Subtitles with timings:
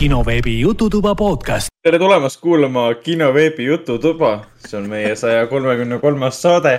[0.00, 1.68] kinoveebi Jututuba podcast.
[1.84, 4.30] tere tulemast kuulama kinoveebi Jututuba,
[4.64, 6.78] see on meie saja kolmekümne kolmas saade.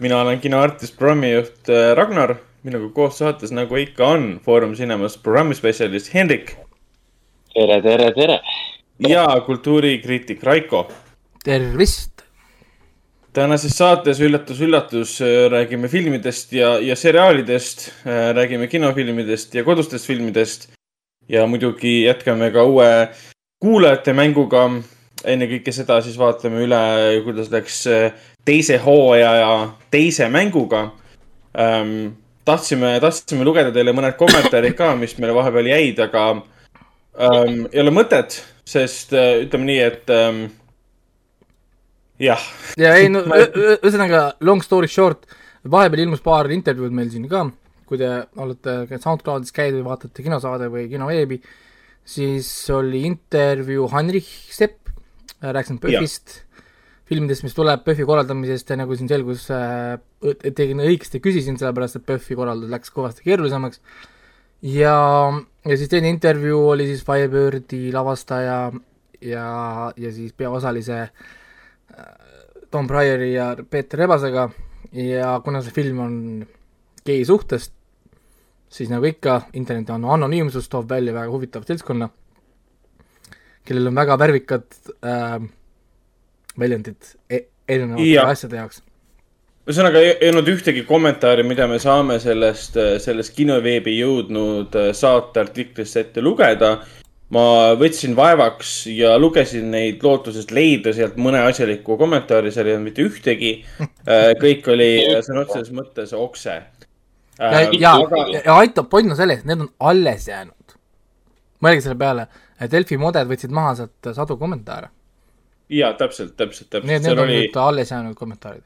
[0.00, 2.34] mina olen kinoartist, programmijuht äh, Ragnar,
[2.66, 6.56] minuga koos saates, nagu ikka on, Foorum Cinemas programmispetsialist Hendrik.
[7.54, 8.40] tere, tere, tere.
[9.08, 10.88] ja kultuurikriitik Raiko.
[11.44, 12.24] tervist
[13.32, 15.20] tänases saates üllatus-üllatus
[15.50, 17.86] räägime filmidest ja, ja seriaalidest,
[18.34, 20.72] räägime kinofilmidest ja kodustest filmidest.
[21.28, 23.08] Ja muidugi jätkame ka uue
[23.60, 24.68] kuulajate mänguga.
[25.24, 26.78] ennekõike seda siis vaatame üle,
[27.24, 27.82] kuidas läks
[28.46, 29.50] teise hooaja ja
[29.90, 30.92] teise mänguga
[31.58, 32.14] ähm,.
[32.44, 37.92] tahtsime, tahtsime lugeda teile mõned kommentaarid ka, mis meile vahepeal jäid, aga ähm, ei ole
[37.92, 40.38] mõtet, sest äh, ütleme nii, et ähm,
[42.22, 42.46] jah.
[42.80, 45.26] ja ei no ühesõnaga long story short,
[45.68, 47.44] vahepeal ilmus paar intervjuud meil siin ka,
[47.88, 48.10] kui te
[48.40, 51.40] olete SoundCloudis käinud või vaatate kinosaade või kinoveebi,
[52.08, 54.92] siis oli intervjuu Heinrich Sepp,
[55.42, 56.42] rääkisin PÖFFist,
[57.08, 59.96] filmidest, mis tuleb PÖFFi korraldamisest ja nagu siin selgus äh,,
[60.44, 63.80] tegin õigesti, küsisin, sellepärast et PÖFFi korraldus läks kõvasti keerulisemaks.
[64.74, 64.98] ja,
[65.64, 68.60] ja siis teine intervjuu oli siis Firebirdi lavastaja
[69.20, 69.48] ja,
[69.96, 72.08] ja siis peaosalise äh,
[72.70, 74.48] Tom Pryori ja Peeter Rebasega
[74.92, 76.14] ja kuna see film on
[77.06, 77.72] gei suhtest,
[78.72, 82.10] siis nagu ikka, internet on anonüümsus, toob välja väga huvitava seltskonna,
[83.68, 84.66] kellel on väga värvikad
[85.04, 85.38] äh,
[86.58, 88.28] väljendid e erinevate ja.
[88.28, 88.82] asjade jaoks.
[89.68, 96.78] ühesõnaga ei olnud ühtegi kommentaari, mida me saame sellest, sellest kinoveebi jõudnud saateartiklist ette lugeda
[97.34, 102.90] ma võtsin vaevaks ja lugesin neid lootuses leida sealt mõne asjaliku kommentaari, seal ei olnud
[102.90, 103.54] mitte ühtegi.
[104.08, 104.88] Äh, kõik oli
[105.20, 106.54] sõna otseses mõttes okse.
[107.38, 108.24] Ja, äh, ja, aga...
[108.44, 110.78] ja aitab, point on selles, et need on alles jäänud.
[111.64, 112.28] mõelge selle peale,
[112.60, 114.90] et Delfi moded võtsid maha sealt sadu kommentaare.
[115.68, 116.90] ja täpselt, täpselt, täpselt.
[116.90, 117.44] Need, need on oli...
[117.44, 118.64] nüüd alles jäänud kommentaarid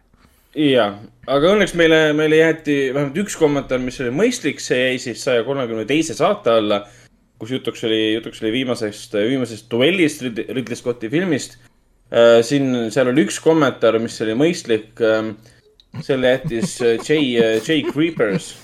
[0.53, 0.91] ja,
[1.27, 5.47] aga õnneks meile, meile jäeti vähemalt üks kommentaar, mis oli mõistlik, see jäi siis saja
[5.47, 6.83] kolmekümne teise saate alla
[7.43, 11.59] kus jutuks oli, jutuks oli viimasest, viimasest duellist Ridley Scotti filmist.
[12.13, 15.03] Äh, siin, seal oli üks kommentaar, mis oli mõistlik.
[16.01, 18.55] Selle jättis äh, Jay, äh, Jay Creepers,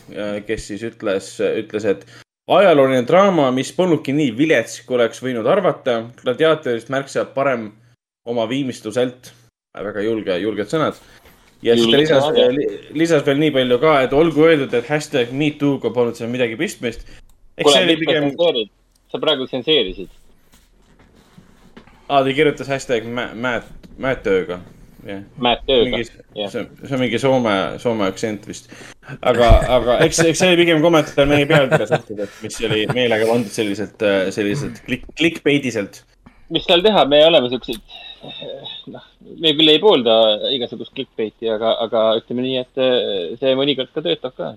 [0.46, 2.06] kes siis ütles, ütles, et
[2.48, 6.00] ajalooline draama, mis polnudki nii vilets, kui oleks võinud arvata.
[6.22, 7.70] gladiaatorist märksa parem
[8.24, 9.34] oma viimistluselt.
[9.78, 10.96] väga julge, julged sõnad
[11.62, 12.24] ja siis ta lisas,
[12.96, 17.04] lisas veel nii palju ka, et olgu öeldud, et hashtag MeToo'ga polnud seal midagi pistmist
[17.58, 18.30] eks see oli pigem.
[19.10, 20.08] sa praegu tsenseerisid.
[22.08, 24.60] aa, ta kirjutas hashtag Matt, Matt tööga.
[25.08, 25.24] Yeah.
[25.40, 26.02] Matt tööga.
[26.04, 28.68] See, see on mingi Soome, Soome aktsent vist.
[29.24, 29.48] aga,
[29.78, 33.54] aga eks, eks see oli pigem kommentaar meie pealkirjas antud, et mis oli meelega pandud
[33.54, 34.04] selliselt,
[34.36, 36.02] selliselt klik, clickbaitiselt.
[36.52, 37.80] mis seal teha, me oleme siuksed,
[38.92, 39.06] noh,
[39.40, 40.18] me küll ei poolda
[40.52, 44.52] igasugust clickbaiti, aga, aga ütleme nii, et see mõnikord ka töötab ka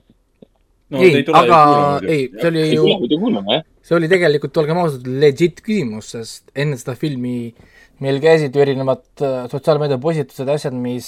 [0.92, 1.62] no, ei, aga
[2.04, 7.54] ei, see oli ju, see oli tegelikult, olgem ausad, legit küsimus, sest enne seda filmi
[8.02, 11.08] meil käisid ju erinevad äh, sotsiaalmeedia postitused ja asjad, mis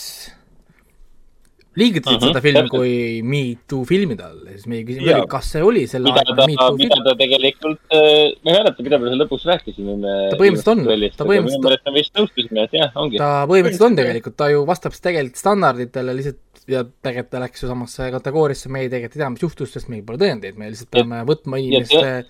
[1.79, 2.93] liigitasid uh -huh, seda filmi kui
[3.25, 6.57] Me Too filmide all ja siis meie küsimus oli, kas see oli selle aegne Me
[6.59, 6.81] Too film.
[6.83, 9.97] mida ta tegelikult, äh, ma ei mäleta, mida me seal lõpus rääkisime.
[10.03, 11.49] ta põhimõtteliselt on, ta põhimõtteliselt.
[11.49, 13.17] minu meelest me vist nõustusime, et jah, ongi.
[13.17, 17.73] ta põhimõtteliselt on tegelikult, ta ju vastab tegelikult standarditele, lihtsalt ja tegelikult ta läks ju
[17.73, 20.93] samasse kategooriasse, me ei tegelikult ei tea, mis juhtus, sest meil pole tõendeid, me lihtsalt
[20.93, 22.21] peame ja, võtma inimeste ja,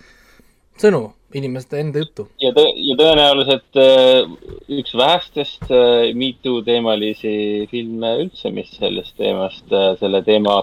[0.82, 1.02] sõnu,
[1.38, 2.28] inimeste enda juttu.
[2.42, 4.32] ja tõ-, ja tõenäoliselt äh,
[4.80, 10.62] üks vähestest äh, MeToo teemalisi filme üldse, mis sellest teemast äh,, selle teema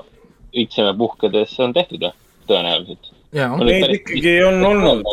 [0.51, 2.09] õitseme puhkedes on tehtud
[2.51, 3.13] tõenäoliselt.
[3.31, 5.07] Neid ikkagi on olnud.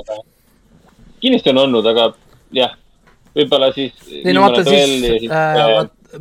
[1.22, 2.10] kindlasti on olnud, aga
[2.58, 2.74] jah,
[3.38, 3.94] võib-olla siis.
[4.14, 5.22] ei no vaata siis,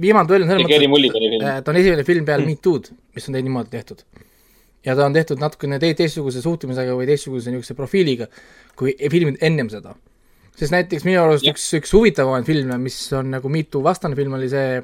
[0.00, 2.52] viimane duell on selles mõttes, et ta on esimene film peale mm.
[2.52, 4.04] Me Too'd, mis on niimoodi tehtud.
[4.86, 8.28] Ja ta on tehtud natukene te teistsuguse suhtumisega või teistsuguse niisuguse profiiliga
[8.78, 9.96] kui filmid ennem seda.
[10.56, 11.54] sest näiteks minu arust ja.
[11.54, 14.82] üks, üks huvitavamaid filme, mis on nagu Me Too vastane film, oli see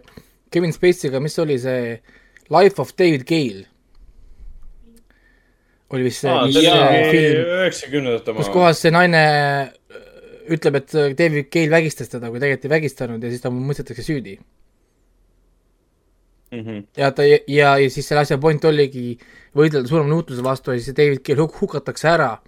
[0.52, 1.94] Kevin Spacey'ga, mis oli see
[2.52, 3.69] Life of David Gale
[5.93, 8.40] oli vist see, mis see film, üheksakümnendate oma.
[8.40, 9.22] kus kohas see naine
[10.52, 14.38] ütleb, et David Gale vägistas teda, kui tegelikult ei vägistanud ja siis ta mõistetakse süüdi
[16.52, 16.60] mm.
[16.60, 16.87] -hmm.
[16.96, 19.19] ja ta ja, ja siis selle asja point oligi
[19.56, 22.38] võidelda surma nuutluse vastu ja siis David Gill huk hukatakse ära.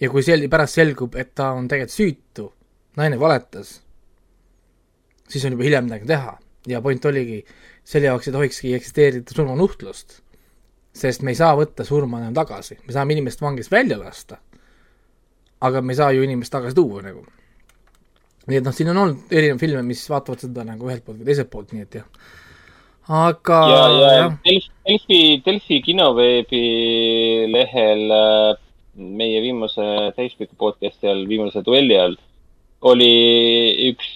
[0.00, 2.52] ja kui sel-, pärast selgub, et ta on tegelikult süütu,
[2.96, 3.80] naine valetas,
[5.28, 6.38] siis on juba hiljem midagi teha
[6.68, 7.44] ja point oligi,
[7.84, 10.20] selle jaoks ei tohikski eksisteerida surmanuhtlust.
[10.98, 14.38] sest me ei saa võtta surma enam tagasi, me saame inimest vangist välja lasta,
[15.60, 17.26] aga me ei saa ju inimest tagasi tuua nagu.
[18.46, 21.28] nii et noh, siin on olnud erinevaid filme, mis vaatavad seda nagu ühelt poolt või
[21.28, 22.06] teiselt poolt, nii et jah.
[23.08, 26.62] Aga ja, ja Delfi, Delfi, Delfi kinoveebi
[27.52, 28.56] lehel äh,
[28.98, 32.18] meie viimase täispiku podcast'i all, viimase duelli all
[32.88, 33.12] oli
[33.90, 34.10] üks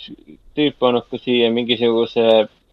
[0.56, 2.26] tüüp pannud ka siia mingisuguse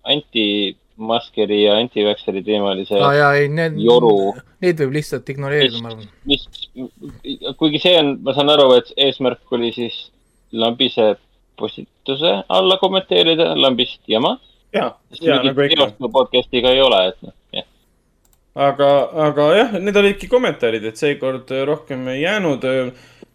[0.09, 6.11] antimaskeri ja antivakseri teemalise aa jaa, ei need, joru, neid võib lihtsalt ignoreerida, ma arvan.
[6.29, 6.45] mis,
[7.61, 10.09] kuigi see on, ma saan aru, et eesmärk oli siis
[10.51, 11.13] lambise
[11.59, 14.37] postituse alla kommenteerida, lambist jama.
[14.73, 15.89] ja, ja nagu ikka.
[16.13, 17.67] podcast'iga ei ole, et noh, jah.
[18.67, 18.89] aga,
[19.27, 22.65] aga jah, need olidki kommentaarid, et seekord rohkem ei jäänud.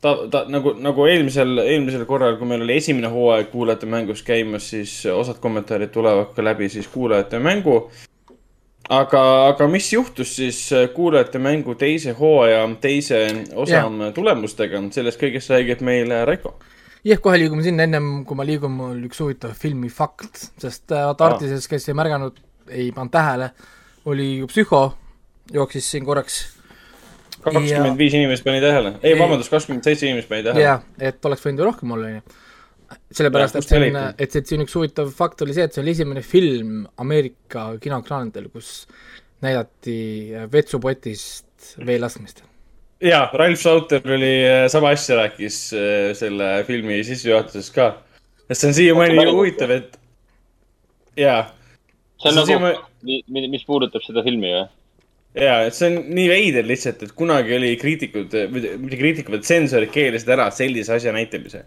[0.04, 4.68] ta, ta nagu, nagu eelmisel, eelmisel korral, kui meil oli esimene hooaeg kuulajate mängus käimas,
[4.74, 7.90] siis osad kommentaarid tulevad ka läbi siis kuulajate mängu.
[8.88, 14.12] aga, aga mis juhtus siis kuulajate mängu teise hooaja teise osa yeah.
[14.14, 16.58] tulemustega, sellest kõigest räägib meile Raiko.
[17.04, 21.06] jah, kohe liigume sinna, ennem kui ma liigun, mul üks huvitav filmi fakt, sest äh,
[21.10, 22.38] vaata Artises, kes ei märganud,
[22.70, 23.50] ei pannud tähele,
[24.10, 24.84] oli ju Psühho,
[25.52, 26.42] jooksis siin korraks
[27.44, 30.64] kakskümmend viis inimest pani tähele, ei vabandust, kakskümmend seitse inimest pani tähele.
[30.64, 32.38] jah, et oleks võinud ju rohkem olla, onju.
[33.18, 35.92] sellepärast, et on leidnud?, et, et siin üks huvitav fakt oli see, et see oli
[35.96, 38.72] esimene film Ameerika kinoekraanidel, kus
[39.44, 39.98] näidati
[40.52, 42.44] vetsupotist vee laskmist.
[43.00, 44.32] ja, Ralf Sauter oli,
[44.72, 47.90] sama asja rääkis äh, selle filmi sissejuhatuses ka.
[48.48, 49.98] sest see on siiamaani huvitav, et
[51.16, 51.44] ja,
[52.20, 54.66] see on See nagu siia-, mis puudutab seda filmi või?
[55.38, 59.92] ja, et see on nii veider lihtsalt, et kunagi oli kriitikud, mitte kriitikud, vaid tsensorid
[59.94, 61.64] keelasid ära sellise asja näitamise.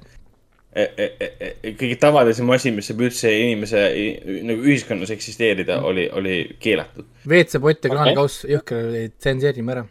[0.78, 3.84] kõige tavalisem asi, mis saab üldse inimese
[4.46, 7.08] nagu ühiskonnas eksisteerida, oli, oli keelatud.
[7.26, 9.88] WC-pott ja kraanikauss, jõhker oli, tsenseerime ära.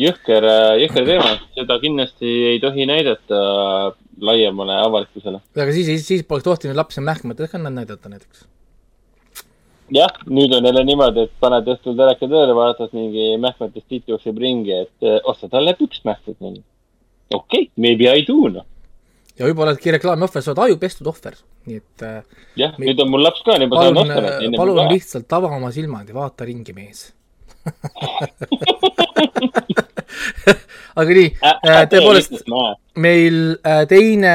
[0.00, 0.44] jõhker,
[0.82, 3.40] jõhker teema, seda kindlasti ei tohi näidata
[4.20, 5.40] laiemale avalikkusele.
[5.56, 8.46] aga siis, siis, siis poleks tohtinud lapsi mähkmetega ka näidata näiteks.
[9.94, 14.38] jah, nüüd on jälle niimoodi, et paned õhtul teleka tööle, vaatad mingi mähkmetest tiit jookseb
[14.38, 16.38] ringi, et eh, osta talle püksmähkmed.
[16.40, 16.62] okei
[17.30, 18.66] okay,, maybe I do, noh.
[19.36, 23.04] ja võib-olla oledki reklaami ohver, sa oled ajupestud ohver, nii et äh, jah, Mi- nüüd
[23.04, 26.48] on mul laps ka, nüüd ma saan osta palun lihtsalt ava oma silmad ja vaata
[26.48, 27.10] ringi, mees.
[30.96, 31.28] aga nii,
[31.92, 32.32] tõepoolest,
[33.02, 34.34] meil äh, teine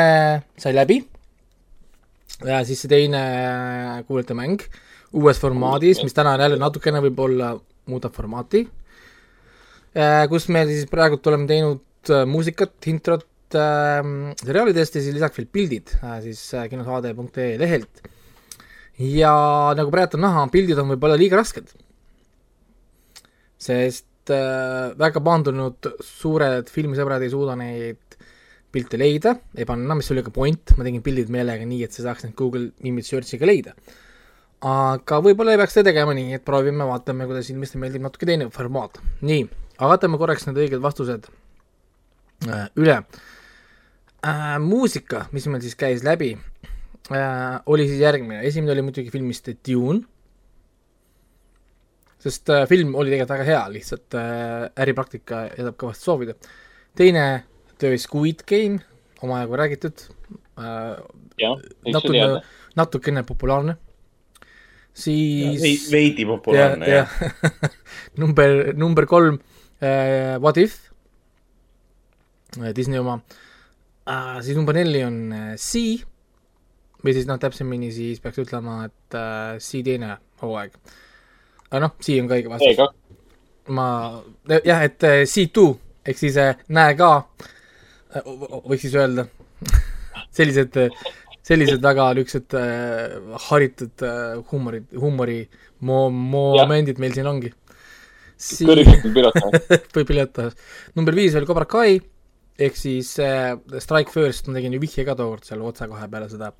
[0.60, 0.98] sai läbi.
[2.46, 4.60] ja siis see teine äh, kuulajate mäng
[5.12, 7.56] uues formaadis, mis täna jälle natukene võib-olla
[7.92, 8.64] muudab formaati.
[10.32, 14.00] kus me siis praegult oleme teinud äh, muusikat, introt äh,
[14.40, 18.04] seriaalidest ja siis lisaks veel pildid äh, siis äh, kinosaade.ee lehelt.
[18.98, 19.34] ja
[19.76, 21.74] nagu praegu on näha, pildid on võib-olla liiga rasked.
[23.62, 28.18] Sest äh, väga paandunud suured filmisõbrad ei suuda neid
[28.72, 32.06] pilte leida, ei panna, mis oli ka point, ma tegin pildid meelega nii, et sa
[32.06, 33.76] saaks neid Google Image Searchiga leida.
[34.62, 38.48] aga võib-olla ei peaks seda tegema nii, et proovime, vaatame, kuidas inimestele meeldib natuke teine
[38.54, 39.02] formaat.
[39.28, 39.44] nii,
[39.78, 41.28] aga võtame korraks need õiged vastused
[42.48, 44.56] äh, üle äh,.
[44.64, 46.36] muusika, mis meil siis käis läbi
[47.12, 50.06] äh,, oli siis järgmine, esimene oli muidugi filmist Dune,
[52.22, 56.36] sest äh, film oli tegelikult väga hea, lihtsalt äh, äripraktika jätab kõvasti soovida.
[56.98, 57.26] teine
[57.82, 58.82] töö Squid Game,
[59.22, 60.06] omajagu räägitud
[60.60, 60.98] äh,,
[61.88, 62.42] natukene
[62.76, 63.78] natukene populaarne.
[64.94, 67.20] siis veidi populaarne ja, jah.
[67.44, 67.70] ja.
[68.22, 69.40] number, number kolm
[69.80, 70.92] äh, What if
[72.60, 73.22] äh,, Disney oma
[74.06, 76.04] äh,, siis number neli on äh, Sea
[77.02, 80.76] või siis noh, täpsemini siis peaks ütlema, et äh, Sea teine hooaeg.
[81.72, 82.76] Aga noh, Sea on ka õige vastus.
[82.76, 82.90] E2,
[83.78, 83.88] ma
[84.68, 85.74] jah, et äh, Sea two
[86.06, 87.12] ehk siis äh, näe ka,
[88.68, 89.28] võiks siis öelda,
[90.38, 90.78] sellised,
[91.46, 93.18] sellised väga niisugused äh,
[93.50, 95.42] haritud äh, huumori,
[95.88, 97.54] mo-, momendid meil siin ongi.
[98.42, 99.52] kõrglikult pilota.
[99.96, 100.50] või pilota.
[100.98, 102.00] number viis oli Cobra Kai
[102.62, 106.30] ehk siis äh, Strike First, ma tegin ju vihje ka tookord seal otse kohe peale
[106.32, 106.52] seda,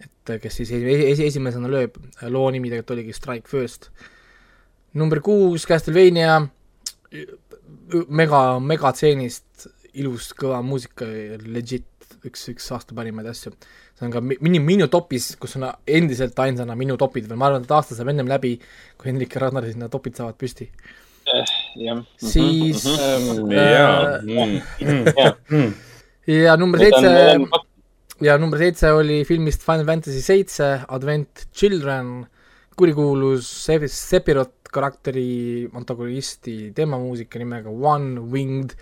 [0.00, 1.98] et äh, kes siis esi, esi, esimesena lööb,
[2.32, 3.90] loo nimi tegelikult oligi Strike First.
[4.94, 6.40] Number kuus Castlevania,
[8.08, 9.68] mega, megatseenist
[10.00, 11.06] ilus kõva muusika,
[11.44, 11.88] legit
[12.28, 13.52] üks, üks aasta parimaid asju.
[13.98, 17.46] see on ka mi- minu, minu topis, kus on endiselt ainsana minu topid veel, ma
[17.50, 18.54] arvan, et aasta saab ennem läbi,
[18.98, 20.68] kui Hendrik ja Ragnar sinna topid saavad püsti.
[21.78, 22.00] jah.
[22.18, 24.18] siis jaa.
[24.22, 24.62] Äh,
[25.16, 25.36] jah,
[26.26, 30.66] ja number need on, seitse need on ja number seitse oli filmist Final Fantasy seitse
[30.88, 32.24] Advent Children,
[32.76, 38.76] kurikuulus Sep- Sephiroth karakteri antagonisti teemamuusika nimega One Winged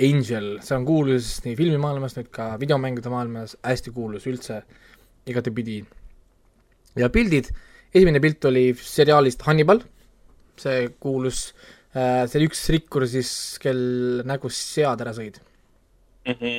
[0.00, 4.62] Angel, see on kuulus nii filmimaailmas, nüüd ka videomängude maailmas, hästi kuulus üldse
[5.28, 5.82] igatepidi.
[6.96, 7.50] ja pildid,
[7.92, 9.82] esimene pilt oli seriaalist Hannibal,
[10.60, 11.50] see kuulus,
[11.92, 15.36] see oli üks rikkur siis, kel nägus sead ära sõid.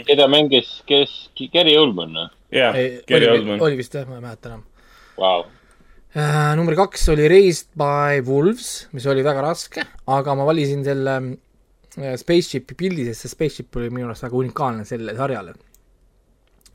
[0.10, 1.16] keda mängis, kes,
[1.54, 2.28] Gary Oldman või?
[2.60, 2.78] jah,
[3.10, 3.62] Gary Oldman.
[3.62, 4.64] oli vist jah, ma ei mäleta enam.
[5.18, 5.50] Vau.
[6.12, 11.14] Äh, number kaks oli Raised by Wolves, mis oli väga raske, aga ma valisin selle
[11.24, 15.56] äh, Spaceshipi pildi, sest see Spaceship oli minu arust väga unikaalne sellele sarjale.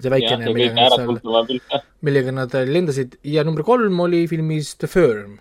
[0.01, 5.37] see väikene, millega nad seal, millega nad lendasid ja number kolm oli filmis The Firm,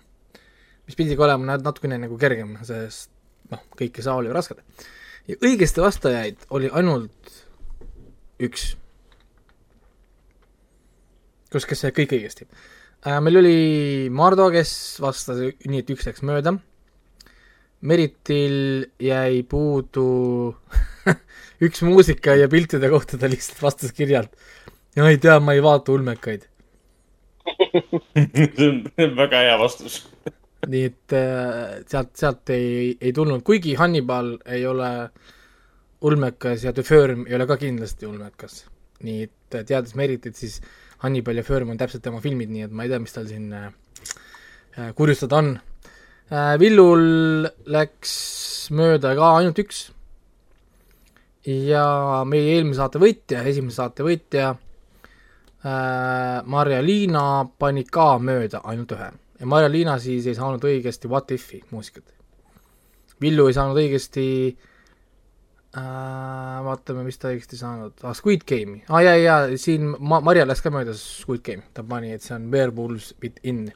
[0.84, 3.08] mis pidi ka olema nat- natukene nagu kergem, sest
[3.52, 4.60] noh, kõik ei saa olla ju rasked.
[5.28, 7.36] ja õigesti vastajaid oli ainult
[8.44, 8.74] üks.
[11.48, 12.44] kus, kes sai kõik õigesti.
[13.22, 13.58] Meil oli
[14.10, 14.72] Mardo, kes
[15.02, 16.56] vastas nii, et üks läks mööda.
[17.86, 20.08] Meritil jäi puudu
[21.66, 24.32] üks muusika ja piltide kohta ta lihtsalt vastas kirjalt.
[24.96, 26.48] ja ei tea, ma ei vaata ulmekaid.
[28.56, 30.00] see on väga hea vastus.
[30.72, 34.90] nii et äh, sealt, sealt ei, ei tulnud, kuigi Hannibal ei ole
[36.06, 38.64] ulmekas ja The Firm ei ole ka kindlasti ulmekas.
[39.04, 40.60] nii et äh, teades Meritit, siis
[41.04, 43.50] Hannibal ja Firm on täpselt tema filmid, nii et ma ei tea, mis tal siin
[43.52, 43.66] äh,
[44.78, 46.54] äh, kurjustada on äh,.
[46.60, 48.14] Villul läks
[48.74, 49.82] mööda ka ainult üks.
[51.46, 51.86] ja
[52.26, 54.56] meie eelmise saate võitja, esimese saate võitja
[56.46, 57.22] Marja-Liina
[57.58, 59.06] pani ka mööda ainult ühe
[59.40, 62.04] ja Marja-Liina siis ei saanud õigesti What If'i muusikat.
[63.22, 64.75] Villu ei saanud õigesti äh,,
[65.76, 70.62] vaatame, mis ta õigesti saanud ah,, Squid Game'i ah,, ja, ja siin Ma-, Marja läks
[70.64, 73.66] ka mööda Squid Game, ta pani, et see on Werewolves with in.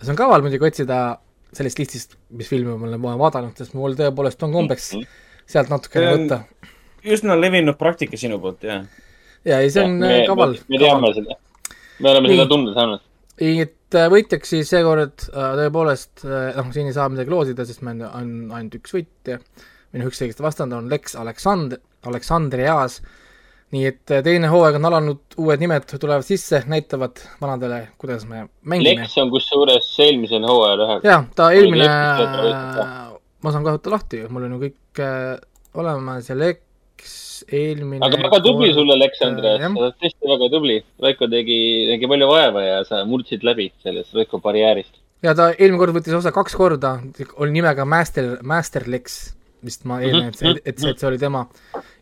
[0.00, 1.18] see on kaval muidugi otsida
[1.56, 4.92] sellest listist, mis filme ma olen vaadanud, sest mul tõepoolest on kombeks
[5.48, 6.40] sealt natukene võtta.
[7.08, 8.84] üsna levinud praktika sinu poolt, jah.
[9.48, 10.56] ja ei, see on äh, kaval.
[10.68, 11.38] me teame seda.
[11.98, 12.36] me oleme Nii.
[12.36, 13.08] seda tunda saanud.
[13.40, 17.66] nii et äh, võitjaks siis seekord äh, tõepoolest äh, noh, siin ei saa midagi loosida,
[17.68, 19.40] sest meil on ainult üks võitja
[19.92, 21.78] või noh, üks õigesti vastanud on Lex Aleksand-,
[22.08, 23.00] Aleksandrias.
[23.72, 28.46] nii et äh, teine hooaeg on alanud, uued nimed tulevad sisse, näitavad vanadele, kuidas me
[28.62, 29.02] mängime.
[29.02, 31.00] Lex on kusjuures eelmisel hooajal ühe.
[31.04, 31.90] jaa, ta eelmine
[33.44, 35.36] ma saan kohe võtta lahti, mul on ju kõik äh,
[35.78, 36.64] olemas ja Lex
[37.54, 39.62] eelmine aga väga tubli sulle, Aleksandr, jah.
[39.62, 40.78] sa oled tõesti väga tubli.
[41.04, 41.58] Veiko tegi,
[41.92, 44.98] tegi palju vaeva ja sa murdsid läbi sellest Veiko barjäärist.
[45.22, 46.98] ja ta eelmine kord võttis osa kaks korda,
[47.36, 49.18] oli nimega Master, Master Lex,
[49.64, 51.46] vist ma eeldan, et see, et see, et see oli tema.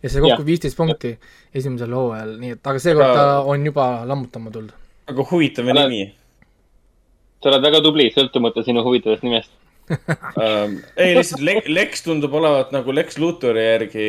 [0.03, 1.17] ja see kokku viisteist punkti
[1.55, 4.77] esimesel hooajal, nii et aga seekord ta on juba lammutama tulnud.
[5.13, 6.07] aga huvitav nimi
[7.43, 9.53] sa oled väga tubli, sõltumata sinu huvitavast nimest.
[10.43, 10.81] ähm,.
[10.99, 14.09] ei, lihtsalt Le Lex tundub olevat nagu Lex Luthori järgi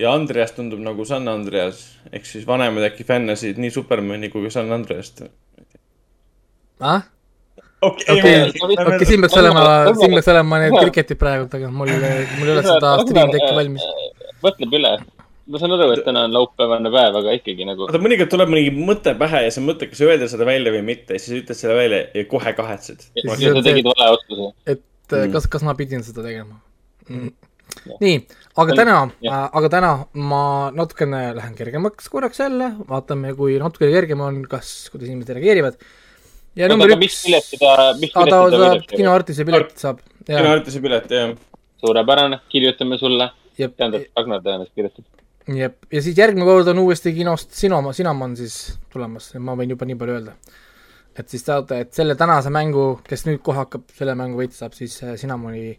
[0.00, 4.54] ja Andreas tundub nagu San Andreas ehk siis vanemad äkki fännasid nii Supermani kui ka
[4.54, 5.26] San Andreast.
[6.80, 7.04] ah,
[7.82, 9.62] okei siin peaks olema,
[9.98, 13.86] siin peaks olema need kriketid praegu, aga mul, mul ei ole seda stream tekki valmis.
[14.44, 14.92] mõtleb üle.
[15.48, 17.86] ma saan aru, et täna on laupäevane päev, aga ikkagi nagu.
[17.86, 21.16] vaata, mõnikord tuleb mingi mõte pähe ja sa mõtled, kas öelda seda välja või mitte
[21.16, 23.10] ja siis ütled selle välja ja kohe kahetsed.
[23.12, 24.54] siis ja on sa tegid vale otsuse.
[24.66, 24.82] et
[25.12, 25.36] mm.
[25.36, 26.58] Kas, kas ma pidin seda tegema
[27.08, 27.30] mm.?
[28.02, 28.18] nii,
[28.60, 29.46] aga täna, jah.
[29.60, 29.92] aga täna
[30.28, 30.42] ma
[30.74, 35.78] natukene lähen kergemaks korraks jälle, vaatame, kui natukene kergem on, kas, kuidas inimesed reageerivad.
[36.58, 40.00] Ja number mis üks, ta, mis ta pileti ta saab kinoartise piletit saab.
[40.28, 41.34] ütlesid pilet, jah.
[41.82, 43.30] suurepärane, kirjutame sulle.
[43.58, 45.04] jep, tähendab, Ragnar tõenäoliselt kirjutab.
[45.58, 48.56] jep, ja siis järgmine kord on uuesti kinost Sinoma, Sinamon siis
[48.92, 50.34] tulemas, ma võin juba nii palju öelda.
[51.18, 54.74] et siis teate, et selle tänase mängu, kes nüüd kohe hakkab selle mängu võitma, saab
[54.78, 55.70] siis äh, Sinamoni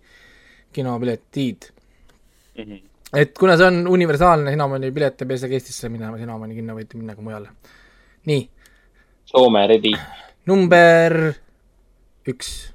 [0.75, 1.71] kinopiletid.
[3.15, 6.99] et kuna see on universaalne Sinamoni pilet, ei pea isegi Eestisse minema Sinamoni kinno, võite
[6.99, 7.51] minna ka mujale.
[8.31, 8.47] nii,
[9.29, 9.93] Soome ready.
[10.49, 11.35] Number
[12.25, 12.73] üks.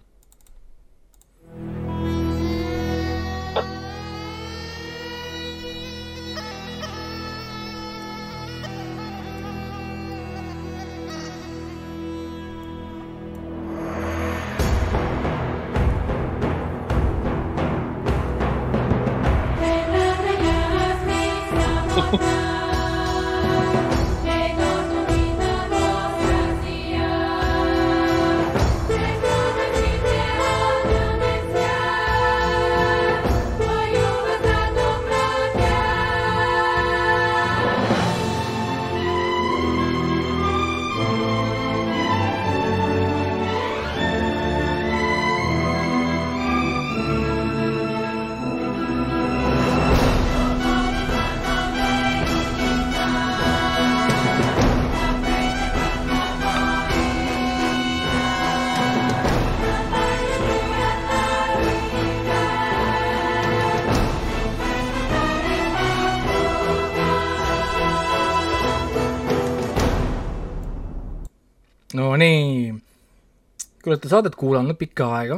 [73.84, 75.36] Kui olete saadet kuulanud pikka aega,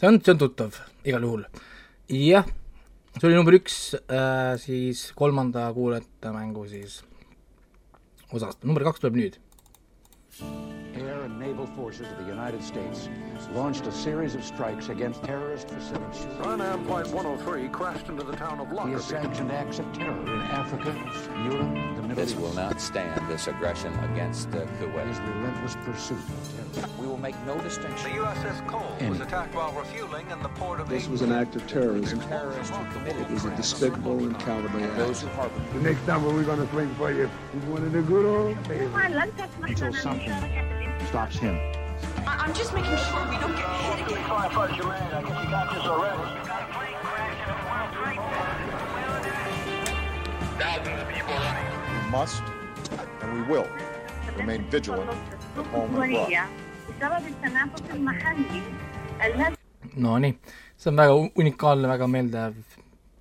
[0.00, 1.42] see on, see on tuttav igal juhul.
[2.16, 2.48] jah,
[3.18, 7.02] see oli number üks äh, siis kolmanda kuulajate mängu siis
[8.32, 9.36] osast, number kaks tuleb nüüd.
[10.94, 13.08] Air and naval forces of the United States
[13.52, 16.26] launched a series of strikes against terrorist facilities.
[16.42, 18.90] Pan Flight 103 crashed into the town of Lockerbie.
[18.90, 20.94] He has sanctioned acts of terror in Africa,
[21.44, 22.40] Europe, the Middle This East.
[22.40, 26.88] will not stand this aggression against uh, His relentless pursuit of terror.
[27.00, 28.10] We will make no distinction.
[28.12, 28.22] The.
[28.22, 31.66] USS Cole was attacked while refueling in the port of This was an act of
[31.66, 32.20] terrorism.
[32.20, 32.70] Terrorists
[33.06, 35.34] It was a crimes, despicable and cowardly those act.
[35.34, 38.26] who harbor The next time we're gonna swing for you is one of the good
[38.26, 38.90] old days.
[39.62, 41.56] Until something stops him.
[42.26, 44.22] I- am just making sure we don't get hit again.
[44.32, 46.24] Firefighter Jermaine, I guess you got this already.
[50.62, 51.68] Thousands of people running.
[51.92, 52.44] We must,
[53.20, 53.68] and we will,
[54.38, 56.48] remain vigilant at home and abroad.
[60.06, 60.34] Nonii,
[60.78, 62.54] see on väga unikaalne, väga meeldev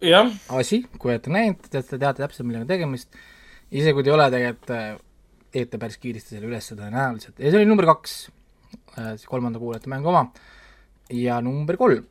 [0.02, 0.32] yeah.
[0.50, 3.10] asi, kui olete näinud, te teate täpselt, millega on tegemist.
[3.72, 4.78] isegi kui te ei ole tegelikult
[5.52, 8.16] teete päris kiiresti selle üles tõenäoliselt ja see oli number kaks,
[8.96, 10.26] siis kolmanda kuulajate mängu oma
[11.12, 12.06] ja number kolm.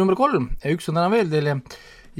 [0.00, 1.60] Number kolm ja üks on täna veel teile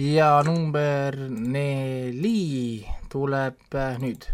[0.00, 4.30] ja number neli tuleb äh, nüüd.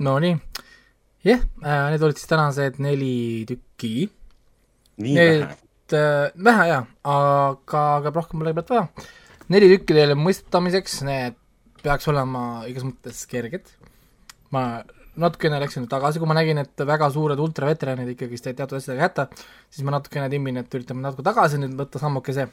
[0.00, 0.36] Nonii,
[1.28, 1.42] jah,
[1.92, 4.08] need olid siis tänased neli tükki.
[5.00, 5.34] nii vähe.
[5.40, 8.86] Need äh,, vähe jaa, aga, aga rohkem pole pealt vaja.
[9.52, 11.36] neli tükki teile mõistamiseks, need
[11.84, 13.68] peaks olema igas mõttes kerged.
[14.50, 14.82] ma
[15.20, 19.26] natukene läksin tagasi, kui ma nägin, et väga suured ultraveteranid ikkagist jäid teatud asjadega hätta,
[19.68, 22.48] siis ma natukene timmin, et üritame natuke tagasi nüüd võtta sammukese.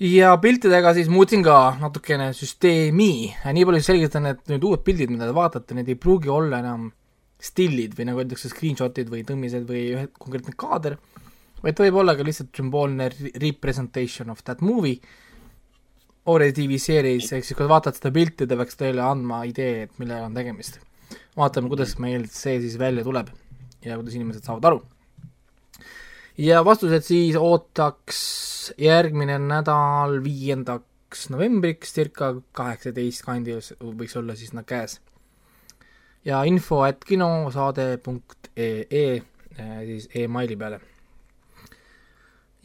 [0.00, 3.12] Ja piltidega siis muutsin ka natukene süsteemi,
[3.52, 6.88] nii palju selgitan, et need uued pildid, mida te vaatate, need ei pruugi olla enam
[7.42, 10.98] stillid või nagu öeldakse, screenshot'id või tõmmised või ühe konkreetne kaader,
[11.62, 14.98] vaid ta võib olla ka lihtsalt sümboolne re- representation of that movie
[16.28, 19.42] or a TV series, ehk siis kui te vaatate seda pilti, ta peaks teile andma
[19.48, 20.78] idee, et millega on tegemist.
[21.38, 23.30] vaatame, kuidas meil see siis välja tuleb
[23.86, 24.82] ja kuidas inimesed saavad aru.
[26.38, 28.18] Ja vastused siis ootaks
[28.78, 35.00] järgmine nädal viiendaks novembriks, circa kaheksateist kandis võiks olla siis nad käes.
[36.24, 39.22] ja info at kinosaade.ee
[39.58, 40.80] siis emaili peale.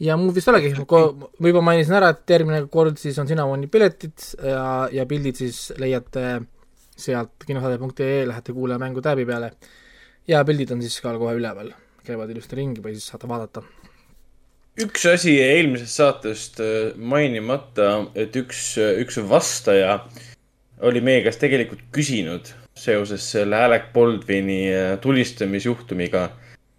[0.00, 4.26] Ja muud vist olegi, ma juba mainisin ära, et järgmine kord siis on Cinnamoni piletid
[4.42, 6.42] ja, ja pildid siis leiate
[6.94, 9.52] sealt kinosaade.ee, lähete kuulajamängu tääbi peale.
[10.28, 11.72] Ja pildid on siis ka kohe üleval,
[12.06, 13.62] käivad ilusti ringi või siis saate vaadata.
[14.84, 20.00] üks asi jäi eelmisest saatest äh, mainimata, et üks, üks vastaja
[20.84, 26.28] oli meie käest tegelikult küsinud seoses selle Alec Baldwini äh, tulistamisjuhtumiga,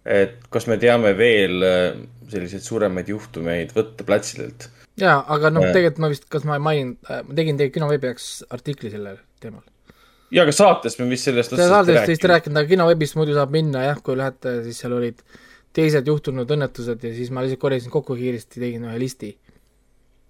[0.04, 1.86] et kas me teame veel äh,
[2.30, 4.68] selliseid suuremaid juhtumeid võtta platsidelt.
[5.00, 5.72] jaa, aga noh, Äh.
[5.72, 9.18] tegelikult ma vist, kas ma ei maininud, ma tegin teie kino veebi jaoks artikli sellel
[9.40, 9.64] teemal.
[10.34, 13.52] Ja aga saates me vist sellest seda saatest vist ei rääkinud, aga kinoveebist muidu saab
[13.54, 15.20] minna jah, kui lähete, siis seal olid
[15.76, 19.36] teised juhtunud õnnetused ja siis ma lihtsalt korjasin kokku kiiresti, tegin ühe listi.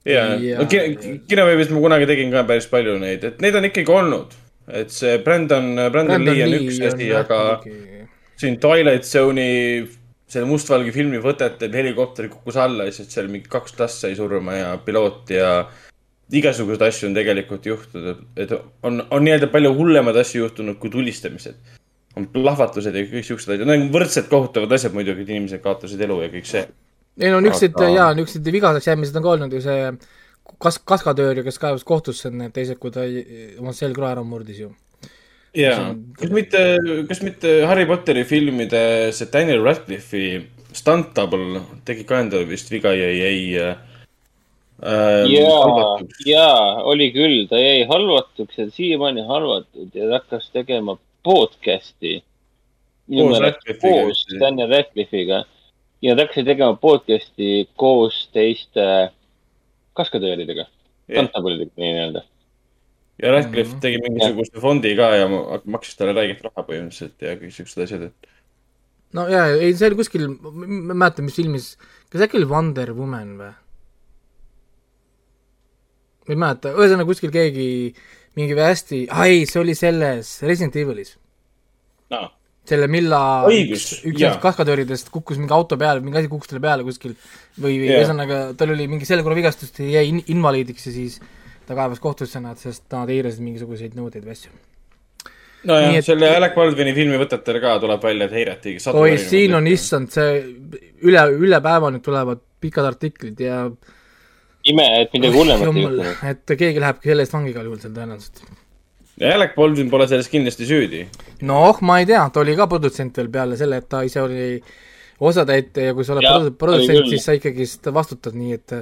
[0.04, 3.64] ja, Ja- no ki- kinoveebis ma kunagi tegin ka päris palju neid, et neid on
[3.70, 4.34] ikkagi olnud.
[4.68, 7.60] et see Brandon, Brandon Lee on üks asi, aga
[8.36, 9.86] siin Twilight Zone'i
[10.26, 14.72] selle mustvalge filmi võtetel helikopter kukkus alla, lihtsalt seal mingi kaks last sai surma ja
[14.84, 15.68] piloot ja
[16.34, 21.54] igasuguseid asju on tegelikult juhtunud, et on, on nii-öelda palju hullemaid asju juhtunud kui tulistamised.
[22.16, 26.00] on plahvatused ja kõik siuksed asjad, need on võrdselt kohutavad asjad muidugi, et inimesed kaotasid
[26.00, 26.64] elu ja kõik see.
[27.20, 29.92] ei no niisugused Aga- jaa, niisugused vigaseks jäämised on ka olnud ju see
[30.64, 33.04] kas-, kaskadöör ju, kes kaebas kohtusse need teised, kui ta
[33.60, 34.72] oma selgroa ära murdis ju.
[35.54, 36.62] jaa, kas mitte,
[37.08, 40.40] kas mitte Harry Potteri filmide see Daniel Radcliffe'i
[40.76, 43.76] stunt double tegi ka endale vist viga ja jäi äh,
[44.82, 50.98] äh, jaa jaa, oli küll, ta jäi halvatuks ja siiamaani halvatud ja ta hakkas tegema
[51.26, 52.22] podcast'i.
[53.80, 54.24] Koos.
[54.40, 55.44] Daniel Radcliffe'iga
[56.02, 58.86] ja ta hakkas tegema podcast'i koos teiste
[59.96, 60.66] kaskadööridega,
[61.08, 61.20] Jah.
[61.22, 62.22] konstablidega nii-öelda.
[63.22, 67.54] ja Radcliffe tegi mingisuguse fondi ka ja ma- maksis talle räiget raha põhimõtteliselt ja kõik
[67.54, 68.26] siuksed asjad, et
[69.16, 71.70] no jaa, ei see oli kuskil, ma ei mäleta, mis filmis,
[72.12, 73.52] kas äkki oli Wonder Woman või?
[76.26, 77.68] Ma ei mäleta, ühesõnaga kuskil keegi
[78.36, 81.14] mingi hästi, ei, see oli selles Resident Evilis.
[82.12, 82.26] no.
[82.66, 86.62] selle Milla Õigus, üks, üks nendest kaskadööridest kukkus mingi auto peale, mingi asi kukkus talle
[86.64, 87.14] peale kuskil
[87.62, 88.00] või, Jaa.
[88.00, 91.20] ühesõnaga tal oli mingi selgrovigastus ja jäi in- invaliidiks ja siis
[91.66, 94.50] ta kaebas kohtusse nad, sest nad eirasid mingisuguseid nõudeid või asju.
[95.66, 99.66] nojah et- selle Alec Baldwini filmi võtetel ka tuleb välja, et heiratigi oi, siin on
[99.70, 100.42] issand see
[101.06, 103.68] üle, üle päeva nüüd tulevad pikad artiklid ja
[104.72, 106.24] ime, et midagi hullemat ei juhtunud.
[106.30, 108.42] et keegi lähebki selle eest vangi igal juhul seal tõenäoliselt.
[109.22, 111.06] ja Alec Baldwin pole selles kindlasti süüdi.
[111.48, 114.48] noh, ma ei tea, ta oli ka produtsent veel peale selle, et ta ise oli
[115.20, 118.74] osatäitja ja kui sa oled oli produtsent, siis sa ikkagist vastutad, nii et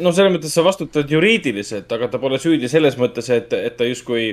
[0.00, 3.88] no selles mõttes sa vastutad juriidiliselt, aga ta pole süüdi selles mõttes, et, et ta
[3.88, 4.30] justkui,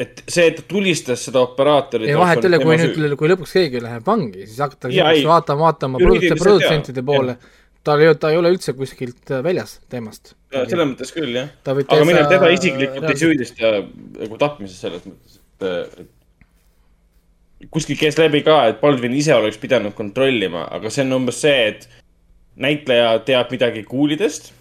[0.00, 2.08] et see, et ta tulistas seda operaatorit.
[2.10, 6.02] ei vahet ei ole, kui nüüd, kui lõpuks keegi läheb vangi, siis hakatakse vaatama, vaatama
[6.02, 7.36] produtsentide poole.
[7.84, 10.34] Ta ei, ta ei ole üldse kuskilt äh, väljas teemast.
[10.52, 11.52] selles mõttes küll, jah.
[11.66, 13.72] Aga mina täitsa teda isiklikult ei reaalselt- süüdista
[14.22, 19.94] nagu tapmises selles mõttes, et, et kuskil käis läbi ka, et Baldwin ise oleks pidanud
[19.98, 21.88] kontrollima, aga see on umbes see, et
[22.62, 24.52] näitleja teab midagi kuulidest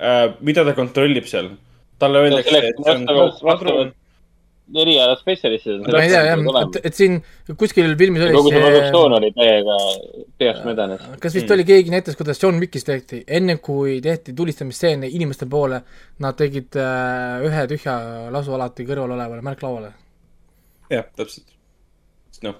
[0.00, 0.34] äh,.
[0.40, 1.54] mida ta kontrollib seal?
[1.98, 3.06] talle öeldakse, et see on
[3.44, 3.94] vastavad,
[4.66, 5.92] padrun vastavad erialaspetsialistid.
[5.92, 7.22] ma ei tea jah, et, et siin
[7.56, 9.76] kuskil filmis oli kogu see produktsioon oli täiega
[10.38, 11.00] peast mädanes.
[11.20, 15.82] kas vist oli keegi näitas, kuidas John Wickis tehti, enne kui tehti tulistamisstseene inimeste poole,
[16.18, 19.92] nad tegid äh, ühe tühja lasu alati kõrval olevale märklauale.
[20.90, 21.46] jah, täpselt.
[22.42, 22.54] noh,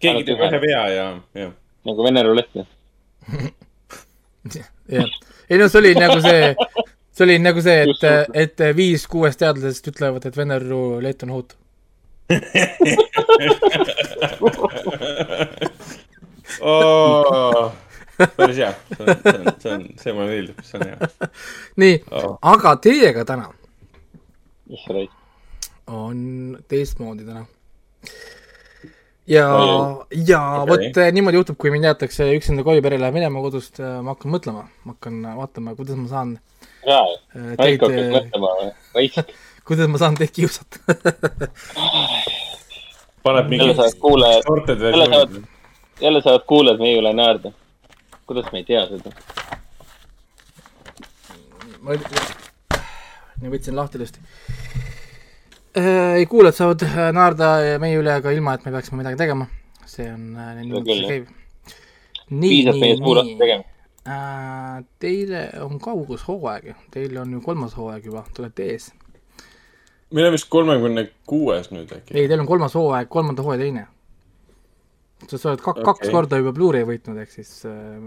[0.00, 1.52] keegi teeb ühe vea ja, ja.
[1.84, 2.56] nagu Vene rulett.
[4.56, 5.06] jah,
[5.50, 6.54] ei no see oli nagu see,
[7.20, 8.02] see oli nagu see, et,
[8.32, 11.54] et viis kuuest teadlasest ütlevad, et Vene rulett on ohutu.
[16.60, 17.72] Oh,
[18.36, 20.96] päris hea, see on, see on, see on, see mulle meeldib, see on hea.
[21.80, 23.46] nii Oh., aga teiega täna
[25.86, 26.18] on
[26.68, 27.46] teistmoodi täna.
[29.30, 30.68] ja Oi., ja Okei.
[30.72, 34.30] vot eh, niimoodi juhtub, kui mind jäetakse üksinda koju, pere läheb minema kodust, ma hakkan
[34.34, 36.59] mõtlema, ma hakkan vaatama, kuidas ma saan Raiko
[37.60, 38.48] teid hakkas, mõtlema,
[38.96, 39.34] raisk.
[39.68, 40.76] kuidas ma saan teid kiusata.
[43.22, 43.46] paneb
[44.00, 45.48] kuulajad, sorted jälle saavad versioonid.,
[46.00, 47.52] jälle saavad kuulajad meie üle naerda.
[48.26, 49.10] kuidas me ei tea seda?
[51.80, 51.90] ma
[53.40, 54.18] nii võtsin lahti ilusti.
[55.80, 57.46] ei, kuulajad saavad äh, naerda
[57.82, 59.44] meie üle ka ilma, et me peaksime midagi tegema.
[59.86, 61.24] see on äh, küll, see käib.
[62.30, 62.90] nii, piisab nii,
[64.04, 64.82] nii.
[64.98, 68.90] Teile on ka uus hooaeg, teil on ju kolmas hooaeg juba, te olete ees.
[70.10, 72.14] meil on vist kolmekümne kuues nüüd äkki.
[72.16, 73.86] ei, teil on kolmas hooaeg, kolmanda hooaja teine.
[75.28, 78.00] sa sa oled kak- okay., kaks korda juba Blu-ray võitnud, ehk siis äh,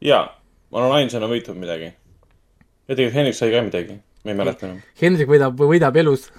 [0.00, 0.26] jaa,
[0.70, 1.92] ma olen ainsana võitnud midagi.
[2.88, 6.30] ja tegelikult Henrik sai ka midagi, ma ei mäleta enam Hendrik võidab, võidab elus.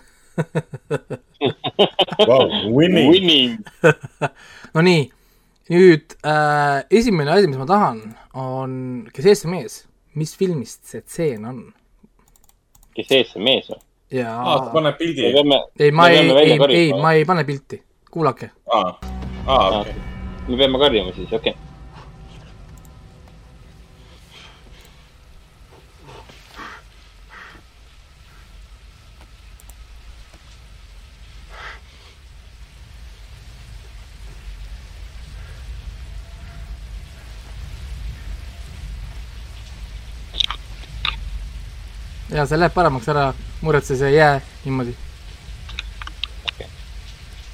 [2.28, 2.48] wow,.
[2.72, 3.12] Winning.
[3.12, 3.58] Winning.
[4.76, 5.08] no nii,
[5.72, 8.02] nüüd äh, esimene asi, mis ma tahan,
[8.38, 8.74] on,
[9.14, 9.78] kes ees see mees,
[10.20, 11.64] mis filmist see tseen on?
[12.98, 13.82] kes ees see mees on?
[14.12, 15.32] ja aa, ta paneb pildi.
[15.32, 17.82] ei, ma ei, ei, ei, ma ei pane pilti,
[18.12, 18.52] kuulake.
[18.68, 18.96] aa,
[19.48, 20.00] aa, okei.
[20.48, 21.71] me peame karjuma siis, okei okay..
[42.32, 44.96] Ja see läheb paremaks, ära muretse, see ei jää niimoodi.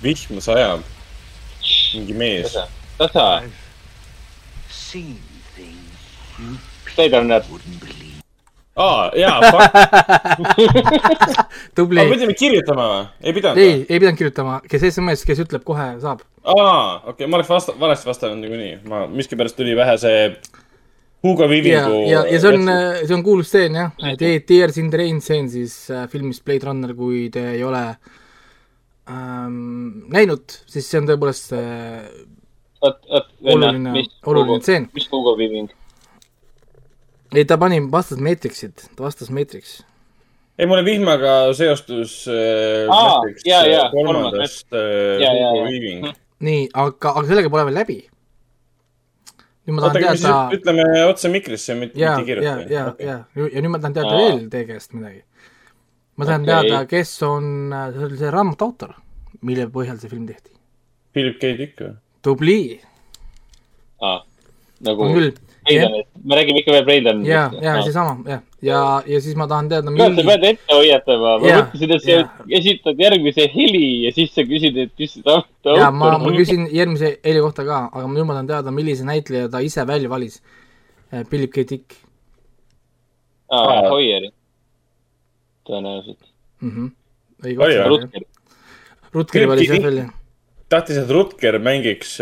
[0.03, 0.81] vihma sajab.
[1.93, 2.57] mingi mees.
[2.97, 3.41] tasa.
[6.95, 7.43] Blade Runner.
[8.75, 9.73] aa, jaa, fuck.
[11.75, 12.13] tubli aga.
[12.13, 13.07] pidime kirjutama või?
[13.21, 16.21] ei pidanud ei või?, ei pidanud kirjutama, kes SMS, kes ütleb kohe saab.
[16.43, 18.79] aa, okei okay,, ma oleks vasta-, valesti vastanud niikuinii.
[18.89, 20.29] ma, miskipärast tuli vähe see
[21.27, 21.97] Hugo ja, Vivingu.
[22.09, 22.71] ja, ja see on,
[23.03, 23.91] see on kuulus stseen jah,
[24.47, 27.83] Tears in the Rain stseen siis äh, filmist Blade Runner, kui te ei ole
[29.11, 32.07] ähm, näinud, siis see on tõepoolest äh,
[32.81, 34.89] oot, oot, Oluline- oluline tseen.
[34.95, 35.69] mis Hugo Weaving?
[37.35, 39.81] ei, ta pani, vastas Matrixit, ta vastas Matrix.
[40.59, 45.65] ei, mulle vihmaga seostus äh, Aa, näiteks jaa, äh, jaa, kolmandast äh, Hugo.
[45.67, 46.07] Weaving.
[46.39, 47.97] nii, aga, aga sellega pole veel läbi.
[49.67, 52.27] Nüüd ma oota, tahan aga mis teada siis, ütleme otse mikrisse, mitte ja, mitte ja,
[52.29, 52.73] kirjutada.
[52.73, 54.21] ja, ja, ja nüüd ma tahan teada Aa.
[54.23, 55.23] veel teie käest midagi.
[56.15, 56.53] ma tahan Okei.
[56.53, 58.93] teada, kes on äh, see raamatu autor,
[59.41, 60.55] mille põhjal see film tehti.
[61.17, 61.97] Philip K Dick või?
[62.23, 62.57] tubli,
[64.03, 64.21] aa,
[64.87, 65.35] nagu on küll.
[65.67, 67.29] Braidenit, me räägime ikka veel Braidenist.
[67.29, 68.81] ja, ja seesama, jah, ja,
[69.13, 72.11] ja siis ma tahan teada, kuule, sa pead ette hoiatama, ma Jaa, mõtlesin, et sa
[72.15, 72.47] jaa.
[72.61, 76.65] esitad järgmise heli ja siis sa küsid, et mis see auto ja ma, ma küsin
[76.73, 80.41] järgmise heli kohta ka, aga nüüd ma tahan teada, millise näitleja ta ise välja valis.
[81.29, 81.93] Philip K Dick
[83.51, 84.31] aa, Hoieri.
[85.67, 86.19] tõenäoliselt.
[86.61, 86.71] mm.
[86.71, 86.91] -hmm.
[87.43, 87.87] õige otsus.
[87.87, 88.23] Rutger.
[89.13, 90.05] Rutgeri valis jah välja.
[90.69, 92.17] tahtis, et Rutger mängiks,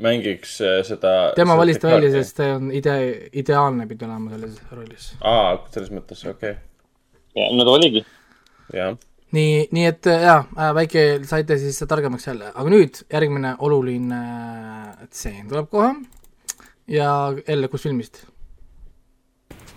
[0.00, 1.32] mängiks äh, seda.
[1.36, 5.12] tema valis ta välja, sest ta on idee, ideaalne pidi olema selles rollis.
[5.20, 8.04] aa, selles mõttes, okei okay., no ta oligi.
[8.74, 8.96] jah.
[9.36, 14.24] nii, nii et äh, jaa äh,, väike saite siis targemaks jälle, aga nüüd järgmine oluline
[15.10, 15.94] tseen tuleb kohe.
[16.88, 17.14] ja
[17.46, 18.24] jälle, kus filmist?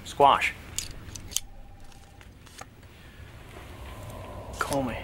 [0.05, 0.53] Squash.
[4.59, 4.97] Call me.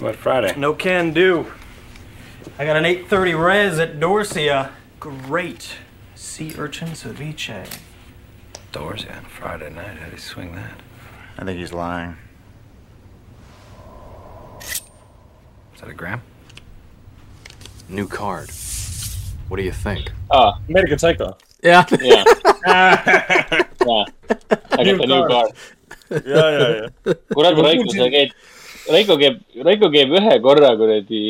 [0.00, 0.52] What Friday?
[0.56, 1.46] No can do.
[2.58, 4.70] I got an 8:30 res at Dorsia.
[5.00, 5.76] Great.
[6.14, 7.66] Sea urchin ceviche.
[8.72, 9.98] Doors on Friday night.
[9.98, 10.80] How do you swing that?
[11.38, 12.16] I think he's lying.
[14.60, 16.22] Is that a gram?
[17.88, 18.50] New card.
[19.48, 20.10] What do you think?
[20.30, 21.36] aa, American Psycho.
[21.62, 22.24] jah, jaa.
[23.84, 24.04] jaa.
[24.78, 25.46] aga ta new car.
[26.10, 27.14] ja, ja, ja.
[27.34, 28.32] kurat, Raiko, sa käid,
[28.92, 31.20] Raiko käib, Raiko käib ühe korra kuradi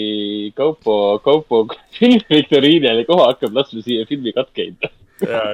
[0.57, 1.63] Kaupo, Kaupo
[1.99, 4.89] filmiviktoriinil ja kohe hakkab laskma siia filmi katkeid.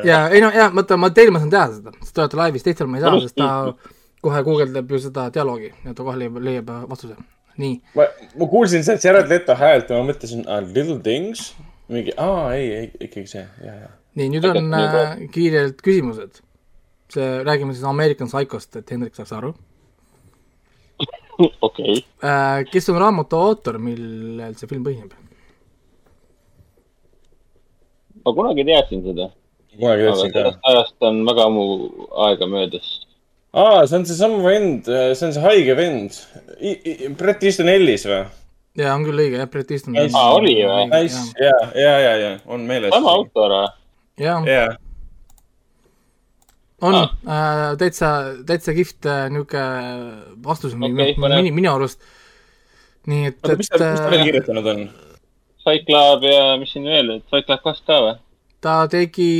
[0.06, 2.64] ja ei no ja mõtle, ma teil ma saan teha seda, sest te olete laivis,
[2.66, 3.50] teistel ma ei saa, sest ta
[4.24, 7.16] kohe guugeldab ju seda dialoogi ja ta kohe leiab, leiab vastuse.
[7.62, 8.08] nii, ma,
[8.40, 11.52] ma kuulsin sealt Jared Leto häält ja ma mõtlesin, Little Things.
[11.92, 13.92] mingi, aa, ei, ei, ikkagi see, ja, ja.
[14.18, 16.42] nii nüüd on äh, kiirelt küsimused.
[17.12, 19.54] see, räägime siis American Psychost, et Hendrik saaks aru
[21.68, 22.04] okei.
[22.24, 22.64] äh,.
[22.70, 25.14] kes on raamatu autor, millel see film põhineb?
[28.24, 29.30] ma kunagi teadsin seda,
[29.78, 30.52] kunagi aga teadsin ka.
[30.72, 31.64] ajast on väga ammu
[32.28, 32.92] aega möödas.
[33.54, 36.22] aa, see on seesama vend, see on see haige vend.
[37.18, 38.22] Brett Easton Ellis või?
[38.78, 39.98] jaa, on küll õige, jah, Bret Easton.
[39.98, 41.02] Aa, oli või?
[41.40, 42.94] Ja, ja, ja, ja on meeles.
[42.94, 43.68] sama autor või?
[44.22, 44.78] jah,
[46.82, 48.10] on äh, täitsa,
[48.46, 52.02] täitsa kihvt äh, niisugune vastus on okay, minu, minu arust.
[53.10, 54.84] nii et, oota, mis ta, veel et äh, kirjutanud on?
[55.62, 58.16] Fight Club ja mis siin veel, Fight Club kaks ka või?
[58.62, 59.30] ta tegi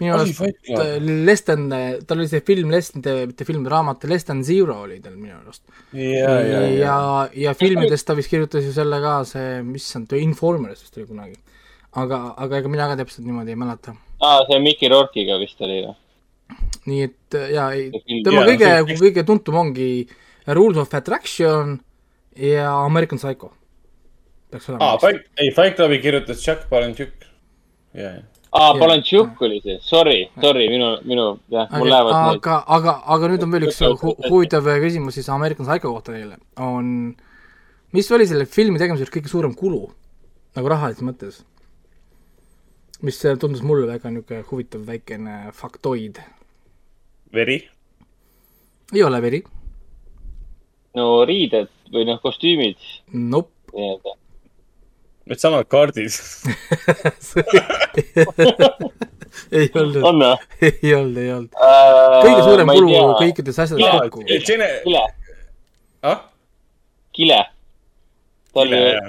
[0.00, 1.66] minu arust äh, Less than,
[2.04, 5.38] tal oli see film Less than, mitte film, raamat Less than Zero oli tal minu
[5.40, 5.64] arust.
[5.96, 6.62] ja, ja, ja.
[6.84, 7.00] ja,
[7.46, 11.08] ja filmidest ta vist kirjutas ju selle ka, see, mis on, The Informerist vist oli
[11.08, 11.40] kunagi.
[12.04, 13.96] aga, aga ega mina ka täpselt niimoodi ei mäleta.
[14.20, 16.00] aa, see Mickey Rourke'iga vist oli või?
[16.90, 18.70] Nii et äh, jaa, ei, tema kõige
[19.00, 19.88] kõige tuntum ongi
[20.46, 21.78] Rules of Attraction
[22.36, 23.52] ja American Psycho.
[24.50, 27.28] peaks olema aa, Fight, ei, Fight Clubi kirjutas Jack Palahniuk.
[27.94, 28.22] ja, ja.
[28.52, 28.80] aa, Jah.
[28.80, 33.32] Palantšuk oli see, sorry, sorry, minu, minu, jah, mul aga, lähevad need, aga, aga, aga
[33.32, 37.14] nüüd on veel üks hu huvitav küsimus siis American Psycho kohta teile, on
[37.94, 39.86] mis oli selle filmi tegemisel kõige suurem kulu,
[40.58, 41.42] nagu rahalises mõttes?
[43.04, 46.20] mis tundus mulle väga niisugune huvitav väikene faktoid.
[47.34, 47.58] veri.
[48.94, 49.42] ei ole veri,
[50.98, 52.78] no riided või noh, kostüümid
[53.12, 53.52] nope.
[53.74, 54.18] nii-öelda.
[55.24, 56.12] Needsamad kaardid.
[59.56, 60.34] ei olnud, on või?
[60.60, 61.54] ei olnud, ei olnud.
[61.56, 64.24] kõige suurem kulu kõikides asjades kokku.
[64.44, 64.68] Kile,
[66.04, 66.20] ah,
[67.16, 67.40] kile.
[68.52, 69.08] kile, jah.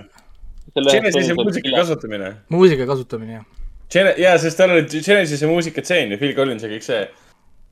[0.76, 2.32] Genesis'e muusika kasutamine.
[2.50, 3.46] muusika kasutamine, jah.
[3.92, 7.04] Gene-, jaa, sest tal oli Genesis'e muusikatseen ja Phil Collins ja kõik see.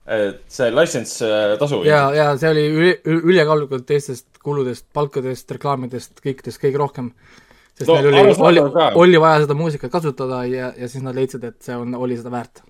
[0.05, 1.83] Et see license äh, tasu.
[1.87, 7.13] ja, ja see oli üli, ülekaalukalt teistest kuludest, palkadest, reklaamidest, kõikidest kõige rohkem.
[7.77, 11.43] sest No neil oli, oli oli vaja seda muusikat kasutada ja, ja siis nad leidsid,
[11.47, 12.65] et see on, oli seda väärt.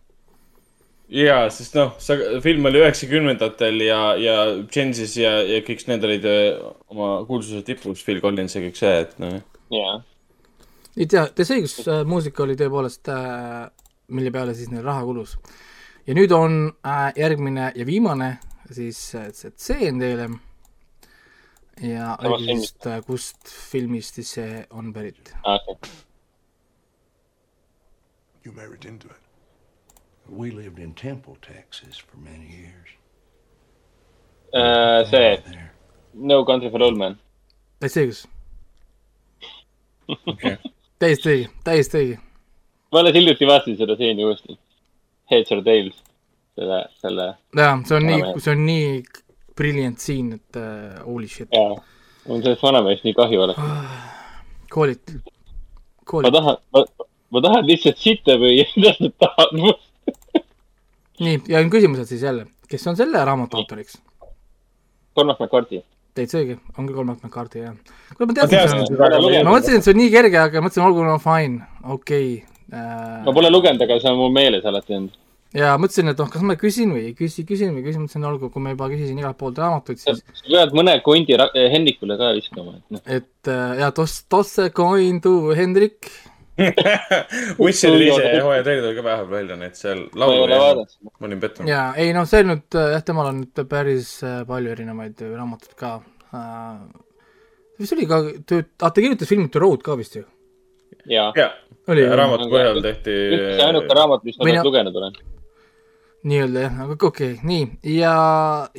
[1.10, 4.38] jaa, sest noh, sa, film oli üheksakümnendatel ja, ja
[4.70, 8.96] Genesis ja, ja kõik need olid äh, oma kuulsuse tipus, Phil Collins ja kõik see,
[9.08, 9.40] et noh.
[9.74, 10.00] jaa.
[10.98, 13.64] ei tea, The Segus äh, muusika oli tõepoolest äh,,
[14.14, 15.40] mille peale siis neil raha kulus.
[16.08, 18.38] Ja nüüd on äh, järgmine ja viimane
[18.72, 20.30] siis äh, see tseen teile.
[21.82, 22.84] ja filmist.
[22.84, 25.34] siis, kust filmist siis see on pärit.
[25.44, 25.92] okei.
[28.46, 29.24] You married into it.
[30.30, 32.90] We lived in Temple, Texas for many years.
[34.54, 35.70] Äh, see,
[36.14, 37.20] No Country for Old Men.
[37.80, 38.28] The Segus.
[41.00, 42.18] täiesti õige, täiesti õige.
[42.92, 44.58] ma alles hiljuti vaatasin seda stseeni uuesti.
[45.32, 45.96] Heads or Tails,
[46.56, 47.28] selle, selle.
[47.58, 48.88] jaa, see on nii, see on nii
[49.58, 51.50] brilliant siin, et uh, holy shit.
[51.54, 51.78] jaa,
[52.28, 53.72] mul sellest vanamehest nii kahju oleks.
[54.74, 56.36] Quality, ma quality.
[56.38, 56.84] tahan, ma,
[57.36, 59.90] ma tahan lihtsalt sitta müüa, mida sa tahad must.
[61.24, 64.00] nii, ja on küsimused siis jälle, kes on selle raamatu autoriks?
[65.16, 65.84] Cormac McCarthy.
[66.18, 67.78] täitsa õige, on küll Cormac McCarthy, jah.
[68.18, 69.14] kuule, ma Ma teadsin seda,
[69.46, 72.53] ma mõtlesin, et see on nii kerge, aga mõtlesin, olgu no fine, okei okay.
[72.74, 75.16] Ma pole lugenud, aga see on mu meeles alati olnud.
[75.54, 78.50] ja mõtlesin, et noh, kas ma küsin või ei küsi, küsin või küsin, mõtlesin, olgu,
[78.54, 82.34] kui ma juba küsisin igalt poolt raamatuid, siis sa pead mõne kondi eh, Hennikule ka
[82.38, 83.04] viskama, et noh.
[83.06, 86.10] et äh, ja toss, toss a coin to Hendrik.
[87.64, 91.30] Witcher ise hooaja treiler tuli ka vahepeal välja, nii et seal Ma ei laulu, ma
[91.30, 91.70] olin pettunud.
[91.70, 95.24] ja ei noh, see on nüüd äh, jah, temal on nüüd päris äh, palju erinevaid
[95.26, 95.96] äh, raamatuid ka
[96.30, 96.78] äh,.
[97.82, 100.28] mis oli ka, tööd, aa ta kirjutas filmi The Road ka vist ju.
[101.10, 101.32] jaa.
[101.36, 101.52] jaa,
[101.88, 102.54] Oli, raamatu jah.
[102.54, 103.16] põhjal tehti.
[103.34, 105.18] see ainuke raamat, mis ma no- lugenud olen.
[106.24, 108.16] nii-öelda jah, aga okei okay,, nii ja,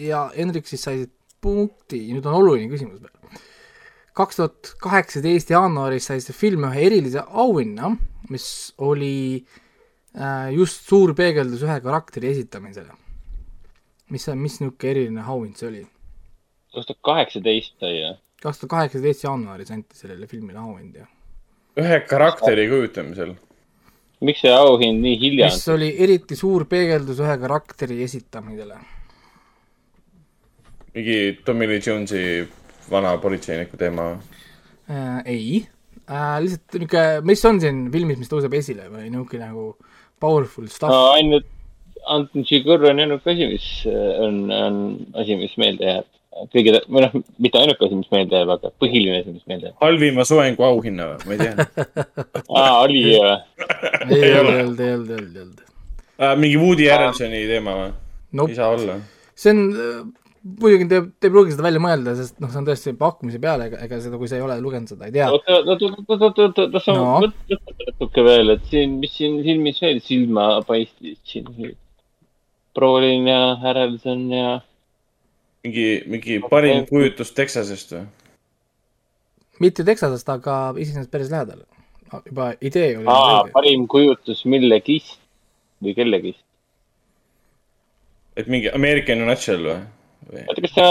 [0.00, 1.04] ja Hendrik siis sai
[1.44, 3.42] punkti, nüüd on oluline küsimus veel.
[4.16, 7.94] kaks tuhat kaheksateist jaanuaris sai see film ühe erilise auhinna,
[8.32, 8.46] mis
[8.78, 9.44] oli
[10.16, 12.94] äh, just suur peegeldus ühe karakteri esitamisele.
[14.10, 15.82] mis see, mis niisugune eriline auhind see oli?
[16.74, 18.16] kaks tuhat kaheksateist sai jah?
[18.40, 21.06] kaks tuhat kaheksateist jaanuaris anti sellele filmile auhind ja
[21.80, 23.34] ühe karakteri kujutamisel.
[24.24, 28.78] miks see auhind nii hilja mis oli eriti suur peegeldus ühe karakteri esitamisele.
[30.94, 32.44] mingi Tommy Lee Jones'i
[32.90, 34.10] vana politseiniku teema.
[34.90, 35.22] äh,.
[35.24, 35.66] ei
[36.10, 39.66] äh,, lihtsalt niisugune, mis on siin filmis, mis tõuseb esile või niisugune nagu
[40.20, 41.50] powerful stuff no ainult
[42.06, 44.76] Anton Chigurh on ainuke asi, mis äh, on, on
[45.20, 46.08] asi, mis meelde jääb.
[46.54, 49.76] kõige, või noh, mitte ainuke asi, mis meelde jääb, aga põhiline asi, mis meelde jääb.
[49.82, 51.94] halvima soengu auhinna või, ma ei tea.
[52.48, 53.20] aa, oli ju.
[53.20, 55.62] ei olnud, ei olnud, ei olnud, ei olnud, ei olnud.
[56.42, 57.92] mingi Woody Harrelsoni teema või
[58.34, 58.50] Nope.
[58.50, 58.98] ei saa olla.
[59.38, 59.60] see on,
[60.60, 63.70] muidugi te, te ei pruugi seda välja mõelda, sest noh, see on tõesti pakkumise peale,
[63.70, 65.30] ega, ega seda, kui sa ei ole lugenud seda, ei tea.
[65.32, 67.06] oota, oota, oota, oota, oota, las ma No.
[67.24, 71.46] mõtlen natuke veel, et siin, mis siin filmis veel silma paistis siin.
[72.74, 74.48] Brolin ja Harrelson ja.
[75.64, 78.04] mingi, mingi parim kujutus Texasest või?
[79.64, 81.64] mitte Texasest, aga iseenesest päris lähedal.
[82.26, 85.18] juba idee oli parim kujutus millegist
[85.82, 86.44] või kellegist.
[88.36, 89.80] et mingi American nutshell või?
[90.44, 90.88] oota, kas see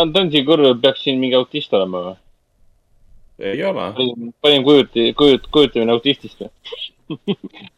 [0.00, 2.16] Anton Chigurh peaks siin mingi autist olema või?
[3.52, 3.90] ei ole.
[3.98, 6.52] parim, parim kujuti, kujut-, kujutamine autistist või?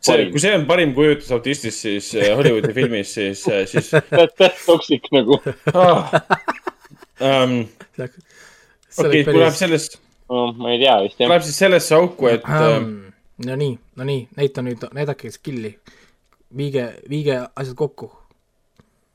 [0.01, 3.91] see, kui see on parim kujutus autistist, siis äh, Hollywoodi filmis, siis, siis
[4.39, 5.41] That's toxic nagu
[5.75, 6.15] ah..
[7.23, 7.61] Um,
[8.99, 10.49] okei, kui läheb sellest, no,.
[10.59, 11.35] ma ei tea vist kui jah.
[11.35, 12.91] läheb siis sellesse auku, et ähm,
[13.47, 15.77] no nii, no nii, näita nüüd, näidake skill'i.
[16.57, 18.11] viige, viige asjad kokku.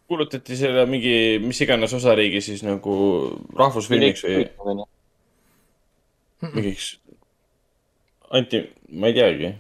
[0.08, 2.96] kuulutati selle mingi, mis iganes osariigi siis nagu
[3.60, 4.48] rahvusfilmiks või
[6.56, 6.96] mingiks
[8.30, 9.54] anti, ma ei teagi.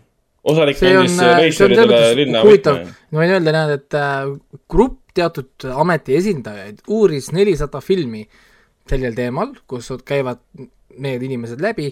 [0.43, 4.29] on, andis reisijaile mõttes linna huvitav ma võin öelda, näed, et äh,
[4.71, 8.23] grupp teatud ameti esindajaid uuris nelisada filmi
[8.89, 10.41] sellel teemal, kus käivad
[10.99, 11.89] need inimesed läbi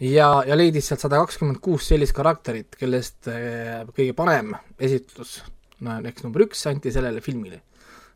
[0.00, 5.40] ja, ja leidis sealt sada kakskümmend kuus sellist karakterit, kellest äh, kõige parem esitlus,
[5.84, 7.62] no eks number üks anti sellele filmile.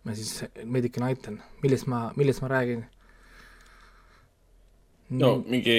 [0.05, 2.87] ma siis veidike näitan, millest ma, millest ma räägin.
[5.11, 5.77] No mingi.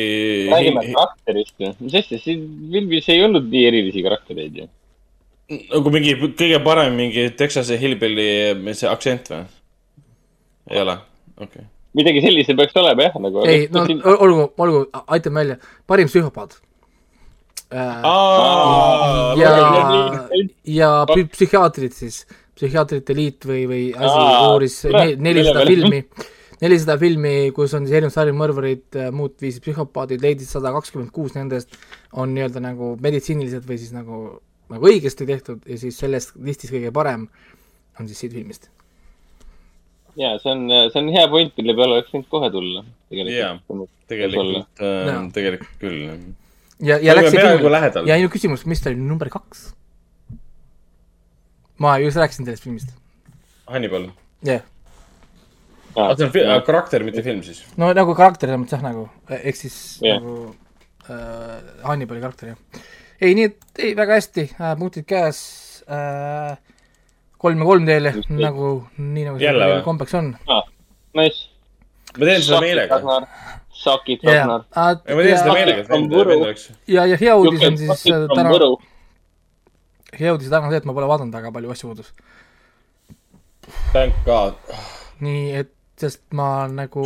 [0.51, 4.67] räägime karakterist ju, mis asja, siin filmis ei olnud nii erilisi karaktereid ju.
[5.73, 8.27] nagu mingi kõige parem mingi Texase hillbilly,
[8.73, 9.45] see aktsent või?
[10.71, 10.97] ei ole,
[11.37, 11.69] okei okay..
[11.99, 13.45] midagi sellist peaks olema jah, nagu.
[13.47, 13.85] ei, no
[14.17, 15.57] olgu, olgu, aitan välja,
[15.87, 16.59] parim psühhopaat.
[17.71, 19.51] Aa, ja
[20.67, 22.25] ja psü- psühhiaatrid siis,
[22.61, 24.75] Psühhiaatrite Liit või, või asi uuris
[25.17, 26.01] nelisada filmi,
[26.61, 31.73] nelisada filmi, kus on siis erinevad sarimõrvarid, muud viisi psühhopaadid, leidis sada kakskümmend kuus nendest
[32.13, 34.19] on nii-öelda nagu meditsiinilised või siis nagu,
[34.71, 37.27] nagu õigesti tehtud ja siis sellest listis kõige parem
[37.99, 38.69] on siis siit filmist.
[40.19, 42.85] ja see on, see on hea point, mille peale oleks võinud kohe tulla.
[43.09, 43.53] jaa,
[44.11, 45.19] tegelikult, Jaa.
[45.33, 46.01] tegelikult küll.
[46.79, 48.09] ja, ja läks peaaegu lähedal.
[48.09, 49.71] ja ainult küsimus, mis ta oli number kaks?
[51.81, 52.93] ma just rääkisin sellest filmist,
[53.65, 54.11] Hannibal.
[54.45, 54.69] jah yeah..
[55.95, 57.63] Ah, see on fi- karakter, mitte film siis.
[57.79, 59.07] no nagu karakter selles mõttes jah, nagu,
[59.41, 60.19] ehk siis yeah.
[60.21, 60.55] nagu
[61.09, 62.83] äh, Hannibali karakter, jah.
[63.19, 65.41] ei, nii et ei, väga hästi äh,, punktid käes
[65.91, 66.53] äh,,
[67.41, 70.31] kolm ja kolm teile, nagu, nii nagu see kombeks on.
[70.47, 70.63] Ah,
[71.17, 71.49] Nice.
[72.15, 72.99] ma teen seda meelega.
[73.01, 74.37] Jaa.
[74.37, 74.63] Ragnar.
[75.07, 76.69] Ja ma teen seda meelega, et vend oleks.
[76.87, 78.53] ja, ja hea uudis on siis äh, täna,
[80.19, 82.13] hea uudis täna on see, et ma pole vaadanud väga palju asju kodus.
[83.91, 84.55] Thank god.
[85.21, 85.71] nii et,
[86.01, 87.03] sest ma nagu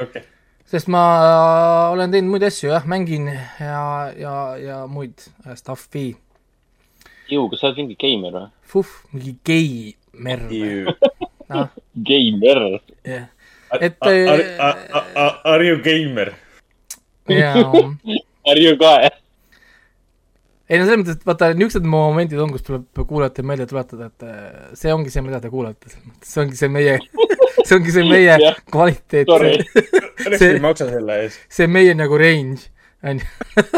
[0.00, 0.22] okei.
[0.70, 1.02] sest ma
[1.92, 3.28] olen teinud muid asju jah, mängin
[3.60, 3.82] ja,
[4.18, 6.14] ja, ja muid äh, stuff'i.
[7.30, 8.46] ju, kas sa oled mingi geimer või?
[8.70, 10.40] Fuh, mingi geimer.
[11.50, 11.68] noh,
[12.06, 12.60] Geimer.
[13.06, 13.26] jah.
[13.80, 16.32] et Are you gamer?
[17.30, 17.64] jaa,
[18.50, 18.92] Are you ka?
[20.70, 24.22] ei no selles mõttes, et vaata, niisugused momendid on, kus tuleb kuulajatele meelde tuletada, et
[24.26, 26.92] äh, see ongi see, mida te kuulate, selles mõttes, see ongi see meie,
[27.58, 28.36] see ongi see meie
[28.70, 29.30] kvaliteet.
[29.30, 31.42] Õnneks ei maksa selle eest.
[31.52, 32.70] see meie nagu range,
[33.02, 33.26] on ju.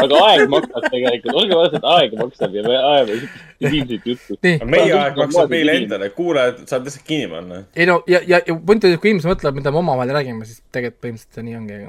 [0.03, 3.19] aga aeg maksab tegelikult, olge ausad, aeg maksab ja me ajame
[3.63, 4.39] debiilset juttu.
[4.69, 5.77] meie aeg maksab meile.
[5.83, 7.61] endale, kuulajad saab lihtsalt kinni panna.
[7.75, 10.47] ei no ja, ja, ja point on, et kui inimesed mõtlevad, mida me omavahel räägime,
[10.49, 11.79] siis tegelikult põhimõtteliselt see nii ongi.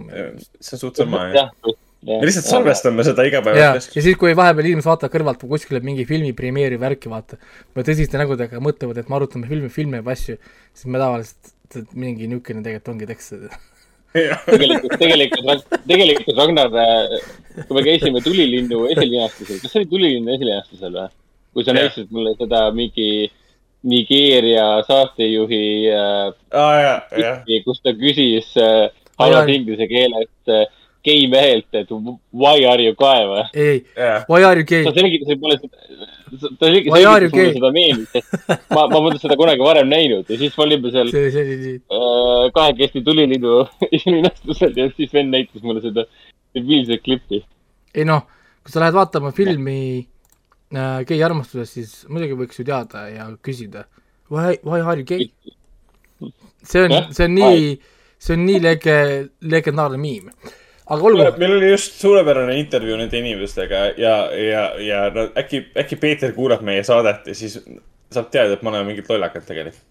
[0.60, 1.50] see on suht sama, jah.
[1.64, 3.96] jah, me lihtsalt salvestame seda ja, igapäevaselt.
[3.96, 7.40] ja siis, kui vahepeal inimesed vaatavad kõrvalt kuskile mingi filmi premeeri värki vaata,
[7.74, 10.38] või tõsiste nägudega mõtlevad, et me arutame filmi, filme või asju,
[10.76, 11.53] siis me tavaliselt,
[11.94, 13.34] mingi niisugune tegelikult ongi tekst.
[14.14, 16.70] tegelikult, tegelikult, tegelikult Ragnar,
[17.66, 21.08] kui me käisime Tulilinnu esilinastusel, kas see oli Tulilinnu esilinastusel või?
[21.54, 23.30] kui sa näitasid mulle seda mingi
[23.84, 28.88] Nigeeria saatejuhi äh, pilti, kus ta küsis äh,
[29.20, 30.64] halvas inglise keeles äh,
[31.04, 33.44] gei mehelt, et why are you gay või?
[33.52, 34.24] ei, jah.
[34.28, 34.94] why are you gay ta?
[34.96, 36.08] selgitas mulle seda,
[36.58, 38.36] ta you selgitas mulle seda meemi, sest
[38.72, 41.74] ma, ma polnud seda kunagi varem näinud ja siis me olime seal see, see nii,
[41.98, 43.56] äh, kahekesti Tulilinnu
[43.96, 46.06] esilinastusel ja siis vend näitas mulle seda
[46.56, 47.42] debiilset klippi.
[47.94, 48.24] ei noh,
[48.64, 49.78] kui sa lähed vaatama filmi
[50.74, 53.86] äh, gei armastusest, siis muidugi võiks ju teada ja küsida,
[54.32, 55.30] why, why are you gay?
[56.64, 57.72] see on see on nii,
[58.18, 58.98] see on nii lege,
[59.54, 60.30] legendaarne miim.
[60.84, 65.96] Aga olgu, meil oli just suurepärane intervjuu nende inimestega ja, ja, ja no äkki, äkki
[66.00, 67.56] Peeter kuulab meie saadet ja siis
[68.12, 69.86] saab teada, et me oleme mingid lollakad tegelikult.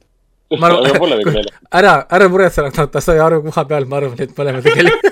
[0.60, 4.20] ma aga pole veel arvan ära, ära muretse, ta sai aru koha peal, ma arvan,
[4.22, 5.08] et me oleme tegelikult,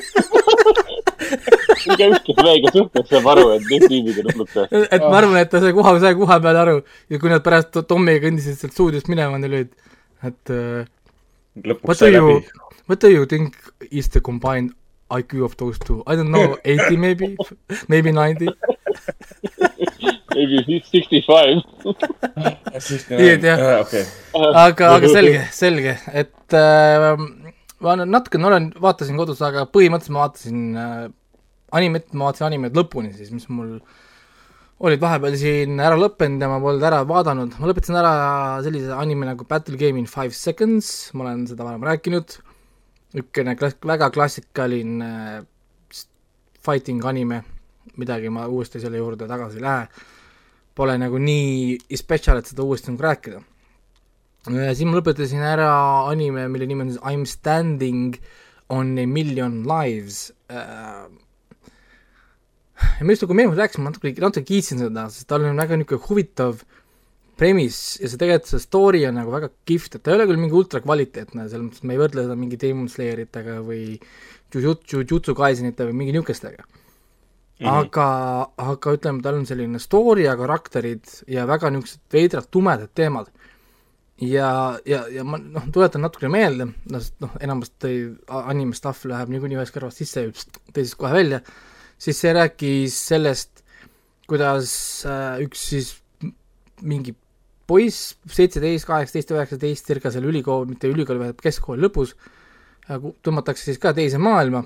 [1.95, 4.83] igaüks, kes meiega suhtleb, saab aru, et need tiimid on hullud tõesti.
[4.85, 6.75] et ma arvan, et ta sai koha, sai koha peal aru
[7.09, 9.73] ja kui nad pärast Tommiga kõndisid sealt stuudiost minema, neil olid,
[10.29, 10.83] et uh,
[11.57, 13.57] lõpuks what do sai you läbi., what do you think
[13.89, 14.75] is the combined
[15.17, 16.03] IQ of those two?
[16.07, 17.35] I don't know, eighty maybe,
[17.87, 18.49] maybe ninety.
[20.35, 21.61] Maybe sixty five.
[23.11, 24.05] nii et jah, okei.
[24.33, 27.09] aga, aga selge, selge, et äh,
[27.81, 31.03] ma olen natukene olen, vaatasin kodus, aga põhimõtteliselt ma vaatasin äh,
[31.77, 33.75] animet, ma vaatasin animet lõpuni siis, mis mul
[34.81, 38.13] olid vahepeal siin ära lõppenud ja ma polnud ära vaadanud, ma lõpetasin ära
[38.65, 42.39] sellise anime nagu Battle Game in Five Seconds, ma olen seda varem rääkinud,
[43.15, 46.03] niisugune klas-, väga klassikaline äh,
[46.61, 47.41] fighting anime,
[47.97, 49.87] midagi ma uuesti selle juurde tagasi ei lähe,
[50.77, 53.41] pole nagu nii special, et seda uuesti nagu rääkida.
[54.47, 55.71] Siis ma lõpetasin ära
[56.09, 58.15] anime, mille nimi on siis I m standing
[58.73, 60.31] on a million lives.
[60.49, 61.09] Äh,.
[62.97, 65.77] ja ma just nagu meenus rääkisin, ma natuke, natuke kiitsin seda, sest tal on väga
[65.77, 66.63] niisugune huvitav
[67.41, 70.41] premise ja see tegelikult see story on nagu väga kihvt, et ta ei ole küll
[70.41, 73.97] mingi ultra kvaliteetne, selles mõttes me ei võrdle seda mingi Demon Slayeritega või
[74.51, 76.77] Jujutsu, Jujutsu Kaisenite või mingi niisugustega mm.
[77.65, 77.69] -hmm.
[77.73, 78.07] aga,
[78.71, 83.31] aga ütleme, tal on selline story ja karakterid ja väga niisugused veidrad tumedad teemad
[84.21, 87.95] ja, ja, ja ma noh, tuletan natukene meelde, noh, noh, enamasti
[88.41, 90.35] anime stuff läheb niikuinii ühest kõrvast sisse ja
[90.75, 91.41] teisest kohe välja,
[92.01, 93.63] siis see rääkis sellest,
[94.29, 94.73] kuidas
[95.09, 95.95] äh, üks siis
[96.81, 97.15] mingi
[97.71, 103.81] poiss, seitseteist, kaheksateist, üheksateist, circa seal ülikool, mitte ülikooli, vaid keskkooli lõpus äh,, tõmmatakse siis
[103.81, 104.65] ka teise maailma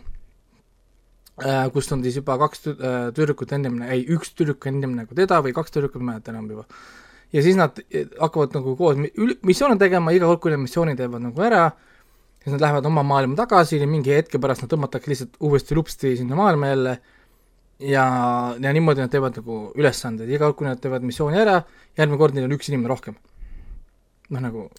[1.43, 5.41] äh,, kust on siis juba kaks äh, tüdrukut ennem, ei, üks tüdruk ennem nagu teda
[5.45, 6.67] või kaks tüdrukut, ma ei mäleta enam juba.
[7.35, 8.99] Ja siis nad eh, hakkavad nagu koos
[9.43, 11.65] missioone tegema, iga kord, kui nad missiooni teevad nagu ära,
[12.43, 16.13] siis nad lähevad oma maailma tagasi ja mingi hetke pärast nad tõmmatakse lihtsalt uuesti lupsti
[16.21, 16.95] sinna maailma jälle
[17.79, 18.05] ja,
[18.61, 21.59] ja niimoodi nad teevad nagu ülesandeid, iga kord, kui nad teevad missiooni ära,
[21.97, 23.17] järgmine kord neil on üks inimene rohkem.
[24.25, 24.69] noh, nagu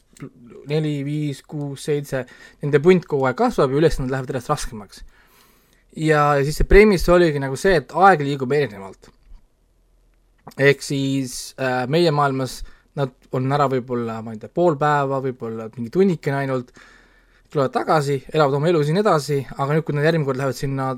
[0.66, 2.24] neli, viis, kuus, seitse,
[2.64, 5.05] nende punt kogu aeg kasvab ja ülesanded lähevad järjest raskemaks.
[5.97, 9.11] ja, ja siis see premise oligi nagu see, et aeg liigub erinevalt.
[10.57, 12.62] ehk siis äh, meie maailmas
[12.97, 16.70] nad on ära võib-olla, ma ei tea, pool päeva, võib-olla mingi tunnikene ainult,
[17.53, 20.94] tulevad tagasi, elavad oma elu siin edasi, aga nüüd, kui nad järgmine kord lähevad sinna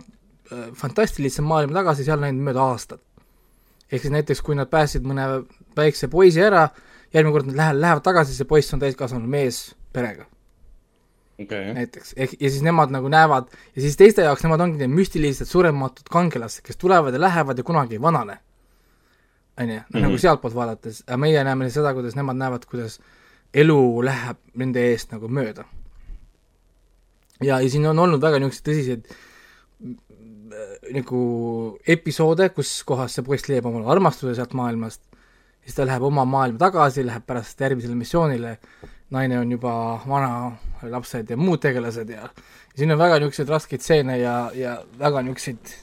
[0.74, 3.00] fantastilisse maailma tagasi, seal läinud mööda aastat.
[3.92, 5.44] ehk siis näiteks, kui nad päästsid mõne
[5.76, 6.68] väikse poisi ära,
[7.14, 10.26] järgmine kord nad lähevad, lähevad tagasi, see poiss on täiskasvanud mees perega
[11.42, 14.92] okei, näiteks, ehk ja siis nemad nagu näevad ja siis teiste jaoks nemad ongi need
[14.92, 18.38] müstilised surematud kangelased, kes tulevad ja lähevad ja kunagi ei vanane.
[19.60, 20.02] on ju, Mhm.
[20.02, 23.00] nagu sealtpoolt vaadates, aga meie näeme seda, kuidas nemad näevad, kuidas
[23.54, 25.64] elu läheb nende eest nagu mööda.
[27.42, 29.16] ja, ja siin on olnud väga niisuguseid tõsiseid
[30.94, 31.22] nagu
[31.86, 35.02] episoode, kus kohas see poiss leiab omale armastuse sealt maailmast,
[35.64, 38.56] siis ta läheb oma maailma tagasi, läheb pärast järgmisele missioonile,
[39.14, 39.72] naine on juba
[40.08, 40.30] vana,
[40.82, 42.28] lapsed ja muud tegelased ja
[42.76, 45.76] siin on väga niisuguseid raskeid stseene ja, ja väga niisuguseid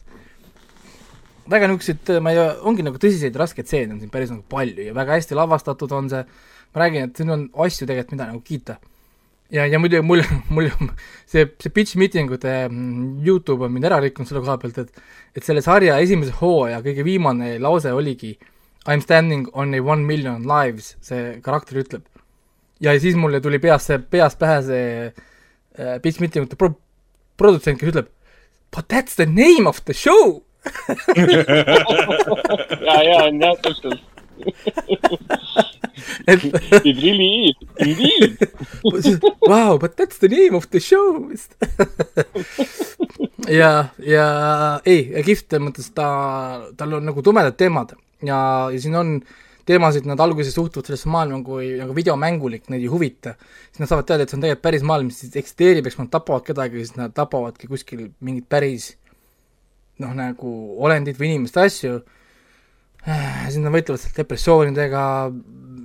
[1.51, 4.89] väga niisuguseid, ma ei tea, ongi nagu tõsiseid raskeid stseene on siin päris nagu palju
[4.89, 6.25] ja väga hästi lavastatud on see,
[6.73, 8.77] ma räägin, et siin on asju tegelikult, mida nagu kiita.
[9.53, 10.23] ja, ja muidugi mul,
[10.53, 10.69] mul
[11.31, 15.37] see, see pitch meeting ute mm, Youtube on mind ära rikkunud selle koha pealt, et
[15.37, 18.35] et selle sarja esimese hooaja kõige viimane lause oligi
[18.85, 22.03] I m standing on a one million lives, see karakter ütleb.
[22.79, 26.77] ja siis mulle tuli peas see, peast pähe see äh, pitch meeting ute pro-,
[27.37, 28.11] produtsent, kes ütleb
[28.75, 30.43] But that's the name of the show
[32.87, 34.01] ja, ja on jah, täpselt.
[36.27, 36.43] Et
[36.85, 38.37] It really is, indeed.
[39.51, 41.29] wow, but that's the name of the show
[43.49, 43.71] ja,
[44.01, 44.27] ja
[44.85, 46.07] ei, kihvt selles mõttes ta,
[46.77, 48.37] tal on nagu tumedad teemad ja,
[48.71, 49.17] ja siin on
[49.65, 53.33] teemasid, nad alguses suhtuvad sellesse maailma kui nagu videomängulik, neid ei huvita.
[53.71, 56.45] siis nad saavad teada, et see on tegelikult päris maailm, mis eksisteerib, eks nad tapavad
[56.45, 58.91] kedagi, siis nad tapavadki kuskil mingit päris
[60.03, 60.51] noh, nagu
[60.85, 61.97] olendit või inimeste asju,
[63.05, 65.03] siis nad võitlevad seal depressioonidega,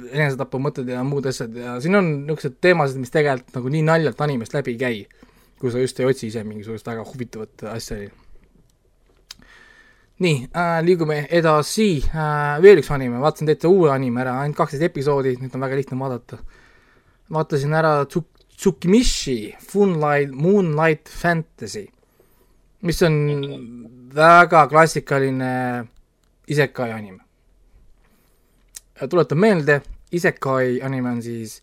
[0.08, 4.56] enesetapumõtted ja muud asjad ja siin on niisugused teemasid, mis tegelikult nagu nii naljalt animest
[4.56, 5.28] läbi ei käi,
[5.60, 8.08] kui sa just ei otsi ise mingisugust väga huvitavat asja.
[10.20, 14.88] nii äh,, liigume edasi äh,, veel üks anime, vaatasin täitsa uue anime ära, ainult kaksteist
[14.90, 16.42] episoodi, nüüd on väga lihtne vaadata.
[17.32, 21.86] vaatasin ära Tsuk-, Tsukimishi Moonlight, Moonlight Fantasy,
[22.82, 23.16] mis on
[24.14, 25.86] väga klassikaline
[26.50, 27.29] isekai anime.
[29.08, 29.80] Tuletan meelde,
[30.12, 31.60] isekai anime on siis,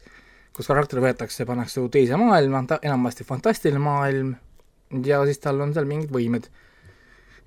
[0.56, 4.34] kus karakter võetakse, pannakse teise maailma, ta enamasti fantastiline maailm
[5.06, 6.48] ja siis tal on seal mingid võimed.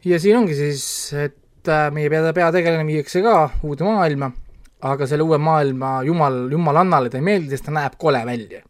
[0.04, 0.84] ja siin ongi siis,
[1.16, 3.36] et äh, meie pea, peategelane viiakse ka
[3.66, 4.30] uude maailma,
[4.80, 8.62] aga selle uue maailma jumal, jumalannale ta ei meeldi, sest ta näeb kole välja.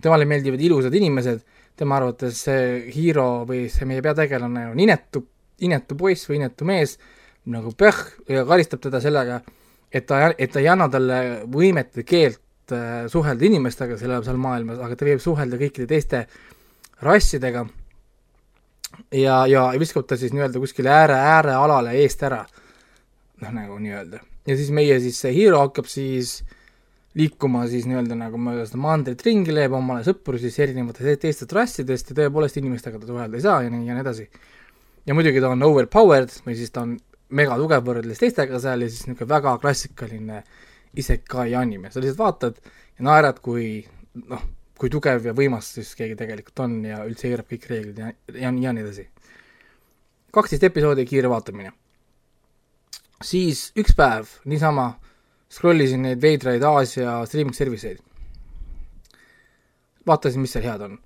[0.00, 1.44] temale meeldivad ilusad inimesed,
[1.76, 5.22] tema arvates see Hiro või see meie peategelane on inetu,
[5.62, 6.96] inetu poiss või inetu mees,
[7.46, 9.40] nagu pöh ja karistab teda sellega,
[9.94, 11.20] et ta, et ta ei anna talle
[11.50, 16.24] võimet või keelt äh, suhelda inimestega selle, seal maailmas, aga ta võib suhelda kõikide teiste
[17.04, 17.64] rassidega
[19.14, 22.44] ja, ja viskab ta siis nii-öelda kuskile ääre, äärealale eest ära.
[23.42, 24.20] noh, nagu nii-öelda.
[24.46, 26.40] ja siis meie siis see Hiro hakkab siis
[27.18, 32.10] liikuma siis nii-öelda nagu mööda seda maanteed ringi, leiab omale sõpru siis erinevatest teistest rassidest
[32.10, 34.28] ja tõepoolest inimestega ta suhelda ei saa ja nii ja nii edasi.
[35.06, 36.96] ja muidugi ta on overpowered või siis ta on
[37.30, 40.42] megatugev võrreldes teistega seal ja siis niisugune väga klassikaline
[41.00, 42.60] isekai anime, sa lihtsalt vaatad
[42.98, 43.80] ja naerad, kui
[44.30, 44.42] noh,
[44.78, 48.50] kui tugev ja võimas siis keegi tegelikult on ja üldse eirab kõik reeglid ja, ja
[48.50, 49.08] ja nii edasi.
[50.34, 51.72] kaksteist episoodi kiire vaatamine.
[53.22, 54.92] siis üks päev niisama
[55.50, 58.00] scroll isin neid veidraid Aasia streaming service eid.
[60.06, 60.98] vaatasin, mis seal head on.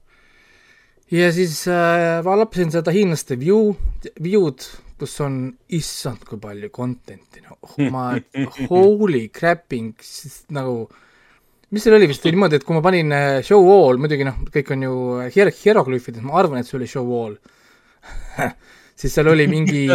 [1.11, 3.75] ja siis äh, vaatasin seda hiinlaste view,
[4.23, 4.65] view'd,
[4.99, 5.43] kus on,
[5.77, 7.59] issand, kui palju content'i, no
[7.95, 8.11] ma,
[8.71, 9.95] holy crapping,
[10.57, 10.81] nagu
[11.69, 14.41] mis seal oli vist oli niimoodi, et kui ma panin äh, show all, muidugi noh,
[14.55, 14.95] kõik on ju
[15.35, 17.37] hier-, hieroglüüfides, ma arvan, et see oli show all
[18.99, 19.87] siis seal oli mingi,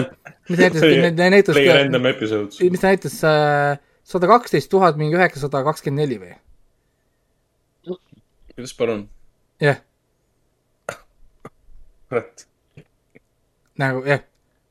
[0.49, 0.83] mis näitas,
[1.17, 1.57] näitas
[2.61, 6.35] mis ta näitas äh, sada kaksteist tuhat mingi üheksasada kakskümmend neli või?
[8.53, 9.07] kuidas palun?
[9.63, 9.81] jah,
[12.09, 12.45] kurat.
[13.81, 14.23] nagu jah,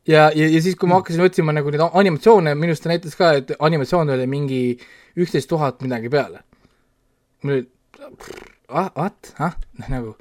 [0.06, 3.18] ja, ja, ja siis, kui ma hakkasin otsima nagu neid animatsioone, minu arust ta näitas
[3.18, 4.62] ka, et animatsioon oli mingi
[5.18, 6.42] üksteist tuhat midagi peale.
[7.42, 7.66] mul oli,
[8.68, 9.54] ah, what, ah,
[9.92, 10.14] nagu.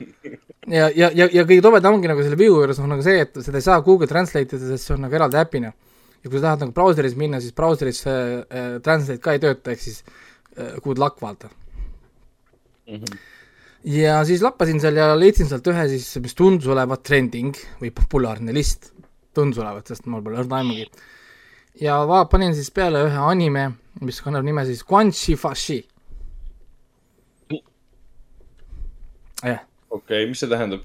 [0.67, 3.41] ja, ja, ja, ja kõige tobedam ongi nagu selle view juures on nagu see, et
[3.41, 5.73] seda ei saa Google Translate ida, sest see on nagu eraldi äpina.
[6.21, 9.73] ja kui sa tahad nagu brauseris minna, siis brauseris äh, äh, Translate ka ei tööta,
[9.73, 10.03] ehk siis
[10.57, 11.49] äh, good luck, vaata
[12.88, 12.95] mm.
[12.95, 13.17] -hmm.
[13.97, 18.53] ja siis lappasin seal ja leidsin sealt ühe siis, mis tundus olevat trending või populaarne
[18.53, 18.91] list
[19.36, 20.88] tundus olevat, sest mul pole õrna aimugi.
[21.82, 23.69] ja va-, panin siis peale ühe anime,
[24.05, 25.82] mis kannab nime siis Quan Chi Fashi.
[27.51, 27.61] jah.
[29.89, 30.84] okei okay,, mis see tähendab?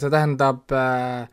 [0.00, 1.24] see tähendab äh,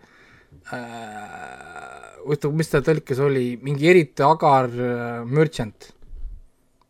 [0.73, 5.93] äh, mis ta tõlkes oli, mingi eriti agar äh, merchant.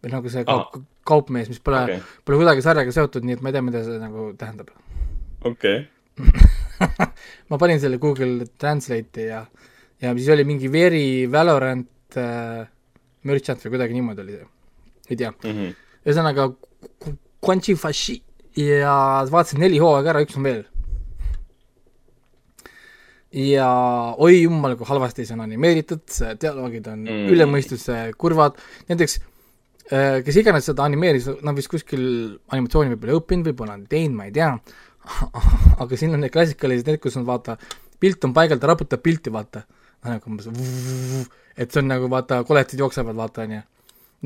[0.01, 3.49] või nagu see kaup, kaupmees, mis pole okay., pole kuidagi sarjaga seotud, nii et ma
[3.49, 4.69] ei tea, mida see nagu tähendab.
[5.41, 5.87] okei
[6.17, 6.53] okay.
[7.49, 9.43] ma panin selle Google Translate'i ja,
[10.01, 12.63] ja siis oli mingi Very Valorant äh,
[13.27, 14.49] merchant või kuidagi niimoodi oli see,
[15.11, 15.33] ei tea.
[15.33, 15.75] Mm -hmm..
[16.05, 16.49] ühesõnaga,
[17.43, 18.17] Quanchi Fashi
[18.57, 18.95] ja
[19.31, 20.65] vaatasin neli hooaega ära, üks on veel.
[23.37, 23.67] ja
[24.23, 26.05] oi jumal, kui halvasti see on animeeritud,
[26.41, 27.25] dialoogid on mm.
[27.33, 28.55] üle mõistuse kurvad,
[28.87, 29.19] näiteks
[29.91, 32.05] äh, kes iganes seda animeeris, nad vist kuskil
[32.55, 34.53] animatsiooni võib-olla õppinud, võib-olla on teinud, ma ei tea
[35.81, 37.57] aga siin on need klassikalised, need, kus on vaata,
[38.01, 39.63] pilt on paigal, ta raputab pilti, vaata.
[40.07, 40.47] nagu umbes,
[41.57, 43.61] et see on nagu vaata, koletid jooksevad, vaata, onju.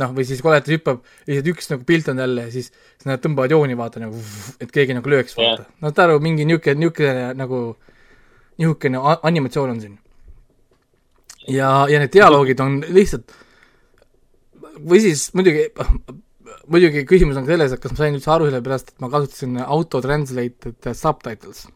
[0.01, 3.51] noh, või siis koletis hüppab, lihtsalt üks nagu pilt on jälle, siis, siis nad tõmbavad
[3.55, 4.19] jooni, vaata nagu,
[4.61, 5.65] et keegi nagu lööks, vaata.
[5.81, 7.61] no saad aru, mingi niisugune, niisugune nagu,
[8.61, 9.95] niisugune animatsioon on siin.
[11.47, 13.33] ja, ja need dialoogid on lihtsalt,
[14.79, 15.69] või siis muidugi
[16.69, 20.89] muidugi küsimus on selles, et kas ma sain üldse aru, sellepärast et ma kasutasin auto-translated
[20.97, 21.67] subtitles.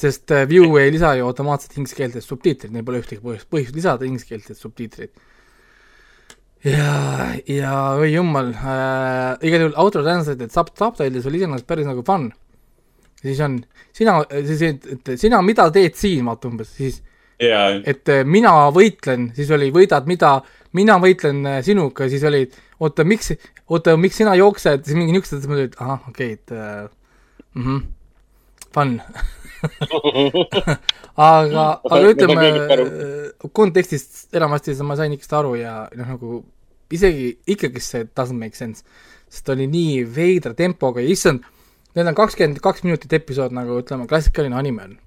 [0.00, 4.06] sest äh, Vue ei lisa ju automaatselt ingliskeelseid subtiitreid, neil pole ühtegi põhjust, põhjust lisada
[4.08, 5.12] ingliskeelseid subtiitreid.
[6.66, 6.94] ja,
[7.46, 12.30] ja oi jumal äh,, igal juhul auto-translated sub-, subtitles oli iseenesest päris nagu fun.
[13.22, 13.60] siis on,
[13.92, 17.02] sina, siis, et sina, mida teed siin, vaata umbes, siis
[17.42, 17.78] yeah.
[17.86, 20.38] et äh, mina võitlen, siis oli võidad mida,
[20.78, 22.42] mina võitlen äh, sinuga, siis oli
[22.80, 23.32] oota, miks,
[23.68, 26.52] oota, miks sina jooksed, siis mingi niisugused, siis ma olin, et ahah, okei okay,, et
[26.52, 26.88] äh,
[27.54, 27.80] mm -hmm,
[28.74, 29.00] fun
[31.28, 32.48] aga, aga ütleme,
[33.52, 36.42] kontekstist enamasti ma sain ikkagist aru ja noh, nagu
[36.94, 38.84] isegi, ikkagi see doesn't make sense.
[39.28, 41.42] sest oli nii veidra tempoga ja issand,
[41.94, 44.98] need on kakskümmend kaks minutit episood, nagu ütleme, klassikaline anime on.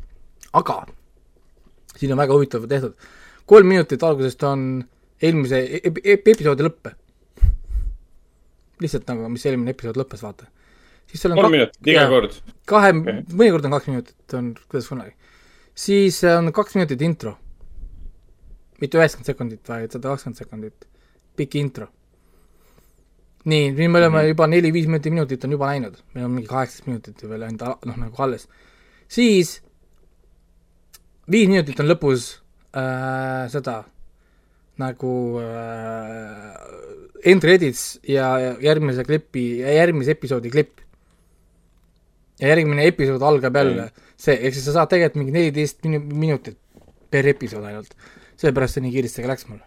[0.53, 0.86] aga
[1.95, 2.93] siin on väga huvitav tehtud.
[3.45, 4.84] kolm minutit algusest on
[5.22, 6.91] eelmise ep ep episoodi lõpp
[8.82, 10.49] lihtsalt nagu, mis eelmine episood lõppes, vaata.
[11.09, 12.36] siis seal on kolm minutit iga kord?
[12.69, 15.15] kahe okay., mõnikord on kaks minutit, on kuidas kunagi.
[15.86, 17.38] siis on kaks minutit intro.
[18.82, 20.88] mitte üheksakümmend sekundit, vaid sada kakskümmend sekundit.
[21.38, 21.88] pikk intro.
[23.45, 24.34] nii, nüüd me oleme mm -hmm.
[24.34, 27.97] juba neli-viis minutit, minutit on juba läinud, meil on mingi kaheksateist minutit veel ainult noh,
[27.97, 28.47] nagu alles.
[29.07, 29.61] siis
[31.32, 32.41] viis minutit on lõpus
[32.75, 33.84] äh, seda
[34.82, 36.61] nagu äh,
[37.23, 40.79] end credits ja järgmise klipi, järgmise episoodi klipp.
[42.41, 44.05] ja järgmine episood algab jälle mm.
[44.17, 46.57] see, ehk siis sa saad tegelikult mingi neliteist minu-, minutit
[47.11, 47.93] per episood ainult.
[48.41, 49.59] sellepärast see nii kiiresti ka läks mul.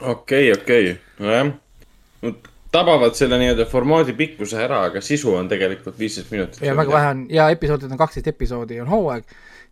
[0.00, 2.34] okei okay,, okei okay., nojah.
[2.72, 6.62] tabavad selle nii-öelda formaadi pikkuse ära, aga sisu on tegelikult viisteist minutit.
[6.66, 9.24] ja väga vähe on ja episoodid on kaksteist episoodi on hooaeg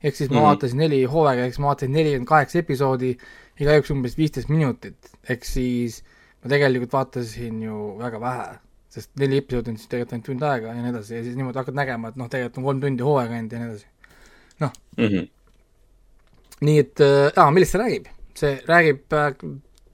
[0.04, 0.46] ehk siis ma mm -hmm.
[0.46, 3.16] vaatasin neli hooaega, siis ma vaatasin nelikümmend kaheksa episoodi,
[3.60, 6.00] igaüks umbes viisteist minutit, ehk siis
[6.40, 8.46] ma tegelikult vaatasin ju väga vähe,
[8.92, 11.16] sest neli episoodi on siis tegelikult ainult tund aega ja nii edasi.
[11.18, 13.70] Ja siis niimoodi hakkad nägema, et noh, tegelikult on kolm tundi hooaega ainult ja nii
[13.72, 13.90] edasi.
[14.64, 14.72] noh.
[14.96, 15.28] Mm -hmm.,
[16.60, 18.08] nii et äh,, millest see räägib?
[18.40, 19.34] see räägib äh,,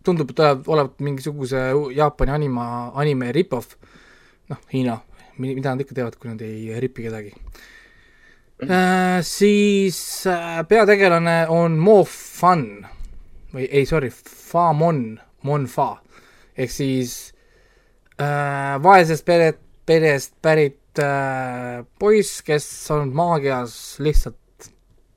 [0.06, 1.62] tundub, et olevat mingisuguse
[1.94, 3.74] Jaapani anima, anime rip-off,
[4.48, 5.00] noh, Hiina,
[5.38, 7.34] mida nad ikka teevad, kui nad ei ripi kedagi.
[8.62, 12.86] Äh, siis äh, peategelane on Mo Fan
[13.56, 15.16] või ei, sorry, Fa Mon,
[15.48, 15.94] Mon Fa
[16.56, 17.16] ehk siis
[18.20, 24.70] äh, vaesest peret, perest pärit äh, poiss, kes on maagias lihtsalt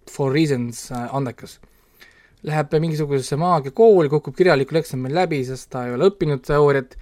[0.09, 1.59] for reasons äh, andekas.
[2.47, 6.95] Läheb mingisugusesse maagiakooli, kukub kirjalikul eksamil läbi, sest ta ei ole õppinud teooriat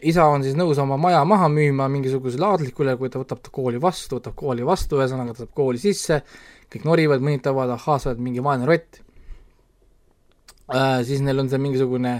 [0.00, 3.80] isa on siis nõus oma maja maha müüma mingisugusele aadlikule, kui ta võtab ta kooli
[3.82, 6.22] vastu, võtab kooli vastu, ühesõnaga ta saab kooli sisse,
[6.72, 9.02] kõik norivad, mõnitavad, ahhaa, sa oled mingi vaene rott.
[11.06, 12.16] Siis neil on see mingisugune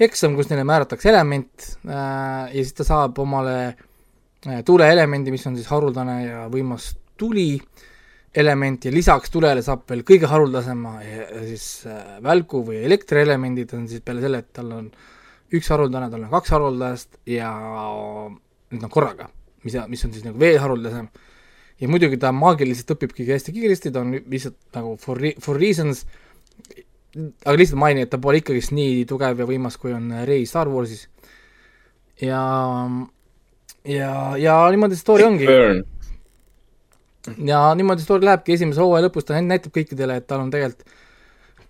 [0.00, 5.58] eksam, kus neile määratakse element äh, ja siis ta saab omale äh, tuuleelemendi, mis on
[5.58, 6.90] siis haruldane ja võimas
[7.20, 7.52] tuli
[8.40, 10.94] element ja lisaks tulele saab veel kõige haruldasema
[11.48, 14.86] siis äh, välku või elektrielemendid on siis peale selle, et tal on
[15.50, 17.50] üks haruldane, tal on kaks haruldast ja
[18.70, 19.28] need on korraga,
[19.66, 21.10] mis, mis on siis nagu veel haruldasem.
[21.80, 26.06] ja muidugi ta maagiliselt õpibki hästi kiiresti, ta on lihtsalt nagu for, for reasons,
[27.16, 30.70] aga lihtsalt mainin, et ta pole ikkagist nii tugev ja võimas, kui on Rey Star
[30.70, 31.08] Warsis.
[32.22, 32.42] ja,
[33.84, 35.84] ja, ja niimoodi story ongi Burn.
[37.48, 40.86] ja niimoodi story lähebki, esimese hooaja lõpus ta näitab kõikidele, et tal on tegelikult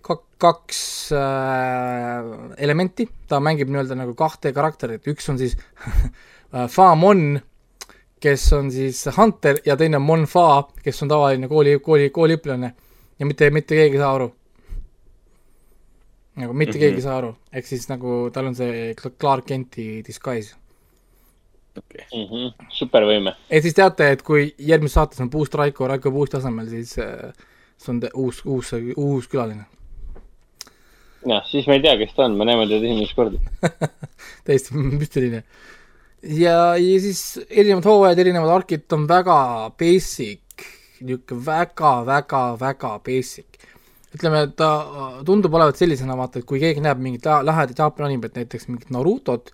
[0.05, 0.81] kak-, kaks
[1.17, 5.57] äh, elementi, ta mängib nii-öelda nagu kahte karakterit, üks on siis
[6.53, 7.39] äh, Fa Mon,
[8.21, 12.73] kes on siis Hunter ja teine on Mon Fa, kes on tavaline kooli, kooli, kooliõpilane
[13.17, 14.29] ja mitte, mitte keegi ei saa aru.
[16.41, 16.87] Nagu mitte mm -hmm.
[16.87, 20.55] keegi ei saa aru, ehk siis nagu tal on see Cl- Clark Kenti disguise
[21.75, 22.25] mm.
[22.25, 22.65] -hmm.
[22.69, 23.35] supervõime.
[23.49, 27.31] et siis teate, et kui järgmises saates on Boost Raiko, Raiko Boost asemel, siis äh,
[27.77, 29.65] see on te- uus, uus, uus külaline.
[31.25, 33.39] jah, siis ma ei tea, kes ta on, me näeme teda esimest korda.
[34.45, 35.43] täiesti müstiline.
[36.23, 39.39] ja, ja siis erinevad hooajad, erinevad arkid on väga
[39.79, 40.67] basic,
[41.01, 43.61] niisugune väga, väga, väga basic.
[44.15, 44.69] ütleme, ta
[45.25, 48.91] tundub olevat sellisena, vaata, et kui keegi näeb mingit la- lahedat Jaapani animet, näiteks mingit
[48.91, 49.53] Narutot,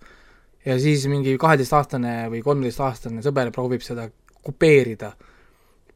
[0.65, 4.09] ja siis mingi kaheteistaastane või kolmeteistaastane sõber proovib seda
[4.43, 5.13] kopeerida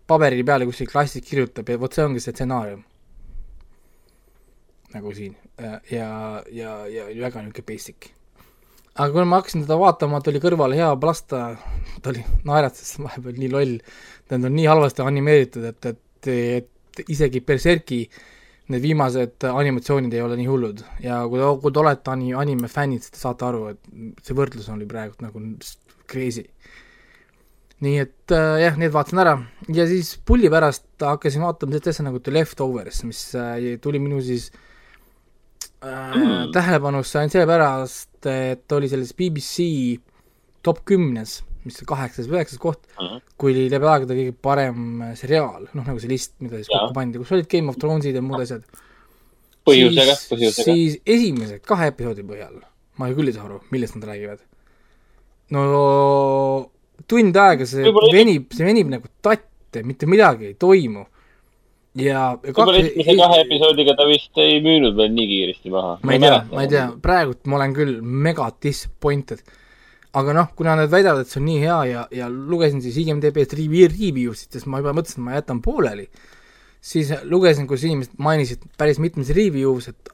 [0.08, 2.84] paberi peale kuskil klassis kirjutab ja vot see ongi see stsenaarium.
[4.92, 5.38] nagu siin
[5.92, 8.10] ja, ja, ja, väga niisugune basic.
[8.96, 11.44] aga kui ma hakkasin teda vaatama, ta oli kõrval hea plasta,
[12.02, 13.78] ta oli, naeratas vahepeal nii loll,
[14.28, 18.04] tähendab nii halvasti animeeritud, et, et, et isegi Berserki
[18.70, 22.70] need viimased animatsioonid ei ole nii hullud ja kui te, kui te olete ani-, anime
[22.72, 25.42] fännid, siis te saate aru, et see võrdlus oli praegu nagu
[26.12, 26.46] crazy.
[27.82, 29.36] nii et äh, jah, need vaatasin ära
[29.74, 34.22] ja siis pulli pärast hakkasin vaatama sellist asja nagu The Leftovers, mis äh, tuli minu
[34.24, 34.52] siis
[35.84, 36.52] äh, mm.
[36.54, 39.66] tähelepanusse ainult sellepärast, et oli selles BBC
[40.62, 43.22] top kümnes, mis oli kaheksas või üheksas koht mm, -hmm.
[43.38, 46.96] kui oli läbi aegade kõige parem äh, seriaal, noh nagu see list, mida siis kokku
[46.98, 48.66] pandi, kus olid Game of Thronesid ja muud asjad.
[49.70, 50.68] põhjusega, põhjusega.
[50.68, 52.62] siis esimese kahe episoodi põhjal
[53.02, 54.44] ma küll ei saa aru, millest nad räägivad.
[55.56, 55.62] no
[57.10, 61.06] tund aega see Võib-olla- venib, see venib nagu tatte, mitte midagi ei toimu.
[61.96, 65.98] ja, ja võib-olla esimese kahe episoodiga ta vist ei müünud veel nii kiiresti maha.
[66.04, 69.44] ma ei tea, ma ei tea, praegult ma olen küll mega disappointed.
[70.18, 73.56] Aga noh, kuna nad väidavad, et see on nii hea ja, ja lugesin siis IMDB-st
[73.56, 76.08] review, sid, sest ma juba mõtlesin, et ma jätan pooleli,
[76.84, 80.12] siis lugesin, kus inimesed mainisid päris mitmes review's, et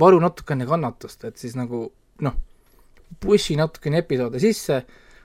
[0.00, 1.88] varu natukene kannatust, et siis nagu
[2.24, 2.38] noh,
[3.20, 4.80] push'i natukene episoode sisse,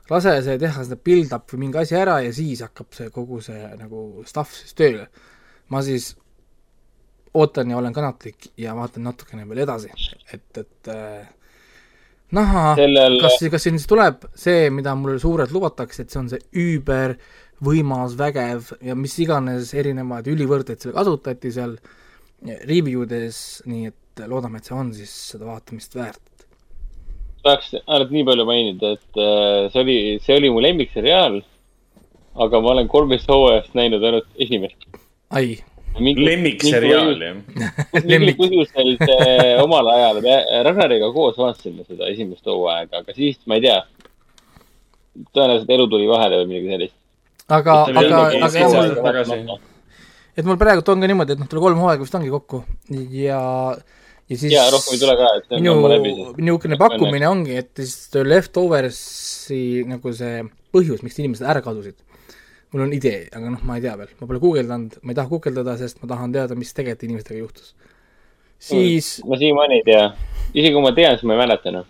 [0.09, 3.61] lase see teha seda build-up või mingi asi ära ja siis hakkab see kogu see
[3.79, 5.07] nagu stuff siis tööle.
[5.73, 6.11] ma siis
[7.33, 9.89] ootan ja olen kannatlik ja vaatan natukene veel edasi,
[10.33, 11.25] et, et äh,
[12.33, 16.29] näha Sellel- kas, kas siin siis tuleb see, mida mulle suurelt lubatakse, et see on
[16.31, 17.15] see üüber
[17.63, 21.77] võimas, vägev ja mis iganes erinevaid ülivõrdeid seal kasutati seal
[22.67, 26.21] review des, nii et loodame, et see on siis seda vaatamist väärt.
[27.45, 31.41] tahaks ainult nii palju mainida, et äh, see oli, see oli mu lemmikseriaal.
[32.35, 34.87] aga ma olen kolmest hooajast näinud ainult esimest.
[35.29, 35.63] ai,
[35.99, 38.01] lemmikseriaal, jah.
[38.03, 40.37] mingil põhjusel see omal ajal, me
[40.67, 43.79] Ragnariga koos vaatasime seda esimest hooaega, aga siis ma ei tea.
[45.31, 46.97] tõenäoliselt elu tuli vahele või midagi sellist.
[47.47, 49.59] aga, aga, aga mul
[50.35, 52.63] et mul praegult on ka niimoodi, et noh, tal kolm hooaega vist ongi kokku
[53.15, 53.39] ja,
[54.27, 55.77] ja siis ja rohkem ei tule ka, et minu
[56.35, 60.43] niisugune pakkumine ongi, et siis see Leftoversi nagu see
[60.75, 61.95] põhjus, miks inimesed ära kadusid.
[62.75, 65.31] Mul on idee, aga noh, ma ei tea veel, ma pole guugeldanud, ma ei taha
[65.31, 67.71] guugeldada, sest ma tahan teada, mis tegelikult inimestega juhtus.
[68.59, 70.03] siis ma siiamaani ei tea,
[70.51, 71.87] isegi kui ma tean, siis ma ei mäleta enam.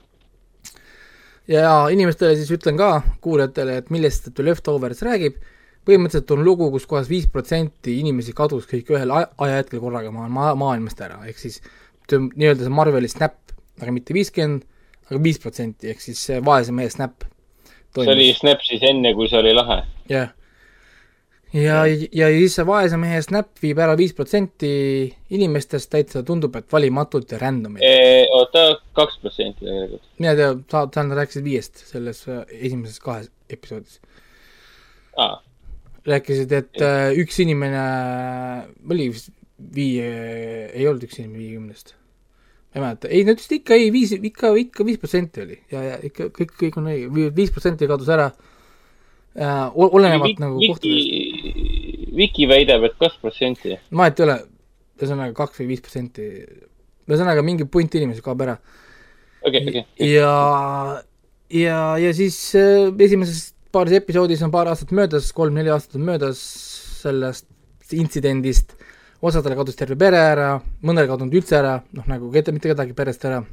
[1.50, 2.92] ja inimestele siis ütlen ka,
[3.26, 5.42] kuulajatele, et millest The Leftovers räägib,
[5.90, 10.30] põhimõtteliselt on lugu kus, kus kohas viis protsenti inimesi kadus kõik ühel ajahetkel korraga maa-,
[10.30, 11.62] maa-, maailmast ära, ehk siis
[12.14, 13.42] nii-öelda see Marveli snap,
[13.82, 14.70] aga mitte viiskümmend,
[15.10, 17.26] aga viis protsenti, ehk siis see vaese mehe snap.
[17.98, 19.82] see oli Snap siis enne, kui see oli lahe.
[20.14, 20.34] jah.
[21.56, 24.72] ja, ja siis see vaese mehe snap viib ära viis protsenti
[25.36, 27.86] inimestest täitsa tundub, et valimatult ja random'ilt.
[28.36, 30.06] oota, kaks protsenti tegelikult.
[30.20, 34.00] mina ei tea, sa, sa rääkisid viiest selles äh, esimeses kahes episoodis.
[35.18, 35.40] aa,
[36.06, 37.84] rääkisid, et äh, üks inimene
[38.90, 39.32] oli vist
[39.76, 40.10] viie,
[40.74, 41.96] ei olnud üks inimene viiekümnest.
[42.76, 46.02] ei mäleta, ei nad vist ikka ei, viis, ikka, ikka viis protsenti oli ja, ja
[46.04, 48.28] ikka kõik, kõik on õige, viis protsenti kadus ära
[49.40, 49.70] äh,.
[49.76, 51.25] olenevalt nagu kohtadest.
[52.16, 53.76] Viki väidab, et kaks protsenti.
[53.92, 54.38] vahet ei ole,
[55.00, 56.30] ühesõnaga kaks või viis protsenti,
[57.10, 58.56] ühesõnaga mingi punt inimesi kaob ära.
[59.42, 59.86] okei, okei.
[60.14, 61.02] ja,
[61.50, 66.40] ja, ja siis äh, esimeses paaris episoodis on paar aastat möödas, kolm-neli aastat on möödas
[67.02, 67.50] sellest
[67.94, 68.74] intsidendist,
[69.26, 70.56] osadele kadus terve pere ära,
[70.86, 73.44] mõnel kadunud üldse ära, noh nagu mitte kedagi perest ära.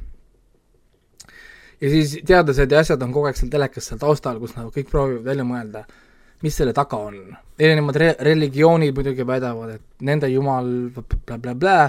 [1.81, 4.89] ja siis teadlased ja asjad on kogu aeg seal telekas seal taustal, kus nagu kõik
[4.89, 5.83] proovivad välja mõelda,
[6.43, 7.17] mis selle taga on.
[7.59, 11.79] erinevad re-, religioonid muidugi väidavad, et nende jumal blablabla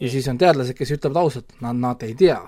[0.00, 2.40] ja siis on teadlased, kes ütlevad ausalt, nad, nad ei tea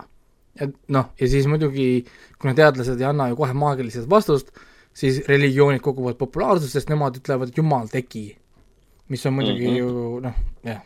[0.61, 2.05] et noh, ja siis muidugi,
[2.41, 4.53] kuna teadlased ei anna ju kohe maagilist vastust,
[4.95, 8.31] siis religioonid koguvad populaarsust, sest nemad ütlevad, et jumal tegi.
[9.09, 9.75] mis on muidugi mm.
[9.75, 9.79] -hmm.
[9.79, 10.35] ju noh,
[10.65, 10.81] jah.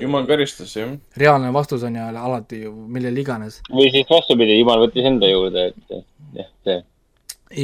[0.00, 0.90] jumal karistas, jah.
[1.16, 3.60] reaalne vastus on ju alati ju millel iganes.
[3.70, 6.82] või siis vastupidi, jumal võttis enda juurde, et jah, see.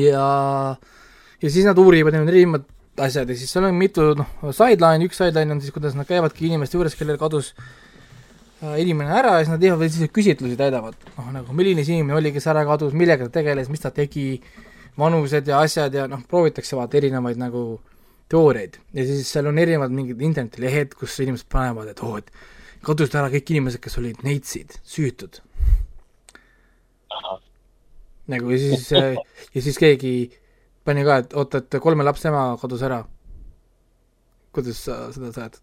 [0.09, 0.76] ja,
[1.43, 2.66] ja siis nad uurivad neid erinevad
[3.03, 6.47] asjad ja siis seal on mitu noh, sideline, üks sideline on siis, kuidas nad käivadki
[6.49, 11.30] inimeste juures, kellel kadus äh, inimene ära ja siis nad teevad selliseid küsitlusi, täidavad, noh
[11.34, 14.26] nagu milline see inimene oli, kes ära kadus, millega ta tegeles, mis ta tegi,
[14.99, 17.62] vanused ja asjad ja noh, proovitakse vaata erinevaid nagu
[18.32, 18.78] teooriaid.
[18.97, 22.28] Ja siis seal on erinevad mingid internetilehed, kus inimesed panevad, et oo, et
[22.84, 25.40] kadusid ära kõik inimesed, kes olid neitsid, süütud.
[28.32, 30.12] nagu ja siis, ja siis keegi
[30.85, 33.03] pani ka, et oota, et kolme lapse ema kadus ära.
[34.53, 35.62] kuidas sa seda seletad?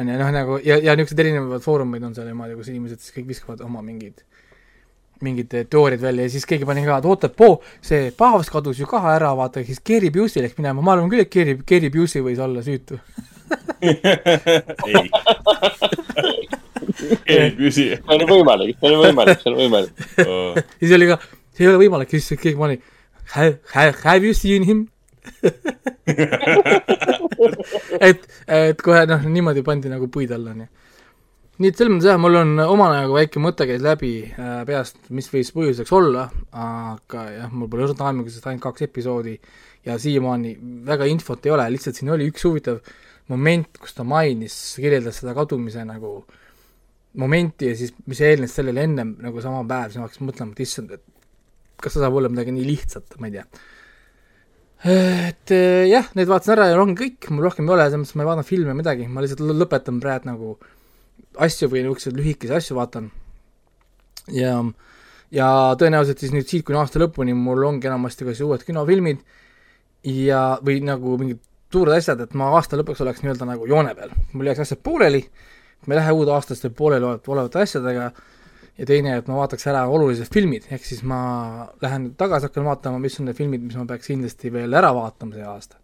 [0.00, 3.14] on ju, noh nagu ja, ja niisuguseid erinevaid foorumeid on seal niimoodi, kus inimesed siis
[3.14, 4.24] kõik viskavad oma mingid,
[5.22, 8.88] mingid teooriad välja ja siis keegi pani ka, et oota, poo, see paavst kadus ju
[8.90, 12.24] ka ära, vaata, siis Gary Busey läks minema, ma arvan küll, et Gary, Gary Busey
[12.26, 12.98] võis olla süütu.
[13.84, 15.06] ei.
[17.30, 17.92] ei küsi.
[17.94, 19.94] see on võimalik, see on võimalik, see on võimalik.
[20.80, 21.20] siis oli ka,
[21.54, 22.80] see ei ole võimalik, siis keegi pani
[23.32, 24.88] have, have, have you seen him?
[28.08, 30.66] et, et kohe noh, niimoodi pandi nagu puid alla, onju.
[31.62, 34.98] nii et selles mõttes jah, mul on oma nagu väike mõte käis läbi äh, peast,
[35.14, 39.34] mis võis põhjuseks olla, aga jah, mul pole õrna aimugi, sest ainult kaks episoodi
[39.86, 40.50] ja siiamaani
[40.88, 42.82] väga infot ei ole, lihtsalt siin oli üks huvitav
[43.32, 46.10] moment, kus ta mainis, kirjeldas seda kadumise nagu
[47.20, 50.64] momenti ja siis, mis eelnes sellele ennem nagu sama päev, siis ma hakkasin mõtlema, et
[50.64, 51.04] issand, et
[51.82, 53.44] kas see saab olla midagi nii lihtsat, ma ei tea.
[54.84, 58.18] et eh, jah, need vaatasin ära ja ongi kõik, mul rohkem ei ole, selles mõttes
[58.18, 60.56] ma ei vaadanud filme midagi, ma lihtsalt lõ- lõpetan praegu nagu
[61.46, 63.08] asju või niisuguseid lühikesi asju vaatan.
[64.34, 64.58] ja,
[65.32, 65.48] ja
[65.80, 69.24] tõenäoliselt siis nüüd siit kuni aasta lõpuni mul ongi enamasti kas uued kinofilmid
[70.04, 71.40] ja, või nagu mingid
[71.74, 75.24] suured asjad, et ma aasta lõpuks oleks nii-öelda nagu joone peal, mul jääks asjad pooleli,
[75.86, 78.12] ma ei lähe uude aastaste pooleli olevat- olevate asjadega
[78.78, 81.18] ja teine, et ma vaataks ära olulised filmid, ehk siis ma
[81.82, 85.36] lähen tagasi, hakkan vaatama, mis on need filmid, mis ma peaks kindlasti veel ära vaatama
[85.36, 85.78] see aasta.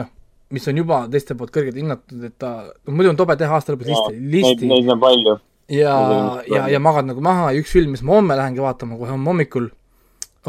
[0.00, 0.10] noh,
[0.54, 2.54] mis on juba teiste poolt kõrgelt hinnatud, et ta,
[2.90, 5.36] muidu on tobe teha aasta lõpus listi, listi neid on palju.
[5.70, 5.94] ja
[6.50, 9.30] ja, ja magad nagu maha ja üks film, mis ma homme lähengi vaatama kohe homme
[9.30, 9.70] hommikul,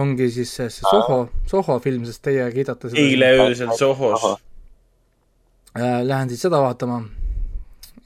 [0.02, 3.06] ongi siis see, see Soho, Soho film, sest teie kiidate seda.
[3.06, 4.26] eile öösel Sohos.
[5.76, 7.02] Äh, Lähen siis seda vaatama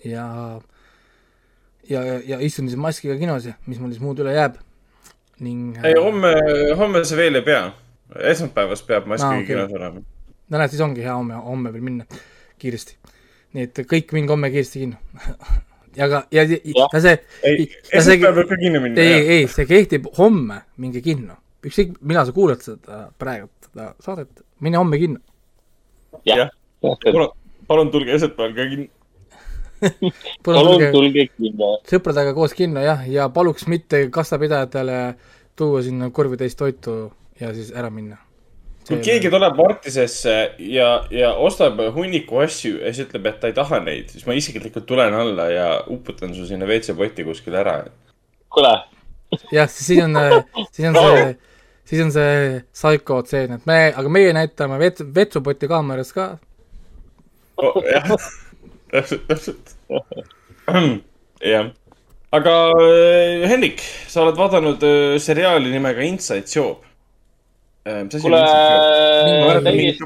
[0.04, 0.60] ja,
[1.90, 4.60] ja, ja, ja istun siis maskiga kinos ja mis mul siis muud üle jääb
[5.44, 5.78] ning.
[5.84, 6.34] ei, homme,
[6.78, 7.70] homme sa veel ei pea.
[8.32, 9.48] esmaspäevast peab maskiga okei.
[9.48, 10.04] kinos olema.
[10.50, 12.22] no näed, siis ongi hea homme, homme veel minna
[12.62, 12.98] kiiresti.
[13.58, 15.00] nii et kõik minge homme kiiresti kinno.
[16.00, 17.16] ja ka, ja, ja see.
[17.44, 19.02] ei, esmaspäeval peab ka kinno minna.
[19.02, 21.40] ei, ei, see kehtib homme, minge kinno.
[21.66, 25.24] ükskõik, millal sa kuulad seda praegu, seda saadet, mine homme kinno.
[26.28, 27.34] jah, palun,
[27.68, 28.94] palun tulge esmaspäeval ka kinno.
[30.46, 31.76] palun tulge kinno.
[31.90, 35.00] sõpradega koos kinno jah, ja paluks mitte kassapidajatele
[35.60, 38.18] tuua sinna korvitäis toitu ja siis ära minna.
[38.88, 43.58] kui keegi tuleb Martisesse ja, ja ostab hunniku asju ja siis ütleb, et ta ei
[43.58, 47.76] taha neid, siis ma isiklikult tulen alla ja uputan su sinna WC-potti kuskile ära.
[48.50, 48.74] kuule.
[49.54, 50.18] jah, siis on,
[50.72, 51.24] siis on see,
[51.92, 56.32] siis on see psycho tseen, et me, aga meie näitame vet-, vetsupoti kaameras ka.
[57.94, 58.16] jah,
[58.92, 59.76] täpselt, täpselt.
[61.54, 61.72] jah,
[62.36, 66.86] aga äh, Hendrik, sa oled vaadanud äh, seriaali nimega Inside Job.
[67.90, 68.40] on Kuule,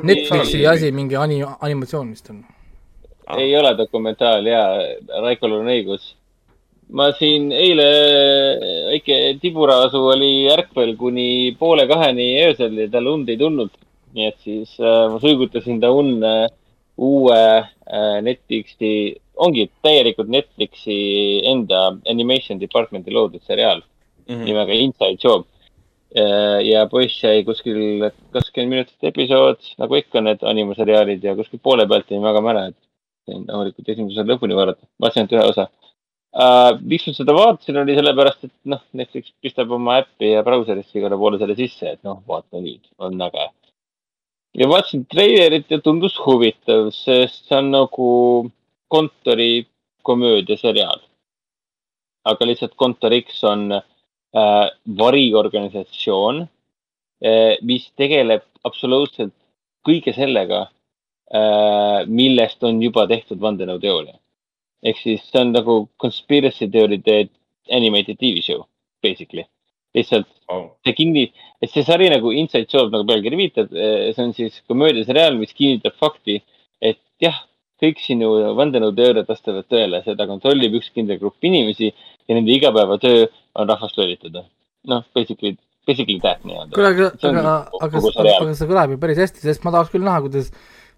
[0.07, 2.43] Netflixi asi, mingi ani-, animatsioon vist on.
[3.37, 4.61] ei ole dokumentaal ja
[5.23, 6.13] Raikol on õigus.
[6.93, 7.87] ma siin eile
[8.91, 13.71] väike tiburaasu oli ärkvel kuni poole kaheni öösel ja tal und ei tulnud.
[14.13, 16.33] nii et siis äh, ma suigutasin ta unne
[16.97, 17.72] uue äh,
[18.23, 18.91] Netflixi,
[19.35, 20.97] ongi täielikult Netflixi
[21.49, 24.35] enda animation department'i loodud seriaal mm.
[24.35, 24.45] -hmm.
[24.47, 25.45] nimega Inside Job.
[26.63, 32.11] ja poiss jäi kuskil kakskümmend minutit episood, nagu ikka need animaseriaalid ja kuskil poole pealt
[32.11, 32.77] jäin magama ära, et
[33.25, 35.65] sain rahulikult esimese osa lõpuni vaadata, vaatasin ainult ühe osa
[36.33, 36.79] uh,.
[36.81, 41.19] miks ma seda vaatasin, oli sellepärast, et noh, Netflix pistab oma äppi ja brauserisse igale
[41.19, 43.49] poole selle sisse, et noh, vaata nüüd, on äge.
[44.53, 48.09] Ja vaatasin treilerit ja tundus huvitav, sest see on nagu
[48.93, 51.01] kontorikomöödia seriaal.
[52.23, 59.33] aga lihtsalt Kontor X on äh, variorganisatsioon äh,, mis tegeleb absoluutselt
[59.87, 64.15] kõige sellega äh,, millest on juba tehtud vandenõuteooria.
[64.83, 67.29] ehk siis see on nagu conspiracy teooriade
[67.71, 68.65] animated tv show,
[69.01, 69.45] basically.
[69.97, 70.67] Lihtsalt oh.
[70.85, 71.25] see kinni,
[71.61, 75.97] et see sari nagu Inside Job nagu pealkiri viitab, see on siis komöödiaseriaal, mis kinnitab
[76.01, 76.39] fakti,
[76.83, 77.37] et jah,
[77.83, 83.27] kõik sinu vandenõuteooriad vastavad tõele, seda kontrollib üks kindel grupp inimesi ja nende igapäevatöö
[83.59, 84.45] on rahvast lollitada.
[84.87, 85.55] noh, basically,
[85.87, 86.75] basically that nii-öelda.
[86.75, 88.01] kuule, aga, aga, aga,
[88.33, 90.49] aga see kõlab ju päris hästi, sest ma tahaks küll näha, kuidas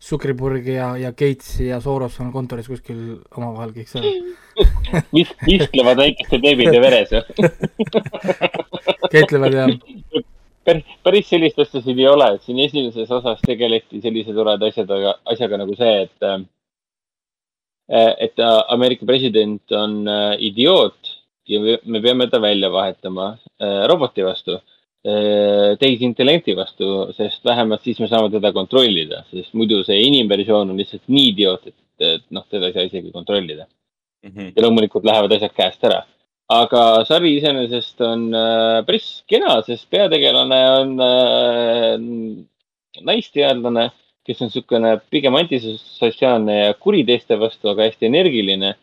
[0.06, 3.00] Zuckerberg ja, ja Gates ja Soros on kontoris kuskil
[3.36, 4.06] omavahel kõik seal.
[5.16, 7.22] Vis-, visklevad väikeste beebide veres ju.
[9.14, 9.66] keetlevad ja
[10.66, 15.16] päris, päris sellist asja siin ei ole, et siin esimeses osas tegeleti sellise toreda asjadega,
[15.34, 16.38] asjaga nagu see, et äh,
[18.26, 18.40] et
[18.74, 21.12] Ameerika president on äh, idioot
[21.50, 23.28] ja me- me peame ta välja vahetama
[23.62, 24.58] äh, roboti vastu,
[25.06, 31.04] tehisintellekti vastu, sest vähemalt siis me saame teda kontrollida, sest muidu see inimversioon on lihtsalt
[31.14, 33.68] nii idioot, et, et noh, teda ei saa isegi kontrollida.
[34.26, 36.02] ja loomulikult lähevad asjad käest ära.
[36.50, 41.94] aga sari iseenesest on äh, päris kena, sest peategelane on äh,
[43.06, 43.92] naisteadlane,
[44.26, 48.74] kes on niisugune pigem antisotsiaalne ja kuri teiste vastu, aga hästi energiline.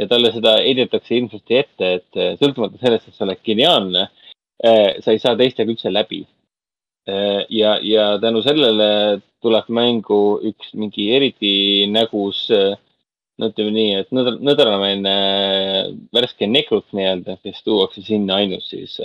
[0.00, 4.19] ja talle seda heidetakse ilmselt ette, et äh, sõltumata sellest, et sa oled geniaalne äh,,
[4.60, 6.24] sa ei saa teistega üldse läbi
[7.08, 7.46] äh,.
[7.48, 12.76] ja, ja tänu sellele tuleb mängu üks mingi eriti nägus äh,
[13.40, 15.14] no ütleme nii, et nõdra, nõdrameelne
[16.14, 18.98] värske nekrut nii-öelda, kes tuuakse sinna ainult siis,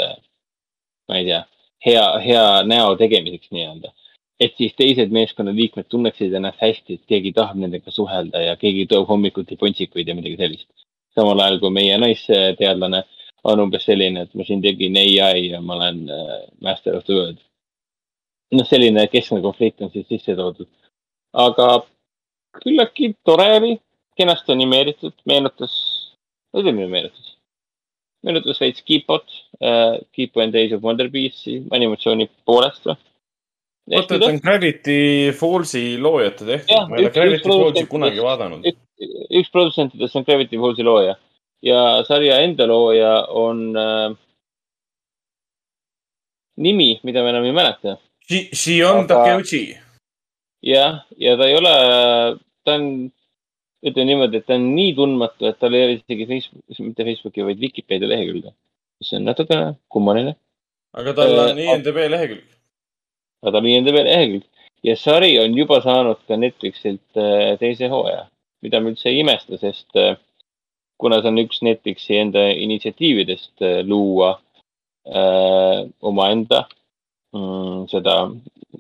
[1.10, 1.44] ma ei tea,
[1.86, 3.94] hea, hea näo tegemiseks nii-öelda.
[4.36, 9.08] et siis teised meeskonnaliikmed tunneksid ennast hästi, et keegi tahab nendega suhelda ja keegi toob
[9.08, 10.68] hommikuti pontsikuid ja midagi sellist.
[11.16, 13.06] samal ajal kui meie naisteadlane
[13.46, 17.14] on umbes selline, et ma siin tegin ai ja ma olen äh, master of the
[17.18, 17.42] world.
[18.56, 20.70] noh, selline keskne konflikt on siis sisse toodud.
[21.46, 21.70] aga
[22.62, 23.74] küllaltki tore oli
[24.18, 25.74] kenasti animeeritud, meenutas,
[26.56, 27.34] ütleme meenutas,
[28.24, 29.26] meenutas veits Keepot
[29.60, 36.48] äh,, Keep and Days of Wonder Beast'i animatsiooni poolest oota, et on Gravity Fallsi loojate
[36.48, 38.66] tehtud, ma ei ole Gravity Fallsi kunagi vaadanud.
[39.36, 41.20] üks produtsentidest on Gravity Fallsi looja
[41.64, 44.16] ja sarja enda looja on äh,
[46.58, 47.98] nimi, mida ma enam ei mäleta.
[48.54, 49.78] Shion Takeuchi.
[50.66, 51.74] jah, ja ta ei ole,
[52.66, 52.88] ta on,
[53.86, 57.46] ütleme niimoodi, et ta on nii tundmatu, et tal ei ole isegi Facebooki, mitte Facebooki,
[57.46, 58.56] vaid Vikipeedia lehekülge.
[59.04, 60.36] see on natukene kummaline.
[60.96, 62.46] aga tal on Äh, IMDB lehekülg.
[63.44, 64.46] aga tal on IMDB lehekülg
[64.84, 68.26] ja sari on juba saanud ka Netflixilt äh, teise hooaja,
[68.62, 70.16] mida ma üldse ei imesta, sest äh,
[70.98, 74.32] kuna see on üks Netflixi enda initsiatiividest äh, luua
[75.08, 76.66] äh, omaenda
[77.36, 78.16] mm, seda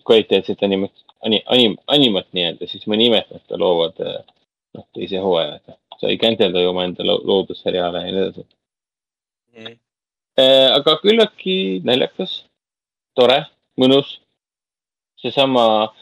[0.05, 0.89] kvaliteetset anim-,
[1.25, 4.21] anim-, anim-, animat nii-öelda, siis imesta, et ta loovad äh,
[4.75, 5.59] noh, teise hooaja.
[5.99, 8.45] sa ei cancelda ju omaenda lo- loodud seriaale ja nii edasi.
[10.35, 12.43] Äh, aga küllaltki naljakas,
[13.15, 13.45] tore,
[13.79, 14.19] mõnus.
[15.21, 15.93] seesama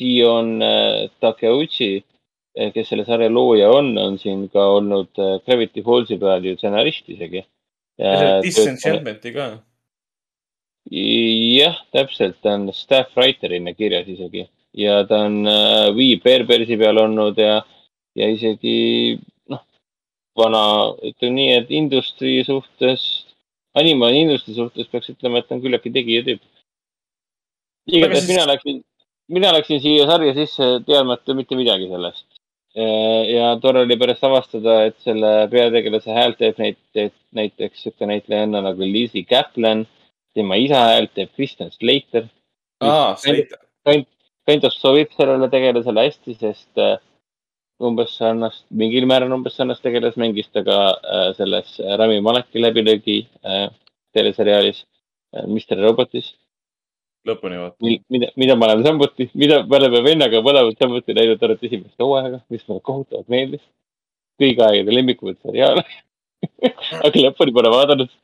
[0.00, 2.04] Dion äh, Takeuchi,
[2.74, 7.08] kes selle sarja looja on, on siin ka olnud äh, Gravity Fallsi peal ju stsenarist
[7.08, 7.44] isegi.
[8.42, 9.46] Disenchantmenti ka.
[10.92, 17.00] jah, täpselt, ta on staff writer'ina kirjas isegi ja ta on äh, Wii Bear-Bearsi peal
[17.00, 17.60] olnud ja,
[18.16, 19.18] ja isegi
[19.52, 19.62] noh,
[20.38, 20.64] vana,
[21.04, 23.04] ütleme nii, et industry suhtes,
[23.78, 26.42] anima industry suhtes peaks ütlema, et ta on küllaltki tegija tüüp.
[27.92, 28.82] igatahes mina läksin,
[29.28, 32.26] mina läksin siia sarja sisse teadmata mitte midagi sellest.
[32.74, 38.86] Ja tore oli pärast avastada, et selle peategelase häält teeb näiteks, näiteks sihuke näitlejanna nagu
[38.86, 39.86] Lizzie Kaplan.
[40.34, 42.28] tema isa häält teeb Kristen Slater.
[42.80, 43.58] aa, Slater.
[44.48, 46.96] kind of sobib sellele tegelasele hästi, sest äh,
[47.82, 53.18] umbes sarnast, mingil määral umbes sarnast tegelast mängis ta ka äh, selles Rami Maleki läbilöögi
[53.44, 53.68] äh,
[54.14, 54.84] teleseriaalis
[55.36, 56.32] äh, Mr Robotis.
[57.28, 57.92] Lõpuni vaata.
[58.12, 62.42] mida, mida ma olen samuti, mida me oleme vennaga mõlemad samuti näinud ainult esimest hooaega,
[62.50, 63.64] mis mulle kohutavalt meeldis.
[64.40, 65.82] kõigi aegade lemmikumad seriaal.
[67.06, 68.14] aga lõpuni pole vaadanud.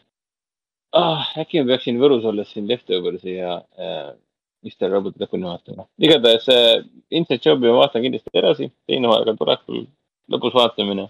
[0.92, 1.28] ah,.
[1.42, 4.10] äkki ma peaksin Võrus olles siin Leftoversi ja äh,
[4.66, 5.86] Mr Roboti lõpuni vaatama.
[5.98, 9.84] igatahes äh, Inside Jobi ma vaatan kindlasti edasi, teine hooaeg on tulekul,
[10.32, 11.08] lõpus vaatamine.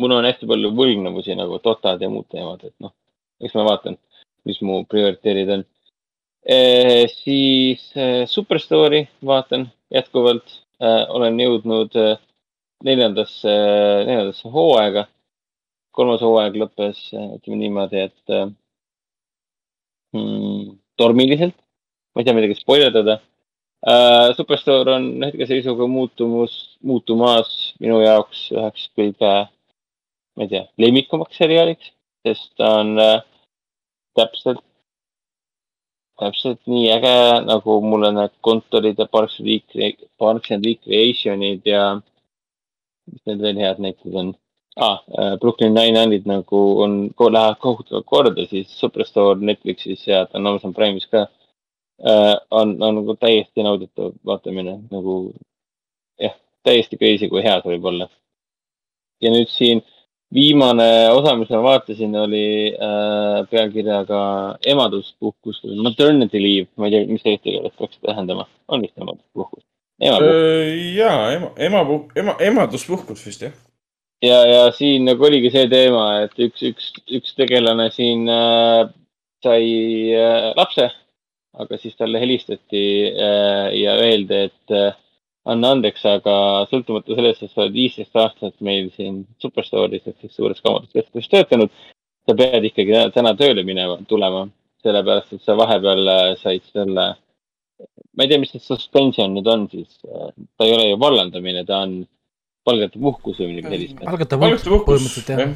[0.00, 2.94] mul on hästi palju võlgnevusi nagu Dotad ja muud teemad, et noh,
[3.44, 3.98] eks ma vaatan,
[4.48, 5.66] mis mu prioriteedid on.
[7.12, 10.48] Siis e, Superstory vaatan jätkuvalt
[10.80, 11.96] e,, olen jõudnud
[12.84, 13.54] neljandasse,
[14.06, 15.06] neljandasse hooaega.
[15.90, 18.32] kolmas hooaeg lõppes, ütleme niimoodi, et
[20.14, 21.56] mm, tormiliselt,
[22.14, 24.30] ma ei tea midagi spoilerdada uh,.
[24.36, 29.34] Superstore on hetkeseisuga muutumus, muutumas minu jaoks üheks kõige,
[30.36, 31.92] ma ei tea, lemmikumaks seriaaliks,
[32.26, 33.20] sest ta on uh,
[34.16, 34.62] täpselt,
[36.20, 37.16] täpselt nii äge,
[37.46, 41.84] nagu mulle need kontorid ja Parks and Parks and Recreationid ja
[43.10, 44.32] mis need veel head näited on
[44.76, 45.00] ah,.
[45.40, 51.08] Brooklyn Nine-Nine'id nagu on, lähevad kohutavalt korda, siis Superstore Netflixis ja ta on Amazon Prime'is
[51.10, 52.36] ka uh,.
[52.50, 55.20] on, on nagu täiesti nauditav vaatamine nagu
[56.20, 58.08] jah, täiesti crazy, kui hea see võib olla.
[59.20, 59.82] ja nüüd siin
[60.34, 64.20] viimane osa, mis ma vaatasin, oli äh, pealkirjaga
[64.72, 69.64] emaduspuhkus või maternity leave, ma ei tea, mis eesti keeles peaks tähendama, on vist emaduspuhkus?
[70.00, 70.86] emapuhkus.
[70.96, 71.82] ja ema, ema,
[72.16, 73.58] ema, emaduspuhkus vist jah.
[74.24, 76.88] ja, ja siin nagu oligi see teema, et üks, üks,
[77.20, 78.86] üks tegelane siin äh,
[79.44, 79.68] sai
[80.14, 80.90] äh, lapse,
[81.60, 84.99] aga siis talle helistati äh, ja öeldi, et äh,
[85.48, 86.34] anna andeks, aga
[86.70, 91.72] sõltumata sellest, et sa oled viisteist aastat meil siin Superstore'is ehk siis suures kaubanduskeskuses töötanud,
[92.28, 94.46] sa pead ikkagi täna tööle minema, tulema,
[94.84, 97.06] sellepärast et sa vahepeal äh, said selle,
[98.16, 101.82] ma ei tea, mis see suspension nüüd on siis, ta ei ole ju vallandamine, ta
[101.86, 102.02] on
[102.66, 104.00] palgata puhkus või midagi sellist.
[104.04, 105.54] palgata puhkus põhimõtteliselt jah.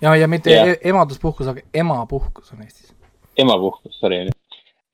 [0.00, 0.72] ja, ja mitte Jah.
[0.72, 0.80] ja.
[0.92, 2.94] ematuspuhkus, aga emapuhkus on Eestis.
[3.36, 4.24] emapuhkus, sorry.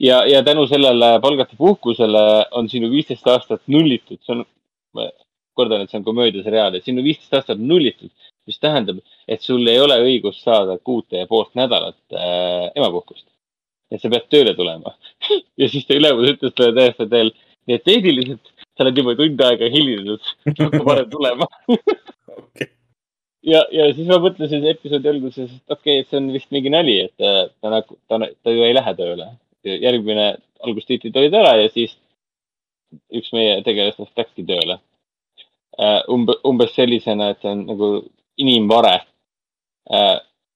[0.01, 4.45] ja, ja tänu sellele palgata puhkusele on sinu viisteist aastat nullitud, see on,
[4.97, 5.09] ma
[5.55, 8.11] kordan, et see on komöödiaseriaal, et sinu viisteist aastat nullitud,
[8.49, 13.27] mis tähendab, et sul ei ole õigust saada kuute ja poolt nädalat äh, emapuhkust.
[13.93, 14.95] et sa pead tööle tulema.
[15.61, 17.31] ja siis ta ülemus ütles talle täiesti veel,
[17.69, 21.47] nii et tehniliselt sa oled juba tund aega hilinenud, hakka varem tulema.
[23.53, 26.73] ja, ja siis ma mõtlesin episoodi alguses, et okei okay,, et see on vist mingi
[26.75, 29.31] nali, et äh, ta nagu, ta, ta ju ei lähe tööle.
[29.65, 30.35] Järgmine
[30.65, 31.97] algustiitlid olid ära ja siis
[33.15, 34.79] üks meie tegelastest läkski tööle.
[36.09, 37.89] umbe, umbes sellisena, et see on nagu
[38.39, 39.01] inimvare.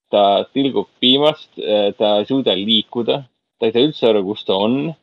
[0.09, 0.23] ta
[0.55, 1.51] tilgub piimast,
[1.99, 3.23] ta ei suuda liikuda,
[3.59, 4.95] ta ei saa üldse aru, kus ta on.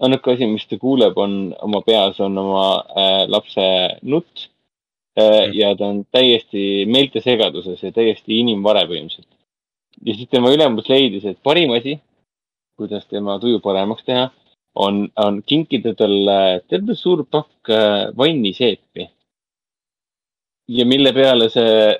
[0.00, 2.64] ainuke asi, mis ta kuuleb, on oma peas on oma
[3.00, 3.62] äh, lapse
[4.04, 4.42] nutt
[5.16, 9.30] äh, ja ta on täiesti meeltesegaduses ja täiesti inimvare põhimõtteliselt.
[10.04, 11.96] ja siis tema ülemus leidis, et parim asi,
[12.76, 14.28] kuidas tema tuju paremaks teha,
[14.86, 16.38] on, on kinkida talle
[16.68, 19.08] terve suur pakk äh, vanniseepi.
[20.68, 21.94] ja mille peale see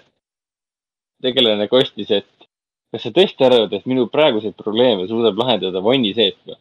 [1.22, 2.48] tegelane kostis, et
[2.92, 6.58] kas sa tõesti arvad, et minu praeguseid probleeme suudab lahendada vanniseep või?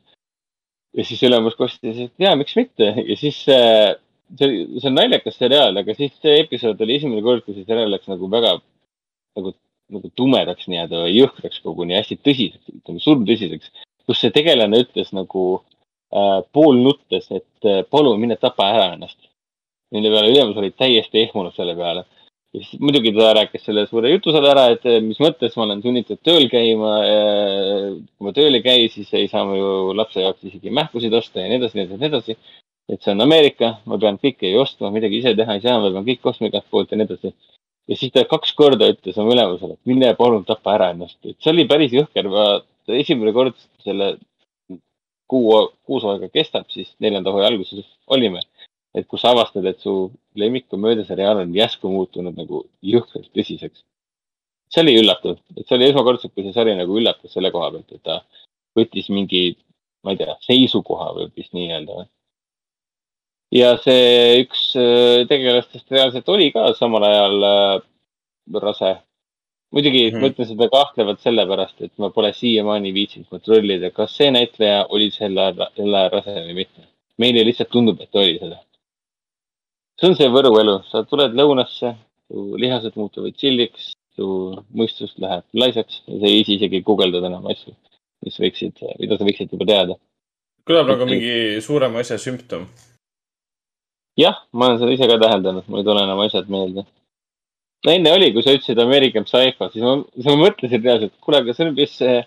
[0.95, 3.97] ja siis ülemus kostis, et jaa, miks mitte ja siis äh,
[4.39, 7.91] see, see on naljakas seriaal, aga siis see episood oli esimene kord, kui see seriaal
[7.91, 8.55] läks nagu väga
[9.35, 9.51] nagu,
[9.95, 13.73] nagu tumedaks nii-öelda või jõhkraks koguni, hästi tõsiseks, ütleme surmtõsiseks,
[14.07, 15.45] kus see tegelane ütles nagu
[16.13, 19.19] äh, poolnuttes, et äh, palun mine tapa ära ennast.
[19.93, 22.05] mille peale ülemus olid täiesti ehmunud selle peale.
[22.55, 25.65] ja siis muidugi ta rääkis selle suure jutu seal ära, et äh, mis mõttes ma
[25.65, 26.93] olen sunnitud tööl käima.
[28.17, 31.41] kui ma tööl ei käi, siis ei saa ma ju lapse jaoks isegi mähkusid osta
[31.41, 32.37] ja nii edasi, nii edasi, nii edasi.
[32.93, 35.91] et see on Ameerika, ma pean kõike ju ostma, midagi ise teha ei saa, ma
[35.91, 37.33] pean kõik ostma igalt poolt ja nii edasi.
[37.89, 41.37] ja siis ta kaks korda ütles oma ülemusele, et mine palun tapa ära ennast, et
[41.41, 42.45] see oli päris jõhker, ma
[42.93, 44.15] esimene kord selle
[45.31, 48.43] kuu, kuus aega kestab, siis neljanda hooaja alguses olime.
[48.95, 49.93] et kus avastad, et su
[50.39, 53.83] lemmikkomöödiaseriaal on järsku muutunud nagu jõhkralt tõsiseks.
[54.71, 57.91] see oli üllatav, et see oli esmakordselt, kui see sari nagu üllatas selle koha pealt,
[57.91, 58.21] et ta
[58.77, 59.57] võttis mingi,
[60.03, 62.05] ma ei tea, seisukoha võib vist nii öelda.
[63.55, 67.83] ja see üks äh, tegelastest reaalselt oli ka samal ajal äh,
[68.61, 68.95] rase
[69.75, 70.21] muidugi mm -hmm.
[70.21, 75.09] ma ütlen seda kahtlevalt sellepärast, et ma pole siiamaani viitsinud kontrollida, kas see näitleja oli
[75.11, 76.87] selle, selle rase või mitte.
[77.17, 78.57] meile lihtsalt tundub, et oli seda.
[79.99, 81.93] see on see Võru elu, sa tuled lõunasse,
[82.27, 84.25] su lihased muutuvad tšilliks, su
[84.79, 87.75] mõistus läheb laisaks ja sa ei viitsi isegi guugeldada enam asju,
[88.25, 89.95] mis võiksid, mida sa võiksid juba teada.
[90.67, 92.67] kõlab nagu mingi suurema asja sümptom.
[94.23, 96.87] jah, ma olen seda ise ka täheldanud, mul ei tule enam asjad meelde
[97.83, 101.43] no enne oli, kui sa ütlesid American Psycho, siis ma, siis ma mõtlesin reaalselt, kuule,
[101.43, 102.17] aga see on vist see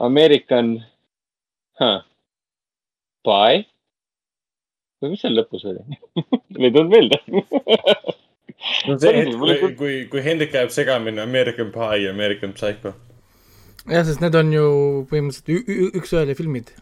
[0.00, 0.74] American
[1.80, 2.00] huh,
[3.26, 3.62] Pie
[5.02, 5.82] või mis seal lõpus oli
[6.62, 7.18] ei tulnud meelde
[8.86, 12.94] no see hetk, kui, kui, kui Hendrik ajab segamini American Pie ja American Psycho.
[13.90, 14.66] jah, sest need on ju
[15.10, 16.72] põhimõtteliselt üks-ühele filmid.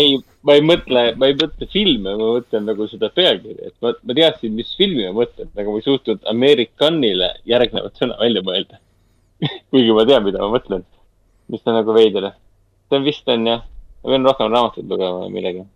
[0.00, 3.92] ei, ma ei mõtle, ma ei mõtle filme, ma mõtlen nagu seda pealkirja, et ma,
[4.00, 8.80] ma teadsin, mis filmi ma mõtlen, aga ma ei suutnud Americanile järgnevat sõna välja mõelda.
[9.70, 10.84] kuigi ma tean, mida ma mõtlen.
[11.52, 12.32] mis on nagu veider.
[12.88, 13.62] see on vist on jah,
[14.02, 15.66] ma pean rohkem raamatuid lugema või midagi.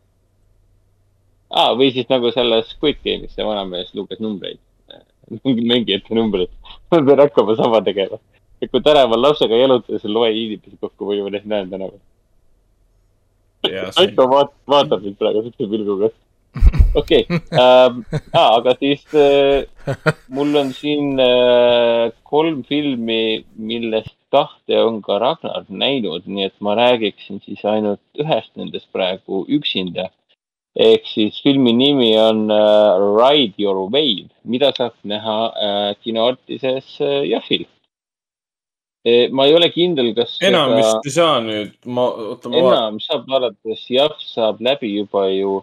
[1.51, 4.59] aa, või siis nagu selles Squid Game'is see vanamees luges numbreid,
[5.73, 6.51] mängijate numbreid.
[6.91, 8.19] ma pean hakkama sama tegema.
[8.63, 12.01] et kui tänaval lapsega jalutades loe inimesi kokku või ma neid näen tänaval.
[14.01, 16.11] Aiko vaat-, vaatab mind praegu siukse pilguga.
[17.01, 17.39] okei okay.
[17.63, 18.01] ähm,,
[18.35, 19.67] aga siis äh,
[20.35, 26.75] mul on siin äh, kolm filmi, millest kahte on ka Ragnar näinud, nii et ma
[26.79, 30.11] räägiksin siis ainult ühest nendest praegu üksinda.
[30.71, 37.27] ehk siis filmi nimi on äh, Ride Your Wave, mida saab näha äh, kinoartises äh,
[37.27, 37.67] Jahvil.
[39.33, 42.05] Ma ei ole kindel, kas enam vist ei saa nüüd, ma,
[42.35, 45.55] oota, ma enam saab alates jah, saab läbi juba ju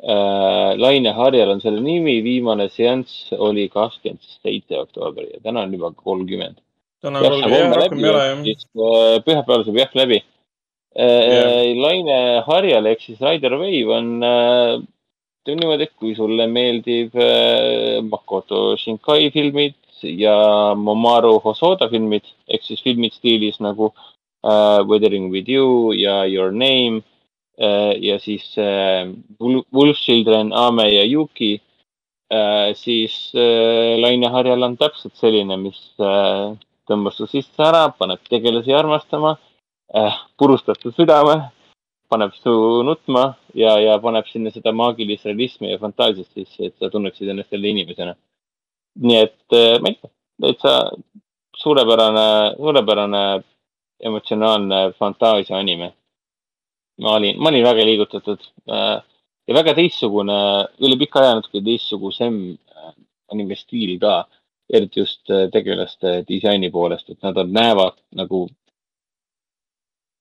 [0.00, 5.76] äh, Laine Harjal on selle nimi, viimane seanss oli kakskümmend seitse oktoober ja täna on
[5.76, 6.62] juba kolmkümmend.
[7.04, 8.66] täna on kolm, jah, rohkem ei ole jah.
[8.72, 10.22] äh, pühapäeval saab jah läbi
[10.96, 11.76] äh,.
[11.76, 14.80] Laine Harjal ehk siis Raider Wave on äh,
[15.46, 22.64] ütleme niimoodi, et kui sulle meeldib äh, Makoto Shinkai filmid ja Momaru Hosoda filmid ehk
[22.66, 23.92] siis filmid stiilis nagu
[24.42, 27.02] äh, Weathering with you ja Your name
[27.58, 29.06] äh, ja siis äh,
[29.38, 31.60] Wolf Children, Ame ja Yuki
[32.28, 36.56] äh,, siis äh, Laine Harjal on täpselt selline, mis äh,
[36.90, 39.36] tõmbas su sisse ära, paneb tegelasi armastama
[39.94, 41.52] äh,, purustab su südame,
[42.08, 42.52] paneb su
[42.86, 43.24] nutma
[43.54, 47.72] ja, ja paneb sinna seda maagilist realismi ja fantaasiat sisse, et sa tunneksid ennast jälle
[47.74, 48.14] inimesena.
[49.06, 50.10] nii et äh, ma ei tea,
[50.40, 50.72] täitsa
[51.56, 53.22] suurepärane, suurepärane
[54.08, 55.92] emotsionaalne fantaasia anime.
[57.00, 58.40] ma olin, ma olin väga liigutatud
[58.72, 59.02] äh,
[59.48, 60.38] ja väga teistsugune,
[60.80, 62.92] üle pika aja natuke teistsugusem äh,
[63.32, 64.22] anime stiil ka,
[64.72, 68.46] eriti just tegelaste disaini poolest, et nad on, näevad nagu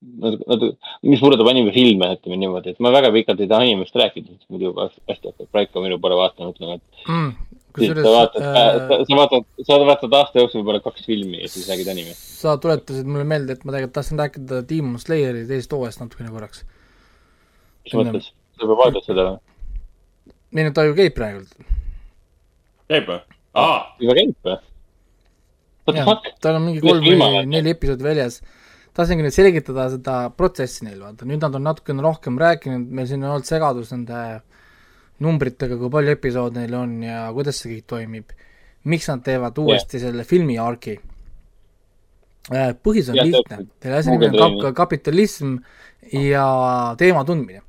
[0.06, 0.64] Nad, nad,
[1.04, 4.70] mis puudutab animefilme, ütleme niimoodi, et ma väga pikalt ei taha animest rääkida, sest muidu
[4.70, 7.32] juba hästi hakkab Raiko minu poole vaatama, ütlema, et mm,.
[7.80, 11.90] sa vaatad äh..., sa vaatad, sa vaatad aasta jooksul võib-olla kaks filmi ja siis räägid
[11.92, 12.28] animest.
[12.42, 16.64] sa tuletasid mulle meelde, et ma tegelikult tahtsin rääkida Demon Slayeri teisest hooajast natukene korraks.
[17.88, 19.42] mis mõttes, sa juba vaatad seda või?
[20.56, 21.58] ei no ta ju käib praegult.
[22.94, 23.20] käib või?
[23.64, 23.80] aa.
[24.04, 24.60] juba käib või?
[25.98, 28.40] jah, tal on mingi kolm või neli episoodi väljas
[28.96, 33.24] tahtsingi nüüd selgitada seda protsessi neil, vaata nüüd nad on natukene rohkem rääkinud, meil siin
[33.26, 34.22] on olnud segadus nende
[35.24, 38.32] numbritega, kui palju episoode neil on ja kuidas see kõik toimib.
[38.86, 40.08] miks nad teevad uuesti yeah.
[40.08, 41.00] selle filmi argi?
[42.86, 45.56] põhjus on yeah, lihtne, selle asja nimi on kap kapitalism
[46.14, 46.46] ja
[46.98, 47.64] teema tundmine.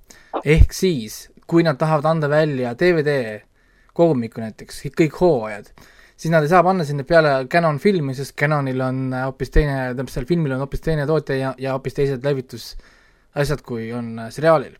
[0.45, 3.41] ehk siis, kui nad tahavad anda välja DVD
[3.97, 5.73] kogumikku näiteks, kõik hooajad
[6.17, 10.13] siis nad ei saa panna sinna peale Canon filmi, sest Canonil on hoopis teine, tähendab
[10.13, 14.77] seal filmil on hoopis teine tootja ja, ja hoopis teised levitusasjad, kui on seriaalil.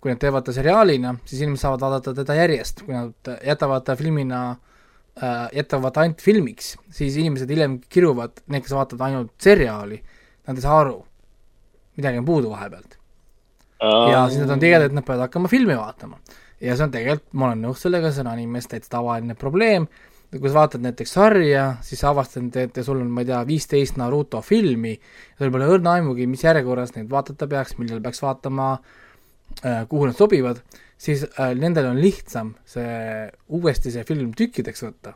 [0.00, 3.96] kui nad teevad ta seriaalina, siis inimesed saavad vaadata teda järjest, kui nad jätavad ta
[3.96, 9.98] filmina äh,, jätavad ainult filmiks, siis inimesed hiljem kiruvad, need, kes vaatavad ainult seriaali,
[10.46, 11.00] nad ei saa aru,
[11.98, 12.98] midagi on puudu vahepealt.
[14.12, 16.20] ja siis nad on tigedad, et nad peavad hakkama filmi vaatama.
[16.60, 19.88] ja see on tegelikult, ma olen nõus sellega, see on animes täitsa tavaline probleem
[20.30, 23.98] kui sa vaatad näiteks sarja, siis sa avastad, et sul on, ma ei tea, viisteist
[24.00, 24.96] Naruto filmi,
[25.38, 30.18] sul pole õrna aimugi, mis järjekorras neid vaadata peaks, millal peaks vaatama äh,, kuhu nad
[30.18, 30.62] sobivad,
[30.98, 35.14] siis äh, nendel on lihtsam see, uuesti see film tükkideks võtta,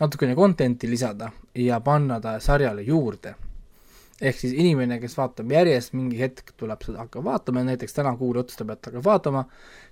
[0.00, 3.36] natukene content'i lisada ja panna ta sarjale juurde
[4.22, 8.38] ehk siis inimene, kes vaatab järjest, mingi hetk tuleb seda, hakkab vaatama, näiteks täna kuul
[8.42, 9.42] otsustab, et hakkab vaatama,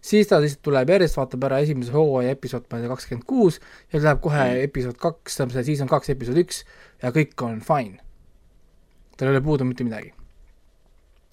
[0.06, 3.58] siis ta lihtsalt tuleb järjest, vaatab ära esimese hooaja episood, ma ei tea, kakskümmend kuus,
[3.90, 4.62] ja läheb kohe mm.
[4.68, 6.62] episood kaks, tähendab see season kaks, episood üks
[7.02, 7.98] ja kõik on fine.
[9.16, 10.14] tal ei ole puudu mitte midagi.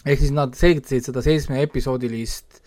[0.06, 2.62] ehk siis nad selgitasid seda seitsme episoodilist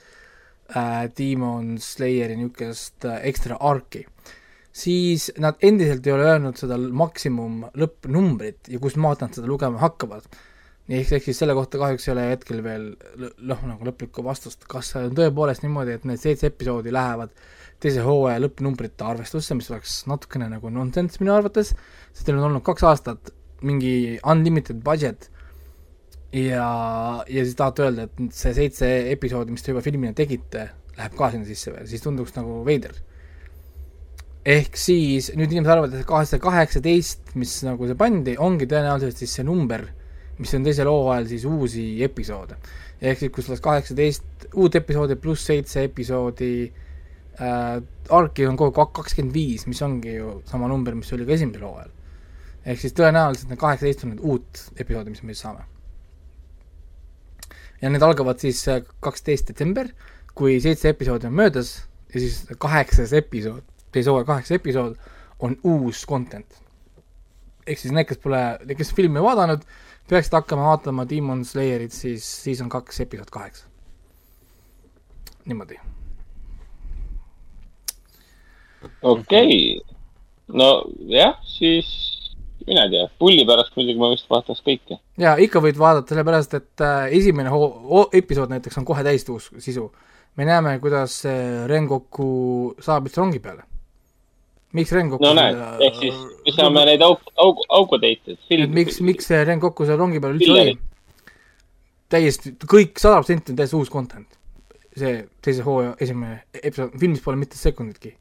[0.76, 4.06] äh, Demon Slayeri niisugust äh, ekstra arki
[4.72, 9.80] siis nad endiselt ei ole öelnud seda maksimum lõppnumbrit ja kus maalt nad seda lugema
[9.82, 10.28] hakkavad.
[10.90, 12.86] ehk, ehk siis selle kohta kahjuks ei ole hetkel veel
[13.38, 17.34] noh, nagu lõplikku vastust, kas on tõepoolest niimoodi, et need seitse episoodi lähevad
[17.80, 21.72] teise hooaja lõppnumbrite arvestusse, mis oleks natukene nagu nonsense minu arvates,
[22.12, 23.30] sest teil on olnud kaks aastat
[23.64, 25.30] mingi unlimited budget
[26.32, 26.66] ja,
[27.26, 30.68] ja siis tahate öelda, et see seitse episoodi, mis te juba filmina tegite,
[30.98, 32.94] läheb ka sinna sisse veel, siis tunduks nagu veider.
[34.44, 39.34] Ehk siis nüüd inimesed arvavad, et kaheksasada kaheksateist, mis nagu see pandi, ongi tõenäoliselt siis
[39.36, 39.84] see number,
[40.40, 42.56] mis on teisel hooajal siis uusi episoode.
[43.00, 46.52] ehk siis, kui sul oleks kaheksateist uut episoodi pluss seitse episoodi
[47.40, 51.36] äh,, arki on kogu aeg kakskümmend viis, mis ongi ju sama number, mis oli ka
[51.36, 51.90] esimesel hooajal.
[52.64, 55.66] ehk siis tõenäoliselt need kaheksateist on need uut episoodi, mis me siis saame.
[57.82, 59.92] ja need algavad siis äh, kaksteist detsember,
[60.34, 61.74] kui seitse episoodi on möödas
[62.14, 64.96] ja siis kaheksas episood, teise hooaja kaheksas episood
[65.40, 66.46] on uus content.
[67.66, 68.40] ehk siis need, kes pole,
[68.76, 69.62] kes filmi vaadanud,
[70.10, 73.66] peaksid hakkama vaatama Demon Slayerit siis season kaks episood kaheksa.
[75.44, 75.78] niimoodi.
[79.02, 79.96] okei okay.,
[80.48, 82.10] nojah, siis
[82.66, 84.98] mina ei tea, pulli pärast muidugi ma vist vaataks kõike.
[85.20, 89.50] ja ikka võid vaadata, sellepärast et äh, esimene hoo-, episood näiteks on kohe täis uus
[89.58, 89.90] sisu.
[90.36, 93.69] me näeme, kuidas äh, Rengoku saab üldse rongi peale.
[94.76, 99.30] Miks Rengoku no näed, ehk siis me saame neid auk-, auk-, aukuteite, et miks, miks
[99.30, 100.76] see Rengoku seal rongi peal üldse oli?
[102.10, 104.38] täiesti, kõik sada protsenti on täiesti uus content.
[105.00, 108.16] see teise hooaja esimene episood, filmis pole mitte sekunditki.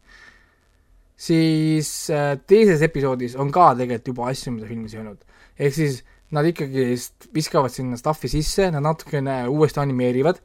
[1.17, 5.21] siis äh, teises episoodis on ka tegelikult juba asju, mida filmis ei olnud.
[5.59, 6.91] ehk siis nad ikkagi
[7.33, 10.41] viskavad sinna stuff'i sisse, nad natukene uuesti animeerivad,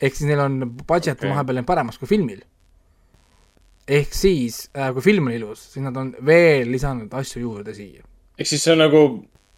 [0.00, 1.28] ehk siis neil on budget okay.
[1.28, 2.40] Vahepeal läinud paremaks kui filmil.
[3.90, 8.04] Ehk siis äh,, kui film on ilus, siis nad on veel lisanud asju juurde siia.
[8.38, 9.04] ehk siis see on nagu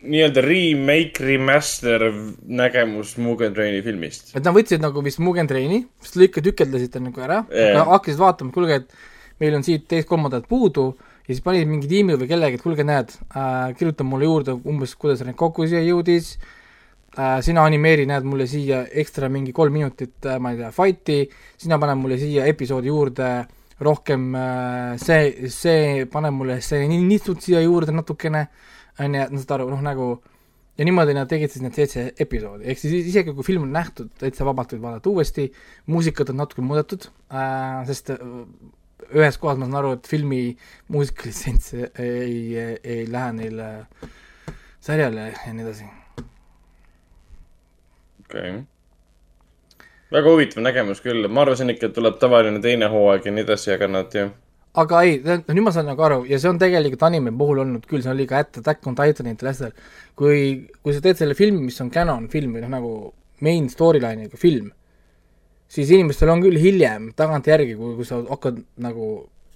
[0.02, 2.08] nii-öelda remake, remaster
[2.42, 4.32] nägemus Mugen Traini filmist.
[4.34, 8.20] et nad võtsid nagu vist Mugen Traini, siis lõika tükeldasid ta nagu ära yeah., hakkasid
[8.20, 10.88] vaatama, et kuulge, et meil on siit teist-kolmandat puudu
[11.22, 14.96] ja siis panid mingi tiimi või kellegi, et kuulge, näed äh,, kirjuta mulle juurde umbes,
[14.98, 16.34] kuidas need kokku siia jõudis
[17.14, 21.24] äh,, sina animeeri, näed mulle siia ekstra mingi kolm minutit äh,, ma ei tea, fight'i,
[21.62, 23.34] sina pane mulle siia episoodi juurde
[23.86, 28.46] rohkem äh, see, see, pane mulle see nitsut siia juurde natukene,
[29.00, 30.12] on ju, et nad saad aru, noh nagu
[30.78, 34.12] ja niimoodi nad tegid siis need seitse episoodi, ehk siis isegi kui film on nähtud,
[34.20, 35.48] täitsa vabalt võid vaadata uuesti,
[35.92, 38.22] muusikat on natuke muudetud äh,, sest äh,
[39.12, 40.42] ühes kohas ma saan aru, et filmi
[40.92, 43.70] muusikalitsents ei, ei, ei lähe neile
[44.82, 45.88] sarjale ja nii edasi.
[48.24, 48.62] okei okay..
[50.12, 53.72] Väga huvitav nägemus küll, ma arvasin ikka, et tuleb tavaline teine hooaeg ja nii edasi,
[53.76, 54.28] aga nad ju.
[54.82, 58.04] aga ei, nüüd ma saan nagu aru ja see on tegelikult anime puhul olnud küll,
[58.04, 60.38] see oli ka Attack on Titanitel ja asjadel, kui,
[60.80, 62.92] kui sa teed selle filmi, mis on canon film või noh, nagu
[63.44, 64.70] main storyline'iga film,
[65.72, 69.12] siis inimestel on küll hiljem tagantjärgi, kui, kui sa hakkad nagu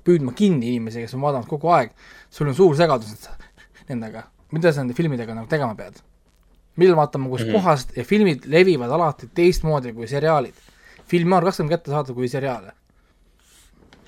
[0.07, 1.97] püüdma kinni inimesi, kes on vaadanud kogu aeg,
[2.31, 3.29] sul on suur segadus
[3.89, 5.99] nendega, mida sa nende filmidega nagu tegema pead.
[6.77, 7.49] Millal vaatama, kus mm.
[7.49, 7.53] -hmm.
[7.53, 10.55] kohast ja filmid levivad alati teistmoodi kui seriaalid.
[11.07, 12.73] filme on raskem kätte saada kui seriaale.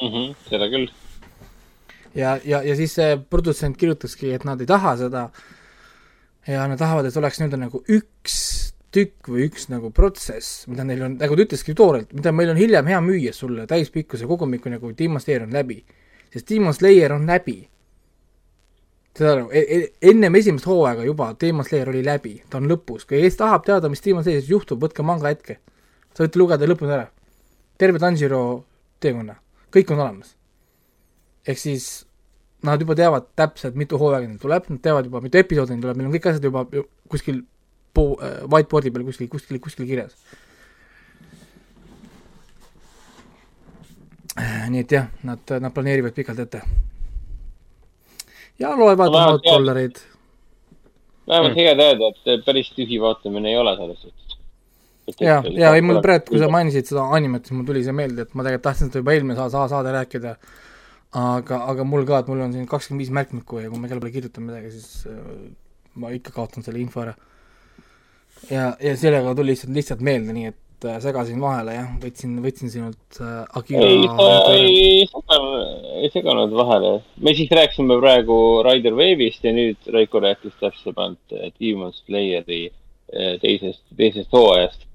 [0.03, 0.89] Mhm, seda küll.
[2.15, 5.31] ja, ja, ja siis see produtsent kirjutaski, et nad ei taha seda
[6.47, 8.37] ja nad tahavad, et oleks nii-öelda nagu üks
[8.95, 12.61] tükk või üks nagu protsess, mida neil on, nagu ta ütleski toorelt, mida meil on
[12.61, 15.83] hiljem hea müüa sulle täispikkuse kogumiku nagu Demon Slayer on läbi.
[16.33, 17.69] sest Demon Slayer on läbi.
[19.19, 19.49] Saad aru,
[20.13, 23.91] ennem esimest hooaega juba Demon Slayer oli läbi, ta on lõpus, kui kes tahab teada,
[23.93, 25.59] mis Demon Slayeris juhtub, võtke manga hetke.
[26.15, 27.09] sa võite lugeda lõpuni ära.
[27.79, 28.65] terve Tanjiro
[29.01, 29.37] teekonna,
[29.75, 30.35] kõik on olemas.
[31.47, 32.05] ehk siis
[32.63, 35.97] nad juba teavad täpselt, mitu hooaega neil tuleb, nad teavad juba, mitu episoodi neil tuleb,
[35.97, 37.43] meil on kõik asjad juba ju kuskil
[37.95, 40.15] po- äh,, whiteboard'i peal kuskil, kuskil, kuskil kirjas.
[44.69, 46.63] nii et jah, nad, nad planeerivad pikalt ette.
[48.59, 49.45] Ja loevad oma vähemalt
[51.29, 54.39] vähemalt hea teada, et päris tühi vaatamine ei ole selles suhtes.
[55.21, 58.25] ja, ja ei mul praegu, kui sa mainisid seda animet, siis mul tuli see meelde,
[58.27, 60.37] et ma tegelikult tahtsin seda juba eelmine saa- saa- saade rääkida.
[61.19, 64.01] aga, aga mul ka, et mul on siin kakskümmend viis märkmikku ja kui ma kelle
[64.01, 65.23] peale kirjutan midagi, siis äh,
[65.95, 67.15] ma ikka kaotan selle info ära.
[68.51, 72.73] ja, ja sellega tuli lihtsalt, lihtsalt meelde, nii et äh, segasin vahele jah, võtsin, võtsin
[72.73, 76.93] sinult äh, Akira ei, sa ei seganud, ei seganud vahele.
[77.25, 83.83] me siis rääkisime praegu Rider Wave'ist ja nüüd Raiko rääkis täpsemalt Demon Slayeri eh, teisest,
[83.97, 84.87] teisest hooajast.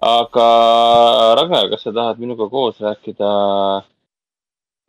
[0.00, 0.48] aga
[1.40, 3.30] Ragnar, kas sa tahad minuga koos rääkida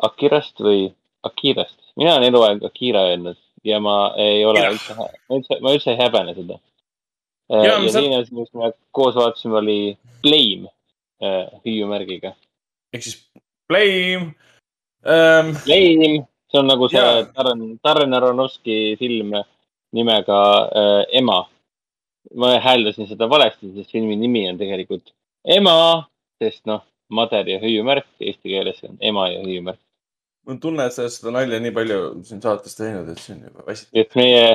[0.08, 0.90] Akirast või
[1.28, 1.80] Akirast?
[2.00, 6.00] mina olen eluaeg Akira öelnud ja ma ei ole üldse, ma üldse, ma üldse ei
[6.00, 6.58] häbene seda.
[7.52, 10.70] Jaa, ja saan- teine asi, mis me koos vaatasime, oli Blame
[11.22, 12.34] eh, hüüumärgiga.
[12.94, 13.18] ehk siis
[13.70, 14.34] Blame
[15.06, 15.56] ähm,.
[15.66, 17.26] Blame, see on nagu see Jaa.
[17.36, 19.34] Darren, Darren Aronofsky film
[19.92, 20.40] nimega
[20.82, 21.46] äh, Ema.
[22.38, 25.10] ma hääldasin seda valesti, sest filmi nimi on tegelikult
[25.46, 26.08] Ema,
[26.40, 29.80] sest noh, mader ja hüüumärk eesti keeles on ema ja hüüumärk.
[30.46, 33.34] mul on tunne, et sa oled seda nalja nii palju siin saates teinud, et see
[33.36, 34.00] on juba väsitav.
[34.00, 34.46] et meie,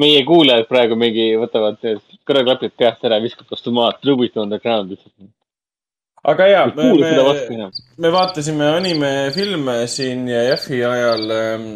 [0.00, 1.78] meie kuulajad praegu mingi võtavad
[2.26, 5.30] kõrvaklapid peast ära, viskavad vastu maad, Trubit on the ground lihtsalt.
[6.24, 7.68] aga jaa, me, me,
[8.00, 11.70] me vaatasime animefilme siin Jaffi ajal ähm,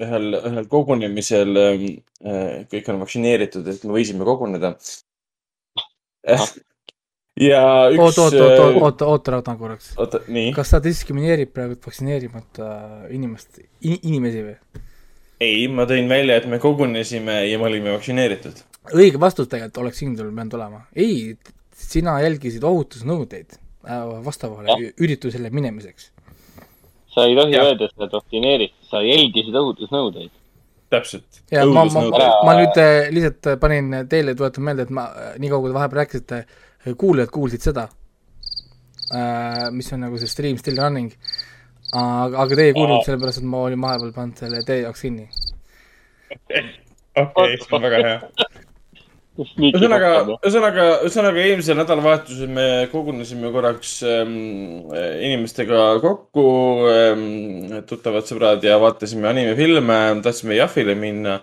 [0.00, 1.86] ühel, ühel kogunemisel ähm,.
[2.24, 4.74] äh, kõik on vaktsineeritud, et me võisime koguneda.
[7.48, 8.04] ja üks.
[8.04, 9.92] oota, oota, oota, oota, oota, oota korraks.
[10.00, 10.52] oota, nii.
[10.56, 12.70] kas sa diskrimineerid praegu vaktsineerimata
[13.16, 14.86] inimest in,, inimesi või?
[15.40, 18.60] ei, ma tõin välja, et me kogunesime ja me olime vaktsineeritud.
[18.92, 20.80] õige vastus tegelikult oleks kindel pidanud olema.
[20.94, 21.36] ei,
[21.72, 26.10] sina jälgisid ohutusnõudeid äh, vastavale ü- üritusele minemiseks.
[27.14, 30.30] sa ei tohi öelda, et sa oled vaktsineeritud, sa jälgisid ohutusnõudeid.
[30.90, 31.42] täpselt.
[31.50, 32.04] ja ma, ma,
[32.44, 35.72] ma nüüd äh, lihtsalt äh, panin teile, tuletan meelde, et ma äh, nii kaua, kui
[35.72, 36.42] te vahepeal rääkisite,
[37.00, 37.88] kuulajad kuulsid seda,
[39.74, 41.10] mis on nagu see stream still running.
[41.92, 45.28] aga, aga teie ei kuulnud, sellepärast et ma olin vahepeal pannud selle teie jaoks kinni.
[46.30, 48.16] okei, see on väga hea.
[49.40, 54.34] ühesõnaga, ühesõnaga, ühesõnaga eelmisel nädalavahetusel me kogunesime korraks ähm,
[55.26, 56.44] inimestega kokku
[56.90, 57.24] ähm,,
[57.88, 61.40] tuttavad sõbrad ja vaatasime animefilme, tahtsime Jahvile minna.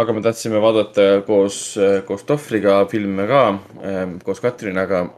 [0.00, 3.46] aga me tahtsime vaadata koos, koos Tohvriga filme ka
[3.82, 5.08] ähm,, koos Katrinaga.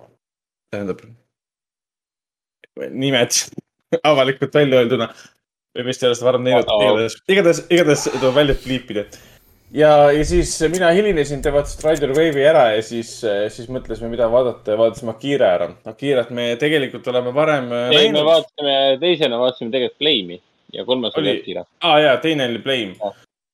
[0.73, 1.03] tähendab,
[2.89, 3.36] nimed
[4.12, 5.10] avalikult välja öelduna
[5.77, 9.06] või vist ei ole seda varem teinud, igatahes, igatahes, igatahes tuleb välja pliipida
[9.74, 13.12] ja, ja siis mina hilinesin, te vaatasite Rider Wave'i ära ja siis,
[13.55, 15.69] siis mõtlesime, mida vaadata ja vaatasime Akira ära.
[15.89, 18.28] Akirat me tegelikult oleme varem äh, ei, me näinud.
[18.28, 20.40] vaatasime, teisena vaatasime tegelikult Flame'i
[20.77, 21.66] ja kolmas oli Oli- Akira.
[21.89, 23.12] aa jaa, teine oli Blame.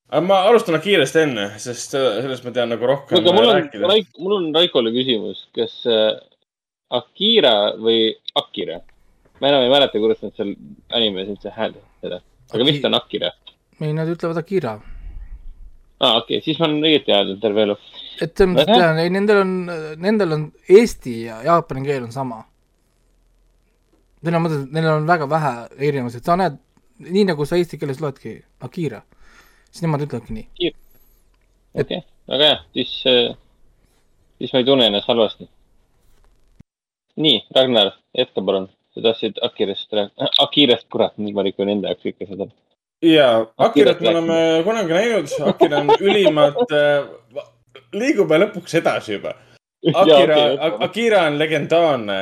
[0.08, 3.58] aga ma alustan Akirast enne, sest äh, sellest ma tean nagu rohkem aga mul on
[3.60, 6.12] rääkida., mul on Raikole küsimus, kas äh,
[6.90, 8.80] Akira või Akira?
[9.40, 10.54] Ma enam ei mäleta, kuidas nad seal
[10.98, 12.20] animes üldse hääldavad seda,
[12.52, 13.32] aga vist on Akira.
[13.80, 14.74] ei, nad ütlevad Akira.
[16.00, 17.76] aa, okei okay,, siis ma olen õieti hääldanud terve elu.
[18.22, 19.56] et selles mõttes tean, ei nendel on,
[20.04, 20.46] nendel on
[20.78, 22.42] eesti ja jaapani keel on sama.
[24.26, 26.56] Neil on mõttes, neil on väga vähe erinevusi, et sa näed,
[27.06, 29.04] nii nagu sa eesti keeles loedki Akira,
[29.70, 30.72] siis nemad ütlevadki nii.
[31.78, 32.96] okei okay., väga hea, siis,
[34.40, 35.46] siis ma ei tunne ennast halvasti.
[37.22, 38.68] nii, Ragnar, jätka palun.
[38.98, 42.48] Sa tahtsid Akirast rääkida, Akirast, kurat, nüüd ma rikun enda jaoks kõike seda.
[43.06, 46.72] jaa, Akirat me oleme kunagi näinud, Akira on ülimalt,
[47.94, 49.36] liigume lõpuks edasi juba.
[49.94, 52.16] Akira okei,, Akira on legendaarne,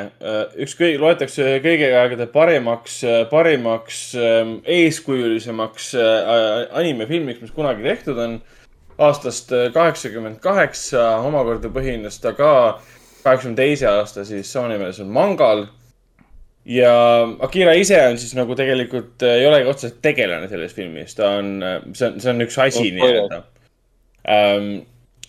[0.60, 2.98] üks kõige, loetakse kõigi aegade parimaks,
[3.30, 8.36] parimaks ähm, eeskujulisemaks äh, animefilmiks, mis kunagi tehtud on.
[8.98, 12.52] aastast äh, kaheksakümmend kaheksa, omakorda põhines ta ka
[13.24, 15.66] kaheksakümne teise aasta siis soonemeelsel mangal.
[16.66, 16.92] Ja
[17.46, 21.52] Akira ise on siis nagu tegelikult äh, ei olegi otseselt tegelane selles filmis, ta on,
[21.94, 23.42] see on, see on üks asi Oh, nii-öelda
[24.34, 24.70] ähm,.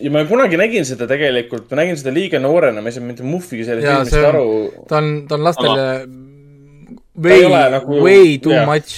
[0.01, 3.25] ja ma kunagi nägin seda tegelikult, ma nägin seda liiga noorena, ma ei saanud mitte
[3.27, 5.85] muhvigi sellest ja filmist see aru on, ta on, ta on lastele
[7.17, 8.65] Ta way nagu- way too jah.
[8.69, 8.97] much.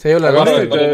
[0.00, 0.88] see ei ole Aga lastele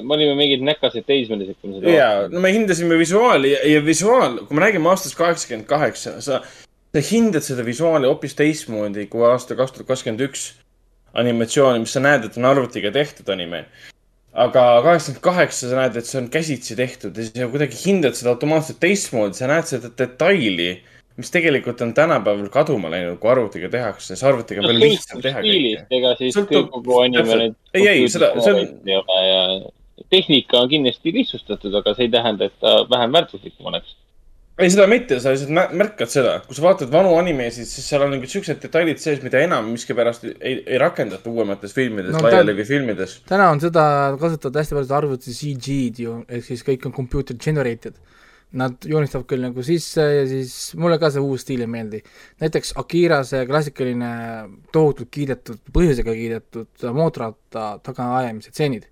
[0.00, 3.80] me olime mingid näkased teismelised, kui me seda ja, no me hindasime visuaali ja, ja
[3.84, 6.40] visuaal, kui me räägime aastast kaheksakümmend kaheksa, sa,
[6.94, 10.48] sa hindad seda visuaali hoopis teistmoodi kui aasta kaks tuhat kakskümmend üks
[11.20, 13.64] animatsiooni, mis sa näed, et on arvutiga tehtud anime.
[14.32, 18.14] aga kaheksakümmend kaheksa sa näed, et see on käsitsi tehtud ja siis sa kuidagi hindad
[18.14, 20.68] seda automaatselt teistmoodi, sa näed seda detaili,
[21.18, 25.42] mis tegelikult on tänapäeval kaduma läinud, kui arvutiga tehakse, sest arvutiga on veel lihtsam teha
[25.42, 25.82] kõike.
[25.98, 27.56] ega siis Sõltub- kogu anime need.
[27.74, 29.72] Ei, ei, seda- see on-
[30.10, 33.96] tehnika on kindlasti lihtsustatud, aga see ei tähenda, et ta vähem väärtuslikum oleks.
[34.60, 38.02] ei, seda mitte, sa lihtsalt mä- märkad seda, kui sa vaatad vanu animesid, siis seal
[38.04, 42.28] on mingid siuksed detailid sees, mida enam miskipärast ei, ei rakendata uuemates filmides No no,,
[42.28, 43.18] ta- laiali filmides.
[43.28, 43.84] täna on seda
[44.20, 47.94] kasutatud hästi palju arvuti CG-d ju, ehk siis kõik on computer generated.
[48.52, 52.00] Nad joonistavad küll nagu sisse ja siis mulle ka see uus stiil ei meeldi.
[52.42, 54.08] näiteks Akira see klassikaline
[54.74, 58.88] tohutult kiidetud, põhjusega kiidetud mootorratta tagaajamise tseenid.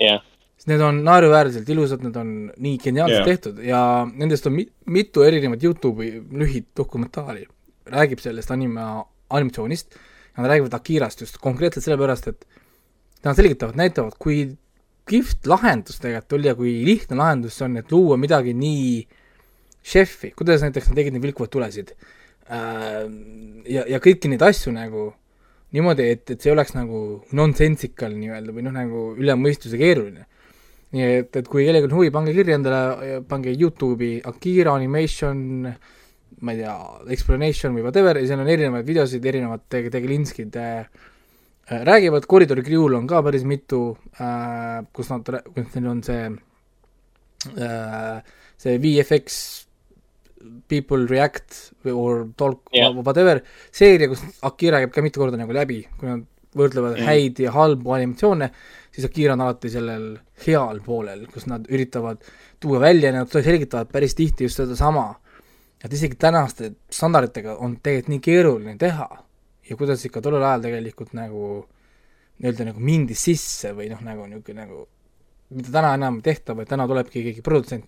[0.00, 0.22] jah,
[0.70, 2.28] Need on naeruväärselt ilusad, need on
[2.62, 3.26] nii geniaalselt yeah.
[3.26, 7.48] tehtud ja nendest on mi- mitu erinevat Youtube'i lühidokumentaali.
[7.92, 9.96] räägib sellest anima, animatsioonist
[10.36, 12.44] ja nad räägivad Akirast just konkreetselt sellepärast, et
[13.24, 14.56] nad selgitavad, näitavad, kui
[15.10, 19.02] kihvt lahendus tegelikult oli ja kui lihtne lahendus see on, et luua midagi nii
[19.82, 23.02] šefi, kuidas näiteks nad tegid neid vilkuvaid tulesid äh,
[23.66, 25.08] ja, ja kõiki neid asju nagu
[25.74, 27.00] niimoodi, et, et see oleks nagu
[27.34, 30.28] nonsensical nii-öelda või noh, nagu üle mõistuse keeruline.
[30.92, 35.40] Nii et, et kui kellelgi on huvi, pange kirja endale, pange Youtube'i Akira Animation,
[36.42, 36.76] ma ei tea,
[37.14, 40.84] Explanation või whatever ja seal on erinevaid videosid, erinevad teg-, tegelinskid äh,
[41.88, 43.82] räägivad, Koridori Crew'l on ka päris mitu
[44.18, 46.24] äh,, kus nad, kus neil on see
[47.56, 48.18] äh,
[48.60, 49.38] see VFX
[50.68, 52.90] People React or Talk yeah.
[52.90, 53.40] whatever
[53.70, 56.26] seeria, kus Akira käib ka mitu korda nagu läbi, kui nad
[56.58, 57.08] võrdlevad Mm.
[57.08, 58.50] häid ja halbu animatsioone,
[58.92, 60.06] siis Akira on alati sellel
[60.46, 62.22] heal poolel, kus nad üritavad
[62.60, 65.08] tuua välja, nad selgitavad päris tihti just sedasama,
[65.84, 69.08] et isegi tänaste standarditega on tegelikult nii keeruline teha
[69.70, 71.66] ja kuidas ikka tollel ajal tegelikult nagu
[72.42, 74.86] nii-öelda nagu mindi sisse või noh, nagu niisugune nagu
[75.52, 77.84] mida täna enam ei tehta, vaid täna tulebki keegi produtsent,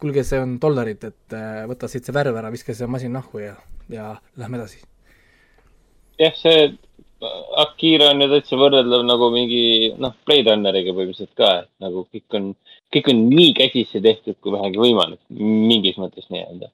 [0.00, 3.42] kuulge, see on dollarid, et äh, võta siit see värv ära, viska see masin nahku
[3.42, 3.54] ja,
[3.92, 4.80] ja lähme edasi.
[6.20, 6.72] jah, see
[7.64, 9.64] Akira on ju täitsa võrreldav nagu mingi
[10.00, 12.52] noh, Blade Runneriga põhimõtteliselt ka, et nagu kõik on,
[12.94, 16.70] kõik on nii käsitsi tehtud, kui vähegi võimalik, mingis mõttes nii-öelda.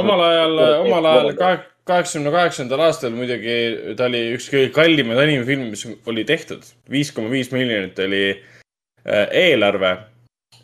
[0.00, 3.56] omal ajal, omal ajal kahe- kaheksakümne kaheksandal aastal muidugi
[3.96, 6.66] ta oli üks kõige kallimaid animefilme, mis oli tehtud.
[6.90, 9.96] viis koma viis miljonit oli äh, eelarve.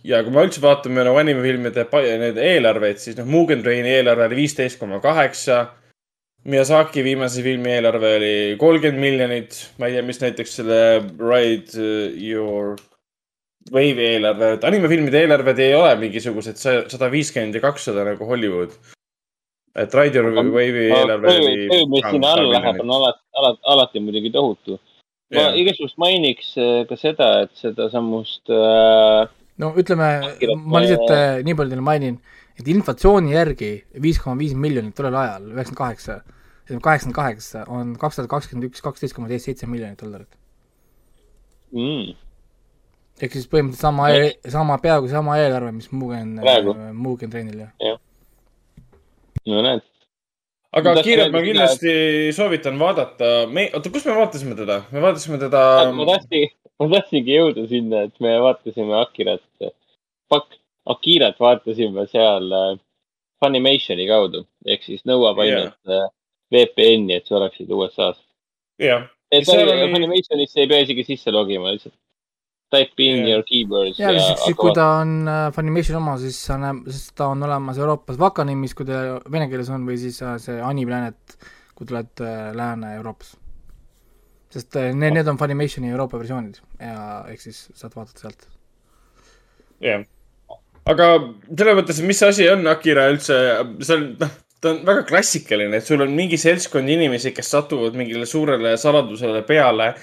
[0.05, 1.87] ja kui me üldse vaatame nagu animefilmide
[2.21, 5.67] neid eelarveid, siis noh, Mugen Traini eelarve oli viisteist koma kaheksa.
[6.45, 9.61] Miyazaki viimase filmi eelarve oli kolmkümmend miljonit.
[9.79, 10.81] ma ei tea, mis näiteks selle
[11.17, 11.85] Ride
[12.21, 12.75] Your
[13.73, 18.75] Wave'i eelarve, et animefilmide eelarved ei ole mingisugused sada viiskümmend ja kakssada nagu Hollywood.
[19.75, 21.55] et Ride Your Wave'i eelarve oli.
[21.71, 24.77] töö, mis sinna alla läheb, on alati, alati, alati muidugi tohutu.
[25.33, 25.57] ma Jah.
[25.57, 29.25] igaks juhuks mainiks äh, ka seda, et sedasamust äh,
[29.57, 30.11] no ütleme,
[30.61, 32.21] ma lihtsalt äh, nii palju teile mainin,
[32.61, 33.71] et inflatsiooni järgi
[34.03, 36.19] viis koma viis miljonit tollel ajal, üheksakümmend kaheksa,
[36.69, 40.39] kaheksakümmend kaheksa on kaks tuhat kakskümmend üks, kaksteist koma seitse miljonit dollarit.
[41.75, 42.15] mm,
[43.23, 44.11] ehk siis põhimõtteliselt sama,
[44.59, 47.75] sama, peaaegu sama eelarve, mis Mugen Praegu., Mugen treenil jah.
[47.83, 48.01] jah.
[49.51, 49.87] no näed.
[50.79, 51.95] aga kiirelt ma kindlasti
[52.37, 54.83] soovitan vaadata, me, oota, kus me vaatasime teda?
[54.95, 55.65] me vaatasime teda.
[55.95, 59.43] ma tahtsin, ma tahtsingi jõuda sinna, et me vaatasime Akirat,
[60.31, 60.55] fuck,
[60.93, 62.77] Akirat vaatasime seal äh,
[63.45, 66.09] Funimationi kaudu ehk siis nõuab ainult yeah.
[66.53, 68.21] VPN-i, et sa oleksid USA-s.
[68.81, 69.91] jah, et Seal oli...
[69.93, 71.97] Funimationisse ei pea isegi sisse logima, lihtsalt
[72.75, 73.29] type in Jah.
[73.29, 77.13] your keywords ja ja, lihtsalt, kui ta on äh, Funimation oma, siis sa näeb, siis
[77.17, 81.37] ta on olemas Euroopas Vakanimis, kui ta vene keeles on, või siis äh, see Aniplanet,
[81.77, 83.35] kui tuled äh, Lääne-Euroopas.
[84.55, 88.49] sest äh, need, need on Funimationi Euroopa versioonid ja ehk siis saad vaadata sealt.
[89.85, 90.05] jah.
[90.91, 91.11] Aga
[91.49, 93.39] selles mõttes, mis asi on Akira üldse,
[93.85, 94.35] see on, noh,
[94.65, 99.45] ta on väga klassikaline, et sul on mingi seltskond inimesi, kes satuvad mingile suurele saladusele
[99.49, 99.95] peale.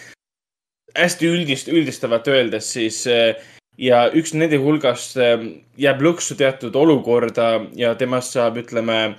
[0.91, 3.37] hästi üldist, üldistavalt öeldes siis äh,
[3.79, 5.39] ja üks nende hulgast äh,
[5.79, 9.15] jääb lõksu teatud olukorda ja temast saab, ütleme,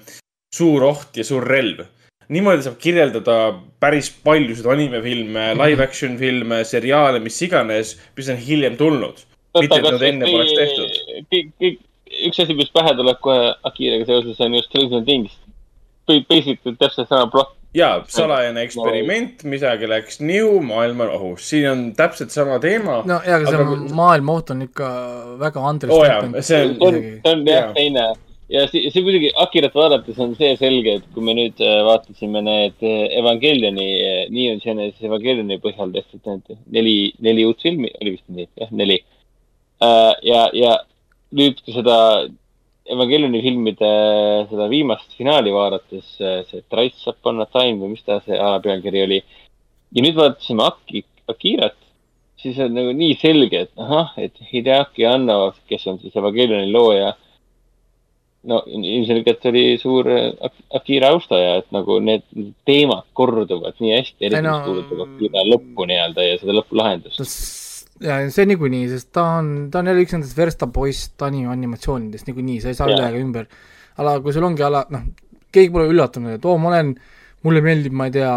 [0.52, 1.86] suur oht ja suur relv.
[2.32, 3.36] niimoodi saab kirjeldada
[3.80, 9.24] päris paljusid animefilme, live action filme, seriaale, mis iganes, mis on hiljem tulnud.
[9.58, 10.91] mitte, et nad enne poleks tehtud.
[11.32, 11.80] kõik, kõik,
[12.28, 15.38] üks asi, mis pähe tuleb kohe Akiraga seoses on just Stranger Things.
[16.28, 17.54] Basically täpselt sama plott.
[17.74, 22.98] ja salajane eksperiment, midagi läks nihu, maailm on ohus, siin on täpselt sama teema.
[23.08, 24.88] no jaa, aga see Aga- maailma oht on ikka
[25.40, 28.04] väga Andres jaa, see on- see on, see on jah teine
[28.52, 32.42] ja see, see muidugi Akirat vaadates on see selge, et kui me nüüd äh, vaatasime
[32.44, 33.88] need äh, Evangelioni,
[34.36, 39.00] Neon Genesis Evangelioni põhjal tehtud need neli, neli uut filmi, oli vist nii, jah, neli.
[39.80, 40.76] ja, ja
[41.32, 41.96] nüüd, kui seda
[42.92, 43.88] Evangelioni filmide
[44.50, 49.20] seda viimast finaali vaadates, see Thrice Upon a Time või mis ta see alapealkiri oli.
[49.94, 51.76] ja nüüd vaatasime Aki, Akirat,
[52.42, 57.14] siis on nagu nii selge, et ahah, et Hideaki Anno, kes on siis Evangelioni looja.
[58.50, 62.24] no ilmselgelt oli suur Ak- Akira austaja, et nagu need
[62.66, 67.22] teemad korduvad nii hästi, eriti no- mis puudutab Akira lõppu nii-öelda ja seda lõpulahendust.
[68.02, 72.60] Ja see niikuinii, sest ta on, ta on jälle üks nendest verstapoist anim-, animatsioonidest niikuinii,
[72.62, 73.48] sa ei saa üle ega ümber.
[73.96, 75.04] aga kui sul ongi ala, noh,
[75.52, 76.94] keegi pole üllatunud, et oo, ma olen,
[77.44, 78.30] mulle meeldib, ma ei tea,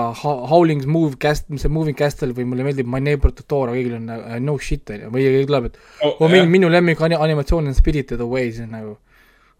[0.51, 4.09] Howling's Move Cast, mis see Moving Castle või mulle meeldib My Neighbor Totoro, kõigil on
[4.11, 7.19] uh, no shit, on ju, või keegi tuleb, et Oh, oo, minu, minu lemmik ani-,
[7.27, 8.97] animatsioon on Spirited Away, siis nagu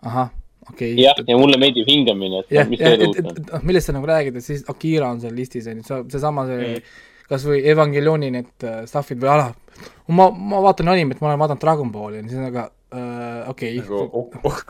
[0.06, 0.34] ahah,
[0.68, 1.02] okei okay..
[1.06, 3.44] jah, ja mulle meeldib hingamine, et jah, mis see et, on.
[3.54, 6.50] noh, millest sa nagu räägid, et siis Akira on seal listis, on ju, see, seesama
[6.52, 7.14] see, see Mm.
[7.30, 9.52] Kas või Evangelioni need stuff'id või ala,
[10.14, 14.02] ma, ma vaatan animet, ma olen vaadanud Dragon Balli, siis on aga uh, okei nagu
[14.06, 14.64] okay., oh, oh.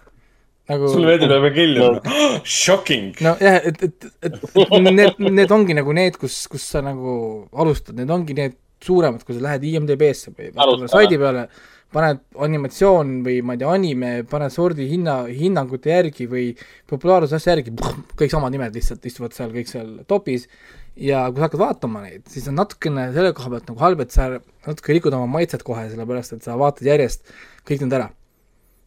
[0.72, 2.02] nagu sulle meeldib Evangelion?
[2.44, 3.14] Shocking.
[3.26, 7.16] nojah, et, et, et, et need, need ongi nagu need, kus, kus sa nagu
[7.54, 10.52] alustad, need ongi need suuremad, kui sa lähed IMDB-sse või
[10.92, 11.48] saidi peale,
[11.96, 16.50] paned animatsioon või ma ei tea, anime, paned sordi hinna, hinnangute järgi või
[16.90, 17.76] populaarsuse asja järgi,
[18.20, 20.50] kõik samad nimed lihtsalt istuvad seal kõik seal topis
[20.96, 24.16] ja kui sa hakkad vaatama neid, siis on natukene selle koha pealt nagu halb, et
[24.16, 27.28] sa natuke rikud oma maitset kohe, sellepärast et sa vaatad järjest
[27.68, 28.10] kõik need ära.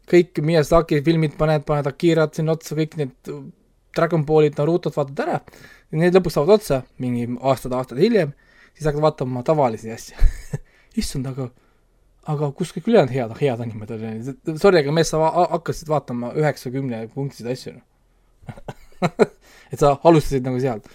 [0.09, 3.33] kõik Miyazaki filmid paned, paned Akirat sinna otsa, kõik need
[3.97, 5.41] Dragon Ballid, Narutod vaatad ära,
[5.93, 8.33] need lõpuks saavad otsa, mingi aastad-aastad hiljem,
[8.73, 10.29] siis hakkad vaatama tavalisi asju
[11.01, 11.51] issand, aga
[12.29, 15.21] aga kus kõik ülejäänud head, head animed olid, sorry, aga mees, sa
[15.55, 17.85] hakkasid vaatama üheksakümne punktiseid asju noh.
[19.73, 20.89] et sa alustasid nagu sealt.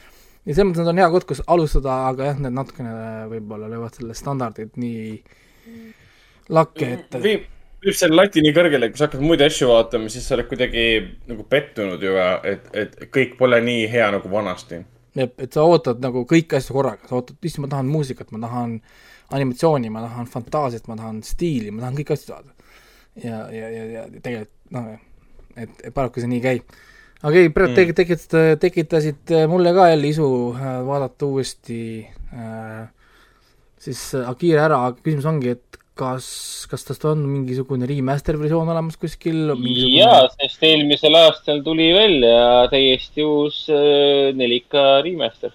[0.45, 2.93] Ja selles mõttes nad on hea koht, kus alustada, aga jah, need natukene
[3.31, 5.03] võib-olla löövad selle standardit nii
[6.53, 7.45] lakke, et viib,
[7.83, 10.87] viib selle lati nii kõrgele, kui sa hakkad muid asju vaatama, siis sa oled kuidagi
[11.29, 14.81] nagu pettunud juba, et, et kõik pole nii hea nagu vanasti.
[15.19, 18.43] jah, et sa ootad nagu kõiki asju korraga, sa ootad, issand, ma tahan muusikat, ma
[18.47, 18.77] tahan
[19.33, 22.51] animatsiooni, ma tahan fantaasiat, ma tahan stiili, ma tahan kõiki asju saada.
[23.23, 24.89] ja, ja, ja, ja tegelikult noh,
[25.55, 26.81] et, et paraku see nii ei käi.
[27.23, 27.79] Aga ei, praegu Mm.
[27.79, 27.95] mm.
[27.99, 31.79] tekitasid, tekitasid mulle ka jälle isu äh, vaadata uuesti
[32.33, 32.89] äh,
[33.83, 36.27] siis Akira ära, aga küsimus ongi, et kas,
[36.71, 39.53] kas tast on mingisugune remaster versioon olemas kuskil?
[39.93, 45.53] jaa, sest eelmisel aastal tuli välja täiesti uus äh, 4K remaster.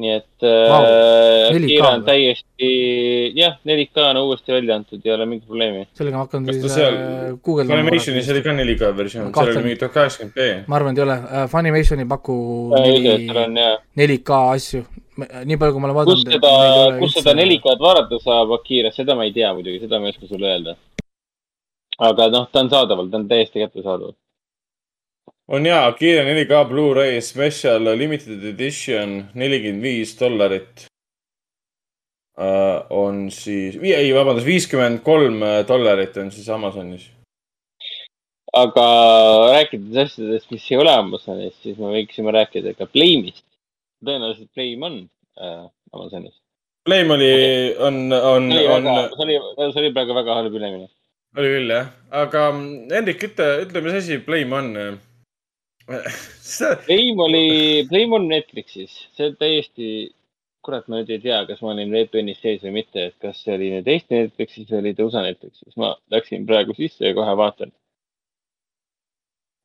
[0.00, 2.68] Nii et Vau, äh, 4K Akira on täiesti,
[3.36, 5.84] jah, 4K on uuesti välja antud, ei ole mingit probleemi.
[5.98, 9.52] sellega ma hakkan kas siis ta seal äh, guugeldama Funimationis oli ka 4K versioon, seal
[9.52, 10.68] oli mingi tuhat kaheksakümmend B.
[10.70, 12.38] ma arvan, et ei ole uh,, Funimation ei paku
[12.78, 13.76] Äh, jah.
[13.98, 14.82] 4K asju,
[15.44, 16.32] nii palju, kui ma olen kus vaadanud.
[16.32, 20.16] seda, kus seda 4K-d vaadata saab Akiras, seda ma ei tea muidugi, seda ma ei
[20.16, 20.76] oska sulle öelda.
[22.02, 24.14] aga noh, ta on saadaval, ta on täiesti kättesaadav.
[25.52, 30.86] On jaa, Akira 4K Blu-ray special limited edition nelikümmend viis dollarit.
[32.90, 37.10] on siis, ei vabandust, viiskümmend kolm dollarit on siis Amazonis.
[38.52, 38.86] aga
[39.52, 43.44] rääkides asjadest, mis ei ole Amazonis, siis me võiksime rääkida ka Blame'ist.
[44.04, 44.98] tõenäoliselt Blame on
[45.36, 46.34] äh, Amazonis.
[46.88, 47.32] Flame oli,
[47.78, 49.38] on, on, on, see oli,
[49.68, 50.90] see oli praegu väga halb üleminek.
[51.36, 54.76] oli küll jah, aga Hendrik, ütle, ütle, mis asi Flame on?
[56.86, 59.88] Blame oli, Blame on Netflixis, see on täiesti,
[60.64, 63.54] kurat, ma nüüd ei tea, kas ma olin VPN-is sees või mitte, et kas see
[63.56, 67.34] oli nüüd Eesti Netflixis või oli ta USA Netflixis, ma läksin praegu sisse ja kohe
[67.38, 67.72] vaatan.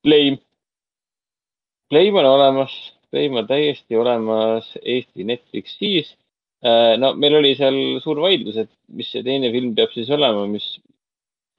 [0.06, 0.42] Blame,
[1.92, 2.74] Blame on olemas,
[3.12, 6.16] Blame on täiesti olemas Eesti Netflixis.
[6.98, 10.66] no meil oli seal suur vaidlus, et mis see teine film peab siis olema, mis,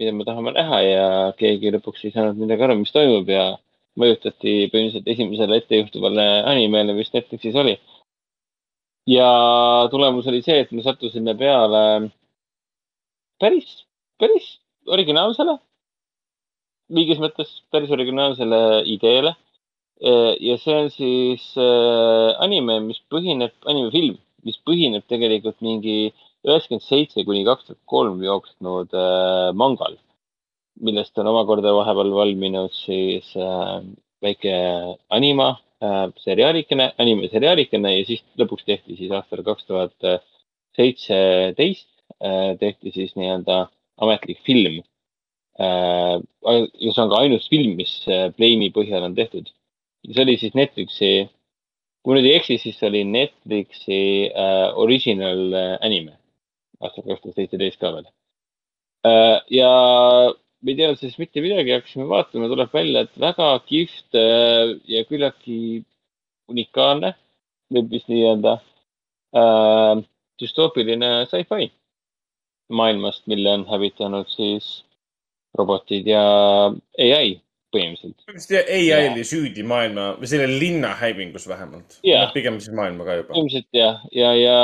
[0.01, 1.07] mida me tahame näha ja
[1.39, 3.47] keegi lõpuks ei saanud midagi aru, mis toimub ja
[3.99, 7.77] mõjutati põhimõtteliselt esimesele ettejuhtuvale animele, mis Netflixis oli.
[9.09, 9.29] ja
[9.91, 11.83] tulemus oli see, et me sattusime peale
[13.41, 13.71] päris,
[14.21, 14.49] päris
[14.87, 15.57] originaalsele,
[16.93, 18.63] mingis mõttes päris originaalsele
[18.95, 19.35] ideele.
[20.49, 26.13] ja see on siis äh, anime, mis põhineb, animefilm, mis põhineb tegelikult mingi
[26.47, 29.99] üheksakümmend seitse kuni kaks tuhat kolm jooksnud äh, mangal
[30.85, 33.79] millest on omakorda vahepeal valminud siis äh,
[34.23, 34.55] väike
[35.11, 35.49] anima
[35.83, 40.11] äh, seriaalikene, animeseriaalikene ja siis lõpuks tehti siis aastal kaks tuhat
[40.79, 41.89] seitseteist
[42.23, 43.67] äh, tehti siis nii-öelda
[44.05, 44.81] ametlik film
[45.59, 46.19] äh,.
[46.81, 49.51] ja see on ka ainus film, mis äh, Blame'i põhjal on tehtud.
[50.07, 51.29] see oli siis Netflixi,
[52.05, 55.43] kui nüüd ei eksi, siis see oli Netflixi äh, original
[55.83, 56.15] anime
[56.81, 58.07] aastal kaks tuhat seitseteist ka veel
[59.55, 59.73] ja
[60.63, 65.05] me ei teadnud sellest mitte midagi, hakkasime vaatama, tuleb välja, et väga kihvt äh, ja
[65.09, 65.59] küllaltki
[66.51, 67.13] unikaalne,
[67.75, 68.59] võib vist nii öelda
[69.37, 70.05] äh,,
[70.41, 71.69] düstoopiline sci-fi
[72.69, 74.69] maailmast, mille on hävitanud siis
[75.57, 76.23] robotid ja
[76.99, 77.39] ai
[77.75, 78.25] põhimõtteliselt.
[78.25, 82.29] põhimõtteliselt ai oli süüdi maailma või selle linna hävingus vähemalt Jaa..
[82.35, 83.33] pigem siis maailma ka juba.
[83.35, 84.59] põhimõtteliselt jah, ja, ja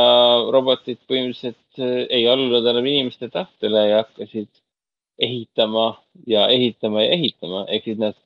[0.55, 4.51] robotid põhimõtteliselt äh, ei allunud enam inimeste tahtele ja hakkasid
[5.19, 5.87] ehitama
[6.27, 8.17] ja ehitama ja ehitama, ehk siis nad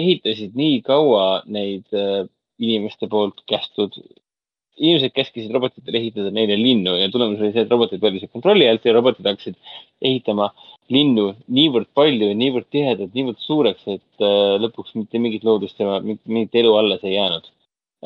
[0.00, 2.24] ehitasid nii kaua neid äh,
[2.60, 3.96] inimeste poolt kästud,
[4.80, 8.84] inimesed käskisid robotitel ehitada neile linnu ja tulemus oli see, et robotid võtsid kontrolli alt
[8.84, 9.58] ja robotid hakkasid
[10.00, 10.50] ehitama
[10.90, 16.00] linnu niivõrd palju ja niivõrd tihedalt, niivõrd suureks, et äh, lõpuks mitte mingit loodust ja
[16.02, 17.50] mingit elu alles ei jäänud.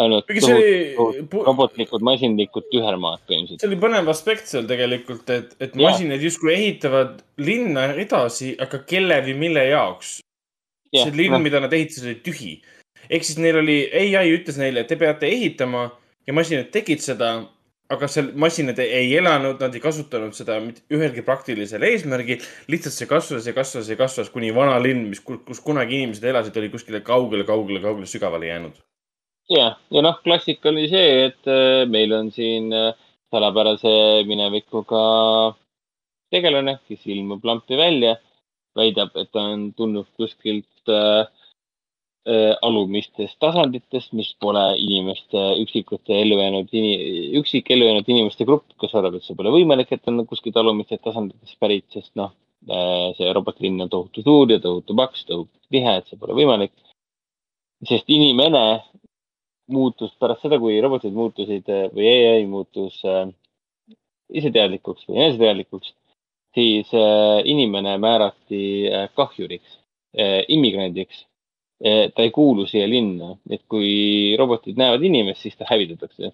[0.00, 3.62] Ainult see oli- tohutud robotlikud, masinlikud tühermaad põhimõtteliselt.
[3.62, 9.20] see oli põnev aspekt seal tegelikult, et, et masinad justkui ehitavad linna edasi, aga kelle
[9.28, 10.18] või mille jaoks.
[10.94, 12.54] Jah, see linn noh., mida nad ehitasid, oli tühi.
[13.08, 15.88] ehk siis neil oli, ai ütles neile, et te peate ehitama
[16.26, 17.34] ja masinad tegid seda.
[17.94, 20.56] aga seal masinad ei elanud, nad ei kasutanud seda
[20.90, 22.42] ühelgi praktilisel eesmärgil.
[22.72, 26.56] lihtsalt see kasvas ja kasvas ja kasvas, kuni vana linn, mis, kus kunagi inimesed elasid,
[26.56, 28.80] oli kuskile kaugele, kaugele, kaugele sügavale jäänud.
[29.50, 32.92] ja, ja noh, klassika oli see, et äh, meil on siin äh,
[33.34, 35.04] salapärase minevikuga
[36.32, 38.16] tegelane, kes ilmub lampi välja,
[38.76, 41.26] väidab, et ta on tulnud kuskilt äh,
[42.28, 46.72] äh, alumistest tasanditest, mis pole inimeste üksikute ellujäänud,
[47.40, 51.60] üksik ellujäänud inimeste grupp, kes arvab, et see pole võimalik, et on kuskilt alumistest tasanditest
[51.60, 52.32] pärit, sest noh,
[52.64, 56.72] see robotlinn on tohutu suur ja tohutu paks, tohutu tihe, et see pole võimalik.
[57.84, 58.60] sest inimene
[59.72, 63.28] muutus pärast seda, kui robotid muutusid äh, või ai muutus äh,
[64.34, 65.94] iseteadlikuks või eneseteadlikuks,
[66.54, 69.78] siis äh, inimene määrati äh, kahjuriks
[70.18, 71.24] äh,, immigrandiks
[71.84, 76.30] Eh, ta ei kuulu siia linna, et kui robotid näevad inimest, siis ta hävitatakse,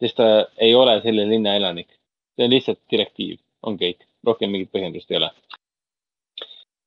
[0.00, 0.28] sest ta
[0.62, 1.88] ei ole selle linna elanik.
[2.34, 5.30] see on lihtsalt direktiiv, on kõik, rohkem mingit põhjendust ei ole.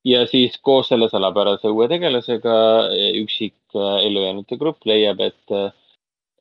[0.08, 2.56] ja siis koos selle salapärase uue tegelasega
[2.96, 5.70] eh, üksik eh, ellujäänute grupp leiab, et eh,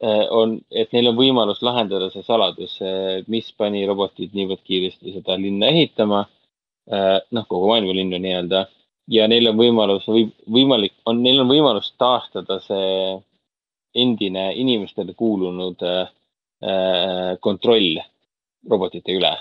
[0.05, 2.75] on, et neil on võimalus lahendada see saladus,
[3.33, 6.27] mis pani robotid niivõrd kiiresti seda linna ehitama.
[7.33, 8.61] noh, kogu maailma linnu nii-öelda
[9.11, 13.17] ja neil on võimalus või võimalik on, neil on võimalus taastada see
[13.97, 16.07] endine inimestele kuulunud äh,
[17.41, 17.99] kontroll
[18.71, 19.33] robotite üle.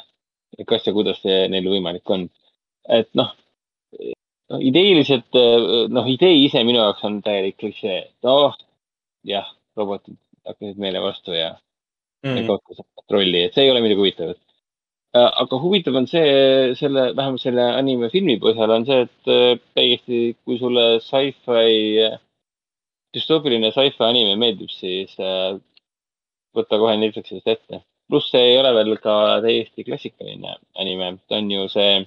[0.68, 2.30] kas ja kuidas see neil võimalik on?
[2.90, 3.32] et noh,
[4.50, 5.38] no ideeliselt
[5.90, 8.56] noh, idee ise minu jaoks on täielik klišee, et noh,
[9.26, 11.54] jah, robotid hakkasid meile vastu ja
[12.26, 12.32] mm.
[12.32, 12.48] Mhm.
[12.48, 14.42] kaotasid kontrolli, et see ei ole midagi huvitavat.
[15.16, 16.32] aga huvitav on see,
[16.76, 22.10] selle, vähemalt selle anime filmi põhjal on see, et äh, täiesti, kui sulle sci-fi,
[23.16, 25.56] düstoopiline sci-fi anime meeldib, siis äh,
[26.56, 27.84] võta kohe Netflixist ette.
[28.12, 32.04] pluss see ei ole veel ka täiesti klassikaline anime, ta on ju see,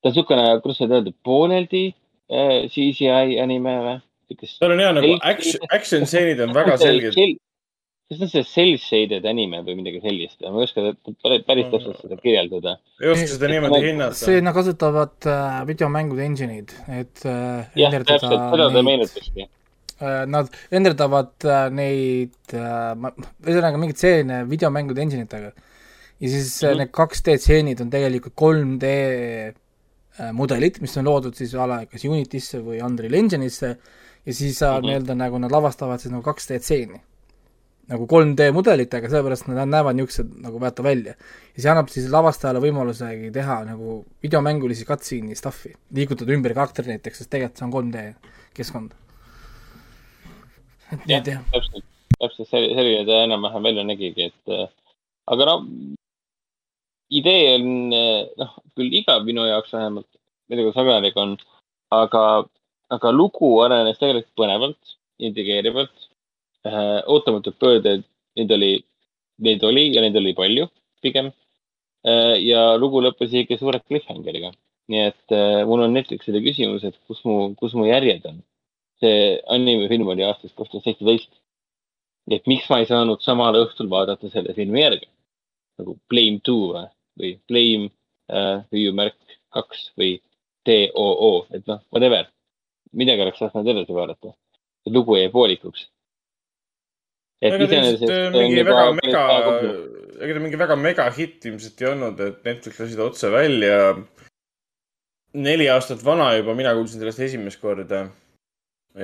[0.00, 1.84] ta on niisugune, kuidas seda öelda, pooleldi
[2.32, 3.98] äh, CGI anime või?
[4.38, 7.14] Seal on hea nagu action, action stseenid on väga selged.
[8.10, 10.82] kas see on see cel-shaded anime või midagi sellist, ma ei oska
[11.22, 12.72] päris- päris täpselt seda kirjeldada.
[12.98, 14.18] ei oska seda niimoodi hinnata.
[14.18, 19.46] see, nad kasutavad äh, videomängude engine'id, et äh, jah, täpselt, seda ta meenutaski.
[19.46, 23.08] äh, Nad renderdavad äh, neid äh,,
[23.46, 25.54] ühesõnaga mingit selline videomängude engine itega.
[26.20, 26.68] ja siis mm.
[26.68, 26.78] -hmm.
[26.82, 32.04] need 2D stseenid on tegelikult 3D äh, mudelid, mis on loodud siis a la kas
[32.04, 33.76] Unity'sse või Unreal Engine'isse
[34.26, 34.76] ja siis mm Mhm.
[34.76, 34.86] -hmm.
[34.86, 37.00] nii-öelda nagu nad lavastavad siis nagu 2D stseeni
[37.90, 41.14] nagu 3D mudelitega, sellepärast nad näevad niisugused nagu vaata välja.
[41.56, 47.18] ja see annab siis lavastajale võimalusegi teha nagu videomängulisi cutscene'i stuff'i, liigutada ümber karakteri näiteks,
[47.18, 48.04] sest tegelikult see on 3D
[48.54, 48.92] keskkond.
[50.92, 51.84] et nii, jah, täpselt,
[52.18, 54.68] täpselt selline, ta enam-vähem välja nägigi, et äh,
[55.26, 55.56] aga no
[57.10, 61.36] idee on äh, noh, küll igav minu jaoks vähemalt, ma ei tea, kuidas Agariga on,
[61.94, 62.24] aga,
[62.96, 66.08] aga lugu arenes tegelikult põnevalt, intrigeerivalt
[66.66, 67.02] äh,.
[67.06, 68.06] ootamatud pöörded,
[68.38, 68.72] neid oli,
[69.46, 70.68] neid oli ja neid oli palju
[71.04, 72.36] pigem äh,.
[72.46, 74.52] ja lugu lõppes ikka suure cliffhangeriga.
[74.90, 78.42] nii et äh, mul on Netflixile küsimus, et kus mu, kus mu järjed on.
[79.00, 81.30] see animefilm oli aastast kaks tuhat seitseteist.
[82.30, 85.10] et miks ma ei saanud samal õhtul vaadata selle filmi järgi
[85.80, 86.88] nagu Blame two või,
[87.18, 87.90] või Blame
[88.32, 90.18] äh, hüüumärk kaks või
[90.68, 92.28] TOO, et noh, whatever.
[92.96, 94.34] Midagi oleks tahtnud edasi vaadata.
[94.84, 95.88] see lugu jäi poolikuks.
[97.42, 99.24] ega ta ilmselt äh, mingi väga mega
[100.20, 103.76] ega ta mingi väga mega hitt ilmselt ei olnud, et Netflix lasi ta otse välja.
[105.34, 108.08] neli aastat vana juba, mina kuulsin sellest esimest korda.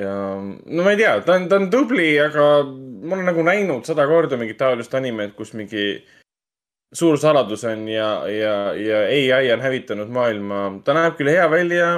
[0.03, 3.87] ja no ma ei tea, ta on, ta on tubli, aga ma olen nagu näinud
[3.87, 5.87] sada korda mingit taolist animet, kus mingi
[6.97, 9.01] suur saladus on ja, ja, ja
[9.37, 10.81] ai on hävitanud maailma.
[10.85, 11.91] ta näeb küll hea välja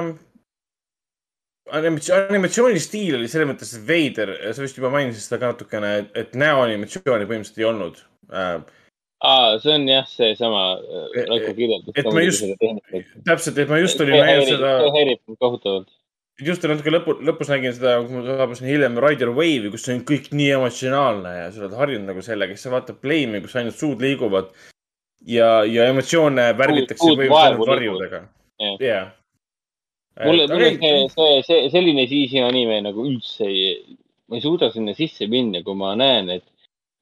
[1.77, 6.35] animatsioon, animatsiooni stiil oli selles mõttes veider, sa vist juba mainisid seda ka natukene, et
[6.39, 8.01] näoanimatsiooni põhimõtteliselt ei olnud
[8.33, 8.57] äh,.
[9.25, 11.95] aa, see on jah, seesama äh, Raiko kirjeldus.
[11.95, 12.65] et ma just-
[13.27, 15.93] täpselt, et ma just olin näinud seda, see häirib mind kohutavalt.
[16.49, 20.03] just natuke lõpu, lõpus nägin seda, kui ma saabusin hiljem Rider Wave'i, kus see on
[20.07, 23.79] kõik nii emotsionaalne ja sa oled harjunud nagu sellega, siis sa vaatad Flame'i, kus ainult
[23.79, 24.51] suud liiguvad
[25.27, 28.25] ja, ja emotsioone värvitakse põhimõtteliselt varjudega.
[28.83, 29.15] Jah.
[30.19, 30.27] jah.
[30.27, 33.97] mulle, mulle see, see, see, selline CG anime nagu üldse ei,
[34.27, 36.45] ma ei suuda sinna sisse minna, kui ma näen, et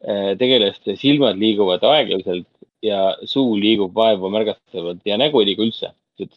[0.06, 2.48] äh, tegelaste silmad liiguvad aeglaselt
[2.86, 5.94] ja suu liigub vaevu märgatavalt ja nägu ei liigu üldse.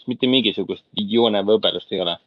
[0.07, 2.19] mitte mingisugust joone või õbelust ei ole.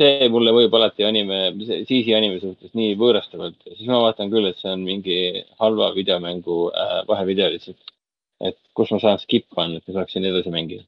[0.00, 4.56] see mulle võib alati anime, CC anime suhtes nii võõrastavalt, siis ma vaatan küll, et
[4.56, 5.16] see on mingi
[5.60, 7.92] halva videomängu äh, vahevideo lihtsalt.
[8.40, 10.86] et kus ma saan skip panna, et ma saaksin edasi mängida.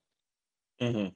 [0.81, 0.93] mm.
[0.95, 1.11] -hmm.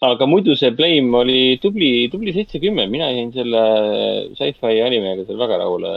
[0.00, 3.62] Aga muidu see Blame oli tubli, tubli seitsekümmend, mina jäin selle
[4.36, 5.90] sci-fi animega seal väga rahule.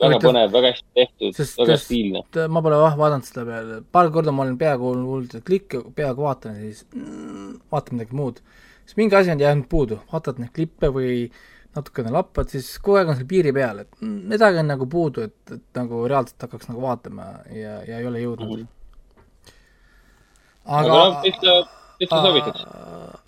[0.00, 0.30] väga Huvitav.
[0.30, 2.22] põnev, väga hästi tehtud, väga stiilne.
[2.48, 6.24] ma pole jah vaadanud seda peale, paar korda ma olen peaaegu kuulnud, et klikke, peaaegu
[6.24, 8.42] vaatan ja siis mm, vaatan midagi muud.
[8.84, 11.16] siis mingi asi on jäänud puudu, vaatad neid klippe või
[11.76, 15.24] natukene lappad, siis kogu aeg on seal piiri peal, et mm, midagi on nagu puudu,
[15.28, 18.64] et, et nagu reaalselt hakkaks nagu vaatama ja, ja ei ole jõudnud.
[20.64, 22.64] aga noh, täitsa, täitsa soovitaks.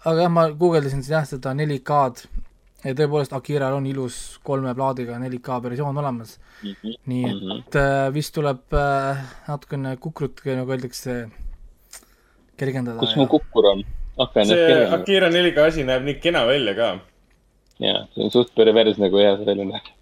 [0.04, 2.42] aga jah, ma guugeldasin jah seda 4K-d
[2.82, 6.36] ja tõepoolest Akiral on ilus kolme plaadiga 4K versioon olemas.
[7.06, 11.16] nii et äh, vist tuleb äh, natukene kukrut, nagu öeldakse,
[12.58, 12.98] kergendada.
[13.02, 13.84] kus mu kukkur on?
[14.44, 14.86] see.
[14.92, 16.92] Akira 4K asi näeb nii kena välja ka.
[17.82, 19.92] jaa, see on suht pervers nagu hea see välja näeb.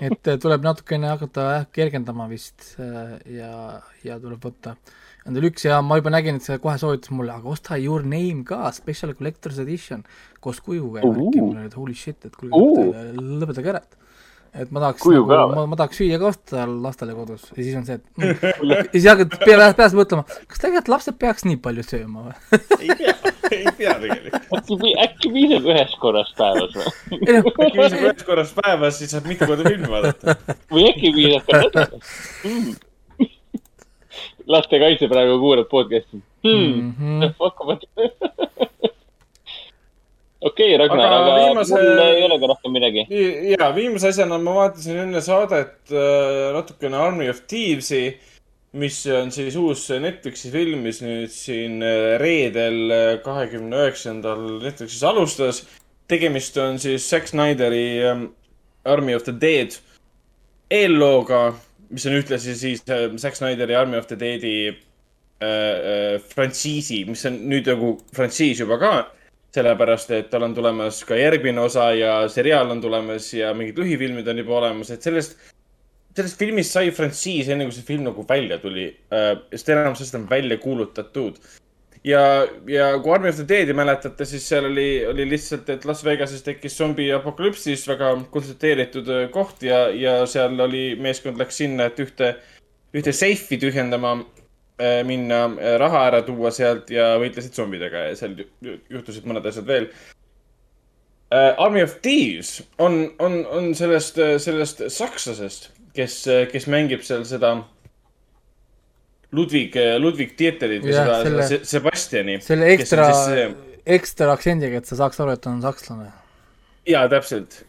[0.00, 4.76] et äh, tuleb natukene hakata jah kergendama vist äh, ja, ja tuleb võtta
[5.24, 8.44] endale üks ja ma juba nägin, et see kohe soovitas mulle, aga osta Your Name
[8.48, 10.04] ka, Special Collector's Edition
[10.44, 14.02] koos kujuga ja värki, mul oli, et holy shit, et kuulge lõpetage ära, et
[14.54, 17.86] et ma tahaks nagu, ma, ma tahaks süüa ka osta lastele kodus ja siis on
[17.88, 18.70] see, et mm.
[18.70, 22.60] ja siis hakkad pea, peas mõtlema, kas tegelikult lapsed peaks nii palju sööma või?
[22.78, 23.16] ei pea,
[23.50, 24.54] ei pea tegelikult.
[24.60, 26.94] äkki, äkki piisab ühest korrast päevas või?
[27.40, 30.38] äkki piisab ühest korrast päevas, siis saab mitu korda filmi vaadata.
[30.70, 32.74] või äkki piisab ka nädalas mm.?
[34.46, 37.30] Lastekaitse praegu kuulab podcast'i hmm..
[37.38, 38.10] Fuck ma tean.
[40.44, 43.06] okei, Ragnar, Aga aga viimase- mul ei ole ka rohkem midagi.
[43.54, 48.04] ja viimase asjana ma vaatasin enne saadet äh, natukene Army of Thieves'i,
[48.74, 52.92] mis on siis uus Netflixi film, mis nüüd siin äh, reedel,
[53.24, 55.64] kahekümne üheksandal Netflixis alustas.
[56.08, 58.26] tegemist on siis Zack Snyderi ähm,
[58.84, 59.72] Army of the Dead
[60.70, 61.54] eellooga,
[61.90, 67.24] mis on ühtlasi siis äh, Zack Snyderi Army of the Deadi äh, äh, frantsiisi, mis
[67.28, 68.94] on nüüd nagu frantsiis juba ka
[69.54, 74.28] sellepärast, et tal on tulemas ka järgmine osa ja seriaal on tulemas ja mingid lühifilmid
[74.30, 75.36] on juba olemas, et sellest,
[76.16, 79.36] sellest filmist sai frantsiis enne kui see film nagu välja tuli äh,.
[79.52, 81.38] sest enamus asjad on välja kuulutatud.
[82.04, 82.22] ja,
[82.68, 86.42] ja kui Army of the Dead'i mäletate, siis seal oli, oli lihtsalt, et Las Vegases
[86.44, 92.00] tekkis zombi apokalüpsis väga kontsentreeritud äh, koht ja, ja seal oli, meeskond läks sinna, et
[92.04, 92.34] ühte,
[92.94, 95.46] ühte seifi tühjendama äh, minna,
[95.80, 99.88] raha ära tuua sealt ja võitlesid zombidega ja seal ju- ju- juhtusid mõned asjad veel.
[101.34, 105.64] Army of Thieves on, on, on sellest, sellest sakslasest,
[105.96, 106.20] kes,
[106.52, 107.56] kes mängib seal seda
[109.34, 112.36] Ludwig, Ludwig Dieterit või seda, selle- seda Se- Sebastiani.
[112.44, 113.08] selle ekstra,
[113.86, 116.10] ekstra aktsendiga, et sa saaks aru, et on sakslane.
[116.86, 117.62] jaa, täpselt.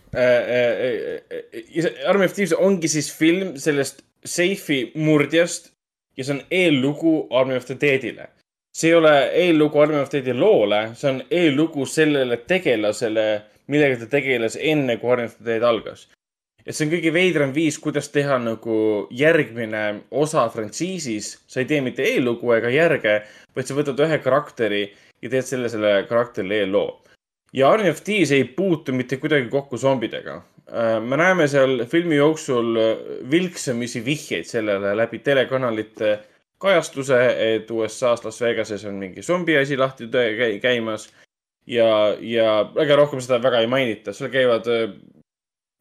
[2.07, 5.71] Army of Thieves ongi siis film sellest seifi murdjast
[6.17, 8.27] ja see on eellugu Army of the Deadile.
[8.75, 13.25] see ei ole eellugu Army of the Deadi loole, see on eellugu sellele tegelasele,
[13.71, 16.07] millega ta tegeles enne, kui Army of the Dead algas.
[16.65, 21.37] Et see on kõige veidram viis, kuidas teha nagu järgmine osa frantsiisis.
[21.47, 23.21] sa ei tee mitte eellugu ega järge,
[23.55, 24.83] vaid sa võtad ühe karakteri
[25.21, 27.05] ja teed selle, selle karakterile eelloo
[27.55, 30.41] ja Army of Thieves ei puutu mitte kuidagi kokku zombidega.
[31.07, 32.95] me näeme seal filmi jooksul äh,
[33.31, 36.19] vilksamisi vihjeid sellele läbi telekanalite
[36.57, 37.19] kajastuse,
[37.53, 40.09] et USA-s Las Vegases on mingi zombi asi lahti
[40.61, 41.09] käimas.
[41.67, 44.67] ja, ja väga rohkem seda väga ei mainita, seal käivad,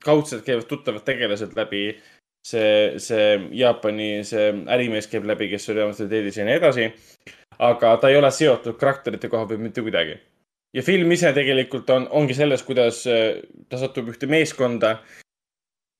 [0.04, 1.86] kaudselt käivad tuttavad tegelased läbi.
[2.44, 6.92] see, see Jaapani, see ärimees käib läbi, kes oli the Deadis ja nii edasi.
[7.58, 10.18] aga ta ei ole seotud karakterite koha pealt mitte kuidagi
[10.74, 13.38] ja film ise tegelikult on, ongi selles, kuidas äh,
[13.70, 14.98] ta satub ühte meeskonda.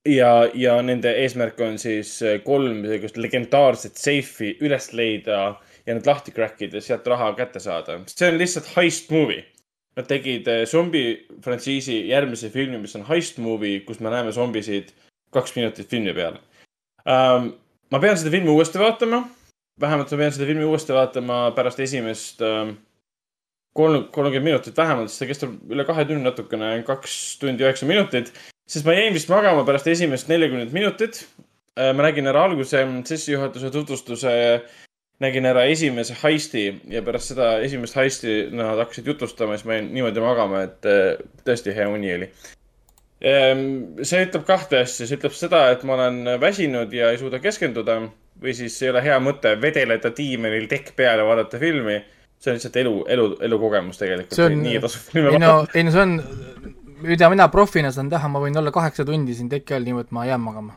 [0.09, 5.39] ja, ja nende eesmärk on siis äh, kolm sellist legendaarset seifi üles leida
[5.86, 8.01] ja need lahti crack ida, sealt raha kätte saada.
[8.10, 9.44] see on lihtsalt heist movie.
[9.94, 14.90] Nad tegid äh, zombi frantsiisi järgmise filmi, mis on heist movie, kus me näeme zombisid
[15.34, 16.40] kaks minutit filmi peale
[17.06, 17.52] um,.
[17.92, 19.22] ma pean seda filmi uuesti vaatama.
[19.80, 22.76] vähemalt ma pean seda filmi uuesti vaatama pärast esimest um,
[23.74, 28.32] kolm, kolmkümmend minutit vähemalt, sest see kestab üle kahe tunni natukene, kaks tundi üheksa minutit.
[28.70, 31.26] sest ma jäin vist magama pärast esimest neljakümmet minutit.
[31.76, 34.34] ma nägin ära alguse sissejuhatuse tutvustuse,
[35.23, 39.93] nägin ära esimese heisti ja pärast seda esimest heisti nad hakkasid jutustama, siis ma jäin
[39.95, 42.31] niimoodi magama, et eh, tõesti hea uni oli.
[43.24, 48.03] see ütleb kahte asja, see ütleb seda, et ma olen väsinud ja ei suuda keskenduda
[48.43, 52.03] või siis ei ole hea mõte vedeleda diivanil tekk peal ja vaadata filmi
[52.45, 54.36] see on lihtsalt elu, elu, elukogemus tegelikult.
[54.36, 56.16] see on, ei no ei no see on,
[57.05, 60.27] mida mina profina saan teha, ma võin olla kaheksa tundi siin teki all niimoodi, ma
[60.28, 60.77] jään magama.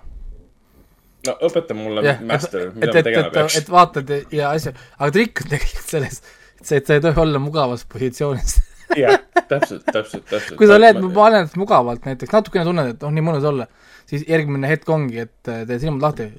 [1.28, 3.70] No õpeta mulle jah, master, mida et, ma tegema et, peaks et.
[3.72, 6.22] vaatad ja asja, aga trikk on tegelikult selles,
[6.58, 8.58] et sa, et sa ei tohi olla mugavas positsioonis.
[9.02, 10.56] jah, täpselt, täpselt, täpselt.
[10.60, 13.68] kui sa ma olen mugavalt näiteks, natukene tunned, et oh, nii mõnus olla,
[14.08, 16.30] siis järgmine hetk ongi, et äh, teed silmad lahti,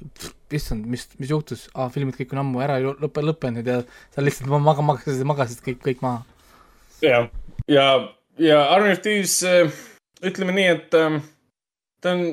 [0.57, 3.81] issand, mis, mis juhtus ah,, filmid kõik on ammu ära lõppe, lõppenud ja
[4.15, 6.23] sa lihtsalt maga-, magasid, magasid kõik, kõik maha.
[7.69, 7.91] ja,
[8.41, 9.37] ja Army of Thieves,
[10.25, 11.21] ütleme nii, et ähm,
[12.01, 12.25] ta on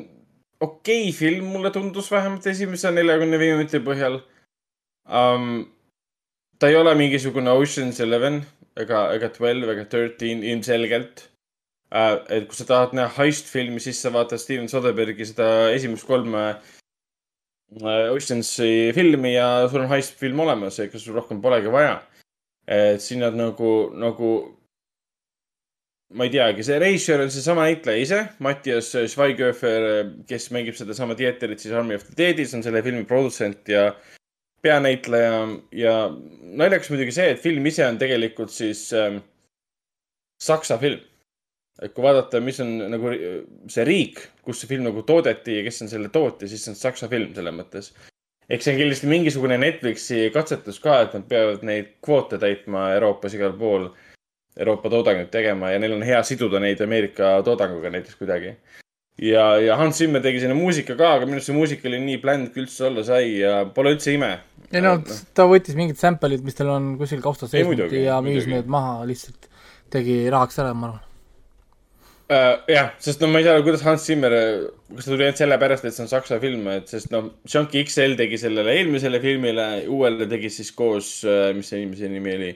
[0.61, 4.21] okei okay film, mulle tundus vähemalt esimese neljakümne viie minuti põhjal
[5.05, 5.67] um,.
[6.59, 8.41] ta ei ole mingisugune Ocean's Eleven
[8.77, 11.27] ega, ega Twelve ega Thirteen ilmselgelt
[11.93, 12.25] uh,.
[12.33, 18.15] et kui sa tahad näha heist-filmi, siis sa vaatad Steven Soderberghi seda esimest kolme uh,
[18.15, 22.01] Oceansi filmi ja sul on heist-film olemas, ega sul rohkem polegi vaja.
[22.67, 24.31] et siin nad nagu, nagu
[26.15, 31.63] ma ei teagi, see reisijal on seesama näitleja ise, Mattias Schweighöfer, kes mängib sedasama Dieterit
[31.63, 33.89] siis Army of the Deadis, on selle filmi produtsent ja
[34.63, 35.35] peanäitleja
[35.75, 35.97] ja
[36.59, 39.21] naljakas muidugi see, et film ise on tegelikult siis ähm,
[40.43, 41.03] saksa film.
[41.83, 45.65] et kui vaadata, mis on nagu ri- see riik, kus see film nagu toodeti ja
[45.67, 47.91] kes on selle tootja, siis see on saksa film selles mõttes.
[48.49, 53.35] eks see on kindlasti mingisugune Netflixi katsetus ka, et nad peavad neid kvoote täitma Euroopas
[53.35, 53.91] igal pool
[54.57, 58.55] Euroopa toodangut tegema ja neil on hea siduda neid Ameerika toodanguga näiteks kuidagi.
[59.23, 62.21] ja, ja Hans Zimmer tegi sinna muusika ka, aga minu arust see muusika oli nii
[62.23, 64.31] bland, kui üldse olla sai ja pole üldse ime.
[64.73, 64.97] ei no
[65.37, 69.03] ta võttis mingid sample'id, mis tal on kuskil kaustas Ei, seisnud ja müüs need maha
[69.09, 69.51] lihtsalt,
[69.93, 71.03] tegi rahaks ära, ma arvan.
[72.33, 72.65] uh,.
[72.73, 74.37] jah, sest no ma ei tea, kuidas Hans Zimmer,
[74.95, 78.17] kas ta tuli ainult sellepärast, et see on saksa film, et sest noh, Junkie XL
[78.21, 81.19] tegi sellele eelmisele filmile, uuele tegi siis koos,
[81.57, 82.55] mis see inimese nimi oli,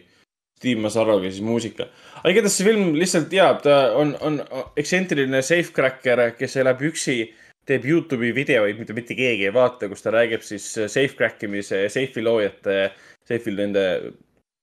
[0.60, 1.88] Steve Mazaroga siis muusika.
[2.20, 4.40] aga igatahes see film lihtsalt jaa, ta on, on
[4.76, 7.18] ekstsentriline safecracker, kes elab üksi,
[7.66, 12.24] teeb Youtube'i videoid, mida mitte keegi ei vaata, kus ta räägib siis safecrack imise, safe'i
[12.24, 12.80] loojate,
[13.28, 13.86] safe'il nende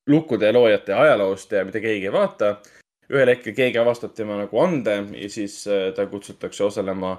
[0.08, 2.58] lukkude loojate ajaloost ja mida keegi ei vaata
[3.14, 7.16] ühel hetkel keegi avastab tema nagu ande ja siis äh, ta kutsutakse osalema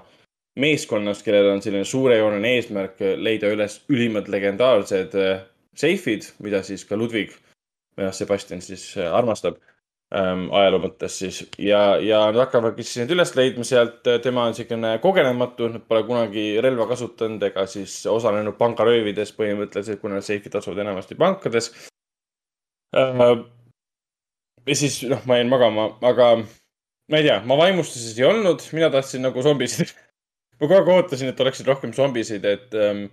[0.59, 5.45] meeskonnas, kellel on selline suurejooneline eesmärk leida üles ülimad legendaarsed äh,
[5.79, 6.99] seifid, mida siis ka
[7.99, 9.59] Ludwig, Sebastian siis äh, armastab
[10.15, 14.01] ähm, ajaloo mõttes siis ja, ja nad hakkavadki siis neid üles leidma sealt.
[14.23, 20.57] tema on niisugune kogenematu, pole kunagi relva kasutanud ega siis osalenud pangaröövides põhimõtteliselt, kuna seifid
[20.61, 21.73] asuvad enamasti pankades
[22.97, 23.45] äh,
[24.69, 26.35] ja siis noh, ma jäin magama, aga
[27.09, 29.95] ma ei tea, ma vaimustuses ei olnud, mina tahtsin nagu zombisid.
[30.59, 33.07] ma kogu aeg ootasin, et oleksid rohkem zombisid, et ähm,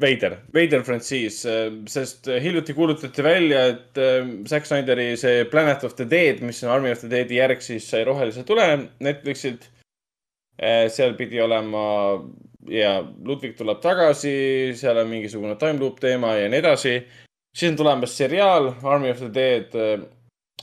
[0.00, 1.42] veider, veider frantsiis,
[1.90, 6.72] sest hiljuti kuulutati välja, et ähm, Zack Snyderi see Planet of the Dead, mis on
[6.74, 8.66] Army of the Deadi järg, siis sai rohelise tule
[9.04, 9.70] Netflixilt.
[10.54, 11.84] seal pidi olema
[12.70, 16.92] ja Ludwig tuleb tagasi, seal on mingisugune time loop teema ja nii edasi.
[17.56, 19.74] siis on tulemas seriaal Army of the Dead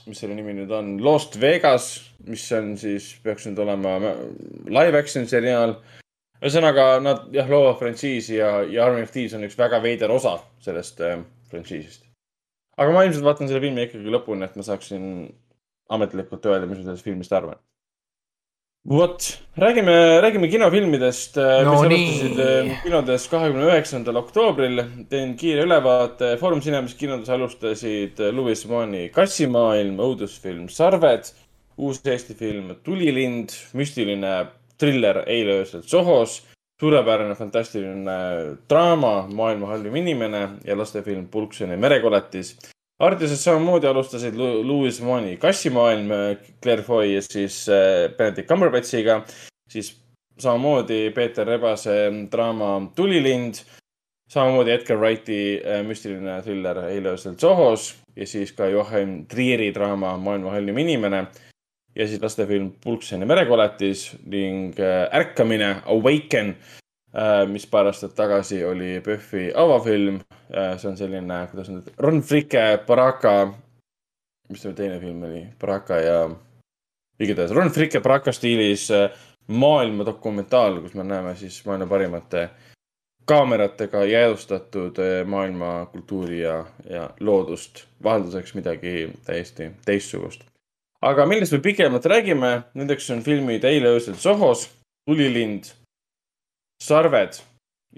[0.06, 1.88] mis selle nimi nüüd on, Lost Vegas,
[2.26, 3.98] mis on siis, peaks nüüd olema
[4.72, 5.76] live action seriaal.
[6.42, 10.38] Ühesõnaga nad jah, loovad frantsiisi ja, ja Army of Thieves on üks väga veider osa
[10.64, 11.20] sellest äh,
[11.50, 12.06] frantsiisist.
[12.78, 15.04] aga ma ilmselt vaatan selle filmi ikkagi lõpuni, et ma saaksin
[15.92, 17.60] ametlikult öelda, mis ma sellest filmist arvan.
[18.90, 19.28] vot,
[19.62, 19.94] räägime,
[20.24, 24.82] räägime kinofilmidest No mis alustasid äh, kinodes kahekümne üheksandal oktoobril.
[25.12, 26.34] teen kiire ülevaate.
[26.40, 31.30] Foorum Cinemas kinodes alustasid Louis Mani Kassimaailm, õudusfilm Sarved,
[31.78, 34.34] uus Eesti film Tulilind, müstiline
[34.82, 36.40] triller Eile öösel Sohos,
[36.82, 38.18] suurepärane fantastiline
[38.70, 42.56] draama Maailma halvim inimene ja lastefilm Pulkseni merekoletis.
[43.02, 46.10] Artises samamoodi alustasid Lu- Louis Mani Kassimaailm,
[46.62, 49.22] Claire Foy ja siis äh, Benedict Cumberbatchiga,
[49.70, 49.94] siis
[50.38, 51.96] samamoodi Peeter Rebase
[52.32, 53.62] draama Tulilind,
[54.30, 57.94] samamoodi Edgar Wrighti äh, müstiline thriller Eile öösel Sohos.
[58.16, 61.26] Ja siis ka Joachim Trieri draama Maailma halvim inimene
[61.94, 66.56] ja siis lastefilm Pulkseni merekoletis ning äh, Ärkamine, Awaken,
[67.52, 70.20] mis paar aastat tagasi oli PÖFFi avafilm.
[70.48, 73.52] see on selline, kuidas nüüd, Ron Fricke, Baraka,
[74.48, 76.16] mis see teine film oli, Baraka ja,
[77.20, 79.10] igatahes Ron Fricke Baraka stiilis äh,
[79.48, 82.48] maailma dokumentaal, kus me näeme siis maailma parimate
[83.28, 90.48] kaameratega jäädvustatud äh, maailma kultuuri ja, ja loodust, vahelduseks midagi täiesti teistsugust
[91.02, 94.68] aga millest me pikemalt räägime, nendeks on filmid Eile öösel Sohos,
[95.08, 95.72] Tulilind,
[96.82, 97.40] Sarved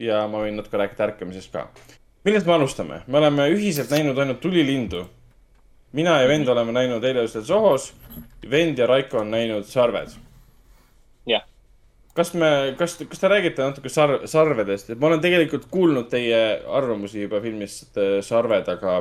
[0.01, 1.68] ja ma võin natuke rääkida ärkamisest ka.
[2.24, 3.02] millest me alustame?
[3.06, 5.05] me oleme ühiselt näinud ainult Tulilindu.
[5.93, 7.93] mina ja vend oleme näinud Eile öösel Sohos.
[8.51, 10.16] vend ja Raiko on näinud Sarved.
[11.26, 11.44] jah,
[12.14, 16.60] kas me, kas, kas te räägite natuke sar-, sarvedest, et ma olen tegelikult kuulnud teie
[16.66, 19.01] arvamusi juba filmist äh, Sarved, aga.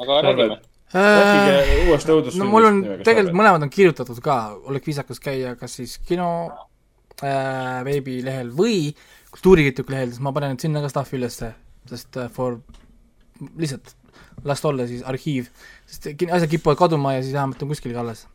[0.00, 0.62] aga räägime.
[0.94, 2.42] Rääkige uuest õudusfilmist.
[2.42, 4.38] no mul on tegelikult mõlemad on kirjutatud ka,
[4.70, 6.28] oleks viisakas käia kas siis kino
[7.22, 8.94] äh, veebilehel või
[9.34, 11.50] kultuurikirjaniku lehel, sest ma panen sinna ka stuff'i ülesse,
[11.90, 12.60] sest äh, for
[13.58, 13.96] lihtsalt
[14.44, 15.48] las ta olla siis arhiiv,
[15.86, 18.26] sest asjad kipuvad kaduma ja siis vähemalt on kuskil ka alles.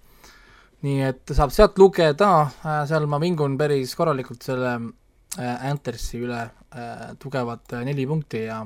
[0.79, 2.29] nii et saab sealt lugeda
[2.63, 4.77] äh,, seal ma vingun päris korralikult selle
[5.35, 8.61] äh, Anthersi üle äh, tugevat äh, neli punkti ja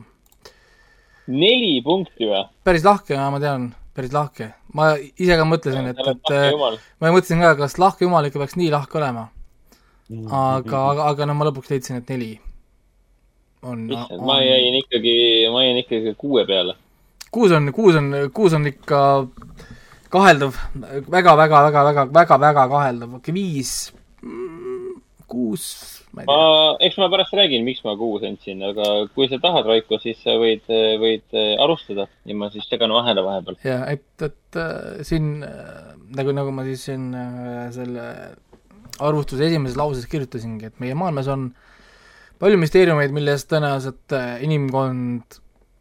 [1.27, 2.43] neli punkti või?
[2.63, 4.53] päris lahke, ma tean, päris lahke.
[4.73, 6.33] ma ise ka mõtlesin, et, et
[7.01, 9.27] ma mõtlesin ka, kas lahke jumal ikka peaks nii lahke olema.
[10.13, 12.33] aga, aga, aga no ma lõpuks leidsin, et neli
[13.63, 13.85] on.
[13.91, 15.15] issand, ma jäin ikkagi,
[15.53, 16.75] ma jäin ikkagi kuue peale.
[17.31, 19.01] kuus on, kuus on, kuus on ikka
[20.13, 23.73] kaheldav väga, väga, väga, väga, väga, väga kaheldav, okei viis,
[25.27, 26.37] kuus, ma ma,
[26.83, 30.35] eks ma pärast räägin, miks ma kuus andsin, aga kui sa tahad, Raiko, siis sa
[30.39, 30.65] võid,
[31.01, 33.57] võid äh, alustada ja ma siis segan vahele vahepeal.
[33.65, 37.09] ja et, et äh, siin äh, nagu, nagu ma siis siin
[37.73, 38.07] selle
[39.01, 41.49] arvustuse esimeses lauses kirjutasingi, et meie maailmas on
[42.41, 44.13] palju müsteeriumeid, millest tõenäoliselt
[44.45, 45.39] inimkond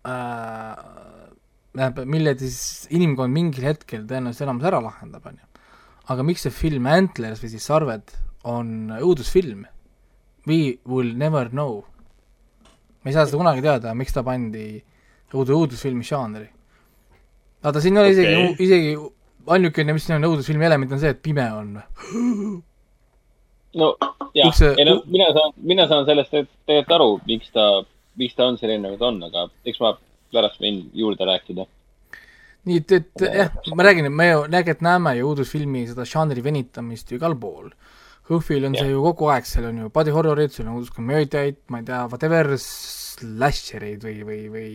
[0.08, 0.72] äh,,
[1.76, 5.68] tähendab, mille siis inimkond mingil hetkel tõenäoliselt enamus ära lahendab, on ju.
[6.14, 8.16] aga miks see film Antlers või siis Sarved
[8.48, 9.66] on õudusfilm?
[10.46, 11.84] We will never know.
[13.02, 14.66] me ei saa seda kunagi teada, miks ta pandi
[15.32, 16.48] õudu-, õudusfilmi žanri
[17.62, 18.92] vaata, siin ei ole isegi okay., isegi
[19.54, 21.74] ainukene, mis siin on õudusfilmi element, on see, et pime on.
[23.80, 23.92] no
[24.36, 27.68] jah ei no mina saan, mina saan sellest et- tegelikult aru, miks ta,
[28.20, 29.94] miks ta on selline, nagu ta on, aga eks ma
[30.32, 31.66] pärast võin juurde rääkida.
[32.68, 36.44] nii et, et jah, ma räägin, et me ju tegelikult näeme ju õudusfilmi seda žanri
[36.44, 37.72] venitamist ju igal pool.
[38.30, 41.80] HÖFFil on see ju kogu aeg, seal on ju body horror'id, sul on õuduskomöödiaid, ma
[41.80, 44.68] ei tea, whatever, slashereid või, või, või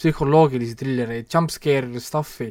[0.00, 2.48] psühholoogilisi trillereid, jumpscare stuff'i,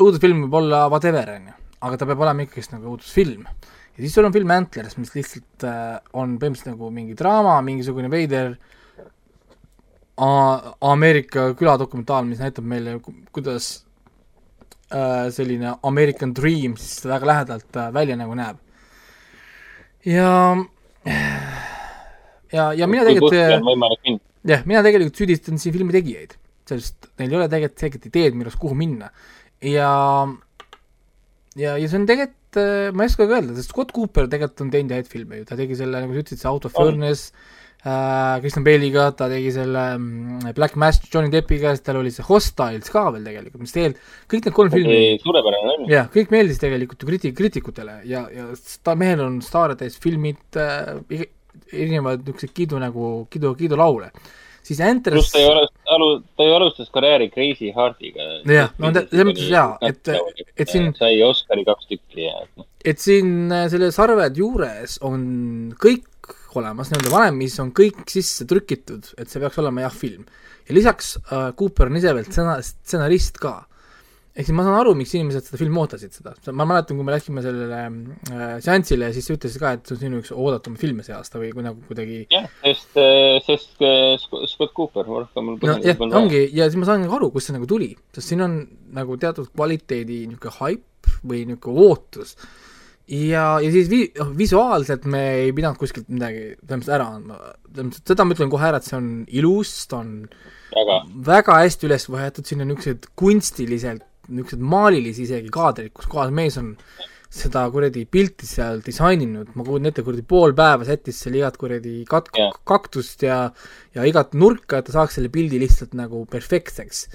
[0.00, 1.56] õudusfilm võib olla whatever, on ju,
[1.86, 3.46] aga ta peab olema ikkagist nagu õudusfilm.
[3.94, 8.10] ja siis sul on film Antlers, mis lihtsalt äh, on põhimõtteliselt nagu mingi draama, mingisugune
[8.10, 8.56] veider
[10.18, 12.98] A- Ameerika küladokumentaal, mis näitab meile,
[13.34, 13.84] kuidas
[14.90, 18.63] äh, selline American Dream siis väga lähedalt äh, välja nagu näeb.
[20.08, 20.30] ja,
[22.52, 23.36] ja, ja mina tegelikult,
[24.48, 26.36] jah, mina tegelikult süüdistan siin filmi tegijaid,
[26.70, 29.10] sest neil ei ole tegelikult selget ideed, millest kuhu minna.
[29.64, 29.90] ja,
[31.56, 32.60] ja, ja see on tegelikult,
[32.94, 35.76] ma ei oskagi öelda, sest Scott Cooper tegelikult on teinud häid filme ju, ta tegi
[35.78, 36.76] selle, nagu sa ütlesid, see Out of.
[36.76, 37.63] Furnace äh,,
[38.40, 42.88] Kristen Bale'iga, ta tegi selle mm, Black Mass Johnny Deppiga, siis tal oli see Hostiles
[42.92, 45.90] ka veel tegelikult, mis tegelikult, kõik need kolm filmi suurepärane film.
[45.92, 48.46] jah, kõik meeldis tegelikult ju kriti-, kriitikutele ja, ja
[48.86, 51.26] ta, mehel on staare täis filmid äh,,
[51.74, 54.08] erinevaid niisuguseid kiidu nagu, kiidu, kiidulaule.
[54.64, 58.30] siis Enters pluss ta ju alustas, alu-, ta ju alustas karjääri Crazy Heartiga.
[58.48, 60.08] Jah, no selles mõttes jaa, et-
[60.56, 65.28] et siin- sai Oscari kaks tükki ja noh, et siin äh, selle sarved juures on
[65.76, 66.08] kõik
[66.60, 70.26] olemas, nii-öelda vanemis on kõik sisse trükitud, et see peaks olema jah, film.
[70.68, 73.54] ja lisaks äh, Cooper on ise veel stsenar-, stsenarist ka.
[74.34, 77.14] ehk siis ma saan aru, miks inimesed seda filmi ootasid seda, ma mäletan, kui me
[77.14, 81.06] läksime sellele äh, seansile, siis sa ütlesid ka, et see on sinu üks oodatumaid filme
[81.06, 82.98] see aasta või kui nagu kuidagi jah, sest,
[83.46, 87.18] sest äh, Sc- Scott Cooper, rohkem mul no jah, ongi, ja siis ma saan nagu
[87.20, 88.58] aru, kust see nagu tuli, sest siin on
[88.94, 90.90] nagu teatud kvaliteedi niisugune haip
[91.24, 92.36] või niisugune ootus.
[93.08, 97.38] ja, ja siis vi-, visuaalselt me ei pidanud kuskilt midagi põhimõtteliselt ära andma,
[98.00, 100.12] seda ma ütlen kohe ära, et see on ilus, ta on
[100.74, 101.00] väga,
[101.30, 106.56] väga hästi üles võetud, siin on niisugused kunstiliselt, niisugused maalilisi isegi kaadrid, kus kohas mees
[106.60, 106.74] on
[107.34, 112.04] seda kuradi pilti seal disaininud, ma kujutan ette, kuradi pool päeva sättis seal igat kuradi
[112.06, 113.38] kat- Jah., kaktust ja
[113.96, 117.08] ja igat nurka, et ta saaks selle pildi lihtsalt nagu perfektseks.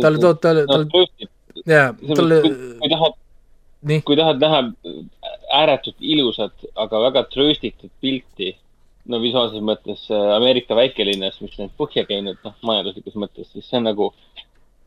[0.00, 0.86] talle toob, talle, talle,
[1.66, 2.38] jaa, talle,
[2.78, 3.16] kui tahad,
[4.04, 4.64] kui tahad näha
[5.60, 8.52] ääretult ilusat, aga väga trööstitud pilti,
[9.10, 13.80] no visuaalses mõttes äh, Ameerika väikelinnas, mis on põhja käinud, noh, majanduslikus mõttes, siis see
[13.80, 14.10] on nagu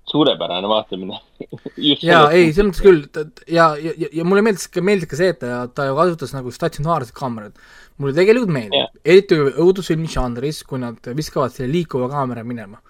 [0.09, 1.19] suurepärane vaatamine.
[2.03, 3.03] jaa, ei, selles mõttes küll,
[3.47, 6.35] ja, ja, ja, ja mulle meeldis ka, meeldis ka see, et ta, ta ju kasutas
[6.35, 7.57] nagu statsionaarset kaamerat.
[7.97, 12.81] mulle tegelikult meeldib eriti õudusfilmi žanris, kui nad viskavad selle liikuva kaamera minema.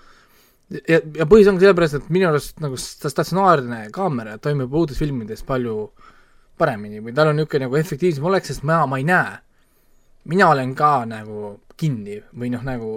[0.72, 5.90] ja, ja põhjus ongi sellepärast, et minu arust nagu sta- statsionaarne kaamera toimib õudusfilmides palju
[6.60, 9.40] paremini või tal on niisugune nagu efektiivsem olek, sest ma, ma ei näe.
[10.24, 12.92] mina olen ka nagu kinni või noh, nagu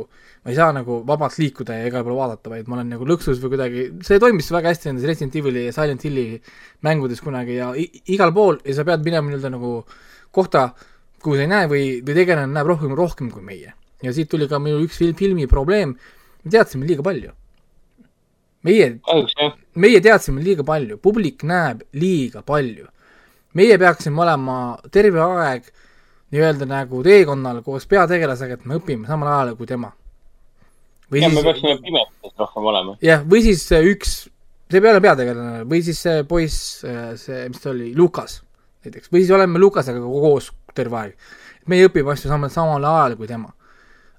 [0.44, 3.40] ma ei saa nagu vabalt liikuda ja igale poole vaadata, vaid ma olen nagu lõksus
[3.42, 6.26] või kuidagi, see toimis väga hästi nendes Resident Evil'i ja Silent Hilli
[6.86, 7.72] mängudes kunagi ja
[8.14, 9.72] igal pool ja sa pead minema nii-öelda nagu
[10.30, 10.68] kohta,
[11.24, 13.74] kuhu sa ei näe või, või tegelane näeb rohkem, rohkem kui meie.
[14.04, 15.96] ja siit tuli ka minu üks film, filmi probleem,
[16.44, 17.32] me teadsime liiga palju.
[18.66, 18.90] meie,
[19.78, 22.86] meie teadsime liiga palju, publik näeb liiga palju.
[23.56, 24.56] meie peaksime olema
[24.92, 25.70] terve aeg
[26.34, 29.92] nii-öelda nagu teekonnal koos peategelasega, et me õpime samal ajal kui tema.
[31.10, 32.96] või ja me siis, peaksime pimeduses rohkem olema.
[33.02, 34.16] jah, või siis see üks,
[34.70, 36.82] see ei olema peategelane, või siis see poiss,
[37.22, 38.42] see, mis ta oli, Lukas
[38.86, 41.14] näiteks, või siis oleme Lukasega koos terve aeg.
[41.66, 43.52] meie õpime asju samal, samal ajal kui tema.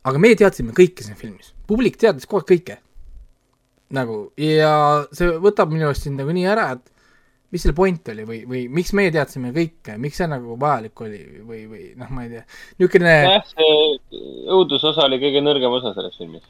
[0.04, 2.78] aga meie teadsime kõike siin filmis, publik teadis kogu aeg kõike.
[3.96, 4.72] Nagu ja
[5.16, 6.94] see võtab minu arust sind nagu nii ära, et
[7.54, 11.22] mis selle point oli või, või miks meie teadsime kõike, miks see nagu vajalik oli
[11.48, 12.44] või, või noh, ma ei tea,
[12.82, 14.18] niisugune jah, see
[14.52, 16.44] õudusosa oli kõige nõrgem osa selles filmis.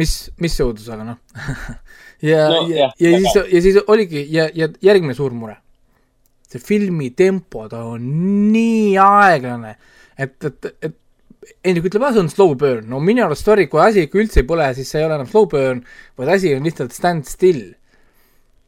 [0.00, 1.20] mis, mis see õudus, aga noh
[2.30, 5.58] ja No ja, ja siis, ja siis oligi ja, ja järgmine suur mure.
[6.48, 8.08] see filmi tempo, ta on
[8.54, 9.76] nii aeglane,
[10.16, 10.96] et, et, et
[11.66, 14.42] Hendrik ütleb, ah see on slow burn, no minu arust sorry, kui asi ikka üldse
[14.42, 15.82] ei põle, siis see ei ole enam slow burn,
[16.18, 17.74] vaid asi on lihtsalt stand still.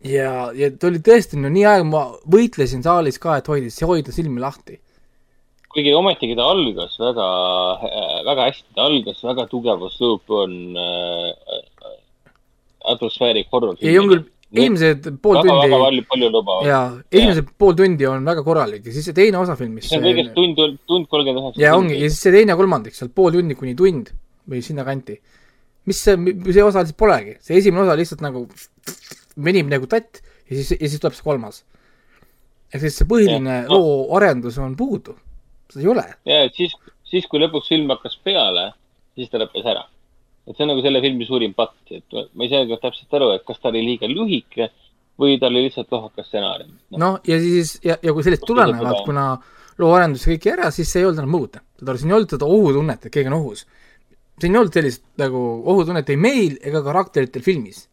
[0.07, 4.15] ja, ja ta oli tõesti no nii aeg, ma võitlesin saalis ka, et hoida, hoida
[4.15, 4.79] silmi lahti.
[5.75, 7.29] kuigi ometigi ta algas väga,
[8.31, 11.63] väga hästi, ta algas väga tugeva slow burn äh,
[12.95, 13.77] atmosfäärik horror.
[13.81, 16.63] ei, on küll, esimesed pool väga, väga tundi palju, palju lubav.
[16.67, 16.79] ja
[17.13, 20.33] esimesed pool tundi on väga korralik ja siis see teine osa filmist see on kõigest
[20.37, 21.61] tund, tund kolmkümmend üheksa.
[21.61, 24.13] ja ongi, ja siis see teine kolmandik, sealt pool tundi kuni tund
[24.49, 25.19] või sinnakanti.
[25.89, 26.17] mis see,
[26.49, 28.47] see osa lihtsalt polegi, see esimene osa lihtsalt nagu
[29.45, 31.63] venib nagu tatt ja siis, ja siis tuleb see kolmas.
[32.73, 35.17] ehk siis see põhiline no- loo arendus on puudu,
[35.69, 36.07] seda ei ole.
[36.25, 36.73] ja, et siis,
[37.05, 38.71] siis kui lõpuks film hakkas peale,
[39.17, 39.85] siis ta lõppes ära.
[40.49, 43.33] Et see on nagu selle filmi suurim patt, et ma ei saa ka täpselt aru,
[43.37, 44.71] et kas ta oli liiga lühike
[45.19, 46.73] või ta oli lihtsalt lohakas stsenaarium.
[47.03, 49.29] noh, ja siis ja, ja kui sellest tulenevalt, kuna
[49.79, 51.63] loo arendus kõik ära, siis see ei olnud enam mõõta.
[51.79, 53.67] saad aru, siin ei olnud seda ohutunnet, et keegi on ohus.
[54.41, 55.45] siin ei olnud sellist nagu
[55.75, 57.87] ohutunnet ei meil ega karakteritel filmis.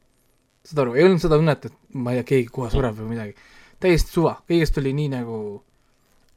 [0.65, 3.35] saad aru, ei olnud seda tunnet, et ma ei tea, keegi kohe sureb või midagi.
[3.79, 5.39] täiesti suva, kõigest oli nii nagu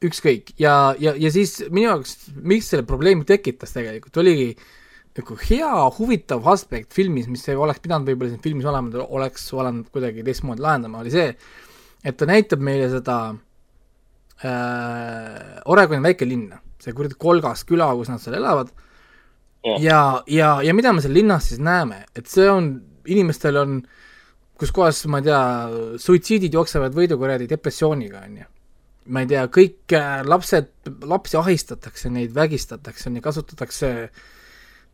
[0.05, 4.53] ükskõik ja, ja, ja siis minu jaoks, miks selle probleemi tekitas tegelikult, oligi
[5.19, 9.85] nagu hea huvitav aspekt filmis, mis ei oleks pidanud võib-olla siin filmis olema, oleks olema
[9.93, 11.29] kuidagi teistmoodi lahendama, oli see,
[12.03, 13.17] et ta näitab meile seda
[14.43, 18.71] äh, Oregoni väikelinna, see kuradi kolgas küla, kus nad seal elavad.
[19.83, 22.71] Ja, ja, ja mida me seal linnas siis näeme, et see on,
[23.11, 23.81] inimestel on,
[24.59, 25.41] kus kohas, ma ei tea,
[25.99, 28.49] suitsiidid jooksevad võidu kuradi depressiooniga, on ju.
[29.09, 30.69] ma ei tea, kõik äh, lapsed,
[31.09, 33.89] lapsi ahistatakse, neid vägistatakse, neid kasutatakse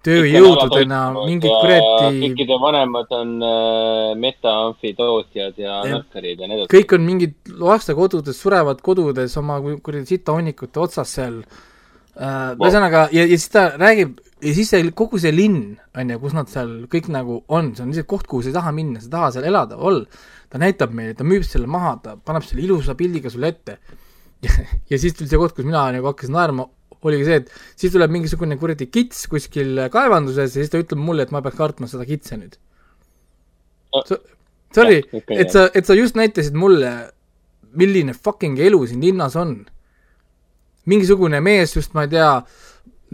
[0.06, 5.96] tööjõududena, mingid kuradi kõikide vanemad on äh, metaamfitootjad ja Jah.
[5.98, 6.72] narkarid ja nii edasi.
[6.76, 12.54] kõik on mingid lastekodudes, surevad kodudes oma ku- kuradi sitahunnikute otsas seal äh,.
[12.56, 16.36] ühesõnaga, ja, ja siis ta räägib ja siis see kogu see linn, on ju, kus
[16.36, 19.10] nad seal kõik nagu on, see on lihtsalt koht, kuhu sa ei taha minna, sa
[19.10, 20.24] ei taha seal elada, olla.
[20.52, 23.80] ta näitab meile, ta müüb selle maha, ta paneb selle ilusa pildiga sulle ette.
[24.92, 26.68] ja siis tuli see koht, kus mina nagu hakkasin naerma,
[27.04, 31.26] oligi see, et siis tuleb mingisugune kuradi kits kuskil kaevanduses ja siis ta ütleb mulle,
[31.26, 32.58] et ma peaks kartma seda kitse nüüd.
[34.76, 36.92] Sorry Jah,, ikka et sa, et sa just näitasid mulle,
[37.80, 39.58] milline fucking elu siin linnas on.
[40.86, 42.30] mingisugune mees just, ma ei tea,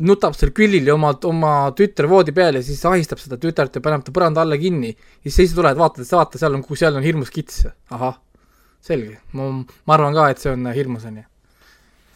[0.04, 4.04] nutab seal külili oma, oma tütre voodi peal ja siis ahistab seda tütart ja paneb
[4.04, 4.92] ta põranda alla kinni.
[5.24, 7.66] ja siis sa tuled, vaatad, et vaata, seal on, seal on hirmus kits.
[7.92, 8.18] ahah,
[8.82, 9.52] selge, ma,
[9.86, 11.31] ma arvan ka, et see on hirmus, on ju.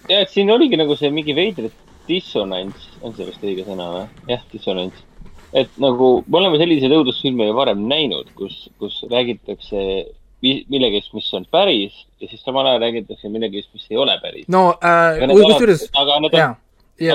[0.09, 1.69] ja, et siin oligi nagu see mingi veider
[2.07, 4.03] dissonants, on see vist õige sõna või?
[4.29, 5.01] jah, dissonants.
[5.53, 9.81] et nagu me oleme selliseid õudusfilme ju varem näinud, kus, kus räägitakse
[10.45, 14.45] millegist, mis on päris ja siis samal ajal räägitakse millegist, mis ei ole päris.
[14.51, 16.55] no äh, kusjuures, aga need on,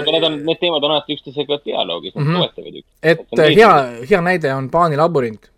[0.00, 2.40] aga need on, need teemad on alati üksteisega dialoogis, nad Mhm.
[2.40, 2.98] toetavad üksteist.
[3.02, 3.74] et äh, hea,
[4.10, 5.50] hea näide on Paani labürint.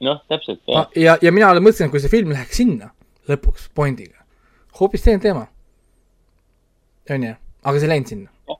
[0.00, 0.86] noh, täpselt, jah.
[0.96, 2.92] ja, ja mina mõtlesin, et kui see film läheks sinna
[3.28, 4.20] lõpuks pointiga,
[4.80, 5.46] hoopis teine teema.
[7.10, 8.58] On ju, aga see ei läinud sinna.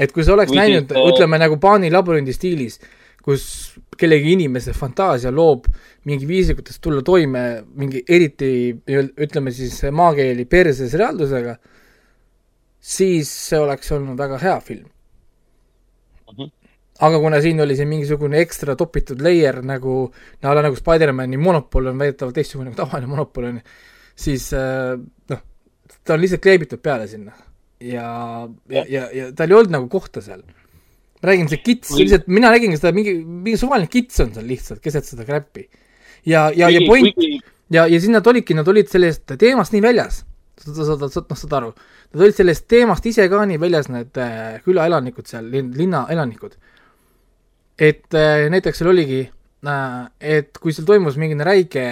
[0.00, 2.78] et kui sa oleks Või näinud siis,, äh, ütleme nagu Paani labürindi stiilis,
[3.24, 3.44] kus
[4.00, 5.66] kellegi inimese fantaasia loob
[6.08, 7.42] mingi viisi, kuidas tulla toime
[7.76, 8.52] mingi eriti
[8.96, 11.58] ütleme siis maakeeli perses reaalsusega,
[12.80, 14.88] siis see oleks olnud väga hea film.
[17.00, 20.10] aga kuna siin oli see mingisugune ekstra topitud layer nagu,
[20.42, 23.62] no nagu Spider-man'i monopol on väidetavalt teistsugune kui tavaline monopol on ju,
[24.16, 24.96] siis äh,
[25.32, 25.40] noh,
[26.04, 27.32] ta on lihtsalt kleebitud peale sinna.
[27.80, 30.42] ja, ja, ja, ja tal ei olnud nagu kohta seal.
[31.20, 34.80] ma räägin, see kits, lihtsalt mina nägin seda mingi, mingi suvaline kits on seal lihtsalt
[34.84, 35.66] keset seda crap'i.
[36.24, 37.16] ja, ja, ja point
[37.70, 40.24] ja, ja siis nad olidki, nad olid sellest teemast nii väljas.
[40.60, 41.70] sa saad, noh, saad aru.
[42.12, 46.56] Nad olid sellest teemast ise ka nii väljas, need äh, külaelanikud seal, linna elanikud.
[47.80, 49.22] et äh, näiteks seal oligi
[49.64, 51.86] äh,, et kui seal toimus mingi räige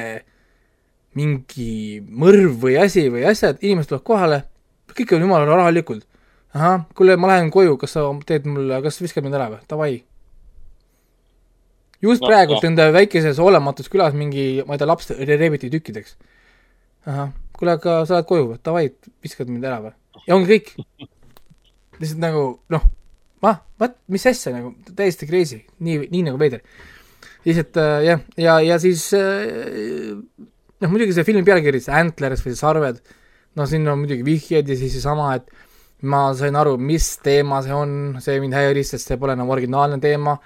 [1.16, 4.42] mingi mõrv või asi või asjad, inimesed tulevad kohale,
[4.98, 6.04] kõik on jumala rahulikud.
[6.54, 9.60] ahah, kuule, ma lähen koju, kas sa teed mulle, kas viskad mind ära või?
[9.68, 9.92] Davai.
[12.02, 12.70] just No, praegult jah.
[12.70, 16.16] nende väikeses olematus külas mingi, ma ei tea, laps reebiti tükkideks.
[17.06, 18.60] ahah, kuule, aga sa lähed koju või?
[18.64, 18.88] Davai,
[19.22, 19.94] viskad mind ära või?
[20.26, 20.74] ja ongi kõik.
[21.98, 22.84] lihtsalt nagu noh,
[23.42, 26.62] ah, what, mis asja nagu, täiesti crazy, nii, nii nagu veider.
[27.46, 30.18] lihtsalt äh, jah, ja, ja siis äh,
[30.80, 33.00] noh, muidugi see filmi pealkiri, see Antlers või see sarved,
[33.58, 37.74] no siin on muidugi vihjed ja siis seesama, et ma sain aru, mis teema see
[37.74, 40.36] on, see mind häiris, sest see pole enam originaalne teema,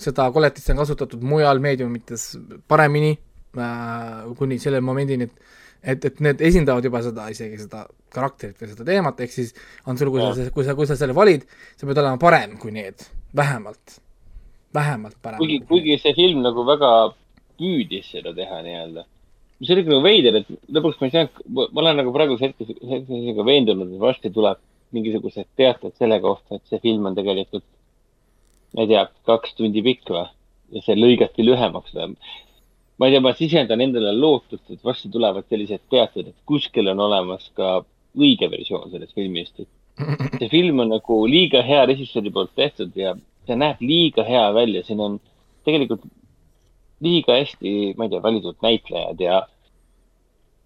[0.00, 2.30] seda koletist on kasutatud mujal meediumites
[2.68, 5.54] paremini äh, kuni selle momendini, et
[5.86, 7.84] et, et need esindavad juba seda, isegi seda
[8.14, 9.52] karakterit või seda teemat, ehk siis
[9.86, 11.46] on sul, kui sa, kui sa, kui sa selle valid,
[11.76, 13.04] sa pead olema parem kui need,
[13.36, 13.98] vähemalt,
[14.74, 15.42] vähemalt parem.
[15.42, 16.92] kuigi, kuigi see film nagu väga
[17.60, 19.06] püüdis seda teha nii-öelda.
[19.62, 23.36] See oli nagu veider, et lõpuks ma ei saanud, ma olen nagu praeguse hetkes, hetkes
[23.38, 24.60] ka veendunud, et varsti tuleb
[24.96, 27.64] mingisugused teated selle kohta, et see film on tegelikult,
[28.76, 30.26] ma ei tea, kaks tundi pikk või?
[30.74, 32.16] ja see lõigati lühemaks või?
[32.98, 37.00] ma ei tea, ma sisendan endale lootust, et varsti tulevad sellised teated, et kuskil on
[37.06, 37.78] olemas ka
[38.16, 43.14] õige versioon sellest filmist, et see film on nagu liiga hea režissööri poolt tehtud ja
[43.46, 45.18] see näeb liiga hea välja, siin on
[45.64, 46.04] tegelikult
[47.04, 49.42] liiga hästi, ma ei tea, valitud näitlejad ja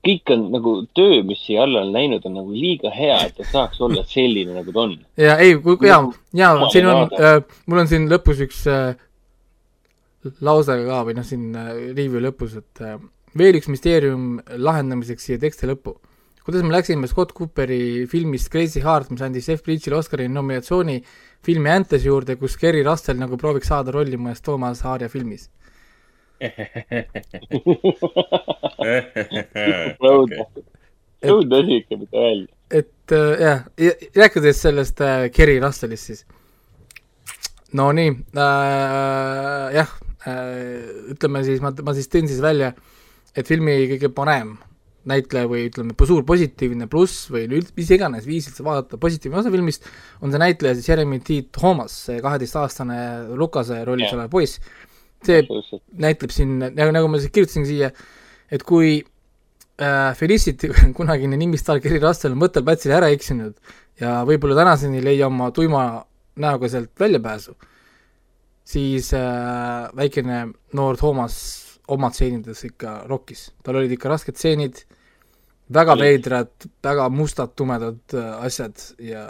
[0.07, 3.47] kõik on nagu töö, mis siia alla on läinud, on nagu liiga hea, et ta
[3.49, 4.97] saaks olla selline, nagu ta on.
[5.21, 6.01] ja ei, kui, ja,
[6.37, 8.95] ja Ma siin on äh,, mul on siin lõpus üks äh,
[10.45, 12.97] lause ka või noh, siin äh, review lõpus, et äh,
[13.37, 15.99] veel üks müsteerium lahendamiseks siia teksti lõppu.
[16.45, 21.03] kuidas me läksime Scott Cooperi filmist Crazy Heart, mis andis Jeff Bridges'ile Oscari nominatsiooni
[21.45, 25.49] filmi Antes juurde, kus Kerry Russell nagu prooviks saada rolli mõnes Toomas Haarja filmis.
[31.21, 32.49] õudne, asi ikka, mida öelda.
[32.71, 33.61] et äh, jah,
[34.17, 36.25] rääkides sellest äh, Kerry Russellist siis.
[37.77, 39.91] no nii äh,, jah
[40.27, 42.73] äh,, ütleme siis, ma, ma siis tõin siis välja,
[43.37, 44.57] et filmi kõige parem
[45.11, 49.53] näitleja või ütleme, suur positiivne pluss või üld- mis iganes viisil sa vaadata positiivne osa
[49.53, 49.87] filmist,
[50.21, 51.41] on see näitleja siis Jeremy T.
[51.57, 52.99] Thomas, see kaheteistaastane
[53.39, 54.19] Lukase rollis Jah.
[54.19, 54.61] olev poiss.
[55.27, 55.43] See
[56.01, 57.91] näitleb siin, nagu, nagu ma siis kirjutasin siia,
[58.51, 63.57] et kui äh, Felicity, kunagine nimistaar Kerry Russell on mõttelplatsile ära eksinud
[64.01, 65.85] ja võib-olla tänaseni ei leia oma tuima
[66.41, 67.57] näoga sealt väljapääsu,
[68.65, 71.37] siis äh, väikene noor Toomas
[71.91, 74.85] oma stseenides ikka rokkis, tal olid ikka rasked stseenid,
[75.71, 76.51] väga veidrad,
[76.83, 79.25] väga mustad, tumedad äh, asjad ja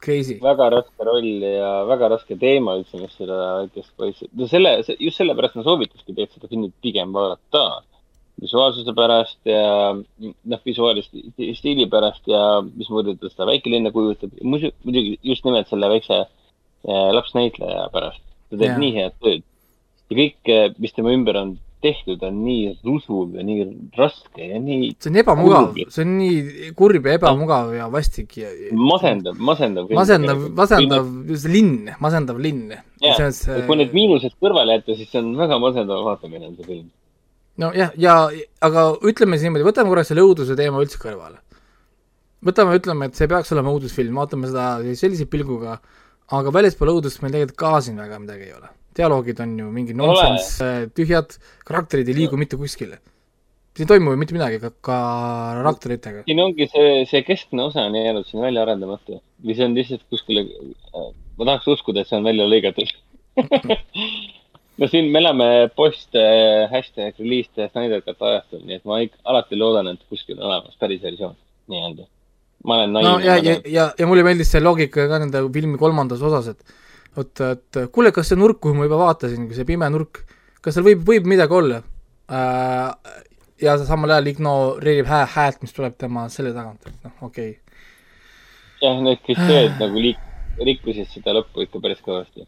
[0.00, 0.38] crazy.
[0.42, 5.20] väga raske roll ja väga raske teema üldse, mis seda väikest poissi, no selle, just
[5.20, 7.82] sellepärast ma soovitaski tegelikult seda filmi pigem vaadata.
[8.42, 11.12] visuaalsuse pärast ja noh, visuaalist
[11.54, 14.32] stiili pärast ja mismoodi ta seda väikelinna kujutab.
[14.42, 18.24] muidugi just nimelt selle väikse eh, lapsnäitleja pärast.
[18.50, 18.80] ta teeb Jaa.
[18.82, 19.44] nii head tööd.
[20.10, 21.54] ja kõik, mis tema ümber on
[21.84, 23.66] tehtud, on nii rusuv ja nii
[23.98, 28.50] raske ja nii see on ebamugav see on nii kurb ja ebamugav ja vastik ja
[28.72, 29.88] masendav, masendav.
[30.00, 32.74] masendav, masendav, see linn, masendav linn.
[33.00, 36.86] see kui need miinused kõrvale jätta, siis see on väga masendav vaatamine on see film.
[37.60, 38.18] nojah, ja
[38.68, 41.40] aga ütleme siis niimoodi, võtame korraks selle õuduse teema üldse kõrvale.
[42.44, 45.78] võtame, ütleme, et see peaks olema õudusfilm, vaatame seda sellise pilguga,
[46.40, 48.68] aga väljaspool õudust meil tegelikult ka siin väga midagi ei ole.
[48.96, 49.98] dialoogid on ju mingi Ole.
[50.06, 51.34] nonsense, tühjad,
[51.66, 53.00] karakterid ei liigu mitte kuskile.
[53.74, 56.22] siin ei toimu ju mitte midagi ka karakteritega.
[56.28, 60.04] siin ongi see, see keskne osa on jäänud siin välja arendamata või see on lihtsalt
[60.10, 60.46] kuskile,
[61.38, 62.94] ma tahaks uskuda, et see on välja lõigatud.
[64.78, 69.18] no siin me elame post äh, hashtag release Snyder Cut ajastul, nii et ma ik-
[69.24, 71.34] alati loodan, et kuskil on olemas päris versioon,
[71.70, 72.06] nii-öelda.
[72.64, 75.80] Ma olen no naiivne ja, ja, ja, ja mulle meeldis see loogika ka nende filmi
[75.80, 79.88] kolmandas osas, et oota, et kuule, kas see nurk, kuhu ma juba vaatasin, see pime
[79.92, 80.24] nurk,
[80.64, 81.82] kas seal võib, võib midagi olla
[82.32, 83.20] äh,?
[83.62, 87.84] ja samal ajal ignoreerib hää-, häält, mis tuleb tema selja tagant, et noh, okei okay..
[88.82, 90.26] jah, need klišeed nagu liik-,
[90.62, 92.46] rikkusid seda lõppu ikka päris kõvasti.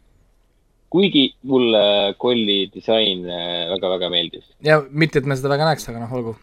[0.92, 3.24] kuigi mulle kolli disain
[3.72, 4.46] väga-väga meeldis.
[4.64, 6.36] ja mitte, et me seda väga näeks, aga noh, olgu.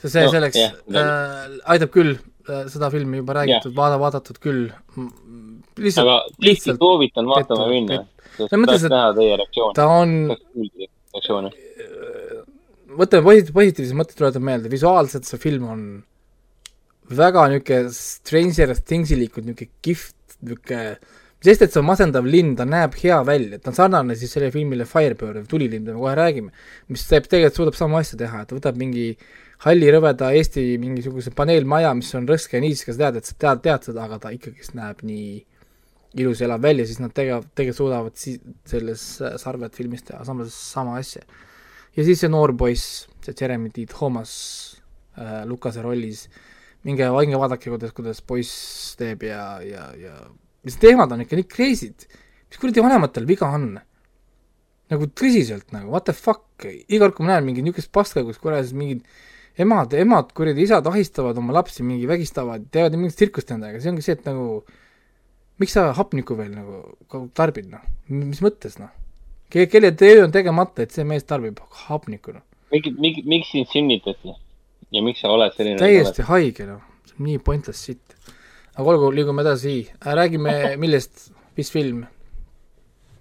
[0.00, 4.66] see, see No, selleks äh, aitab küll, äh, seda filmi juba räägitud, vaada, vaadatud küll.
[5.80, 8.00] lihtsalt aga, siiski soovitan vaatama minna.
[8.36, 9.76] sest mõttes, tahaks näha teie reaktsiooni.
[9.78, 10.14] ta on,
[11.14, 11.52] reaktsiooni.
[13.00, 15.84] võtame posi-, positiivse mõtte tuletan meelde, visuaalselt see film on
[17.10, 20.96] väga niisugune Stranger Thingsi liikud, niisugune kihvt, niisugune
[21.44, 24.54] sest et see on masendav linn, ta näeb hea välja, ta on sarnane siis sellele
[24.54, 26.54] filmile Firebird või Tulilind, mida me kohe räägime,
[26.92, 29.43] mis teeb, tegelikult suudab sama asja teha, et ta võtab mingi halli
[29.94, 33.86] rõveda Eesti mingisuguse paneelmaja, mis on rõske ja niisika, sa tead, et sa tead, tead
[33.88, 35.38] seda, aga ta ikkagist näeb nii
[36.20, 38.38] ilus ja elab välja, siis nad tegelikult, tegelikult suudavad si-,
[38.68, 39.02] selles
[39.40, 41.24] Sarvet filmis teha sama, sama asja.
[41.96, 43.86] ja siis see noor poiss, see Jeremy T.
[43.90, 44.34] Thomas
[45.18, 46.28] äh, Lukase rollis,
[46.84, 50.14] minge, minge vaadake, kuidas, kuidas poiss teeb ja, ja, ja
[50.64, 52.06] mis teemad on ikka nii crazy'd,
[52.50, 53.74] mis kuradi vanematel viga on?
[54.92, 58.36] nagu tõsiselt nagu, what the fuck, iga kord, kui ma näen mingit niisugust paska, kus
[58.38, 59.06] kuradi mingid
[59.58, 64.04] emad, emad, kuradi isad ahistavad oma lapsi, mingi vägistavad, teevad mingit tsirkust nendega, see ongi
[64.04, 64.64] see, et nagu
[65.62, 68.90] miks sa hapnikku veel nagu tarbid, noh, mis mõttes, noh?
[69.52, 72.44] Ke-, kelle töö on tegemata, et see mees tarbib hapnikku, noh.
[72.74, 74.34] mingi, mingi, miks sind sünnitati
[74.94, 75.78] ja miks sa oled selline?
[75.78, 78.18] täiesti haige, noh, see on nii pointless shit.
[78.74, 81.28] aga olgu, liigume edasi, räägime millest,
[81.58, 82.02] mis film?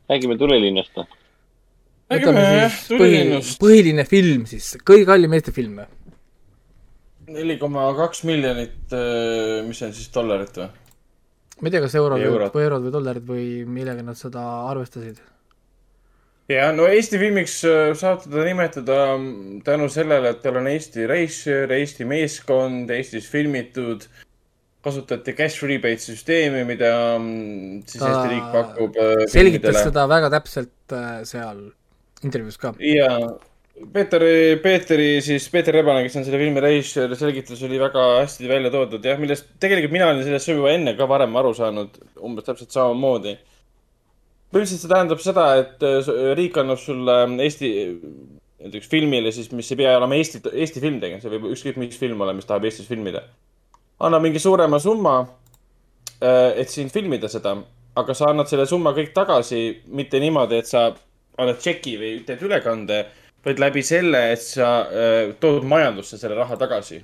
[0.10, 1.12] räägime tulelinnast või?
[2.14, 3.60] Räägime, jah, Tulilinnust.
[3.62, 5.86] põhiline film siis, kõige kallim Eesti film või?
[7.34, 8.94] Neli koma kaks miljonit,
[9.68, 10.72] mis see on siis dollarit või?
[11.62, 12.56] ma ei tea, kas eurod Eurot.
[12.56, 14.42] või eurod või dollarid või millega nad seda
[14.72, 15.22] arvestasid.
[16.52, 17.60] ja no Eesti filmiks
[18.00, 24.08] saab teda nimetada mm, tänu sellele, et tal on Eesti režissöör, Eesti meeskond, Eestis filmitud.
[24.84, 29.00] kasutati cash rebate süsteemi, mida mm, siis Ta Eesti riik pakub
[29.32, 31.70] selgitas seda väga täpselt äh, seal
[32.24, 32.74] intervjuus ka.
[32.80, 33.10] ja
[33.74, 34.22] Peeter,
[34.62, 39.06] Peeteri siis, Peeter Rebane, kes on selle filmi režissöör, selgitus oli väga hästi välja toodud
[39.06, 43.34] jah, millest tegelikult mina olin sellest juba enne ka varem aru saanud, umbes täpselt samamoodi.
[44.54, 47.72] põhiliselt see tähendab seda, et äh, riik annab sulle Eesti
[48.64, 51.98] näiteks filmile siis, mis ei pea olema Eesti, Eesti film tegema, see võib ükskõik mis
[52.00, 53.24] film olla, mis tahab Eestis filmida.
[54.04, 55.18] annab mingi suurema summa,
[56.22, 57.56] et siin filmida seda,
[57.96, 60.90] aga sa annad selle summa kõik tagasi, mitte niimoodi, et sa
[61.38, 63.04] annad tšeki või teed ülekande,
[63.46, 67.04] vaid läbi selle, et sa äh, tood majandusse selle raha tagasi.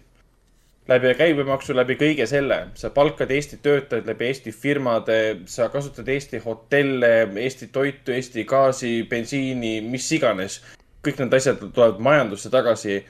[0.89, 6.39] läbi käibemaksu, läbi kõige selle, sa palkad Eesti töötajaid läbi Eesti firmade, sa kasutad Eesti
[6.41, 10.61] hotelle, Eesti toitu, Eesti gaasi, bensiini, mis iganes.
[11.05, 13.03] kõik need asjad tulevad majandusse tagasi.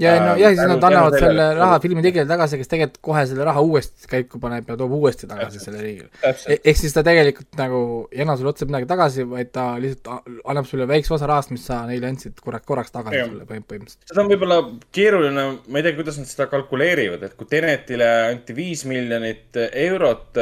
[0.00, 3.46] Ja no ja siis nad annavad selle raha filmi tegijale tagasi, kes tegelikult kohe selle
[3.48, 6.08] raha uuesti käiku paneb ja toob uuesti tagasi selle riigile.
[6.22, 6.64] Täpselt.
[6.64, 7.82] ehk siis ta tegelikult nagu
[8.12, 11.66] ei anna sulle otse midagi tagasi, vaid ta lihtsalt annab sulle väikse osa rahast, mis
[11.66, 13.28] sa neile andsid korraks, korraks tagasi Jah.
[13.30, 14.08] sulle põhim- põhimõtteliselt.
[14.10, 14.60] seda on võib-olla
[14.96, 20.38] keeruline, ma ei tea, kuidas nad seda kalkuleerivad, et kui Tenetile anti viis miljonit eurot,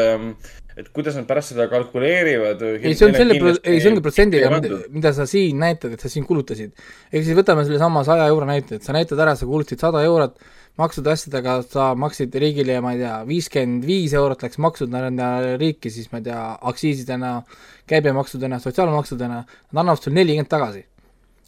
[0.79, 2.63] et kuidas nad pärast seda kalkuleerivad.
[2.79, 3.35] ei, see on selle,
[3.67, 4.51] ei see ongi protsendiga,
[4.95, 6.71] mida, sa siin näitad, et sa siin kulutasid.
[7.11, 10.39] ehk siis võtame sellesama saja euro näite, et sa näitad ära, sa kulutasid sada eurot
[10.79, 16.13] maksude asjadega, sa maksid riigile, ma ei tea, viiskümmend viis eurot läks maksudena riiki, siis
[16.13, 17.33] ma ei tea, aktsiisidena,
[17.91, 20.85] käibemaksudena, sotsiaalmaksudena, nad annavad sulle nelikümmend tagasi.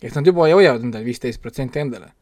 [0.00, 2.14] ehk nad juba hoiavad endale viisteist protsenti endale.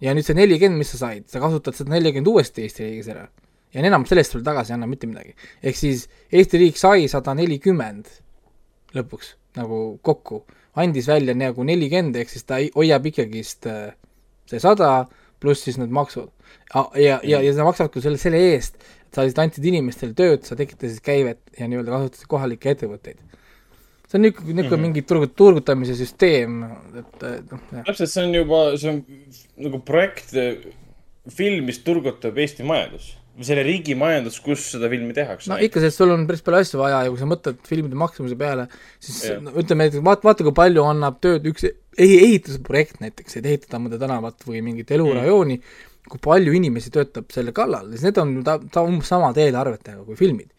[0.00, 3.26] ja nüüd see nelikümmend, mis sa said, sa kasutad seda nelikümmend uuesti Eesti riigis ära
[3.74, 5.34] ja enam sellest sulle tagasi ei anna mitte midagi.
[5.62, 8.08] ehk siis Eesti riik sai sada nelikümmend
[8.96, 10.44] lõpuks nagu kokku,
[10.80, 13.92] andis välja nagu nelikümmend, ehk siis ta hoiab ikkagist äh,
[14.48, 15.06] see sada
[15.42, 16.30] pluss siis need maksud.
[16.74, 20.14] ja, ja, ja, ja sa maksad ka selle, selle eest, et sa lihtsalt andsid inimestele
[20.16, 23.18] tööd, sa tekitasid käivet ja nii-öelda kasutasid kohalikke ettevõtteid.
[24.08, 24.82] see on niisugune, niisugune Mhm.
[24.82, 26.62] mingi turgu-, turgutamise süsteem,
[27.00, 29.02] et noh, täpselt, see on juba, see on
[29.56, 30.34] nagu projekt,
[31.32, 33.16] film, mis turgutab Eesti majandus.
[33.40, 35.48] Selle riigi majandus, kus seda filmi tehakse.
[35.50, 38.36] no ikka, sest sul on päris palju asju vaja ja kui sa mõtled filmide maksumuse
[38.38, 38.66] peale,
[39.00, 39.40] siis Jah.
[39.40, 43.80] no, ütleme näiteks vaata, vaata kui palju annab tööd üks ehi-, ehitusprojekt näiteks, et ehitada
[43.80, 48.34] mõnda tänavat või mingit elurajooni mm., kui palju inimesi töötab selle kallal, siis need on
[48.44, 50.50] ta, ta umbes samade eelarvetega kui filmid.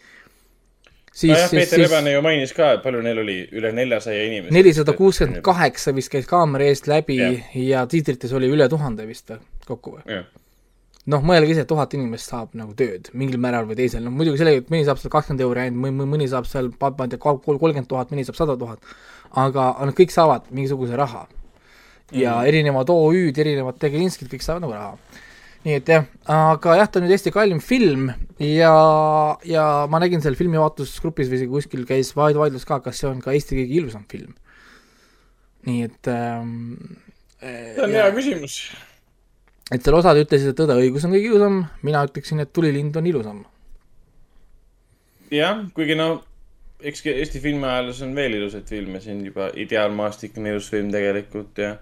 [1.14, 4.56] nojah, Peeter Rebane ju mainis ka, et palju neil oli, üle neljasaja inimese.
[4.56, 7.52] nelisada kuuskümmend kaheksa vist käis kaamera eest läbi Jah.
[7.60, 9.30] ja tiitrites oli üle tuhande vist
[9.68, 10.24] kokku või?
[11.12, 14.62] noh, mõelge ise, tuhat inimest saab nagu tööd mingil määral või teisel, no muidugi sellega,
[14.64, 18.14] et mõni saab seal kakskümmend euri ainult, mõni saab seal, ma ei tea, kolmkümmend tuhat,
[18.14, 18.80] mõni saab sada tuhat,
[19.36, 21.28] aga nad kõik saavad mingisuguse raha.
[22.14, 22.46] ja Mhm.
[22.48, 24.98] erinevad OÜ-d, erinevad tegelinskid, kõik saavad nagu raha.
[25.66, 30.22] nii et jah, aga jah, ta on nüüd Eesti kallim film ja, ja ma nägin
[30.22, 33.78] seal filmivaatlusgrupis või isegi kuskil käis vaid- vaidlus ka, kas see on ka Eesti kõige
[33.80, 34.36] ilusam film.
[35.66, 36.76] nii et ähm,
[37.40, 38.58] see on hea küsimus.
[39.72, 43.08] Et seal osad ütlesid, et Tõde õigus on kõige ilusam, mina ütleksin, et Tulilind on
[43.08, 43.42] ilusam.
[45.34, 46.22] jah, kuigi no
[46.84, 51.76] eks Eesti filmiajaloos on veel ilusaid filme siin juba, Ideaalmaastik on ilus film tegelikult ja.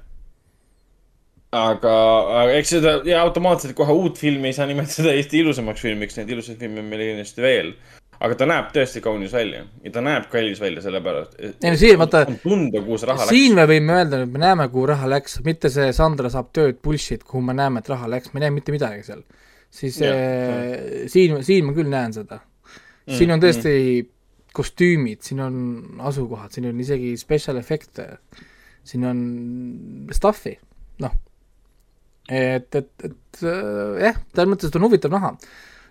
[1.57, 1.95] aga,
[2.43, 6.29] aga eks seda ja automaatselt kohe uut filmi ei saa nimetada Eesti ilusamaks filmiks, neid
[6.35, 7.73] ilusaid filme on meil kindlasti veel.
[8.21, 11.35] Aga ta näeb tõesti kaunis välja ja ta näeb kallis välja sellepärast.
[11.41, 13.33] ei no siin vaata, tunda, kuhu see raha läks.
[13.33, 16.79] siin me võime öelda, et me näeme, kuhu raha läks, mitte see Sandra saab tööd
[16.83, 19.25] bullshit, kuhu me näeme, et raha läks, me ei näe mitte midagi seal.
[19.71, 22.41] siis ja, äh, siin, siin ma küll näen seda.
[23.09, 24.17] siin Mm, on tõesti mm
[24.55, 25.57] kostüümid, siin on
[26.07, 28.07] asukohad, siin on isegi special efekte,
[28.87, 29.19] siin on
[30.15, 30.57] stuff'i,
[31.03, 31.13] noh.
[32.27, 35.35] et, et, et äh, jah, selles mõttes on huvitav näha.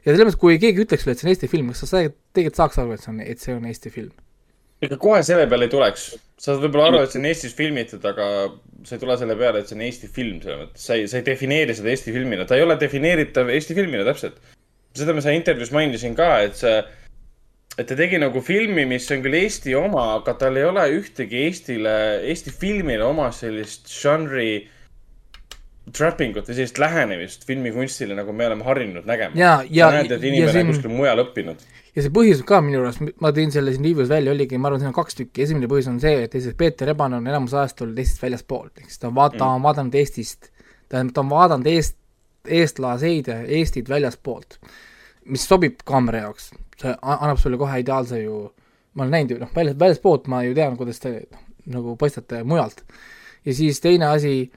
[0.05, 2.03] Ja selles mõttes, kui keegi ütleks sulle, et see on Eesti film, kas sa
[2.35, 4.13] tegelikult saaks aru, et see on, et see on Eesti film?
[4.81, 6.07] ega kohe selle peale ei tuleks.
[6.41, 8.29] sa saad võib-olla aru, et see on Eestis filmitud, aga
[8.89, 10.87] sa ei tule selle peale, et see on Eesti film, selles mõttes.
[10.87, 14.41] sa ei, sa ei defineeri seda Eesti filmina, ta ei ole defineeritav Eesti filmina täpselt.
[14.97, 16.81] seda ma seal intervjuus mainisin ka, et see
[17.79, 21.45] et ta tegi nagu filmi, mis on küll Eesti oma, aga tal ei ole ühtegi
[21.45, 21.95] Eestile,
[22.33, 24.65] Eesti filmile oma sellist žanri
[25.97, 29.37] trapping ut või sellist lähenemist filmikunstile, nagu me oleme harjunud nägema.
[29.91, 30.73] sa näed, et inimene siin...
[30.73, 31.67] kuskil mujal õppinud.
[31.97, 34.83] ja see põhjus ka minu arust, ma tõin selle siin review's välja, oligi, ma arvan,
[34.83, 37.85] siin on kaks tükki, esimene põhjus on see, et esiteks Peeter Rebane on enamus ajast
[37.85, 40.53] olnud Eestist väljaspoolt, ehk siis ta on mm., ta on vaadanud Eestist,
[40.89, 41.99] tähendab, ta on vaadanud eest,
[42.61, 44.59] eestlaseid ja Eestit väljaspoolt,
[45.31, 48.41] mis sobib kaamera jaoks see annab sulle kohe ideaalse ju,
[48.95, 51.47] ma olen näinud ju, noh, väljas, väljaspoolt ma ju tean, kuidas te noh,
[51.77, 52.83] nagu paistate mujalt.
[53.45, 54.51] ja siis teine asi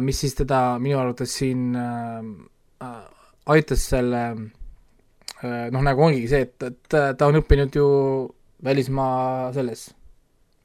[0.00, 2.94] mis siis teda minu arvates siin äh,
[3.52, 7.88] aitas selle äh, noh, nagu ongi see, et, et ta on õppinud ju
[8.64, 9.88] välismaa selles,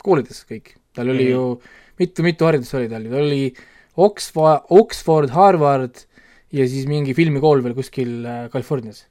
[0.04, 1.60] koolides kõik, tal oli mm -hmm.
[1.60, 3.54] ju mitu-mitu haridust oli tal, tal oli
[3.96, 6.06] Oxford, Oxford, Harvard
[6.54, 9.06] ja siis mingi filmikool veel kuskil äh, Californias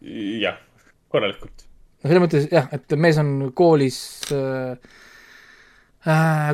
[0.00, 0.58] jah,
[1.08, 1.66] korralikult.
[2.02, 4.00] no selles mõttes jah, et mees on koolis
[4.32, 5.06] äh, äh,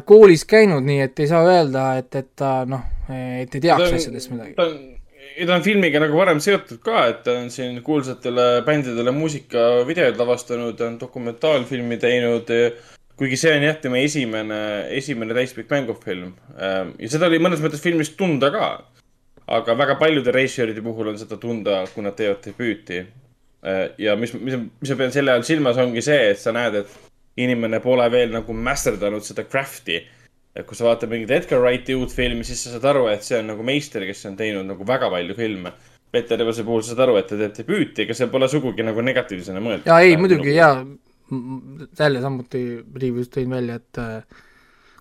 [0.04, 4.32] koolis käinud, nii et ei saa öelda, et, et ta noh, et ei teaks asjadest
[4.32, 4.54] midagi.
[4.56, 4.78] ta on,
[5.46, 10.76] ta on filmiga nagu varem seotud ka, et ta on siin kuulsatele bändidele muusikavideoid lavastanud,
[10.78, 12.50] ta on dokumentaalfilmi teinud.
[13.14, 14.60] kuigi see on jah, tema esimene,
[14.90, 16.32] esimene täispikk mängufilm
[16.98, 18.70] ja seda oli mõnes mõttes filmist tunda ka.
[19.46, 23.04] aga väga paljude režissööride puhul on seda tunda, kui nad teevad debüüti
[23.98, 27.13] ja mis, mis, mis ma pean selle all silmas, ongi see, et sa näed, et
[27.40, 30.02] inimene pole veel nagu masterdanud seda craft'i.
[30.54, 33.40] et kui sa vaatad mingit Edgar Wrighti uut filmi, siis sa saad aru, et see
[33.40, 35.72] on nagu meister, kes on teinud nagu väga palju filme.
[36.14, 39.02] Peeter Evase puhul sa saad aru, et ta teeb debüüti, ega see pole sugugi nagu
[39.02, 39.90] negatiivsena mõeldud.
[39.90, 40.60] jaa, ei muidugi nagu...
[40.60, 40.84] jaa,
[41.98, 42.62] jälle samuti
[42.94, 44.44] review's tõin välja, et äh,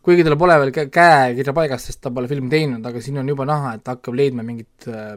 [0.01, 3.45] kuigi tal pole veel käekirja paigas, sest ta pole filmi teinud, aga siin on juba
[3.45, 5.13] näha, et ta hakkab leidma mingit äh,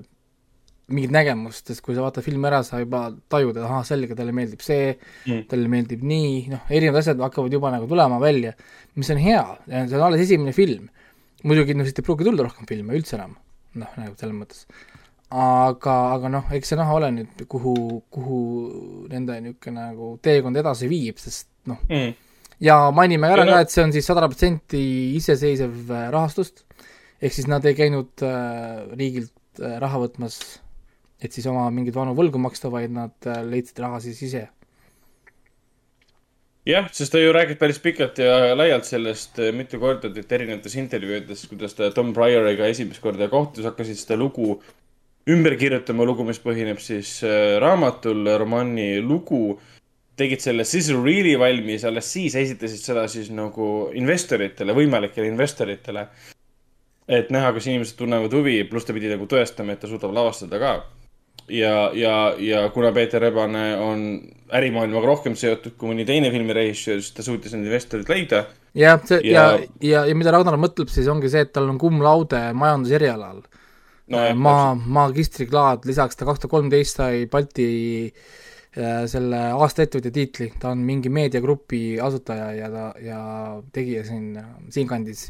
[0.87, 4.35] mingit nägemust, sest kui sa vaatad filmi ära, sa juba tajud, et ahah, selge, talle
[4.35, 8.53] meeldib see mm., talle meeldib nii, noh, erinevad asjad hakkavad juba nagu tulema välja,
[8.95, 10.87] mis on hea, see on alles esimene film.
[11.47, 13.35] muidugi, noh, siit ei pruugi tulla rohkem filme üldse enam,
[13.83, 14.69] noh, nagu selles mõttes.
[15.31, 17.75] aga, aga noh, eks see näha ole nüüd, kuhu,
[18.15, 18.39] kuhu
[19.11, 22.15] nende niisugune nagu teekond edasi viib, sest noh mm.,
[22.63, 24.85] ja mainime ära ka, et see on siis sada protsenti
[25.19, 26.63] iseseisev äh, rahastust,
[27.19, 30.39] ehk siis nad ei käinud äh, riigilt äh, raha võtmas
[31.23, 34.47] et siis oma mingeid vanu võlgu maksta, vaid nad leidsid raha siis ise.
[36.67, 41.77] jah, sest ta ju räägib päris pikalt ja laialt sellest mitu korda erinevates intervjuudes, kuidas
[41.79, 44.59] ta Tom Prioriga esimest korda kohtus, hakkasid seda lugu
[45.31, 47.21] ümber kirjutama, lugu, mis põhineb siis
[47.63, 49.59] raamatul, romaani lugu.
[50.17, 56.07] tegid selle Sizzle Reel'i valmis, alles siis esitasid seda siis nagu investoritele, võimalikele investoritele.
[57.09, 60.59] et näha, kas inimesed tunnevad huvi, pluss ta pidi nagu tõestama, et ta suudab lavastada
[60.59, 60.73] ka
[61.49, 64.07] ja, ja, ja kuna Peeter Rebane on
[64.55, 68.45] ärimaailmaga rohkem seotud kui mõni teine filmirežissöör, siis ta suutis need investorid leida.
[68.77, 71.81] jah, see ja, ja, ja, ja mida Ragnar mõtleb siis ongi see, et tal on
[71.83, 74.25] cum laude majanduserialal no,.
[74.35, 77.69] maa, magistrikraad, lisaks ta kaks tuhat kolmteist sai Balti
[78.07, 83.21] äh, selle aasta ettevõtja tiitli, ta on mingi meediagrupi asutaja ja ta, ja
[83.75, 84.33] tegija siin,
[84.71, 85.29] siinkandis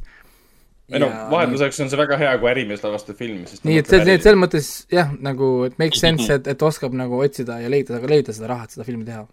[0.93, 4.05] ei no vahelduseks on see väga hea, kui ärimees lavastab filmi, sest nii, et see,
[4.07, 7.71] nii et selles mõttes jah, nagu et make sense, et, et oskab nagu otsida ja
[7.73, 9.25] leida, leida seda raha, et seda filmi teha.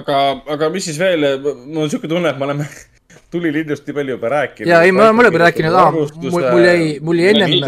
[0.00, 0.22] aga,
[0.56, 2.68] aga mis siis veel, mul on niisugune tunne, et me oleme
[3.34, 4.72] tulilinnust nii palju juba rääkinud.
[4.72, 5.76] jaa, ei, me oleme juba rääkinud,
[6.22, 7.58] mul, mul jäi, mul jäi ennem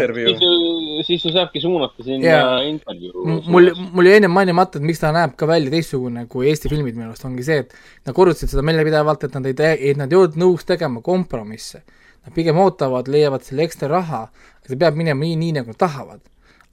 [1.05, 2.69] siis ju saabki suunata sinna yeah.
[2.69, 3.25] intervjuu.
[3.51, 6.97] mul, mul jäi ennem mainimata, et miks ta näeb ka välja teistsugune kui Eesti filmid
[6.97, 7.75] minu arust, ongi see, et
[8.07, 11.03] nad korrutasid seda meile pidevalt, et nad ei tee, et nad ei olnud nõus tegema
[11.05, 11.83] kompromisse.
[12.25, 14.23] nad pigem ootavad, leiavad selle ekstra raha,
[14.65, 16.23] see peab minema nii, nii nagu tahavad.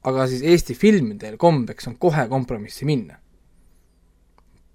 [0.03, 3.19] aga siis Eesti filmidel kombeks on kohe kompromissi minna.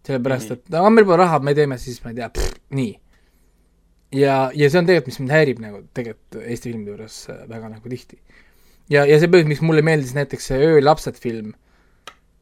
[0.08, 2.30] sellepärast, et no meil pole raha, me teeme siis, ma ei tea,
[2.70, 2.94] nii.
[4.16, 7.90] ja, ja see on tegelikult, mis mind häirib nagu tegelikult Eesti filmide juures väga nagu
[7.90, 8.22] tihti.
[8.90, 11.54] ja, ja see põhjus, miks mulle meeldis näiteks see Öölapsed film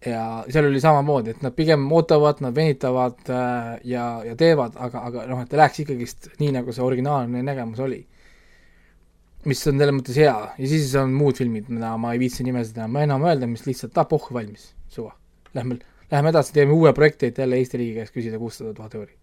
[0.06, 5.02] ja seal oli samamoodi, et nad pigem ootavad, nad venitavad äh, ja, ja teevad, aga,
[5.10, 8.06] aga noh, et ta läheks ikkagist nii, nagu see originaalne nägemus oli.
[9.46, 12.80] mis on selles mõttes hea ja siis on muud filmid, mida ma ei viitsi nimesid
[12.82, 15.14] enam enam öelda, mis lihtsalt, ah pohhu valmis, suva.
[15.54, 15.78] Lähme,
[16.12, 19.14] lähme edasi, teeme uue projekti, et jälle Eesti riigi käest küsida kuussada tuhat euri.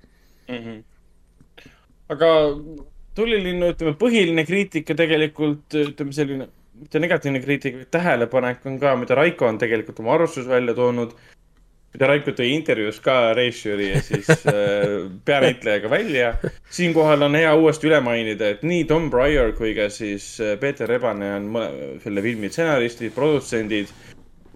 [0.48, 0.58] mm.
[0.58, 1.68] -hmm.
[2.14, 2.28] aga
[3.14, 6.48] tulilinnu, ütleme, põhiline kriitika tegelikult, ütleme selline,
[6.82, 11.14] mitte negatiivne kriitika, vaid tähelepanek on ka, mida Raiko on tegelikult oma arvustuses välja toonud.
[11.92, 16.34] mida Raiko tõi intervjuus ka režissööri ja siis äh, peanäitlejaga välja.
[16.70, 20.88] siinkohal on hea uuesti üle mainida, et nii Tom Breyer kui ka siis äh, Peeter
[20.88, 23.92] Rebane on mõle- selle filmi stsenaristid, produtsendid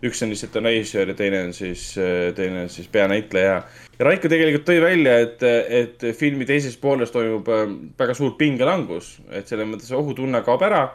[0.05, 1.89] üks on lihtsalt on režissöör ja teine on siis,
[2.37, 3.57] teine on siis peanäitleja.
[3.99, 7.67] ja Raiko tegelikult tõi välja, et, et filmi teises pooles toimub äh,
[7.99, 10.87] väga suur pingelangus, et selles mõttes ohutunne kaob ära.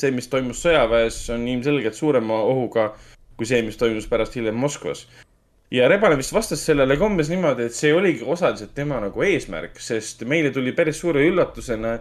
[0.00, 2.92] see, mis toimus sõjaväes, on ilmselgelt suurema ohuga
[3.38, 5.06] kui see, mis toimus pärast hiljem Moskvas.
[5.70, 9.78] ja Rebane vist vastas sellele ka umbes niimoodi, et see oligi osaliselt tema nagu eesmärk,
[9.80, 11.98] sest meile tuli päris suure üllatusena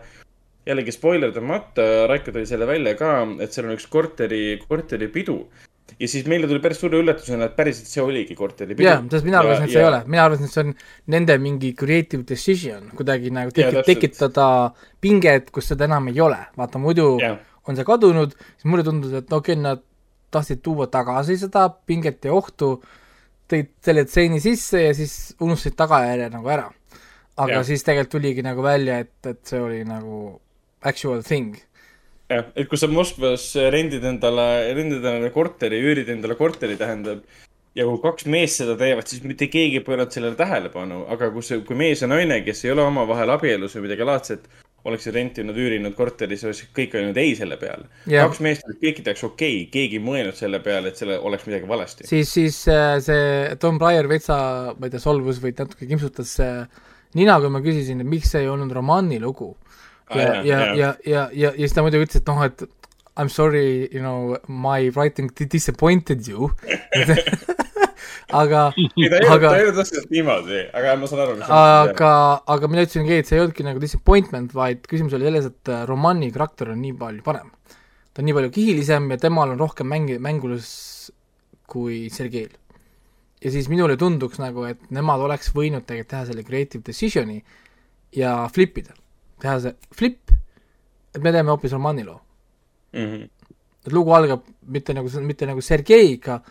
[0.67, 3.11] jällegi spoilerdamata, Raiko tõi selle välja ka,
[3.43, 5.37] et seal on üks korteri, korteripidu
[5.99, 8.87] ja siis meile tuli päris suure üllatusena, et päriselt see oligi korteripidu.
[8.87, 10.73] jah, sest mina arvasin, et see ei ole, mina arvasin, et see on
[11.13, 13.91] nende mingi creative decision kuidagi nagu tekit, täpselt.
[13.91, 14.49] tekitada
[15.03, 17.37] pinget, kus seda enam ei ole, vaata muidu Jah.
[17.67, 19.83] On see kadunud, siis mulle tundus, et okei okay,, nad
[20.31, 22.77] tahtsid tuua tagasi seda pinget ja ohtu,
[23.47, 25.13] tõid selle tseeni sisse ja siis
[25.43, 26.67] unustasid tagajärje nagu ära.
[27.37, 27.63] aga ja.
[27.63, 30.39] siis tegelikult tuligi nagu välja, et, et see oli nagu
[30.81, 31.55] actual thing.
[32.29, 37.23] jah, et kui sa Moskvas rendid endale, rendid endale korteri, üürid endale korteri, tähendab.
[37.77, 41.45] ja kui kaks meest seda teevad, siis mitte keegi ei pööranud sellele tähelepanu, aga kui
[41.45, 44.49] see, kui mees ja naine, kes ei ole omavahel abielus või midagi laadset,
[44.87, 47.89] oleksid rentinud, üürinud korteri, siis oleks kõik öelnud ei selle peale.
[48.07, 48.27] Jah.
[48.27, 51.47] kaks meest olid kõikide jaoks okei okay., keegi ei mõelnud selle peale, et selle oleks
[51.49, 52.07] midagi valesti.
[52.07, 54.37] siis, siis äh, see Tom Breyer veitsa,
[54.77, 56.85] ma ei tea, solvus või natuke kimpsutas äh,
[57.19, 59.53] nina, kui ma küsisin, et miks see ei olnud romaani lugu.
[60.15, 62.67] Ja ja, ja, ja, ja, ja siis ta muidugi ütles, et noh, et
[63.17, 66.51] I m sorry, you know, my writing disappointed you.
[68.35, 72.11] aga, ei, ta ei aga olnud otseselt niimoodi, aga ma saan aru, aga,
[72.55, 75.85] aga mina ütlesingi, et see ei olnudki nagu disappointment, vaid küsimus oli selles, et äh,
[75.87, 77.53] Romani karakter on nii palju parem.
[78.11, 80.69] ta on nii palju kihilisem ja temal on rohkem mängi-, mängulus
[81.67, 82.51] kui Sergeil.
[83.43, 87.39] ja siis minule tunduks nagu, et nemad oleks võinud tegelikult teha selle creative decision'i
[88.17, 88.95] ja flip ida.
[89.39, 90.35] teha see flip,
[91.15, 92.19] et me teeme hoopis Romani loo.
[92.91, 93.05] mm.
[93.05, 93.27] -hmm.
[93.87, 96.41] et lugu algab mitte nagu, mitte nagu Sergeiga,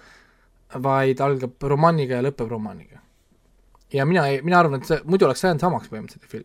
[0.83, 3.01] vaid algab romaaniga ja lõpeb romaaniga.
[3.93, 6.45] ja mina mina arvan, et see muidu oleks jäänud samaks põhimõtteliselt see film.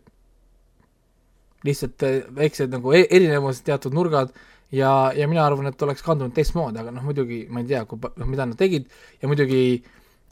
[1.64, 4.32] lihtsalt eh, väiksed nagu e- erinevused, teatud nurgad
[4.72, 7.98] ja, ja mina arvan, et oleks kandunud teistmoodi, aga noh, muidugi ma ei tea, kui
[8.02, 8.88] noh, mida nad tegid
[9.22, 9.62] ja muidugi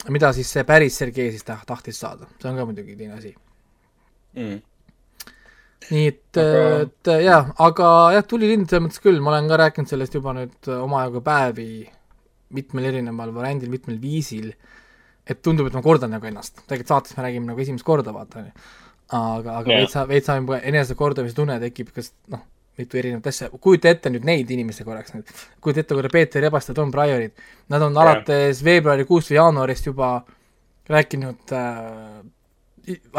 [0.09, 3.33] mida siis see päris Sergei siis taht-, tahtis saada, see on ka muidugi teine asi.
[4.39, 4.61] Mm.
[5.91, 9.91] nii et Aga-, et jaa, aga jah, tulilind selles mõttes küll, ma olen ka rääkinud
[9.91, 11.67] sellest juba nüüd omajagu päevi
[12.55, 14.51] mitmel erineval variandil, mitmel viisil,
[15.27, 18.41] et tundub, et ma kordan nagu ennast, tegelikult saates me räägime nagu esimest korda, vaata,
[18.41, 18.69] on ju.
[19.11, 19.83] aga, aga Jah.
[19.83, 22.41] veitsa, veitsa juba enesekordamise tunne tekib, kas noh,
[22.79, 25.31] mitu erinevat asja, kujuta ette nüüd neid inimesi korraks nüüd,
[25.61, 27.35] kujuta ette korra Peeter Rebast ja Tom Bryerit,
[27.69, 28.03] nad on Jah.
[28.07, 30.13] alates veebruarikuust või jaanuarist juba
[30.91, 32.21] rääkinud äh,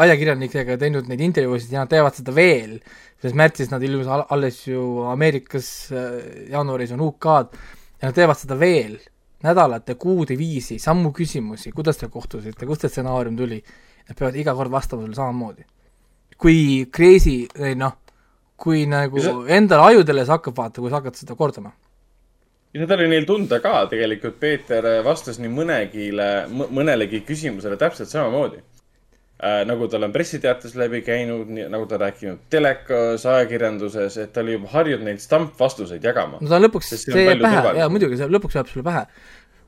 [0.03, 2.75] ajakirjanikega teinud neid intervjuusid ja nad teevad seda veel,
[3.23, 7.55] sest märtsis nad ilmus al- alles ju Ameerikas äh,, jaanuaris on UK-d
[8.01, 8.97] ja nad teevad seda veel
[9.43, 13.59] nädalate, kuude viisi, samu küsimusi, kuidas te kohtusite, kust see stsenaarium tuli,
[14.07, 15.65] nad peavad iga kord vastama sulle samamoodi.
[16.43, 17.47] kui crazy,
[17.79, 17.93] noh,
[18.57, 21.71] kui nagu Ja endale ajudele see hakkab vaata, kui sa hakkad seda kordama.
[22.73, 28.63] ja seda oli neil tunda ka tegelikult, Peeter vastas nii mõnegile, mõnelegi küsimusele täpselt samamoodi
[29.39, 29.63] äh,.
[29.69, 34.71] nagu tal on pressiteates läbi käinud, nagu ta rääkinud telekas, ajakirjanduses, et ta oli juba
[34.73, 36.41] harjunud neid stampvastuseid jagama.
[36.41, 39.05] no ta on lõpuks, see jääb pähe, jaa muidugi, see lõpuks jääb sulle pähe.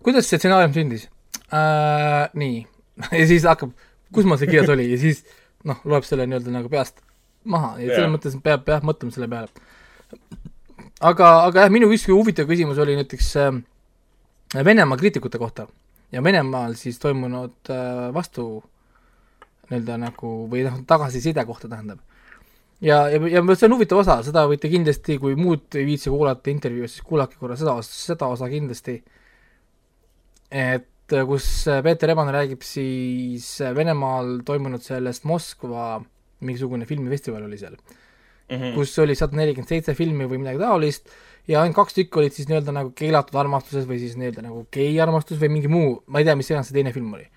[0.05, 1.09] kuidas see stsenaarium sündis
[1.49, 2.29] äh,?
[2.33, 2.61] nii,
[3.19, 3.73] ja siis hakkab,
[4.13, 5.25] kus mul see kirjas oli ja siis
[5.65, 7.01] noh, loeb selle nii-öelda nagu peast
[7.45, 9.49] maha ja selles mõttes peab jah mõtlema selle peale.
[11.01, 13.55] aga, aga jah, minu üks huvitav küsimus oli näiteks äh,
[14.65, 15.67] Venemaa kriitikute kohta
[16.13, 18.63] ja Venemaal siis toimunud äh, vastu
[19.69, 21.99] nii-öelda nagu või noh, tagasiside kohta tähendab.
[22.81, 26.51] ja, ja, ja see on huvitav osa, seda võite kindlasti, kui muud ei viitsi kuulata
[26.53, 28.97] intervjuud, siis kuulake korra seda, seda osa kindlasti.
[30.51, 36.01] et äh, kus äh, Peeter Eban räägib siis äh, Venemaal toimunud sellest Moskva
[36.45, 38.73] mingisugune filmifestival oli seal mm, -hmm.
[38.75, 41.09] kus oli sada nelikümmend seitse filmi või midagi taolist
[41.47, 44.93] ja ainult kaks tükki olid siis nii-öelda nagu keelatud armastuses või siis nii-öelda nagu gei
[45.01, 47.27] armastus või mingi muu, ma ei tea, mis iganes see teine film oli.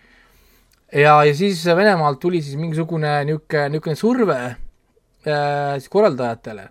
[0.92, 6.68] ja, ja siis Venemaalt tuli siis mingisugune niisugune, niisugune surve äh, siis korraldajatele,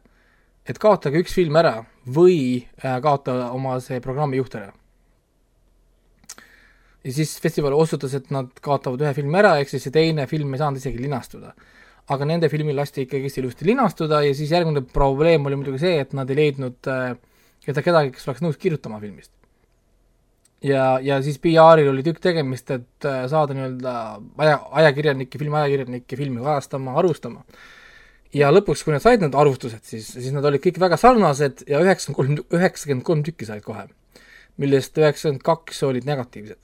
[0.68, 2.40] et kaotage üks film ära või
[2.82, 4.74] äh, kaota oma see programmi juht ära.
[7.04, 10.54] ja siis festival otsustas, et nad kaotavad ühe filmi ära, ehk siis see teine film
[10.54, 11.54] ei saanud isegi linastuda.
[12.08, 16.14] aga nende filmil lasti ikkagist ilusti linastuda ja siis järgmine probleem oli muidugi see, et
[16.14, 17.18] nad ei leidnud äh,
[17.66, 19.37] keda, kedagi, kes oleks nõus kirjutama filmist.
[20.64, 23.96] ja, ja siis PR-il oli tükk tegemist, et äh, saada nii-öelda
[24.44, 27.44] aja, ajakirjanikke, filmiajakirjanikke filmi kajastama, arvustama.
[28.34, 31.82] ja lõpuks, kui nad said need arvustused, siis, siis nad olid kõik väga sarnased ja
[31.84, 33.88] üheksakümmend kolm, üheksakümmend kolm tükki said kohe,
[34.62, 36.60] millest üheksakümmend kaks olid negatiivsed.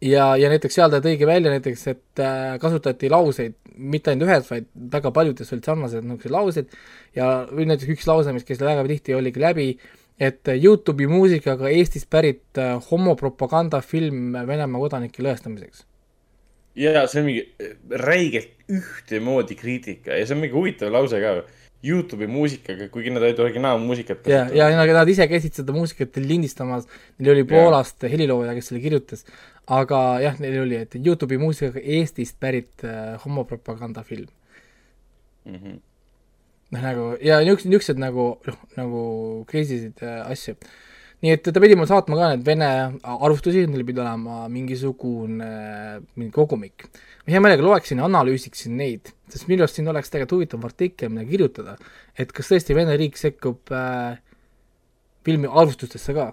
[0.00, 4.48] ja, ja näiteks seal ta tõigi välja näiteks, et äh, kasutati lauseid mitte ainult ühes,
[4.50, 6.74] vaid väga paljudes olid sarnased niisugused laused
[7.16, 9.68] ja või näiteks üks lause, mis käis väga tihti, oligi läbi,
[10.20, 15.86] et Youtube'i muusikaga Eestist pärit äh, homopropagandafilm Venemaa kodanike lõhestamiseks.
[16.76, 17.70] ja see on mingi
[18.04, 21.40] räigelt ühtemoodi kriitika ja see on mingi huvitav lause ka.
[21.80, 26.84] Youtube'i muusikaga, kuigi nad olid originaalmuusikat ja, ja nad, nad ise käisid seda muusikat lindistamas,
[27.16, 29.24] neil oli Poolast helilooja, kes selle kirjutas,
[29.64, 34.28] aga jah, neil oli, et Youtube'i muusikaga Eestist pärit äh, homopropagandafilm.
[35.46, 35.54] mm.
[35.54, 35.78] -hmm.
[36.70, 39.02] noh, nagu ja niisugused, niisugused nagu noh, nagu
[39.50, 40.56] crazy'sid äh, asju.
[41.20, 42.70] nii et ta pidi mulle saatma ka need vene
[43.04, 45.50] arvustusi, neil pidi olema mingisugune
[46.14, 46.86] mingi kogumik.
[47.24, 51.12] ma hea meelega loeksin ja analüüsiksin neid, sest minu arust siin oleks tegelikult huvitav artikkel,
[51.12, 51.76] mida kirjutada,
[52.18, 54.20] et kas tõesti Vene riik sekkub äh,
[55.26, 56.30] filmi arvustustesse ka.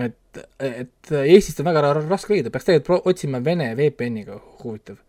[0.00, 5.00] et, et Eestist on väga ra- raske leida, peaks tegelikult otsima Vene VPN-iga, huvitav.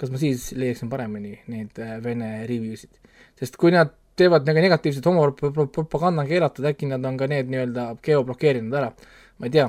[0.00, 2.92] Kas ma siis leiaksin paremini neid äh, Vene review sid,
[3.38, 8.76] sest kui nad teevad nagu negatiivset homopropaganda keelatud, äkki nad on ka need nii-öelda geoblokeerinud
[8.76, 8.92] ära,
[9.38, 9.66] ma ei tea.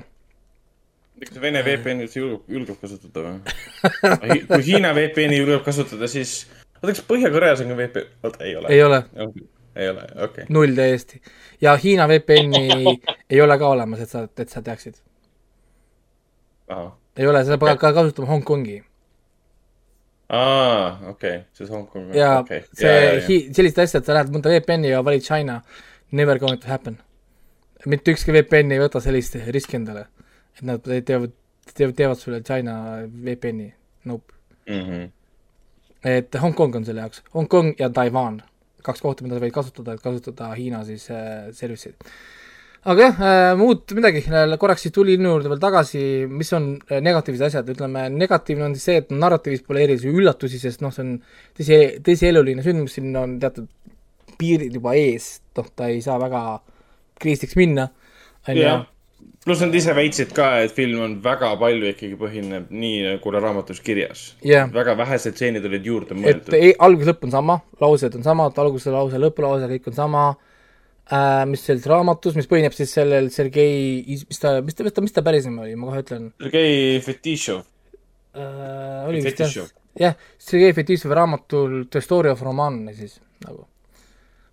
[1.26, 4.40] kas Vene VPN-i üldse julgeb, julgeb kasutada või?
[4.52, 6.40] kui Hiina VPN-i julgeb kasutada, siis,
[6.80, 8.18] oota, kas Põhja-Koreas on ka VPN?
[8.24, 8.74] oota, ei ole.
[8.74, 9.02] ei ole.
[9.76, 10.50] ei ole, okei okay..
[10.50, 11.22] null täiesti.
[11.62, 12.98] ja Hiina VPN-i
[13.30, 15.02] ei ole ka olemas, et sa, et sa teaksid.
[17.18, 18.84] ei ole, seda peab ka kasutama Hongkongi.
[20.30, 22.16] aa, okei okay., see on Hongkong.
[22.16, 22.64] ja okay.
[22.76, 22.96] see
[23.28, 25.62] hi-, sellist asja, et sa lähed mõnda VPN-i ja valid China,
[26.12, 26.98] never going to happen.
[27.86, 30.08] mitte ükski VPN ei võta sellist riski endale,
[30.58, 31.36] et nad teevad,
[31.74, 33.72] teevad, teevad sulle China VPN-i,
[34.10, 34.34] nope
[34.68, 34.84] mm.
[34.84, 35.10] -hmm.
[36.04, 38.42] et Hongkong on selle jaoks, Hongkong ja Taiwan,
[38.84, 41.96] kaks kohta, mida sa võid kasutada, et kasutada Hiina siis äh, service'id.
[42.88, 44.24] Aga jah äh,, muud midagi,
[44.60, 46.02] korraks siis tulilinnu juurde veel tagasi,
[46.32, 50.60] mis on äh, negatiivsed asjad, ütleme negatiivne on siis see, et narratiivis pole erilisi üllatusi,
[50.62, 51.16] sest noh, see on
[51.58, 53.68] tõsi, tõsieluline sündmus, siin on teatud
[54.40, 56.44] piirid juba ees, noh, ta ei saa väga
[57.20, 57.90] kriisiks minna,
[58.48, 58.78] on ju.
[59.48, 63.80] Pluss nad ise väitsid ka, et film on väga palju ikkagi põhineb nii, nagu raamatus
[63.84, 64.26] kirjas.
[64.44, 64.68] Jah.
[64.74, 66.58] väga vähesed stseenid olid juurde et mõeldud.
[66.58, 70.28] ei, algus-lõpp on sama, laused on samad, alguse lause, lõpulause, kõik on sama.
[70.36, 70.57] äh,,
[71.48, 75.16] mis selles raamatus, mis põhineb siis sellel Sergei, mis ta, mis ta, mis ta, mis
[75.16, 77.64] ta päris nimi oli, ma kohe ütlen Sergei Fetišov.
[78.36, 79.08] äh,.
[79.08, 79.70] oli vist jah
[80.00, 83.66] jah, Sergei Fetišovi raamatul The Story of Roman siis nagu.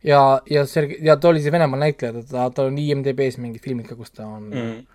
[0.05, 3.89] ja, ja Sergei, ja ta oli siis Venemaal näitleja, ta, ta on IMDB-s mingid filmid
[3.91, 4.87] ka, kus ta on Mm.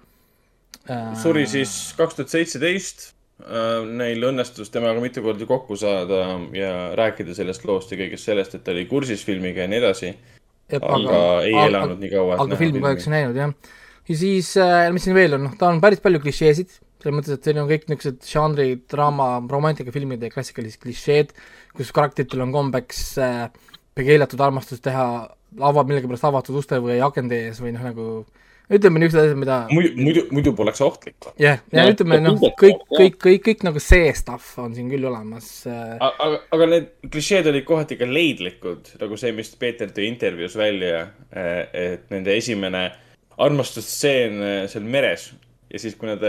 [0.89, 3.13] äh, suri siis kaks tuhat seitseteist.
[3.39, 6.17] Neil õnnestus temaga mitu korda kokku saada
[6.51, 10.09] ja rääkida sellest loost ja kõigest sellest, et ta oli kursis filmiga ja nii edasi.
[10.09, 10.38] Et
[10.77, 12.37] aga, aga ei aga- elanud nii kaua.
[12.45, 13.55] aga filmi kahjuks ei näinud jah.
[14.09, 17.39] ja siis äh,, mis siin veel on, noh, ta on päris palju klišeesid, selles mõttes,
[17.39, 21.33] et siin on kõik niisugused žanri, draama, romantikafilmide klassikalised klišeed,
[21.77, 23.47] kus karakteritel on kombeks äh,
[23.99, 25.05] keelatud armastust teha
[25.59, 28.09] ava, millegipärast avatud uste või akende ees või noh, nagu
[28.69, 31.17] ütleme niisugused asjad, mida muidu, muidu, muidu poleks ohtlik.
[31.41, 35.49] jah, ja ütleme noh, kõik, kõik, kõik, kõik nagu see stuff on siin küll olemas
[35.69, 35.97] äh,.
[35.97, 41.07] aga, aga need klišeed olid kohati ka leidlikud, nagu see, mis Peeter tõi intervjuus välja,
[41.33, 42.87] et nende esimene
[43.39, 45.29] armastusstseen eh, seal meres
[45.69, 46.23] ja siis, kui nad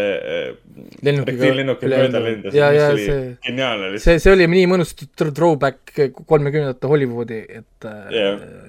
[1.04, 1.48] Lennukiga
[1.88, 4.04] mööda ja mis oli see- geniaalne lihtsalt.
[4.04, 8.02] see, see oli nii mõnus thr- throwback kolmekümnendate Hollywoodi, et äh,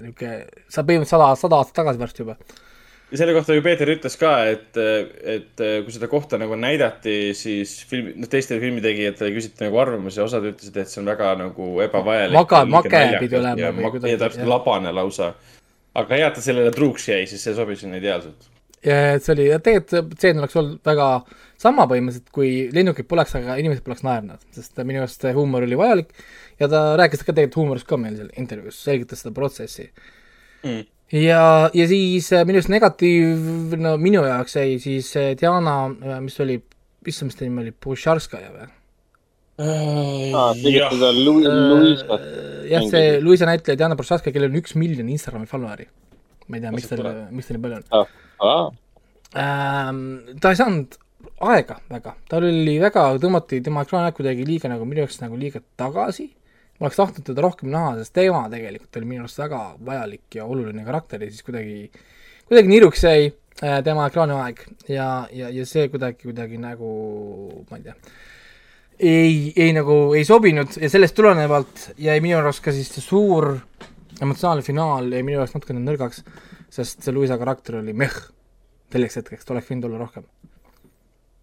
[0.05, 0.35] niisugune,
[0.71, 2.37] sa põhimõtteliselt sada, sada aastat tagasi varsti juba.
[3.11, 4.77] Ja selle kohta ju Peeter ütles ka, et,
[5.35, 10.27] et kui seda kohta nagu näidati, siis film, noh, teistele filmitegijatele küsiti nagu arvamusi ja
[10.29, 12.37] osad ütlesid, et see on väga nagu ebavajalik.
[12.37, 15.33] Maga- make pidi olema ja, ma- ja täpselt labane lausa.
[15.95, 18.47] aga hea, et ta sellele truuks jäi, siis see sobis sinna ideaalselt.
[18.85, 21.07] ja et see oli, tegelikult see stseen oleks olnud väga
[21.61, 25.77] sama põhimõtteliselt, kui lennukit poleks, aga inimesed poleks naernud, sest minu arust see huumor oli
[25.77, 26.15] vajalik
[26.63, 29.89] ja ta rääkis ka tegelikult huumorist ka meil seal intervjuus, selgitas seda protsessi
[30.63, 30.83] Mm.
[31.11, 35.75] ja, ja siis äh, minu arust negatiiv, no minu jaoks jäi siis äh, Diana,
[36.23, 36.59] mis oli,
[37.07, 38.69] issand, mis ta nimi oli, Pušarskaja või?
[41.69, 42.23] Louisat.
[42.71, 45.87] jah, see Luisa näitleja Diana Pušarskaja, kellel on üks miljon Instagrami follower'i.
[46.47, 47.85] ma ei tea, miks tal, miks tal nii palju on.
[49.41, 50.01] Ähm,
[50.43, 50.97] ta ei saanud
[51.51, 55.61] aega väga, tal oli väga, tõmmati tema ekraanaeg kuidagi liiga nagu minu jaoks nagu liiga
[55.79, 56.31] tagasi.
[56.81, 60.47] Ma oleks tahtnud teda rohkem näha, sest tema tegelikult oli minu arust väga vajalik ja
[60.49, 61.91] oluline karakter ja siis kuidagi,
[62.49, 66.89] kuidagi niruks jäi äh, tema ekraaniaeg ja, ja, ja see kuidagi, kuidagi nagu,
[67.69, 67.95] ma ei tea,
[68.97, 73.53] ei, ei nagu ei sobinud ja sellest tulenevalt jäi minu arust ka siis see suur
[74.17, 76.25] emotsionaalne finaal jäi minu jaoks natukene nõrgaks,
[76.73, 78.17] sest see Luisa karakter oli meh
[78.91, 80.25] selleks hetkeks, ta oleks võinud olla rohkem.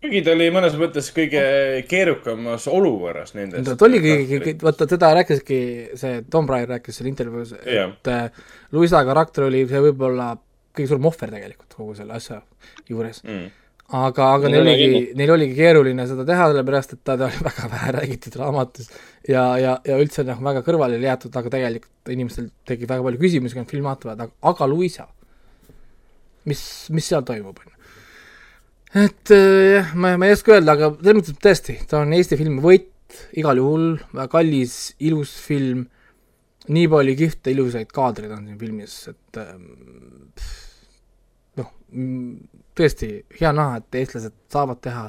[0.02, 1.42] Kuigi ta oli mõnes mõttes kõige
[1.90, 3.70] keerukamas olukorras nendest.
[3.78, 5.60] ta oligi, vaata teda rääkiski
[5.98, 8.28] see Tom Breyer rääkis seal intervjuus, et äh,
[8.72, 10.34] Luisa karakter oli see võib-olla
[10.76, 12.40] kõige suurem ohver tegelikult kogu selle asja
[12.90, 13.50] juures mm..
[13.98, 17.70] aga, aga neil oligi neil oligi keeruline seda teha, sellepärast et ta ta oli väga
[17.74, 18.90] vähe räägitud raamatus
[19.28, 23.56] ja, ja, ja üldse noh, väga kõrvale jäetud, aga tegelikult inimestel tekib väga palju küsimusi,
[23.56, 25.08] kui nad filmi vaatavad, aga Luisa,
[26.48, 26.62] mis,
[26.94, 27.77] mis seal toimub, on ju.
[28.94, 32.38] Et äh, jah, ma, ma ei oska öelda, aga selles mõttes tõesti, ta on Eesti
[32.40, 32.94] filmi võit
[33.38, 35.86] igal juhul, väga kallis, ilus film,
[36.68, 39.68] nii palju kihvte ilusaid kaadreid on siin filmis, et ähm,
[41.60, 41.70] noh,
[42.76, 45.06] tõesti hea näha, et eestlased saavad teha,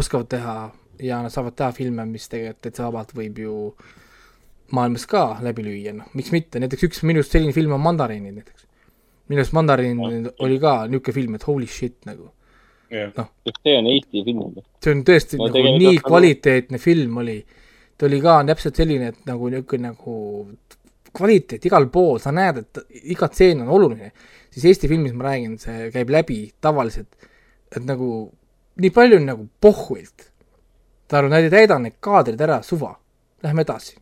[0.00, 0.56] oskavad teha
[1.04, 3.54] ja nad saavad teha filme, mis tegelikult täitsa vabalt võib ju
[4.76, 8.36] maailmas ka läbi lüüa, noh, miks mitte, näiteks üks minu arust selline film on Mandariinid
[8.38, 8.66] näiteks.
[9.30, 12.30] minu arust Mandariin oli ka niisugune film, et holy shit nagu.
[13.16, 13.28] noh,
[13.62, 14.54] see on Eesti film.
[14.82, 17.38] see on tõesti No nagu nii on- kvaliteetne film oli.
[17.98, 20.14] ta oli ka täpselt selline, et nagu niisugune nagu
[21.12, 22.78] kvaliteet igal pool, sa näed, et
[23.12, 24.12] iga tseen on oluline.
[24.50, 27.08] siis Eesti filmis ma räägin, see käib läbi tavaliselt,
[27.76, 28.30] et nagu
[28.80, 30.30] nii palju on nagu pohhuilt.
[31.10, 32.94] saad aru, nad ei täida neid kaadreid ära, suva,
[33.42, 33.96] lähme edasi.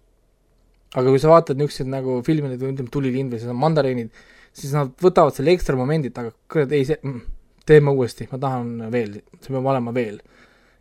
[0.95, 4.11] aga kui sa vaatad niisuguseid nagu filme, ütleme Tulilind või seda Mandariinid,
[4.53, 7.21] siis nad võtavad selle ekstra momendid, aga kurat ei see mm,,
[7.69, 10.21] teeme uuesti, ma tahan veel, see peab olema veel.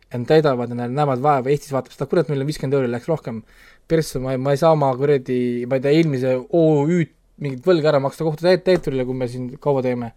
[0.08, 2.88] ja nad täidavad ja nad näevad vaeva, Eestis vaatab seda, kurat, meil on viiskümmend euri,
[2.88, 3.42] läks rohkem
[3.88, 7.92] persse, ma ei, ma ei saa oma kuradi, ma ei tea, eelmise OÜ-d mingit võlga
[7.92, 10.12] ära maksta kohtutäiturile, kui me siin kaua teeme,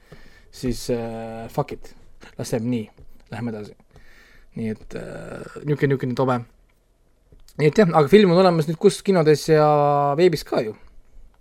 [0.54, 1.92] siis äh, fuck it,
[2.40, 2.86] las jääb nii,
[3.34, 3.76] lähme edasi.
[4.60, 6.40] nii et äh, niisugune, niisugune tobe.
[7.60, 9.68] nii et jah, aga film on olemas nüüd kus kinodes ja
[10.20, 10.76] veebis ka ju.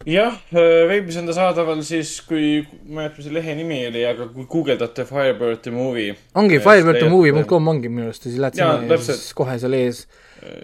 [0.09, 0.37] jah,
[0.89, 4.31] veebis on ta saadaval siis, kui, ma ei mäleta, mis see lehe nimi oli, aga
[4.33, 6.15] kui guugeldate Firebird the movie.
[6.41, 10.07] ongi firebirdthemovie.com ongi minu arust ja siis lähed sinna ja siis kohe seal ees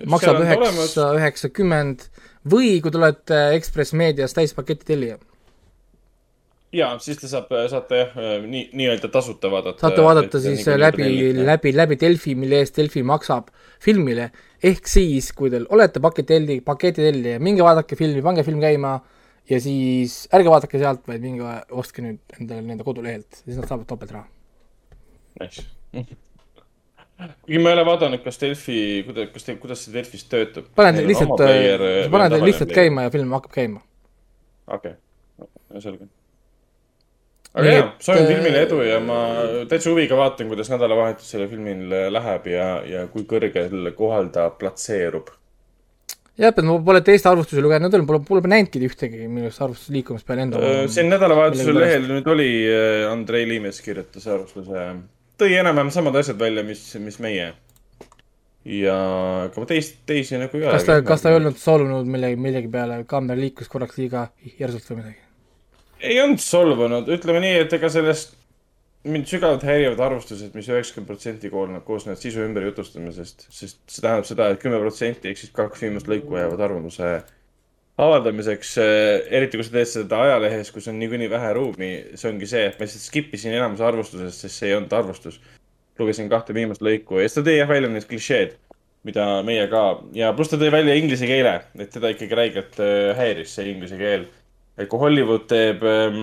[0.08, 2.06] maksab on ta üheksa, üheksakümmend
[2.48, 5.18] või kui te olete Ekspress Meedias täispaketi tellija,
[6.76, 8.14] ja siis te saab, saate jah,
[8.46, 9.80] nii, nii-öelda tasuta vaadata.
[9.84, 11.10] saate vaadata siis läbi,
[11.46, 13.52] läbi, läbi Delfi, mille eest Delfi maksab
[13.84, 14.30] filmile,
[14.64, 18.96] ehk siis, kui teil olete paketi, paketi tellija, minge vaadake filmi, pange film käima
[19.50, 23.86] ja siis ärge vaadake sealt, vaid minge ostke nüüd endale nende kodulehelt, siis nad saavad
[23.90, 24.26] topeltraha.
[25.40, 25.66] Nice.
[27.44, 30.68] kuigi ma ei ole vaadanud, kas Delfi, kuidas, kas, kuidas see Delfis töötab.
[30.76, 32.74] paned lihtsalt, sa paned lihtsalt.
[32.76, 33.82] käima ja film hakkab käima.
[34.66, 34.96] okei,
[35.78, 36.08] selge.
[37.54, 39.18] aga jaa, soovin äh, filmile edu ja ma
[39.70, 45.32] täitsa huviga vaatan, kuidas nädalavahetus sellel filmil läheb ja, ja kui kõrgel kohal ta platseerub.
[46.36, 50.26] jah, et ma pole teiste arvustusi lugenud, pole, pole näinudki ühtegi minu arust arvustuse liikumist
[50.28, 50.62] peale enda.
[50.92, 52.48] Siin nädalavahetuse lehel nüüd oli,
[53.10, 54.88] Andrei Liimes kirjutas arvustuse,
[55.40, 57.52] tõi enam-vähem samad asjad välja, mis, mis meie.
[58.66, 58.96] ja
[59.46, 60.74] ega ma teist, teisi nagu ei ole.
[60.74, 64.26] kas ta, kas ta ei olnud soolunud millegi, millegi peale, kaamera liikus korraks liiga
[64.58, 65.22] järsult või midagi?
[66.06, 68.35] ei olnud solvunud, ütleme nii, et ega sellest
[69.06, 74.28] mind sügavalt häirivad arvustused mis, mis üheksakümmend protsenti koosnevad, koosnevad sisu ümberjutustamisest, sest see tähendab
[74.28, 77.10] seda et, et kümme protsenti ehk siis kaks viimast lõiku jäävad arvamuse
[78.02, 78.74] avaldamiseks.
[79.38, 82.78] eriti kui sa teed seda ajalehes, kus on niikuinii vähe ruumi, see ongi see, et
[82.78, 85.40] ma lihtsalt skip isin enamuse arvustusest, sest see ei olnud arvustus.
[85.98, 88.58] lugesin kahte viimast lõiku ja siis ta tõi jah välja need klišeed,
[89.08, 93.14] mida meie ka ja pluss ta tõi välja inglise keele, et teda ikkagi räigelt äh,
[93.16, 94.26] häiris see inglise keel
[94.78, 96.18] et kui Hollywood teeb ähm,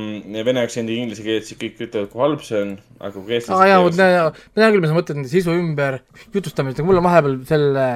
[0.46, 3.68] vene aktsendiga inglise keelt, siis kõik ütlevad, kui halb see on, aga kui eestlased aa
[3.72, 6.00] jaa, teevad- tean küll, mis sa mõtled sisu ümber
[6.36, 7.88] jutustamist, aga mul on vahepeal selle,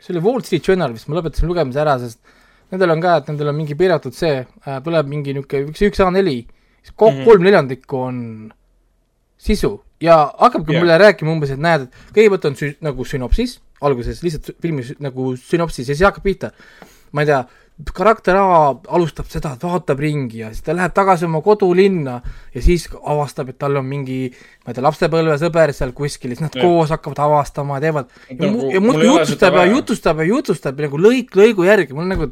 [0.00, 2.20] see oli Wall Street Journal vist, ma lõpetasin lugemise ära, sest
[2.70, 4.44] nendel on ka, et nendel on mingi piiratud see,
[4.84, 6.36] tuleb mingi niisugune üks, üks A4,
[6.84, 7.24] siis kokku Mhm.
[7.26, 8.18] kolm neljandikku on
[9.40, 10.82] sisu ja hakkabki Jah.
[10.84, 15.32] mulle rääkima umbes, et näed, et kõigepealt on sü-, nagu sünopsis, alguses lihtsalt filmi nagu
[15.40, 16.52] sünopsis ja siis hakkab pihta.
[17.12, 17.40] ma ei tea,
[17.94, 22.18] karakter A alustab seda, et vaatab ringi ja siis ta läheb tagasi oma kodulinna
[22.54, 26.46] ja siis avastab, et tal on mingi ma ei tea, lapsepõlvesõber seal kuskil ja siis
[26.48, 26.66] nad Jah.
[26.66, 31.00] koos hakkavad avastama ja teevad ja, mu, ja muudkui jutustab ja jutustab ja jutustab nagu
[31.00, 32.30] lõik lõigu järgi, mul nagu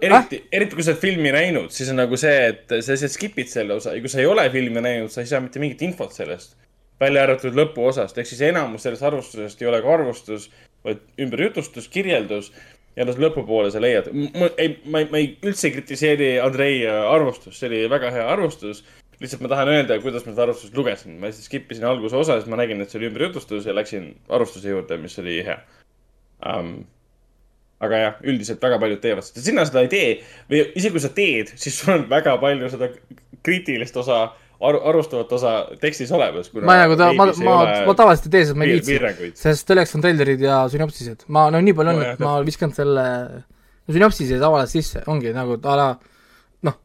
[0.00, 3.50] eriti, eriti kui sa oled filmi näinud, siis on nagu see, et sa lihtsalt skip'id
[3.50, 6.14] selle osa ja kui sa ei ole filmi näinud, sa ei saa mitte mingit infot
[6.14, 6.56] sellest.
[7.00, 10.50] välja arvatud lõpuosast, ehk siis enamus sellest arvustusest ei ole ka arvustus,
[10.84, 12.50] vaid ümberjutustus, kirjeldus
[12.96, 14.10] ja alles lõpupoole sa leiad.
[14.10, 18.84] ei, ma ei, ma ei üldse kritiseeri Andrei äh, arvustust, see oli väga hea arvustus.
[19.20, 22.38] lihtsalt ma tahan öelda, kuidas ma seda arvustust lugesin, ma lihtsalt skip isin alguse osa,
[22.38, 25.60] siis ma nägin, et see oli ümberjutustus ja läksin arvustuse juurde, mis oli hea
[26.46, 26.80] um,.
[27.80, 30.08] aga jah, üldiselt väga paljud teevad seda, sina seda ei tee
[30.50, 32.90] või isegi kui sa teed, siis sul on väga palju seda
[33.44, 34.26] kriitilist osa,
[34.60, 36.50] aru, arustavat osa tekstis olemas.
[36.54, 37.56] ma nagu ta, ma, ma,
[37.86, 39.30] ma tavaliselt ei tee, sest ma ei viitsi.
[39.38, 42.24] sest selleks on treilerid ja sünopsised, ma no nii palju on No no,, jah, et
[42.24, 43.06] ma viskan selle
[43.40, 45.88] no, sünopsise tavaliselt sisse, ongi nagu a la
[46.68, 46.76] noh,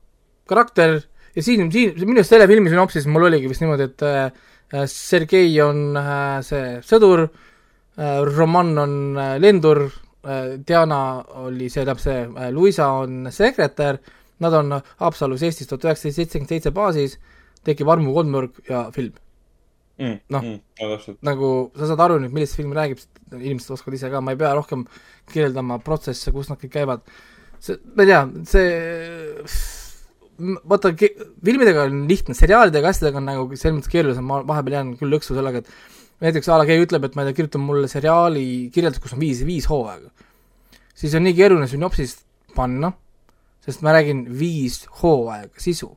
[0.50, 0.98] karakter
[1.36, 5.52] ja siin, siin minu arust selle filmi sünopsis mul oligi vist niimoodi, et äh, Sergei
[5.64, 11.02] on äh, see sõdur äh,, Roman on äh, lendur äh,, Diana
[11.44, 14.00] oli see, tähendab see äh, Luisa on sekretär,
[14.40, 17.20] nad on Haapsalus Eestis tuhat üheksasada seitsekümmend seitse baasis,
[17.66, 19.14] tekib armu kolmnurk ja film
[19.98, 20.18] mm,.
[20.34, 20.42] Noh.
[20.42, 23.02] mm, no, nagu sa saad aru nüüd, millest film räägib,
[23.36, 24.86] inimesed oskavad ise ka, ma ei pea rohkem
[25.32, 27.06] kirjeldama protsesse, kus nad kõik käivad.
[27.64, 28.22] see, ma ei tea,
[28.52, 28.68] see
[30.68, 30.92] vaata,
[31.46, 35.38] filmidega on lihtne, seriaalidega, asjadega on nagu selles mõttes keerulisem, ma vahepeal jään küll lõksu
[35.38, 38.46] sellega, et näiteks a la keegi ütleb, et ma ei tea, kirjuta mulle seriaali
[38.76, 40.12] kirjeldus, kus on viis, viis hooaega.
[40.96, 42.92] siis on nii keeruline sünopsist panna,
[43.64, 45.94] sest ma räägin viis hooaega sisu.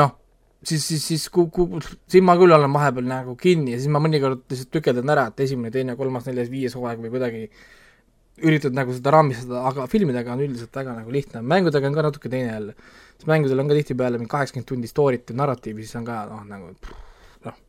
[0.00, 0.16] noh,
[0.64, 4.02] siis, siis, siis ku-, ku-, siin ma küll olen vahepeal nagu kinni ja siis ma
[4.02, 7.48] mõnikord lihtsalt tükeldan ära, et esimene, teine, kolmas, neljas, viies hooaeg või kuidagi
[8.44, 12.30] üritad nagu seda raamistada, aga filmidega on üldiselt väga nagu lihtne, mängudega on ka natuke
[12.32, 12.74] teine jälle.
[13.14, 16.42] sest mängudel on ka tihtipeale mingi kaheksakümmend tundi story't ja narratiivi, siis on ka noh,
[16.48, 16.72] nagu
[17.46, 17.60] noh,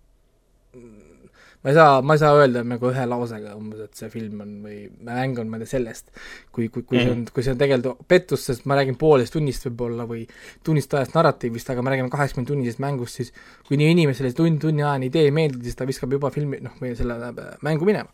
[1.66, 4.52] ma ei saa, ma ei saa öelda nagu ühe lausega umbes, et see film on
[4.62, 6.12] või mäng on, ma ei tea, sellest.
[6.54, 9.66] kui, kui, kui see on, kui see on tegelikult pettus, sest ma räägin poolteist tunnist
[9.66, 10.28] võib-olla või
[10.66, 13.34] tunnist ajast narratiivist, aga me räägime kaheksakümne tunnisest mängust, siis
[13.66, 16.78] kui nii inimesele tund, tunni ajani idee ei meeldi, siis ta viskab juba filmi, noh,
[16.78, 18.14] või selle äh, mängu minema.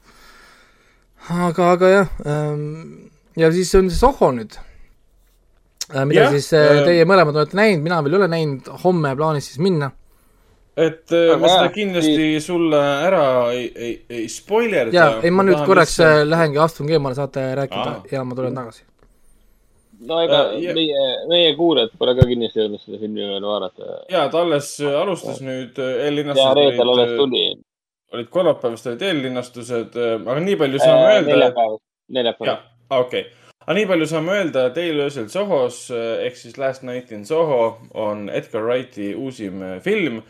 [1.28, 4.56] aga, aga jah ähm,, ja siis on see Soho nüüd
[5.92, 9.12] äh,, mida ja, siis äh, teie mõlemad olete näinud, mina veel ei ole näinud, homme
[9.20, 9.92] plaanis siis minna
[10.77, 14.93] et äh, ma Aga seda jah, kindlasti sulle ära ei, ei, ei spoilerda.
[14.95, 18.03] ja, ei ma nüüd korraks äh, lähengi, astun eemale, saate rääkida Aa.
[18.11, 18.85] ja ma tulen tagasi.
[20.08, 24.00] no ega Äh, ja- meie, meie kuulajad pole ka kindlasti jõudnud seda filmi veel vaadata.
[24.09, 27.43] ja ta alles äh, alustas nüüd ja eellinnastused reedel alles tuli.
[28.14, 31.30] olid kolmapäevast olid eellinnastused, aga nii palju saame öelda.
[31.30, 31.77] Äh, neljapäeval,
[32.17, 32.66] neljapäeval jah,
[33.03, 33.25] okei.
[33.61, 37.77] aga nii palju saame öelda, et eile öösel Sohos ehk siis Last Night in Soho
[37.93, 40.24] on Edgar Wrighti uusim film.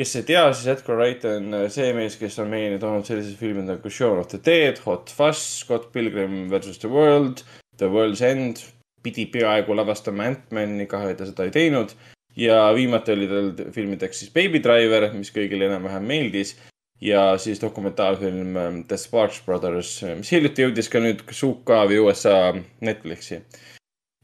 [0.00, 3.36] Kes ei tea, siis Edgar Wright on äh, see mees, kes on meieni toonud sellised
[3.36, 7.44] filmid nagu Shaun of the Dead, Hot Fuzz, Scott Pilgrim versus the World,
[7.76, 8.64] The World's End.
[9.00, 11.94] pidi peaaegu lavastama Ant-Mani, kahju, et ta seda ei teinud.
[12.36, 16.52] ja viimati oli tal filmideks siis Baby Driver, mis kõigile enam-vähem meeldis
[17.00, 22.36] ja siis dokumentaalfilm ähm, The Sparks Brothers, mis hiljuti jõudis ka nüüd UK või USA
[22.80, 23.40] Netflixi.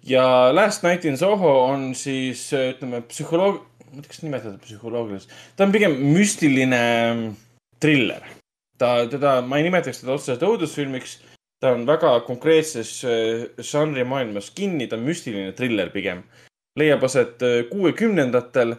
[0.05, 3.65] ja Last Night in Soho on siis äh, ütleme psühholoog,
[3.97, 7.23] ma ei tea, kas nimetada psühholoogiliseks, ta on pigem müstiline ähm,
[7.81, 8.25] triller.
[8.77, 11.17] ta, teda, ma ei nimetaks teda otseselt õudusfilmiks,
[11.65, 16.25] ta on väga konkreetses äh, žanri maailmas kinni, ta on müstiline triller pigem.
[16.77, 18.77] leiab aset äh, kuuekümnendatel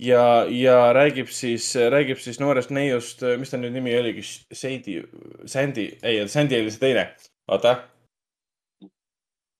[0.00, 5.04] ja, ja räägib siis, räägib siis noorest neiust, mis ta nüüd nimi oligi, Sadie,
[5.44, 7.10] Sandy, ei, Sandy oli see teine,
[7.48, 7.82] vaata.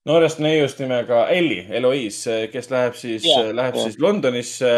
[0.08, 3.84] Noorest neiust nimega Ellie, Eloise, kes läheb siis yeah,, läheb yeah.
[3.84, 4.72] siis Londonisse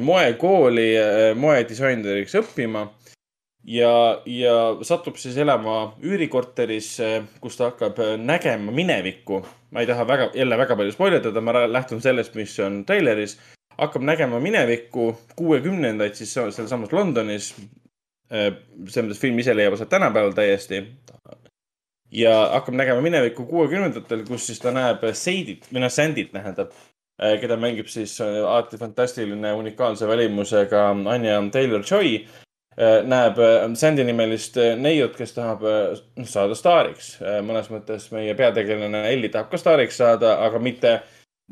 [0.00, 0.90] moekooli
[1.36, 2.86] moedisaineriks õppima
[3.64, 9.44] ja, ja satub siis elama üürikorterisse, kus ta hakkab nägema minevikku.
[9.70, 13.38] ma ei taha väga, jälle väga palju spoilerdada, ma lähtun sellest, mis on treileris.
[13.78, 17.54] hakkab nägema minevikku, kuuekümnendaid siis seal- sealsamas Londonis.
[18.30, 20.84] selles mõttes film ise leiab aset tänapäeval täiesti.
[22.14, 26.74] Ja hakkab nägema minevikku kuuekümnendatel, kus siis ta näeb Seidit või noh, Sandit tähendab,
[27.40, 32.16] keda mängib siis äh, alati fantastiline unikaalse välimusega Anja Taylor-Joy
[33.06, 37.16] näeb äh, Sandy nimelist neiut, kes tahab noh, saada staariks.
[37.46, 40.96] mõnes mõttes meie peategelane Elli tahab ka staariks saada, aga mitte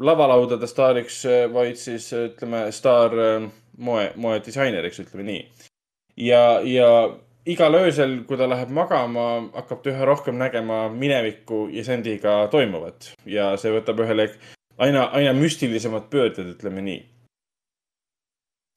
[0.00, 1.20] lavalaudade staariks,
[1.52, 3.12] vaid siis ütleme staar
[3.76, 5.42] moe, moedisaineriks, ütleme nii.
[6.16, 6.89] ja, ja
[7.46, 13.12] igal öösel, kui ta läheb magama, hakkab ta üha rohkem nägema minevikku ja Sandiga toimuvat
[13.26, 17.00] ja see võtab ühel hetkel aina, aina müstilisemad pöörded, ütleme nii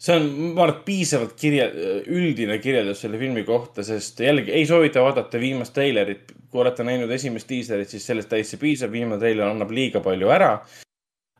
[0.05, 1.67] see on, ma arvan, piisavalt kirja,
[2.11, 6.33] üldine kirjeldus selle filmi kohta, sest jällegi ei soovita vaadata viimast treilerit.
[6.51, 10.51] kui olete näinud esimest diiserit, siis sellest täiesti piisab, viimane treiler annab liiga palju ära.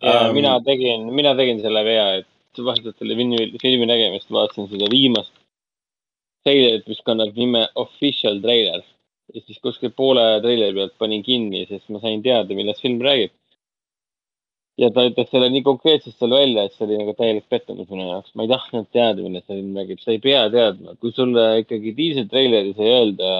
[0.02, 4.68] ja Ähm, mina tegin, mina tegin selle vea, et vahetult selle filmi, filmi nägemist vaatasin
[4.72, 5.35] seda viimast
[6.46, 8.84] treilerit, mis kannab nime Official Trailer.
[9.34, 13.34] ja siis kuskil poole treileri pealt panin kinni, sest ma sain teada, millest film räägib.
[14.78, 18.10] ja ta ütles selle nii konkreetselt seal välja, et see oli nagu täielik pettumus minu
[18.10, 18.36] jaoks.
[18.36, 20.98] ma ei tahtnud teada, millest see film räägib, sa ei pea teadma.
[21.02, 23.32] kui sulle ikkagi diiseltreileris ei öelda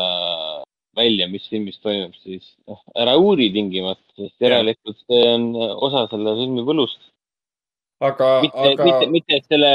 [0.96, 6.38] välja, mis filmis toimub, siis noh, ära uuri tingimata, sest järelikult see on osa selle
[6.40, 7.02] filmi võlust.
[8.04, 9.74] aga, mitte, aga mitte, mitte et selle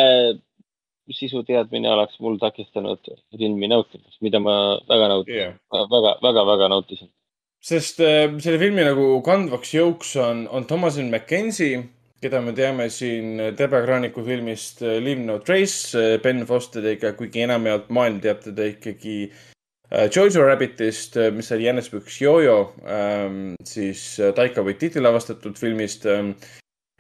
[1.17, 4.57] sisu teadmine oleks mul takistanud filmi nautimast, mida ma
[4.89, 5.57] väga nautisin yeah.,
[5.93, 7.11] väga, väga, väga nautisin.
[7.61, 11.83] sest äh, selle filmi nagu kandvaks jõuks on, on Thomasin McKenzie,
[12.23, 17.91] keda me teame siin Debekraaniku filmist äh, Leave No Trace äh, Ben Fosteriga, kuigi enamjaolt
[17.93, 22.59] maailm teab teda ikkagi äh, Jojo Rabbitist, mis oli Jänes Püks Jojo,
[23.67, 26.35] siis äh, Taika Waititi lavastatud filmist ähm,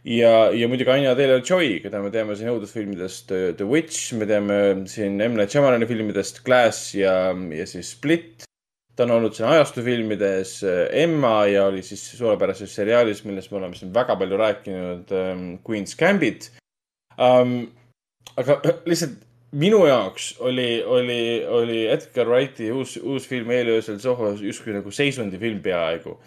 [0.04, 4.60] ja, ja muidugi Anya Taylor-Joy, keda me teame siin õudusfilmidest äh, The Witch, me teame
[4.90, 5.36] siin M.
[5.38, 8.46] Night Shyamalani filmidest Glass ja, ja siis Split.
[8.96, 13.78] ta on olnud siin ajastufilmides äh, Emma ja oli siis suurepärases seriaalis, millest me oleme
[13.78, 15.16] siin väga palju rääkinud,
[15.66, 16.50] Queen's Gambit
[17.16, 17.68] um,.
[18.36, 19.18] aga lihtsalt
[19.52, 25.58] minu jaoks oli, oli, oli Edgar Wrighti uus, uus film Eelöösel Sohos justkui nagu seisundifilm
[25.64, 26.18] peaaegu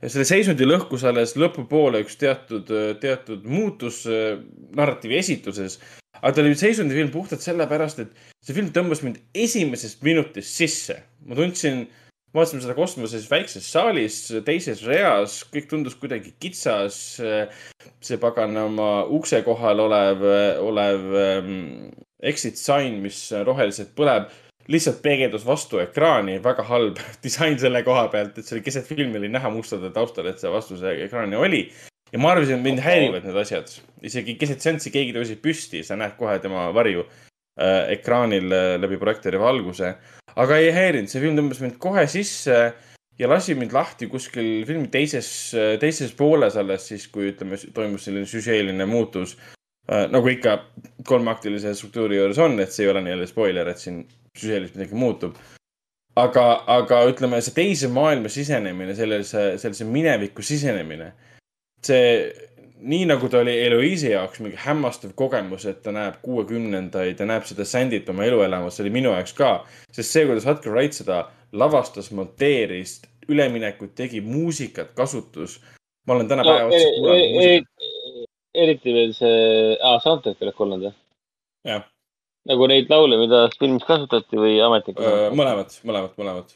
[0.00, 2.68] ja selle seisundi lõhkus alles lõpupoole üks teatud,
[3.02, 4.40] teatud muutus äh,
[4.76, 5.78] narratiivi esituses.
[6.20, 11.00] aga ta oli seisundifilm puhtalt sellepärast, et see film tõmbas mind esimesest minutist sisse.
[11.26, 11.86] ma tundsin,
[12.34, 17.20] vaatasime seda kosmoses väikses saalis, teises reas, kõik tundus kuidagi kitsas.
[18.00, 20.24] see paganama ukse kohal olev,
[20.64, 21.90] olev ähm,
[22.22, 24.30] exit sign, mis roheliselt põleb
[24.70, 29.18] lihtsalt peegeldus vastu ekraani, väga halb disain selle koha pealt, et see oli keset filmi
[29.20, 31.64] oli näha mustade taustal, et see vastu see ekraani oli.
[32.10, 33.70] ja ma arvasin, et mind häirivad need asjad,
[34.02, 38.98] isegi keset seanssi keegi tõusis püsti, sa näed kohe tema varju äh, ekraanil äh, läbi
[38.98, 39.94] projektoori valguse.
[40.36, 42.58] aga ei häirinud, see film tõmbas mind kohe sisse
[43.18, 45.28] ja lasi mind lahti kuskil filmi teises,
[45.80, 49.36] teises pooles alles siis, kui ütleme, toimus selline süžeeline muutus
[49.90, 50.06] äh,.
[50.10, 50.56] nagu ikka
[51.06, 54.02] kolmeaktilise struktuuri juures on, et see ei ole nii-öelda spoiler, et siin
[54.38, 55.38] süžeelis midagi muutub.
[56.16, 61.12] aga, aga ütleme, see teise maailma sisenemine, sellesse, sellesse minevikku sisenemine,
[61.86, 62.06] see
[62.80, 67.44] nii nagu ta oli Eloise jaoks mingi hämmastav kogemus, et ta näeb kuuekümnendaid ja näeb
[67.48, 69.50] seda Sandit oma elu elamas, see oli minu jaoks ka.
[69.92, 71.20] sest see, kuidas Edgar Wright seda
[71.52, 75.60] lavastas, monteeris, üleminekut tegi, muusikat kasutus.
[76.06, 77.88] ma olen täna päeva otsa kuulanud muusikat.
[78.54, 80.96] eriti veel see ah,, soundtrack oleks olnud jah?
[81.68, 81.84] jah,
[82.50, 85.34] nagu neid laule, mida filmis kasutati või ametlikult?
[85.38, 86.54] mõlemad, mõlemad, mõlemad.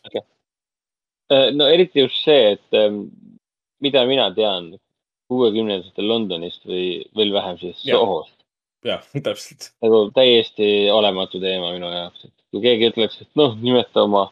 [1.59, 3.07] no eriti just see, et ähm,
[3.85, 4.73] mida mina tean
[5.33, 7.83] kuuekümnendatel Londonist või veel vähem siis.
[7.85, 8.37] Sohost.
[8.85, 9.71] jah, täpselt.
[9.85, 14.29] nagu täiesti olematu teema minu jaoks, et kui keegi ütleks, et noh, nimeta oma,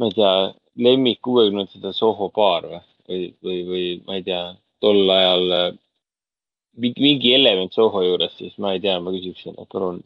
[0.00, 0.34] ma ei tea,
[0.86, 4.42] lemmik kuuekümnendatel Soho baar või, või, või, või ma ei tea,
[4.82, 5.68] tol ajal äh,
[6.76, 10.00] mingi element Soho juures, siis ma ei tea, ma küsiksin, et palun,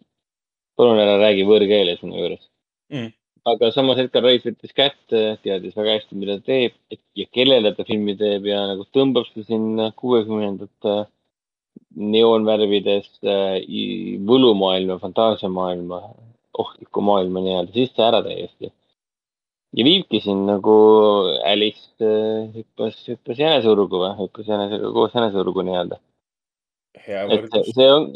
[0.78, 2.44] palun ära räägi võõrkeeles minu juures
[2.88, 3.10] Mm.
[3.44, 7.84] aga samas Edgar Wright võttis kätte, teadis väga hästi, mida ta teeb ja kellele ta
[7.84, 10.94] filmi teeb ja nagu tõmbab seda sinna kuuekümnendate
[12.14, 13.10] neoonvärvides
[14.28, 16.00] võlumaailma, fantaasiamaailma,
[16.64, 18.72] ohtlikku maailma nii-öelda sisse ära täiesti.
[19.76, 20.74] ja viibki siin nagu
[21.44, 26.00] Alice äh, hüppas, hüppas jänesurgu või, hüppas jänesega koos jänesurgu nii-öelda.
[27.06, 27.70] Hea et see, võrdlus.
[27.76, 28.08] see on,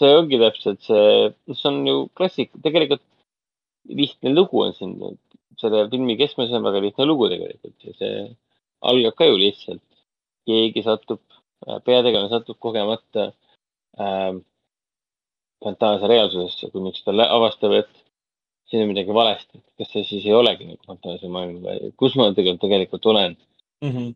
[0.00, 1.06] see ongi täpselt see,
[1.52, 3.04] see on ju klassik, tegelikult
[3.86, 4.96] lihtne lugu on siin,
[5.60, 8.16] selle filmi keskmes on väga lihtne lugu tegelikult ja see
[8.86, 9.82] algab ka ju lihtsalt.
[10.46, 11.18] keegi satub,
[11.82, 13.32] peategelane satub kogemata
[13.98, 14.36] äh,
[15.64, 18.04] fantaasia reaalsusesse, kuniks ta avastab, et
[18.70, 22.28] siin on midagi valesti, et kas see siis ei olegi nagu fantaasiamaailm või kus ma
[22.30, 23.36] tegelikult, tegelikult olen
[23.82, 23.90] mm.
[23.90, 24.14] -hmm.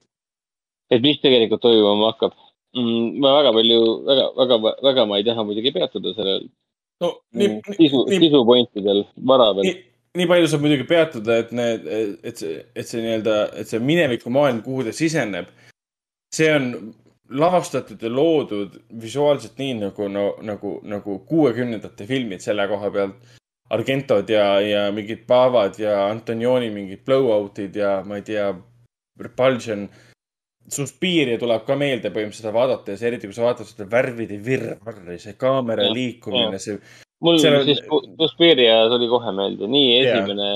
[0.91, 2.39] et mis tegelikult toimuma hakkab
[2.77, 3.21] mm,.
[3.21, 4.59] ma väga palju, väga, väga,
[4.89, 6.49] väga ma ei taha muidugi peatuda sellel
[7.01, 9.69] no nii, sisu, sisupointidel vara veel.
[9.69, 9.77] nii,
[10.21, 11.91] nii palju saab muidugi peatuda, et need,
[12.23, 15.51] et see, et see nii-öelda, et see minevikumaailm, kuhu ta siseneb,
[16.35, 16.71] see on
[17.31, 23.37] lavastatud ja loodud visuaalselt nii nagu no,, nagu, nagu kuuekümnendate filmid selle koha pealt.
[23.71, 28.49] Argentod ja, ja mingid Paavad ja Antonioni mingid blowout'id ja ma ei tea,
[29.21, 29.85] Repulsion.
[30.71, 35.33] Suspiria tuleb ka meelde põhimõtteliselt seda vaadates, eriti kui sa vaatad seda värvide virvarri, see
[35.41, 36.63] kaamera Ja, liikumine, ja.
[36.63, 36.77] see.
[37.25, 37.65] mul on...
[37.67, 37.81] siis
[38.21, 40.51] Suspiria tuli kohe meelde, nii esimene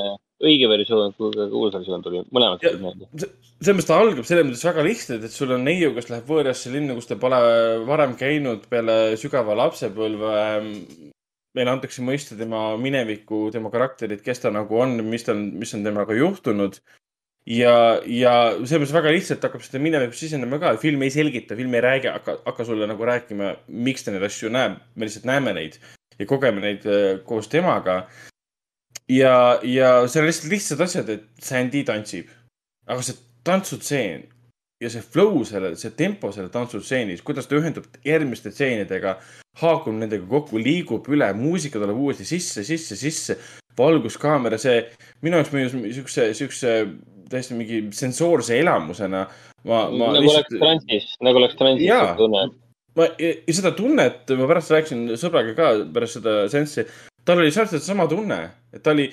[0.45, 3.09] õige versioon kui ka uus versioon tuli, mõlemad tulid meelde.
[3.17, 6.73] selles mõttes ta algab selles mõttes väga lihtsalt, et sul on neiu, kes läheb võõrasse
[6.73, 7.39] linna, kus ta pole
[7.89, 10.35] varem käinud peale sügava lapsepõlve.
[11.55, 15.75] meile antakse mõista tema minevikku, tema karakterit, kes ta nagu on, mis ta on, mis
[15.75, 16.81] on temaga juhtunud.
[17.49, 17.75] ja,
[18.09, 22.13] ja mõttes väga lihtsalt hakkab seda minevikku sisenema ka, film ei selgita, film ei räägi,
[22.13, 24.79] hakka, hakka sulle nagu rääkima, miks ta neid asju näeb.
[24.95, 25.79] me lihtsalt näeme neid
[26.19, 28.07] ja kogeme neid äh, koos temaga.
[29.09, 32.31] ja, ja seal on lihtsalt lihtsad asjad, et Sandy tantsib,
[32.87, 34.25] aga see tantsutseen
[34.81, 39.19] ja see flow sellel, see tempo sellel tantsutseenis, kuidas ta ühendub järgmiste tseenidega,
[39.61, 43.37] haakub nendega kokku, liigub üle, muusika tuleb uuesti sisse, sisse, sisse,
[43.79, 44.81] valguskaamera, see
[45.25, 46.75] minu jaoks mõjus siukse, siukse
[47.35, 49.27] täiesti mingi sensoorse elamusena.
[49.65, 52.15] ma, ma nagu oleks transis, nagu oleks transis Jaa.
[52.19, 52.47] tunne.
[52.99, 56.87] ma ja ja seda tunnet ma pärast rääkisin sõbraga ka pärast seda seanssi.
[57.25, 58.41] tal oli täpselt sama tunne,
[58.73, 59.09] et ta oli,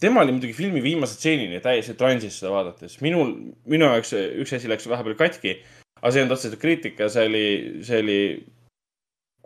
[0.00, 3.00] tema oli muidugi filmi viimase stseenini täiesti transis seda vaadates.
[3.04, 3.32] minul,
[3.66, 5.58] minu jaoks üks asi läks vahepeal katki,
[6.00, 7.46] aga see ei olnud otseselt kriitika, see oli,
[7.86, 8.20] see oli.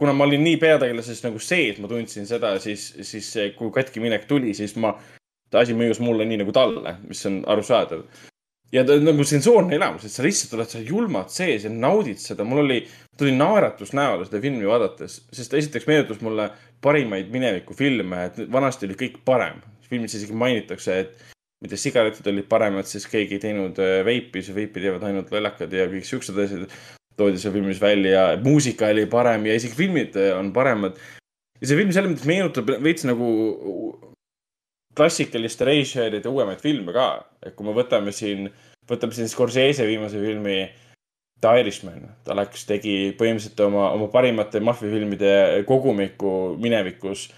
[0.00, 4.23] kuna ma olin nii peategelases nagu sees, ma tundsin seda, siis, siis see, kui katkiminek
[4.28, 4.94] tuli, siis ma,
[5.59, 8.05] asi mõjus mulle nii nagu talle, mis on arusaadav
[8.73, 12.20] ja ta on nagu sensoorne elamus, et sa lihtsalt oled seal julmalt sees ja naudid
[12.23, 12.79] seda, mul oli,
[13.19, 16.51] tuli naeratus näole seda filmi vaadates, sest esiteks meenutas mulle
[16.85, 19.61] parimaid minevikufilme, et vanasti oli kõik parem.
[19.91, 21.31] filmis isegi mainitakse, et
[21.65, 25.73] mitte sigaretid olid paremad, sest keegi ei teinud äh, veipi, see veipi teevad ainult lollakad
[25.75, 26.69] ja kõik siuksed asjad
[27.19, 30.95] toodi seal filmis välja, muusika oli parem ja isegi filmid äh, on paremad.
[31.59, 33.27] ja see film selles mõttes meenutab veits nagu
[35.01, 37.09] klassikaliste režissööride uuemaid filme ka,
[37.43, 38.51] et kui me võtame siin,
[38.91, 40.62] võtame siin Scorsese viimase filmi
[41.41, 47.31] The Irishman, ta läks, tegi põhimõtteliselt oma, oma parimate maffiafilmide kogumiku minevikus.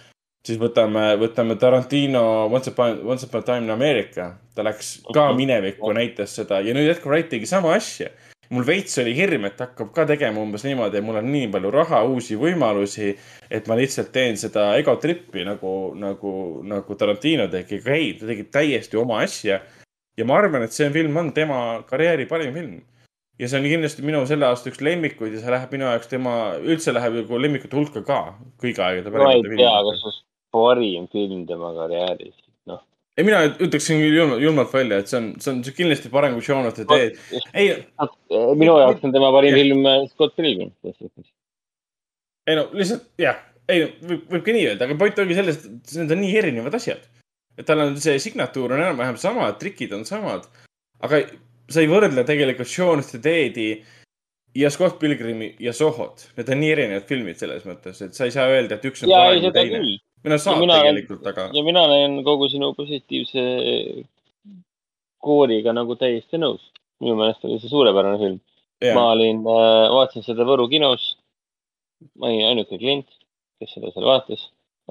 [0.43, 5.29] siis võtame, võtame Tarantino Once Upon, Once Upon a Time in America, ta läks ka
[5.39, 6.59] minevikku, näitas seda.
[6.61, 8.11] Ja nüüd Edgar Wright tegi sama asja.
[8.53, 11.73] Mul veits oli hirm, et hakkab ka tegema umbes niimoodi, et mul on nii palju
[11.73, 13.13] raha, uusi võimalusi,
[13.51, 16.35] et ma lihtsalt teen seda ego trip'i nagu, nagu,
[16.69, 19.61] nagu Tarantino tegi, ei, ta tegi täiesti oma asja.
[20.17, 21.59] ja ma arvan, et see film on tema
[21.89, 22.81] karjääri parim film
[23.41, 26.35] ja see on kindlasti minu selle aasta üks lemmikuid ja see läheb minu jaoks tema,
[26.61, 28.21] üldse läheb nagu lemmikute hulka ka
[28.61, 30.21] kõigi aegade ma ei tea, kas see
[30.53, 32.37] parim film tema karjääris.
[33.19, 36.47] ei, mina ütleksin küll julmalt, julmalt välja, et see on, see on kindlasti parem kui
[36.47, 37.19] Shaun of the Dead.
[37.53, 37.75] ei,
[38.59, 40.73] minu jaoks on tema parim film äh, Scott Pilgrim.
[42.49, 45.97] ei no lihtsalt jah, ei võib, võib ka nii öelda, aga point ongi selles, et
[46.01, 47.09] need on nii erinevad asjad.
[47.59, 50.49] et tal on see signatuur on enam-vähem sama, trikid on samad,
[51.05, 51.25] aga
[51.73, 53.69] sa ei võrdle tegelikult Shaun of the Deadi
[54.55, 56.27] ja Scott Pilgrimi ja Sohot.
[56.37, 59.13] Need on nii erinevad filmid selles mõttes, et sa ei saa öelda, et üks on
[59.13, 60.01] ja parem kui teine küll.
[60.23, 63.43] Või nad saavad tegelikult, aga ja mina olen kogu sinu positiivse
[65.23, 66.63] kooriga nagu täiesti nõus.
[67.03, 68.39] minu meelest oli see suurepärane film.
[68.83, 68.95] Jaa.
[68.95, 71.17] ma olin, vaatasin seda Võru kinos.
[72.19, 73.11] ma olin ainuke klient,
[73.63, 74.49] kes seda seal vaatas.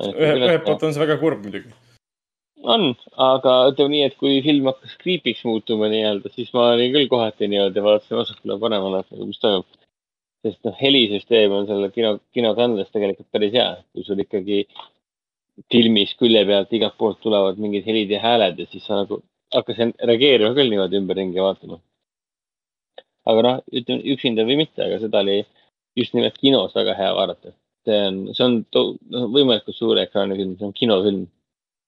[0.07, 1.73] ühe, ühelt poolt on see väga kurb muidugi.
[2.63, 2.91] on,
[3.25, 7.49] aga ütleme nii, et kui film hakkas creepy'ks muutuma nii-öelda, siis ma olin küll kohati
[7.51, 9.67] niimoodi, vaatasin vasakule-paremale, et mis toimub.
[10.45, 14.63] sest noh, helisüsteem on selle kino, kinokandes tegelikult päris hea, kui sul ikkagi
[15.71, 19.21] filmis külje pealt igalt poolt tulevad mingid helid ja hääled ja siis sa nagu
[19.53, 21.81] hakkasin reageerima küll niimoodi ümberringi vaatama.
[23.31, 25.41] aga noh, ütleme üksinda või mitte, aga seda oli
[25.99, 27.53] just nimelt kinos väga hea vaadata.
[27.85, 31.27] see on, see on noh, võimalikult suure ekraani film, see on kinofilm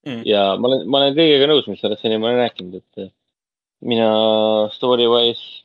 [0.03, 0.23] Mm.
[0.27, 3.11] ja ma olen, ma olen kõigega nõus, mis sellest seni ma olen rääkinud, et
[3.87, 4.07] mina
[4.75, 5.63] story wise,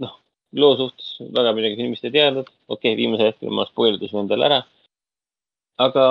[0.00, 0.14] noh,
[0.56, 2.48] loo suhtes väga midagi filmist ei teadnud.
[2.68, 4.62] okei okay,, viimasel hetkel ma spoil dasin endale ära.
[5.86, 6.06] aga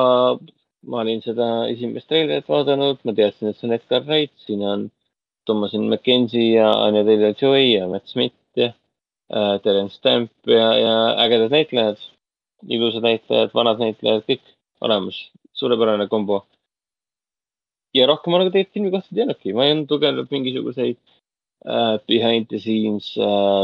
[0.85, 4.89] ma olin seda esimest treilerit vaadanud, ma teadsin, et see on Edgar Wright, siin on
[5.45, 11.53] Thomasin McKenzie ja Anya Taylor-Joy ja Matt Smith ja äh, Terence Stamp ja, ja ägedad
[11.53, 12.01] näitlejad,
[12.69, 14.45] ilusad näitlejad, vanad näitlejad, kõik
[14.85, 15.19] olemas,
[15.57, 16.43] suurepärane kombo
[17.95, 21.95] ja rohkem ma nagu tegelikult filmi kohta ei teadnudki, ma ei olnud lugenud mingisuguseid äh,
[22.09, 23.63] behind the scenes äh,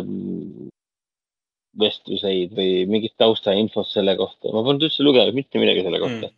[1.82, 6.38] vestluseid või mingit taustainfot selle kohta, ma polnud üldse lugenud mitte midagi selle kohta mm..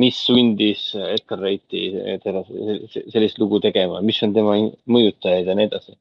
[0.00, 1.82] Mis sundis Edgar Wrighti
[3.12, 4.56] sellist lugu tegema, mis on tema
[4.88, 5.96] mõjutajaid ja nii edasi.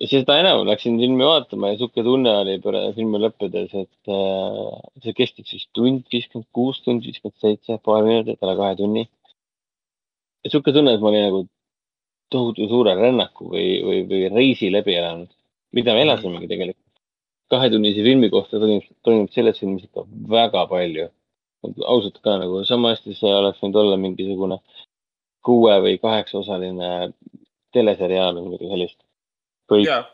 [0.00, 4.74] ja seda enam läksin filmi vaatama ja sihuke tunne oli pärast filmi lõppedes, et äh,
[5.04, 9.06] see kestis siis tund viiskümmend kuus, tund viiskümmend seitse, paar minutit, alla kahe tunni.
[10.44, 11.44] ja sihuke tunne, et ma olin nagu
[12.30, 15.30] tohutu suure rännaku või, või, või reisi läbi elanud,
[15.76, 16.86] mida me elasimegi tegelikult.
[17.50, 21.08] kahetunnise filmi kohta toimub, toimub selles filmis ikka väga palju.
[21.62, 24.60] Ausalt ka nagu sama hästi see oleks võinud olla mingisugune
[25.44, 26.90] kuue või kaheksaosaline
[27.74, 29.00] teleseriaal või midagi sellist.
[29.70, 30.04] kõik Jaa.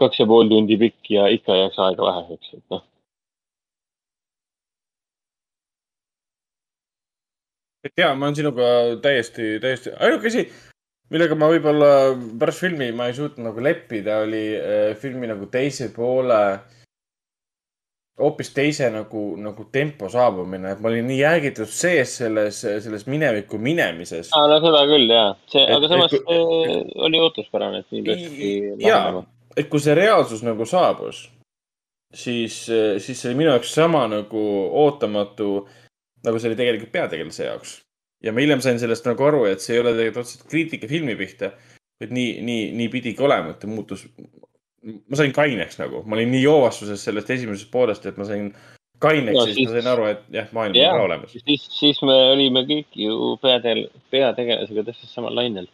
[0.00, 2.84] kaks ja pool tundi pikk ja ikka jääks aega väheseks, et noh.
[7.86, 8.70] et jaa, ma olen sinuga
[9.02, 10.46] täiesti, täiesti, ainuke asi,
[11.12, 11.90] millega ma võib-olla
[12.40, 16.40] pärast filmi ma ei suutnud nagu leppida, oli äh, filmi nagu teise poole
[18.20, 23.58] hoopis teise nagu, nagu tempo saabumine, et ma olin nii jäägitud sees selles, selles minevikku
[23.60, 24.30] minemises.
[24.32, 28.52] aa, no seda küll jaa, see, aga samas et- see oli ootuspärane, et nii peakski
[28.88, 29.24] jaa
[29.56, 31.26] et kui see reaalsus nagu saabus,
[32.14, 32.56] siis,
[32.98, 34.42] siis see oli minu jaoks sama nagu
[34.84, 35.66] ootamatu,
[36.24, 37.80] nagu see oli tegelikult peategelase jaoks.
[38.24, 41.14] ja ma hiljem sain sellest nagu aru, et see ei ole tegelikult otseselt kriitika filmi
[41.16, 41.52] pihta,
[42.00, 44.06] vaid nii, nii, nii pidigi olema, et ta muutus.
[44.86, 48.50] Ma sain kaineks nagu, ma olin nii joovastuses sellest esimesest poolest, et ma sain
[49.02, 50.92] kaineks No ja siis ma sain aru, et jah, maailm Jaa.
[50.92, 51.34] on ka olemas.
[51.36, 55.68] siis, siis me olime kõik ju peatel-, peategelasega täpselt samal lainel.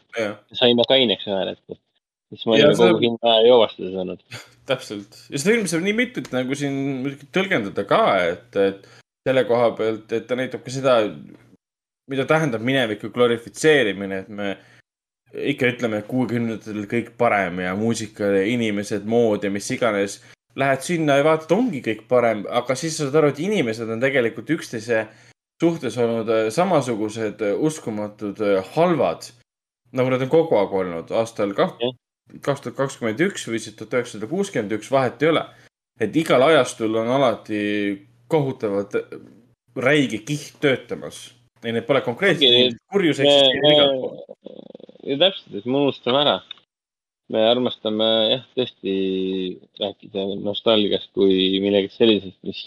[0.59, 1.79] saime kaineks ühel hetkel.
[2.33, 4.25] siis me Ja olime kogu aja joovastuses olnud.
[4.71, 8.91] täpselt ja seda saab nii mitut nagu siin tõlgendada ka, et, et
[9.23, 10.99] selle koha pealt, et ta näitab ka seda,
[12.11, 14.57] mida tähendab mineviku glorifitseerimine, et me
[15.33, 20.21] ikka ütleme, et kuuekümnendatel kõik parem ja muusika ja inimesed, mood ja mis iganes.
[20.57, 24.03] Lähed sinna ja vaatad, ongi kõik parem, aga siis sa saad aru, et inimesed on
[24.03, 25.07] tegelikult üksteise
[25.63, 29.29] suhtes olnud äh, samasugused äh, uskumatud äh, halvad,
[29.97, 34.29] nagu nad on kogu aeg olnud aastal kaks tuhat kakskümmend üks või siis tuhat üheksasada
[34.31, 35.45] kuuskümmend üks, vahet ei ole.
[36.01, 37.63] et igal ajastul on alati
[38.29, 38.97] kohutavalt
[39.77, 41.31] räige kiht töötamas.
[41.65, 44.82] ei, need pole konkreetselt, kurjus eksisteerib igalt pool.
[45.03, 46.41] Ja täpselt, et me unustame ära.
[47.33, 48.93] me armastame jah, tõesti
[49.81, 52.61] rääkida nostalgiast kui millegagi sellisest, mis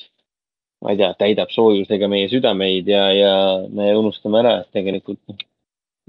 [0.81, 3.33] ma ei tea, täidab soojusega meie südameid ja, ja
[3.69, 5.43] me unustame ära, et tegelikult noh,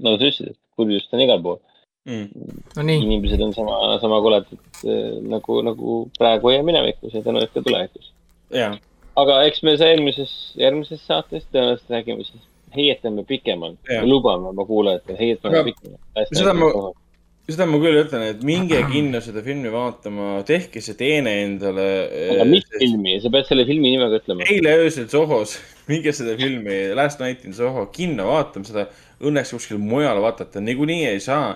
[0.05, 1.59] nagu sa ütlesid, et kurjust on igal pool
[2.07, 2.27] mm..
[2.75, 4.51] no nii, inimesed on sama, sama koledad
[4.83, 8.11] eh, nagu, nagu praegu ja minevikus ja tõenäoliselt ka tulevikus.
[9.23, 12.43] aga eks me see eelmises, järgmises saates tõenäoliselt räägime siis,
[12.77, 16.31] heietame pikemalt, lubame oma kuulajatele, heietame Aga pikemalt.
[16.31, 16.69] seda ma,
[17.47, 21.87] seda ma küll ütlen, et minge kinno seda filmi vaatama, tehke see teene endale.
[22.35, 24.47] aga mis filmi, sa pead selle filmi nimega ütlema.
[24.51, 25.57] eile öösel Sohos,
[25.91, 28.87] minge seda filmi Last Night in Soho kinno vaatama, seda
[29.23, 31.55] õnneks kuskil mujal vaadata, niikuinii ei saa.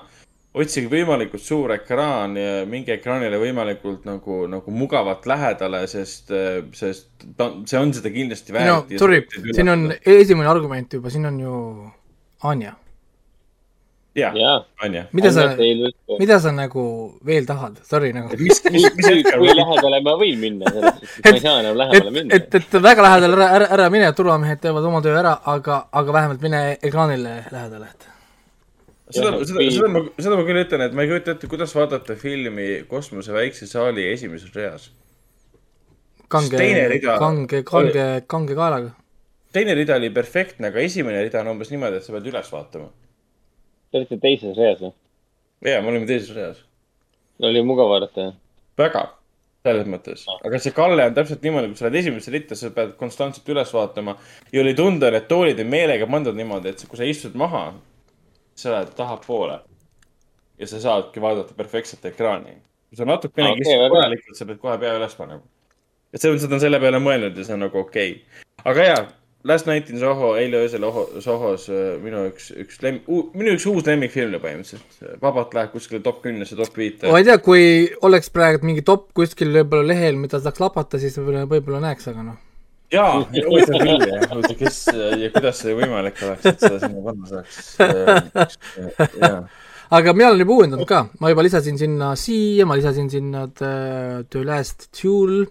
[0.51, 6.33] Otsige võimalikult suur ekraan ja minge ekraanile võimalikult nagu, nagu mugavalt lähedale, sest,
[6.75, 7.07] sest
[7.37, 8.93] ta, see on seda kindlasti no väärt.
[8.99, 9.23] sorry,
[9.55, 11.55] siin on esimene argument juba, siin on ju
[12.51, 12.75] Anja.
[14.17, 14.35] jah,
[14.83, 15.05] Anja.
[15.15, 15.47] mida sa,
[16.19, 16.85] mida sa nagu
[17.23, 18.35] veel tahad, sorry nagu.
[18.35, 21.79] mis, mis, mis kui, hetkel kui lähedale ma võin minna, et ma ei saa enam
[21.79, 22.41] lähemale et, minna.
[22.41, 26.19] et, et väga lähedale ära, ära, ära mine, turvamehed teevad oma töö ära, aga, aga
[26.19, 28.10] vähemalt mine ekraanile lähedale, et
[29.11, 32.15] seda, seda, seda ma, seda ma küll ütlen, et ma ei kujuta ette, kuidas vaadata
[32.19, 34.89] filmi Kosmose väikse saali esimeses reas.
[36.31, 36.57] kange
[37.19, 38.91] kange, kange, kange kaelaga.
[39.53, 42.91] teine rida oli perfektne, aga esimene rida on umbes niimoodi, et sa pead üles vaatama.
[43.91, 44.93] Te olite teises reas või?
[45.67, 46.61] ja, me olime teises reas.
[47.41, 48.37] oli mugav vaadata, jah?
[48.79, 49.05] väga,
[49.67, 50.25] selles mõttes.
[50.39, 53.73] aga see Kalle on täpselt niimoodi, kui sa oled esimesse ritta, sa pead konstantselt üles
[53.75, 54.15] vaatama
[54.53, 57.71] ja oli tunda, et toolid on meelega pandud niimoodi, et kui sa istud maha,
[58.61, 59.59] sa lähed tahapoole
[60.61, 62.59] ja sa saadki vaadata perfektset ekraani.
[62.91, 65.41] kui sa natukenegi okay, korralikult, sa pead kohe pea üles panema.
[66.13, 68.45] et selles mõttes nad on selle peale mõelnud ja see on nagu okei okay..
[68.71, 69.01] aga jaa,
[69.43, 73.01] Last Night in Soho, eile öösel Oho, Sohos äh, minu üks, üks lem-,
[73.33, 75.17] minu üks uus lemmikfilm põhimõtteliselt.
[75.23, 77.09] vabalt läheb kuskile top kümnesse, top viite.
[77.09, 77.63] ma ei tea, kui
[78.05, 82.27] oleks praegu mingi top kuskil võib-olla lehel, mida saaks lapata, siis võib-olla, võib-olla näeks, aga
[82.27, 82.37] noh.
[82.91, 84.79] jaa, huvitav küll jah, huvitav, kes
[85.21, 87.69] ja kuidas see võimalik oleks, et seda sinna panna saaks.
[89.97, 93.73] aga mina olen juba uuendanud ka, ma juba lisasin sinna siia, ma lisasin sinna The,
[94.31, 95.45] The Last Duel.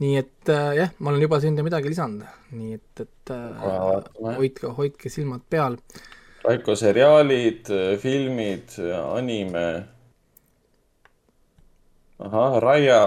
[0.00, 2.24] nii et äh, jah, ma olen juba sinna midagi lisanud,
[2.56, 3.66] nii et, et äh,
[4.38, 5.76] hoidke, hoidke silmad peal.
[6.40, 7.68] Raiko seriaalid,
[8.00, 8.78] filmid,
[9.12, 9.66] anime.
[12.24, 13.02] ahah, Raia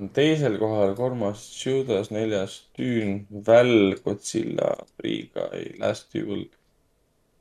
[0.00, 6.44] on teisel kohal, kolmas Judas, neljas Dune, Val, Godzilla, Free Guy, Last Duel,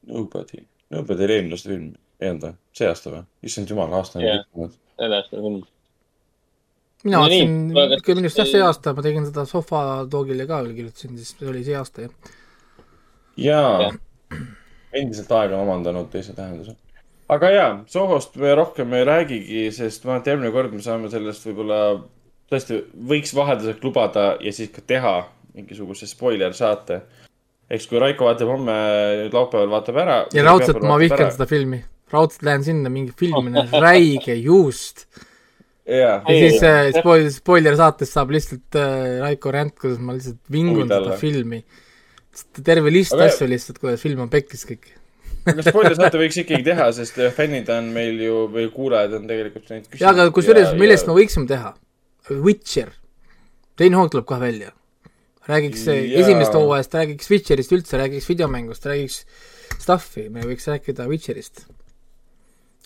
[0.08, 0.64] Nobody.
[0.90, 1.88] Nobody oli eelmine aasta film,
[2.22, 2.54] ei olnud või?
[2.78, 3.24] see aasta või?
[3.44, 4.38] issand jumal, aasta on Jah.
[4.40, 4.78] liikunud.
[4.98, 5.58] selle aasta film.
[7.04, 10.62] mina No vaatasin aga- ikka minu arust jah, see aasta ma tegin seda sofadoogile ka
[10.64, 12.34] veel kirjutasin, siis see oli see aasta jah.
[13.38, 13.92] jaa,
[14.94, 16.76] endiselt aeg on omandanud teise tähenduse.
[17.30, 21.10] aga jaa, Sohost me rohkem ei räägigi, sest ma arvan, et järgmine kord me saame
[21.12, 21.82] sellest võib-olla
[22.52, 25.16] tõesti võiks vahelduseks lubada ja siis ka teha
[25.58, 27.02] mingisuguse spoiler saate.
[27.70, 28.76] eks kui Raiko vaatab homme,
[29.34, 30.18] laupäeval vaatab ära.
[30.34, 31.82] ja raudselt ma vihkan seda filmi,
[32.14, 35.08] raudselt lähen sinna, mingi filmine, räige juust.
[35.86, 36.22] jaa.
[36.22, 40.88] ja siis äh, spoil-, spoiler saates saab lihtsalt äh, Raiko ränd, kuidas ma lihtsalt vingun
[40.94, 41.64] seda filmi.
[42.64, 44.94] terve list Aga- asju lihtsalt, kuidas film on pekkis kõik.
[45.52, 49.28] aga spoiler saate võiks ikkagi teha, sest äh, fännid on meil ju või kuulajad on
[49.28, 51.74] tegelikult neid jaa, aga kusjuures, millest me võiksime teha?
[52.30, 52.92] Witcher,
[53.80, 54.72] teine hoog tuleb kohe välja.
[55.48, 56.20] räägiks yeah.
[56.20, 59.22] esimesest hooajast, räägiks Witcherist üldse, räägiks videomängust, räägiks
[59.80, 61.64] stuff'i, me võiks rääkida Witcherist.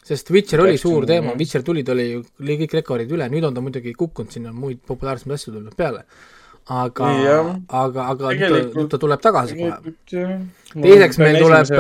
[0.06, 3.48] sest Witcher oli Rääkisime, suur teema Witcher tuli, ta oli ju, kõik rekordid üle, nüüd
[3.50, 6.06] on ta muidugi kukkunud, sinna on muid populaarsemaid asju tulnud peale.
[6.70, 9.94] aga Jah., aga, aga ta, Tegelikult- nüüd ta tuleb tagasi kohe.
[10.86, 11.74] Teiseks meil tuleb,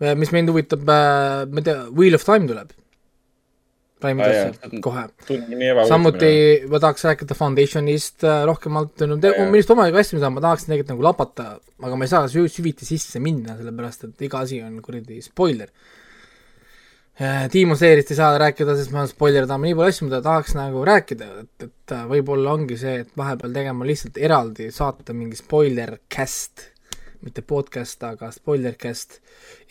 [0.00, 2.70] äh, mis mind huvitab, ma ei tea, Wheel of Time tuleb.
[4.00, 5.02] Prime Ah, kohe.
[5.88, 6.30] samuti
[6.72, 9.00] ma tahaks rääkida Foundationist äh, rohkemalt,
[9.52, 11.48] millest omaga asju, mida ma tahaks tegelikult nagu lapata,
[11.82, 15.68] aga ma ei saa sü- süviti sisse minna, sellepärast et iga asi on kuradi spoiler.
[17.52, 21.26] Demon Slayerist ei saa rääkida, sest ma spoilerdama nii palju asju, mida tahaks nagu rääkida,
[21.42, 26.69] et, et äh, võib-olla ongi see, et vahepeal tegema lihtsalt eraldi saata mingi spoiler cast,
[27.24, 29.18] mitte podcast, aga spoiler cast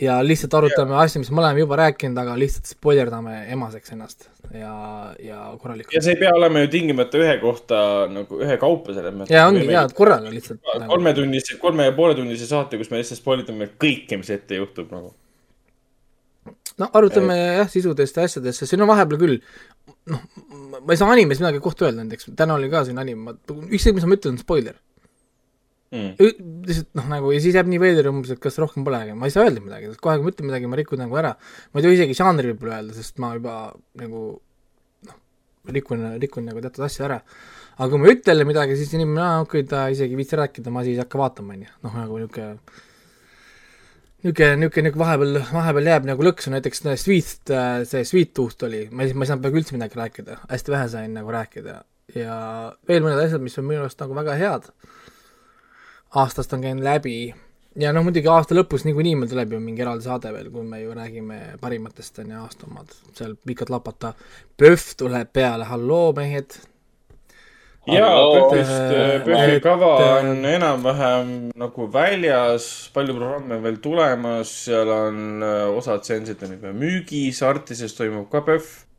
[0.01, 1.05] ja lihtsalt arutame yeah.
[1.05, 4.73] asju, mis me oleme juba rääkinud, aga lihtsalt spoilerdame emaseks ennast ja,
[5.23, 5.95] ja korralikult.
[5.95, 7.79] ja see ei pea olema ju tingimata ühe kohta
[8.13, 9.33] nagu ühe kaupa selles mõttes.
[9.33, 10.91] ja ongi hea, et korraga lihtsalt nagu..
[10.91, 15.09] kolmetunnise, kolme ja poole tunnise saate, kus me lihtsalt spoilitame kõike, mis ette juhtub nagu.
[16.77, 19.41] no arutame jah, sisudest ja asjadest, sest siin on vahepeal küll,
[20.13, 20.21] noh,
[20.77, 24.05] ma ei saa animes midagi kohta öelda näiteks, täna oli ka siin anim, ükskõik, mis
[24.05, 24.77] ma ütlen, on spoiler
[25.89, 26.11] Mm.
[26.67, 29.33] Lihtsalt noh, nagu ja siis jääb nii veider umbes, et kas rohkem polegi, ma ei
[29.33, 31.31] saa öelda midagi, kohe, kui ma ütlen midagi, ma rikun nagu ära.
[31.73, 33.55] ma ei tohi isegi žanri võib-olla öelda, sest ma juba
[33.97, 34.21] nagu
[35.07, 35.15] noh,
[35.73, 37.17] rikun, rikun nagu teatud asju ära.
[37.79, 40.75] aga kui ma ütlen jälle midagi, siis inimene, aa okei, ta isegi ei viitsi rääkida,
[40.75, 42.53] ma siis ei hakka vaatama, on ju, noh nagu niisugune
[44.21, 47.55] niisugune, niisugune, niisugune vahepeal, vahepeal jääb nagu lõksu, näiteks Sweet,
[47.89, 50.93] see Sweet Tooth oli, ma ei, ma ei saanud peaaegu üldse midagi rääkida, hästi vähe
[50.93, 51.81] sain nagu rääkida
[52.13, 52.37] ja
[52.89, 54.69] veel mõned asjad, mis on minu arust nagu väga head
[56.15, 57.33] aastast on käinud läbi.
[57.79, 60.81] Ja noh, muidugi aasta lõpus niikuinii meil tuleb ju mingi eraldi saade veel, kui me
[60.81, 64.13] ju räägime parimatest on ju aasta omad, seal pikalt lapata.
[64.57, 66.57] PÖFF tuleb peale, halloo mehed.
[67.87, 68.09] jaa.
[68.33, 75.63] PÖFFist, Äh, PÖFFi kava on enam-vähem nagu väljas, palju programme veel tulemas, seal on äh,
[75.69, 78.89] osad seansid on juba müügis, Artises toimub ka PÖFF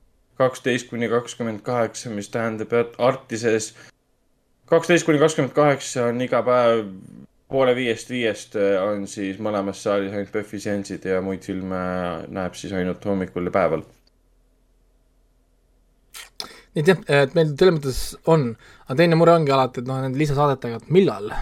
[0.41, 3.75] kaksteist kuni kakskümmend kaheksa, mis tähendab, et Artises
[4.70, 6.84] kaksteist kuni kakskümmend kaheksa on iga päev
[7.50, 11.81] poole viiest viiest äh, on siis mõlemas saalis ainult PÖFFi seansid ja muid filme
[12.31, 13.86] näeb siis ainult hommikul ja päeval.
[16.74, 18.52] nii et jah, et meil selles mõttes on,
[18.86, 21.32] aga teine mure ongi alati, et noh, nende lisasaadetega, et millal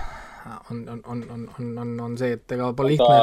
[0.71, 3.19] on, on, on, on, on, on, on see, et ega pole lihtne,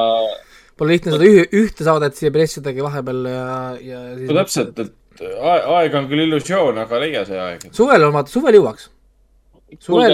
[0.77, 3.47] pole lihtne seda ühe, ühte saadet siia pressidagi vahepeal ja,
[3.81, 7.65] ja siis no täpselt, et aeg, aeg on küll illusioon, aga leia see aeg.
[7.73, 8.91] suvel on vaata, suvel jõuaks.
[9.81, 10.13] Suvel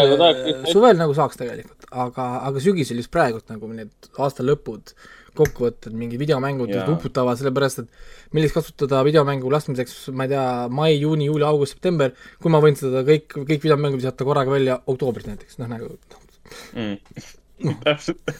[0.71, 4.93] suvel nagu saaks tegelikult, aga, aga sügisel just praegult nagu need aasta lõpud,
[5.37, 6.87] kokkuvõtted, mingi videomängud Jaa.
[6.91, 12.11] uputavad, sellepärast et milleks kasutada videomängu laskmiseks, ma ei tea, mai, juuni, juuli, august, september,
[12.41, 15.93] kui ma võin seda kõik, kõik videomängud visata korraga välja oktoobris näiteks, noh nagu
[16.75, 16.97] mm..
[17.85, 18.35] täpselt.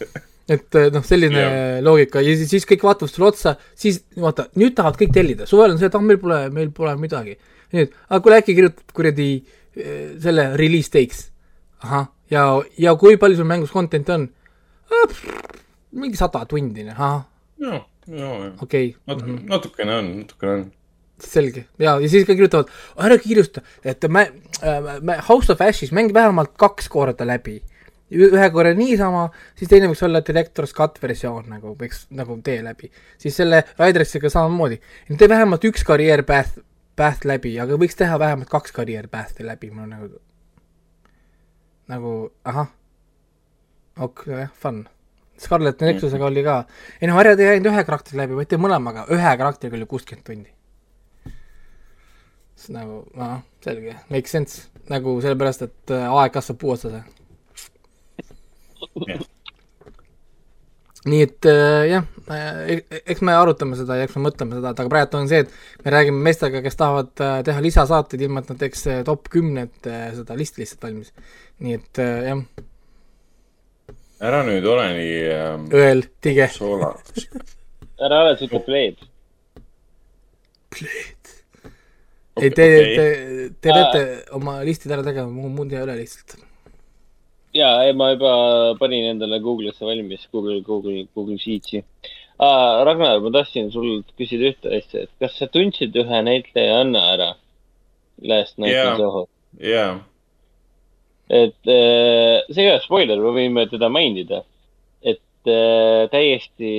[0.52, 1.80] et eh, noh, selline Jah.
[1.86, 5.76] loogika ja siis, siis kõik vaatavad sulle otsa, siis vaata, nüüd tahavad kõik tellida, suvel
[5.76, 7.38] on see, et ah, meil pole, meil pole midagi.
[7.72, 11.30] nüüd, aga kuule äkki kirjutad kuradi eh, selle release date's.
[11.82, 12.44] ahah, ja,
[12.78, 14.28] ja kui palju sul mängus content'i on?
[15.92, 17.24] mingi sada tundi, ahah,
[17.62, 20.64] jah, jah, okei natuke, natukene on, natukene on.
[21.24, 24.28] selge, ja, ja siis ka kirjutavad, ära kiirusta, et me
[24.62, 27.62] äh,, me House of Ash'is mängi vähemalt kaks korda läbi.
[28.12, 32.92] ühe korra niisama, siis teine võiks olla Director's Cut versioon nagu võiks nagu tee läbi.
[33.18, 34.82] siis selle Ridersiga samamoodi,
[35.18, 36.60] tee vähemalt üks karjäär path,
[37.00, 40.10] path läbi, aga võiks teha vähemalt kaks karjäär path'i läbi, mul on nagu,
[41.92, 42.16] nagu
[42.48, 42.72] ahah,
[43.98, 44.84] ok, jah, fun.
[45.42, 46.60] Scarlett Nexusega oli ka,
[47.00, 50.28] ei noh, Harjad ei läinud ühe karakteri läbi, vaid tegi mõlemaga, ühe karakteriga oli kuuskümmend
[50.28, 50.52] tundi.
[52.62, 57.02] siis nagu, noh, selge, make sense, nagu sellepärast, et äh, aeg kasvab puu otsas.
[61.10, 64.92] nii et äh, jah, eks me arutame seda ja eks me mõtleme seda, et aga
[64.94, 68.60] praegu on see, et me räägime meestega, kes tahavad äh, teha lisasaateid, ilma et nad
[68.62, 71.14] teeks äh, top kümnet äh, seda listi lihtsalt valmis.
[71.62, 72.42] nii et jah,
[74.22, 76.48] ära nüüd ole nii ähm, õel, tige.
[78.06, 79.02] ära ole siuke pleed.
[82.42, 83.06] ei, te, te,
[83.60, 84.04] te peate
[84.38, 86.38] oma listid ära tegema, mul muud ei ole lihtsalt.
[87.58, 88.32] ja, ei ma juba
[88.80, 91.84] panin endale Google'isse valmis, Google, Google, Google Sheets'i
[92.42, 92.84] ah,.
[92.88, 97.34] Ragnar, ma tahtsin sult küsida ühte asja, et kas sa tundsid ühe näitlejanna ära
[98.22, 98.94] Last Night Jaa.
[98.94, 99.28] in Soho?
[99.60, 99.92] jaa,
[101.32, 104.44] et äh, see ei ole spoiler, me võime teda mainida.
[105.02, 106.72] et äh, täiesti,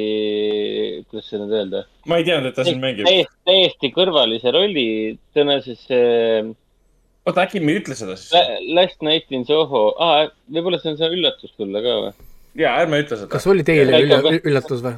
[1.11, 1.85] kuidas seda nüüd öelda?
[2.11, 3.07] ma ei teadnud, et ta siin mängib.
[3.09, 4.89] täiesti, täiesti kõrvalise rolli,
[5.37, 6.51] tõenäoliselt see
[7.27, 8.35] oota, äkki me ei ütle seda siis?
[8.35, 12.13] La- Last Night in Soho ah,, võib-olla see on see üllatus sulle ka või?
[12.63, 13.31] jaa, ärme ütle seda.
[13.33, 14.03] kas oli teile
[14.43, 14.97] üllatus või?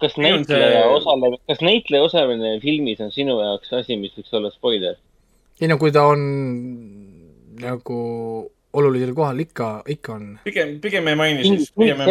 [0.00, 4.50] Kas näitleja see- osaleb, kas näitleja osalemine filmis on sinu jaoks asi, mis võiks olla
[4.54, 4.96] spoiler?
[5.60, 6.22] ei no kui ta on
[7.60, 8.00] nagu
[8.72, 10.26] olulisel kohal ikka, ikka on.
[10.44, 12.04] pigem, pigem ei maini siis, film,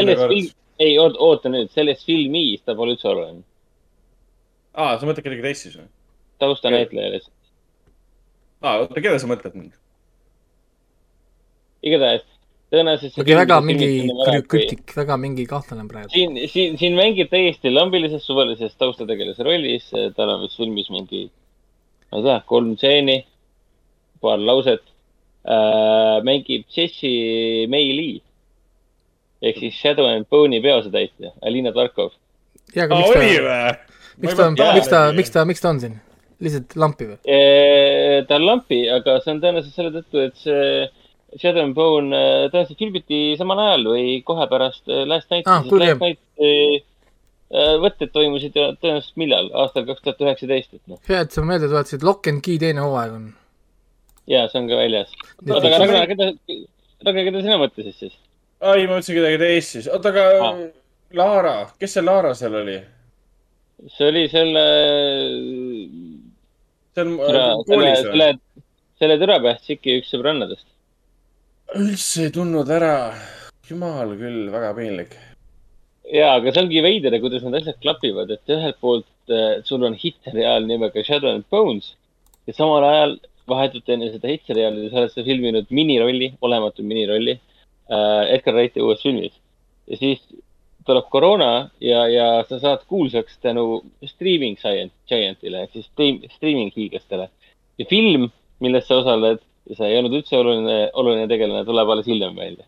[0.80, 3.44] ei oota, oota nüüd, selles filmis ta pole üldse oluline.
[4.74, 5.88] aa, sa mõtled kedagi teist siis või?
[6.40, 7.54] taustanäitleja lihtsalt.
[8.62, 9.76] aa, oota, keda sa mõtled nüüd?
[11.90, 12.26] igatahes,
[12.74, 13.18] tõenäoliselt.
[13.22, 16.12] okei, väga mingi krü- krüptik, väga mingi kahtlane praegu.
[16.14, 21.28] siin, siin, siin mängib täiesti lambilises suvalises taustategelase rollis, tal on vist filmis mingi,
[22.12, 23.20] ma ei tea, kolm stseeni,
[24.22, 24.84] paar lauset
[25.46, 26.20] äh,.
[26.28, 28.20] mängib Jessie May Lee
[29.42, 32.12] ehk siis Shadow and Bone'i peaosatäitja, Alina Tarkov.
[32.76, 33.80] ja, aga miks ta,
[34.20, 36.00] miks ta, miks ta, miks ta, miks ta on siin?
[36.44, 37.18] lihtsalt lampi või?
[38.28, 40.88] ta on lampi, aga see on tõenäoliselt selle tõttu, et see
[41.38, 45.68] Shadow and Bone äh, tõenäoliselt filmiti samal ajal või kohe pärast äh, Last Night'i Ah.
[45.82, 51.02] Last Night äh, võtted toimusid tõenäoliselt millal, aastal kaks tuhat üheksateist, et noh.
[51.10, 53.30] hea, et sa meelde tuletasid, Lock and Key teine hooaeg on.
[54.30, 55.14] ja see on ka väljas.
[55.46, 56.30] Oota, aga Ragnar, keda,
[57.06, 58.16] Ragnar, keda sina mõtlesid siis?
[58.60, 59.90] ai, ma mõtlesin kedagi teist siis.
[59.90, 60.70] oota, aga Aa.
[61.18, 62.78] Laara, kes see Laara seal oli?
[63.88, 64.66] see oli selle,
[66.94, 68.64] see on selle koolis selle või?,
[69.00, 70.68] selle türapäästiki üks sõbrannadest.
[71.78, 73.14] Üldse ei tundnud ära.
[73.70, 75.12] jumal küll, väga piinlik.
[76.10, 79.94] ja, aga see ongi veider, kuidas need asjad klapivad, et ühelt poolt äh, sul on
[79.94, 81.94] hitteriaal nimega Shadow and Bones
[82.50, 88.24] ja samal ajal vahetult enne seda hitseriaali sa oled sa filminud minirolli, olematu minirolli äh,
[88.34, 89.36] Edgar Wrighti uues filmis.
[89.86, 90.26] ja siis
[90.90, 96.74] tuleb koroona ja, ja sa saad kuulsaks tänu streaming giant, giant'ile ehk siis stream- streaming
[96.74, 97.30] hiiglastele.
[97.78, 102.08] ja film, milles sa osaled ja sa ei olnud üldse oluline, oluline tegelane, tuleb alles
[102.08, 102.66] hiljem välja.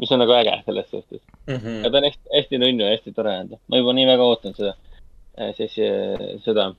[0.00, 1.20] mis on nagu äge selles suhtes.
[1.46, 1.82] Mhm.
[1.84, 3.34] ja ta on hästi, hästi nunnu ja hästi tore
[3.68, 4.74] ma juba nii väga ootan seda,
[5.56, 6.70] siis äh, seda,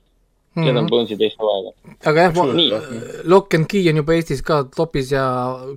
[0.56, 1.70] seda on Bones'i teist hooaega.
[2.10, 3.22] aga jah.
[3.24, 5.24] Lock and Key on juba Eestis ka topis ja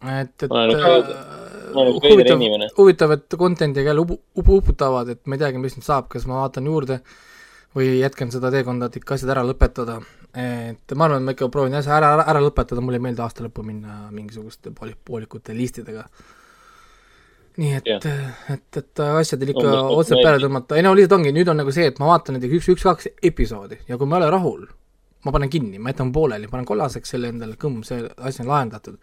[0.00, 1.40] üks veider
[1.74, 5.86] huvitav inimene., huvitav, et content'iga jälle upu-, upu-, uputavad, et ma ei teagi, mis nüüd
[5.86, 7.00] saab, kas ma vaatan juurde
[7.76, 10.00] või jätkan seda teekonda, et ikka asjad ära lõpetada.
[10.34, 13.22] et ma arvan, et ma ikka proovin asja ära, ära, ära lõpetada, mulle ei meeldi
[13.22, 16.04] aasta lõppu minna mingisuguste pooli, poolikute listidega.
[17.60, 18.04] nii et Jah.,
[18.54, 21.72] et, et asjadel ikka nagu otse peale tõmmata, ei no lihtsalt ongi, nüüd on nagu
[21.74, 24.62] see, et ma vaatan näiteks üks, üks-kaks episoodi ja kui ma ei ole rahul,
[25.26, 28.98] ma panen kinni, ma jätan pooleli, panen kollaseks selle endale, kõmm, see asi on lahendatud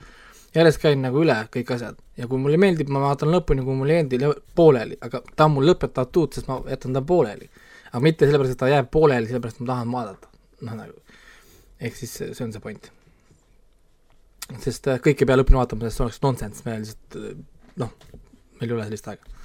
[0.55, 3.81] järjest käin nagu üle kõik asjad ja kui mulle meeldib, ma vaatan lõpuni, kui ei
[3.81, 4.19] meeldi,
[4.55, 7.49] pooleli, aga ta on mul lõpetatud, sest ma jätan ta pooleli.
[7.91, 10.29] aga mitte sellepärast, et ta jääb pooleli, sellepärast ma tahan vaadata.
[10.61, 11.17] noh, nagu,
[11.79, 12.91] ehk siis see on see point.
[14.63, 17.41] sest äh, kõike ei pea lõpuni vaatama, sest see oleks nonsense, me lihtsalt äh,
[17.83, 17.93] noh,
[18.59, 19.36] meil ei ole sellist aega.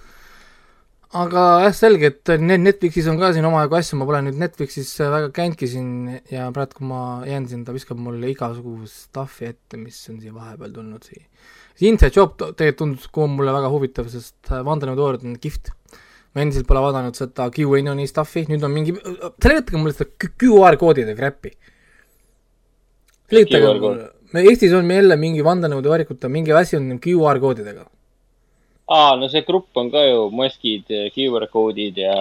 [1.12, 5.10] Aga jah, selge, et Netflixis on ka siin omajagu asju, ma pole nüüd Netflixis äh,
[5.12, 5.90] väga käinudki siin
[6.32, 10.32] ja praegu, kui ma jään siin, ta viskab mulle igasugust stuff'i ette, mis on siia
[10.32, 11.26] vahepeal tulnud siia.
[11.76, 15.74] see Inside Job tegelikult tundus ka mulle väga huvitav, sest äh, vandenõuteooriad on kihvt.
[16.32, 21.16] ma endiselt pole vaadanud seda QAnoni stuff'i, nüüd on mingi, seletage mulle seda QR koodide
[21.18, 21.52] crap'i.
[23.28, 27.84] seletage mulle, me Eestis on meil jälle mingi vandenõuteoorikute mingi asi on QR koodidega.
[28.92, 32.16] aa, no see grupp on ka ju maskid, QR koodid ja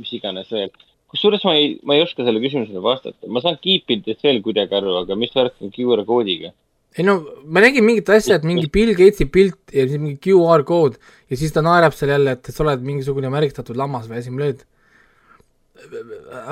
[0.00, 0.72] mis iganes veel.
[1.14, 3.30] kusjuures ma ei, ma ei oska selle küsimusele vastata.
[3.30, 6.52] ma saan kiipidest veel kuidagi aru, aga mis värk on QR koodiga?
[6.98, 10.64] ei no ma nägin mingit asja, et mingi Bill Gatesi pilt ja siis mingi QR
[10.66, 10.98] kood
[11.30, 14.44] ja siis ta naerab seal jälle, et sa oled mingisugune märgistatud lammas või asi, ma
[14.44, 14.60] löön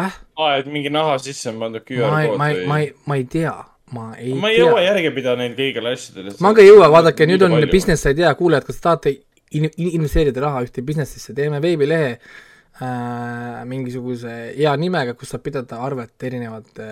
[0.06, 0.16] äh?.
[0.39, 2.89] aa, et mingi naha sisse on pandud QR ma ei, kood ma ei, ma või?
[2.89, 3.55] ei, ma ei tea,
[3.94, 4.86] ma ei ma ei tea jõua.
[4.89, 6.32] järge pidada neil kõigil asjadel.
[6.42, 9.14] ma ka ei jõua, vaadake, nüüd on business idea, kuulajad, kas te tahate
[9.58, 15.78] in- in- investeerida raha ühte business'isse, teeme veebilehe äh, mingisuguse hea nimega, kus saab pidada
[15.86, 16.89] arvet erinevate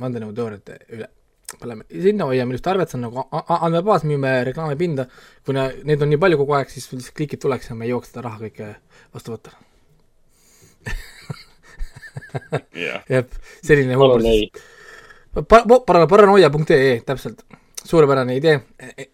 [0.00, 1.08] vandenõuteooriate üle.
[1.60, 3.24] paneme sinna, hoiame ilusti arvet, see on nagu
[3.58, 5.04] andmebaas, müüme reklaamipinda,
[5.44, 8.08] kuna neid on nii palju kogu aeg, siis lihtsalt klikid tuleks ja me ei jõuaks
[8.08, 8.70] seda raha kõike
[9.12, 9.52] vastu võtta.
[12.86, 13.24] jah, jah,
[13.64, 14.70] selline huumor palun ei siis.
[15.48, 17.44] Pa-, para-, paranoia.ee, täpselt,
[17.84, 18.56] suurepärane idee,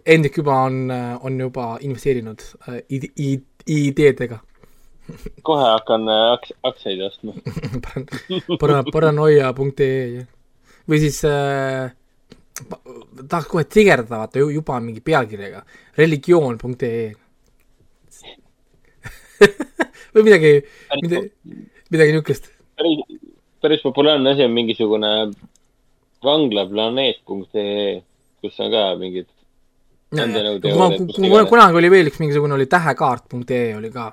[0.06, 0.90] Hendrik juba on,
[1.22, 4.38] on juba investeerinud äh, ide- ide- ideedega.
[5.42, 7.32] kohe hakkan äh, aks-, aktsiaid ostma.
[8.60, 10.26] para-, paranoia.ee,
[10.88, 11.88] või siis äh,
[13.28, 15.62] tahaks kohe trigerdada, vaata ju- juba mingi pealkirjaga,
[15.96, 17.08] religioon.ee
[20.14, 20.52] või midagi,
[21.02, 21.28] midagi,
[21.94, 22.48] midagi niisugust.
[22.76, 23.20] päris,
[23.62, 25.10] päris populaarne asi on mingisugune
[26.26, 28.02] vanglaplaneet.ee,
[28.42, 29.28] kus on ka mingid
[30.14, 31.48] vandenõuteooriad.
[31.50, 34.10] kunagi oli veel üks mingisugune oli tähekaart.ee oli ka,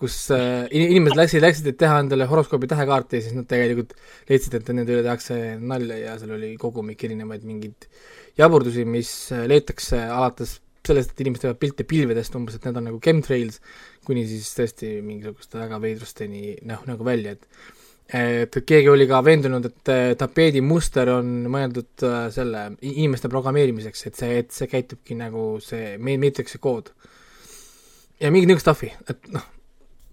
[0.00, 3.94] kus äh, in- inimesed läksid, läksid, et teha endale horoskoobi tähekaarti ja siis nad tegelikult
[4.28, 7.88] leidsid, et nende üle tehakse nalja ja seal oli kogumik erinevaid mingeid
[8.38, 12.90] jaburdusi, mis äh, leitakse alates sellest, et inimesed teevad pilte pilvedest umbes, et need on
[12.90, 13.60] nagu chemtrails,
[14.04, 17.73] kuni siis tõesti mingisuguste väga veidrusteni noh, nagu välja, et
[18.12, 24.06] et keegi oli ka veendunud, et äh, tapeedi muster on mõeldud äh, selle inimeste programmeerimiseks,
[24.10, 26.92] et see, et see käitubki nagu see me- Matrixi kood.
[28.20, 29.46] ja mingi niisugust stuff'i, et noh,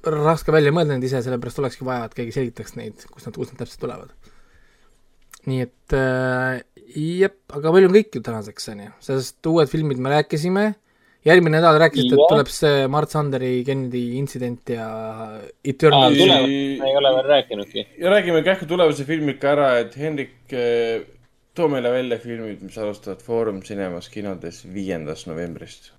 [0.08, 3.54] raske välja mõelda neid ise, sellepärast olekski vaja, et keegi selgitaks neid, kust nad, kust
[3.54, 4.16] nad täpselt tulevad.
[5.52, 6.62] nii et äh,
[6.96, 10.66] jep, aga meil on kõik ju tänaseks, on ju, sest uued filmid me rääkisime,
[11.26, 14.88] järgmine nädal rääkisite, et tuleb see Mart Sanderi Kennedy intsident ja
[15.64, 17.86] Eternal me ei ole veel rääkinudki.
[18.02, 20.36] ja räägime kähku tulevase filmi ka ära, et Hendrik,
[21.56, 25.92] too meile välja filmid, mis alustavad Foorum Cinemas kinodes viiendast novembrist.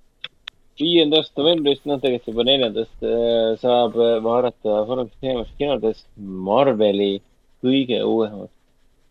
[0.81, 7.21] viiendast novembrist, noh, tegelikult juba neljandast äh, saab äh, vaadata Foorumis teemast kinodes Marveli
[7.63, 8.51] kõige uuemat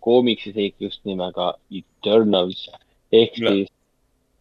[0.03, 2.65] koomiksiseiklust nimega Eternals
[3.14, 3.69] ehk siis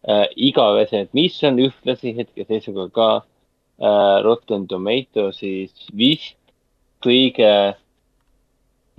[0.07, 6.37] äh, igavesed, mis on ühtlasi hetkeseisuga ka äh, Rotten Tomatoes'is vist
[7.01, 7.51] kõige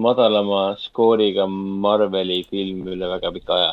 [0.03, 3.73] madalama skooriga Marveli film üle väga pika aja.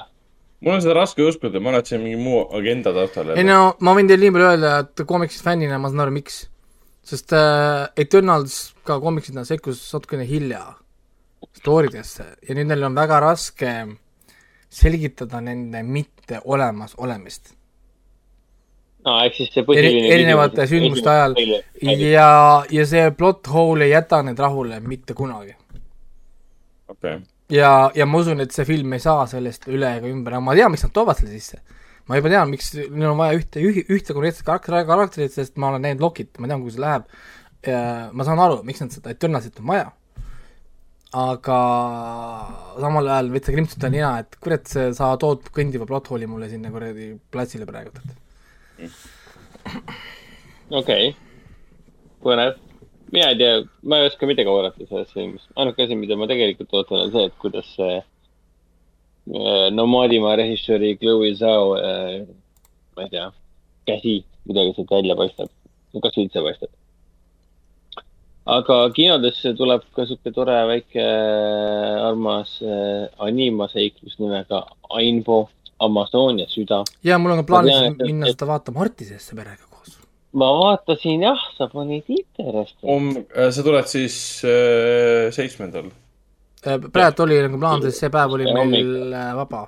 [0.61, 3.33] mul on seda raske uskuda, ma arvan, et see on mingi muu agenda taustal.
[3.37, 6.43] ei no ma võin teile nii palju öelda, et koomiksist fännina ma saan aru, miks.
[7.09, 10.63] sest äh, Eternals ka koomiksina sekkus natukene hilja
[11.57, 13.73] story desse ja nüüd neil on väga raske
[14.69, 15.81] selgitada nende
[16.29, 17.53] mitte olemas olemist
[19.05, 21.35] no eks siis see Eri, põhiline erinevate sündmuste ajal
[22.03, 22.29] ja,
[22.69, 25.55] ja see plot hole ei jäta neid rahule mitte kunagi.
[26.87, 30.35] okei okay., ja, ja ma usun, et see film ei saa sellest üle ega ümber,
[30.35, 31.61] aga ma tean, miks nad toovad selle sisse.
[32.09, 35.87] ma juba tean, miks neil on vaja ühte, ühte konkreetset karakter- karakterit, sest ma olen
[35.87, 37.07] näinud Lokit, ma tean, kuhu see läheb.
[38.13, 39.89] ma saan aru, miks nad seda Eternalsit on vaja.
[41.15, 41.59] Aga
[42.77, 46.69] samal ajal võid sa krimpsutada nina, et kurat, sa tood kõndiva plot hole'i mulle sinna
[46.73, 48.89] kuradi platsile praegu, et
[50.69, 51.15] okei okay.,
[52.21, 52.59] põnev.
[53.11, 55.49] mina ei tea, ma ei oska midagi oodata sellest filmist.
[55.55, 61.33] ainuke asi, mida ma tegelikult ootan, on see, et kuidas see äh, Nomaadimaa režissööri Chloe
[61.39, 62.27] Zhao äh,,
[62.95, 63.31] ma ei tea,
[63.89, 65.49] käsi kuidagi sealt välja paistab.
[66.03, 66.71] kas üldse paistab?
[68.45, 76.83] Aga kinodesse tuleb ka sihuke tore väike äh, armas äh, animaseiklus nimega Ainbo Amazonia süda.
[77.03, 79.97] ja mul on ka plaanis tean, minna et- seda vaatama Artisesse perega koos.
[80.33, 82.75] ma vaatasin jah, sa panid interest.
[82.83, 83.11] Um,
[83.51, 85.91] sa tuled siis äh, seitsmendal.
[86.91, 89.67] praegu oli nagu plaan, sest see päev oli meil äh, vaba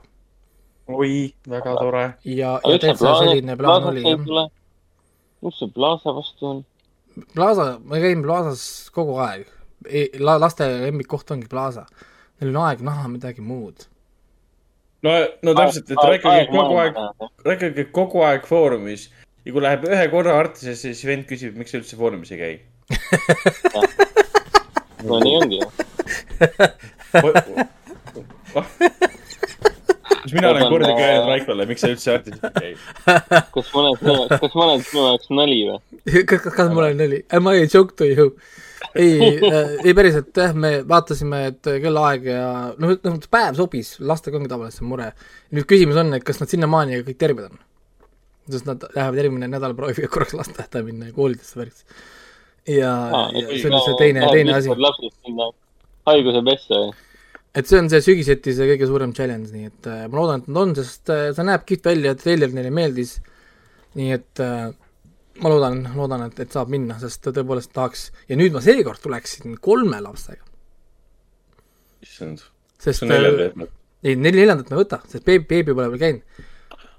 [0.92, 2.04] oi, väga tore.
[2.26, 4.50] ja, ja täitsa selline plaan oli jah.
[5.42, 6.66] mis see Plaza vastu on?
[7.36, 8.64] Plaza, ma käin Plazas
[8.96, 9.48] kogu aeg.
[10.22, 11.86] La-, laste lemmikkoht ongi Plaza.
[12.42, 13.88] Neil on aeg näha midagi muud.
[15.06, 16.98] no, no täpselt, et rääkige kogu aeg
[17.46, 19.08] rääkige kogu aeg Foorumis
[19.46, 22.56] ja kui läheb ühe korra Artisesse, siis vend küsib, miks sa üldse Foorumis ei käi.
[25.10, 25.68] no nii ongi ju.
[30.22, 32.74] kas mina olen kordagi öelnud Raikole, miks sa üldse Artises ei käi?
[33.56, 35.80] kas ma olen sinu, kas ma olen sinu jaoks nali või?
[36.06, 37.22] kas, kas, kas mul oli nali?
[37.46, 38.30] ma ei joke to you.
[38.96, 39.34] ei,
[39.86, 42.46] ei päriselt jah, me vaatasime, et kellaaeg ja
[42.82, 45.12] noh, noh, päev sobis, lastega ongi tavaliselt see mure.
[45.56, 47.62] nüüd küsimus on, et kas nad sinnamaani kõik terved on?
[48.52, 51.86] sest nad lähevad järgmine nädal prooviga korraks lasteaeda minna ja koolidesse värks.
[52.68, 52.96] ja,
[53.38, 54.74] ja see on see teine, teine asi.
[56.10, 57.00] haiguse pessa või?
[57.56, 60.52] Et see on see sügiseti see kõige suurem challenge, nii et äh, ma loodan, et
[60.52, 63.18] nad on, sest äh, see näeb kihvt välja, treiler neile meeldis.
[64.00, 64.70] nii et äh,
[65.44, 69.58] ma loodan, loodan, et, et saab minna, sest tõepoolest tahaks ja nüüd ma seekord tuleksin
[69.64, 70.48] kolme lapsega,
[72.06, 72.46] issand,
[72.82, 73.76] see on neljanda äh, eesmärk.
[74.04, 76.42] ei, neljandat ma ei võta, sest beebi, beebi pole veel käinud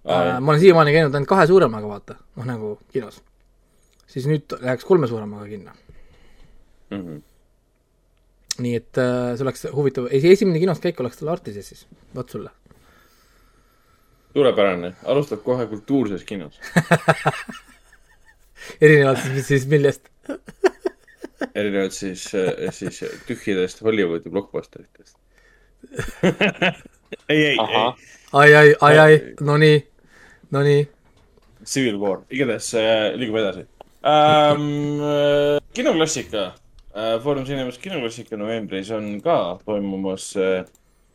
[0.04, 0.38] äh,.
[0.38, 3.22] ma olen siiamaani käinud ainult kahe suuremaga, vaata, noh nagu kinos.
[4.06, 5.76] siis nüüd läheks kolme suuremaga kinno.
[6.92, 7.20] Mhm.
[8.60, 12.50] Nii et äh, see oleks huvitav, esimene kinos käik oleks tal Artises siis, vot sulle.
[14.32, 16.58] suurepärane, alustab kohe kultuurses kinos.
[18.84, 20.08] erinevalt siis, siis millest?
[21.58, 22.28] erinevalt siis,
[22.70, 25.16] siis tühjadest Hollywoodi blockbusteritest.
[27.28, 27.58] ei, ei, ei,
[28.32, 29.78] ai, ai, ai, ai, no nii,
[30.50, 30.88] no nii.
[31.64, 33.66] Civil War, igatahes äh, liigume edasi
[34.02, 34.98] ähm,.
[35.74, 36.61] kinoklassika äh,,
[36.92, 40.66] Foorum Cinemas kinoklassika novembris on ka toimumas äh,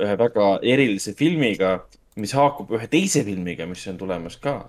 [0.02, 1.84] ühe väga erilise filmiga,
[2.18, 4.60] mis haakub ühe teise filmiga, mis on tulemas ka.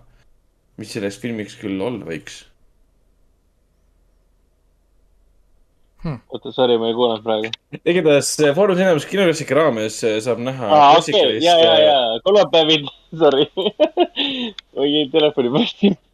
[0.78, 2.44] mis selleks filmiks küll olla võiks?
[6.06, 7.50] oota, sorry, ma ei kuulanud praegu.
[7.82, 12.84] igatahes äh, Foorum Cinemas kinoklassika raames äh, saab näha aa, okei, ja, ja, ja, kolmapäevil,
[13.22, 13.48] sorry.
[14.76, 16.07] oi, telefoni ai, ai, ai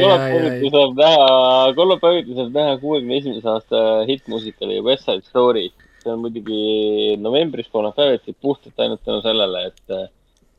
[0.00, 0.70] kolmapäeviti.
[0.74, 1.26] saab näha,
[1.74, 5.68] kolmapäeviti saab näha kuuekümne esimese aasta hittmuusikali West Side Story.
[6.02, 10.08] see on muidugi novembris kolmapäeviti puhtalt ainult tänu sellele, et äh,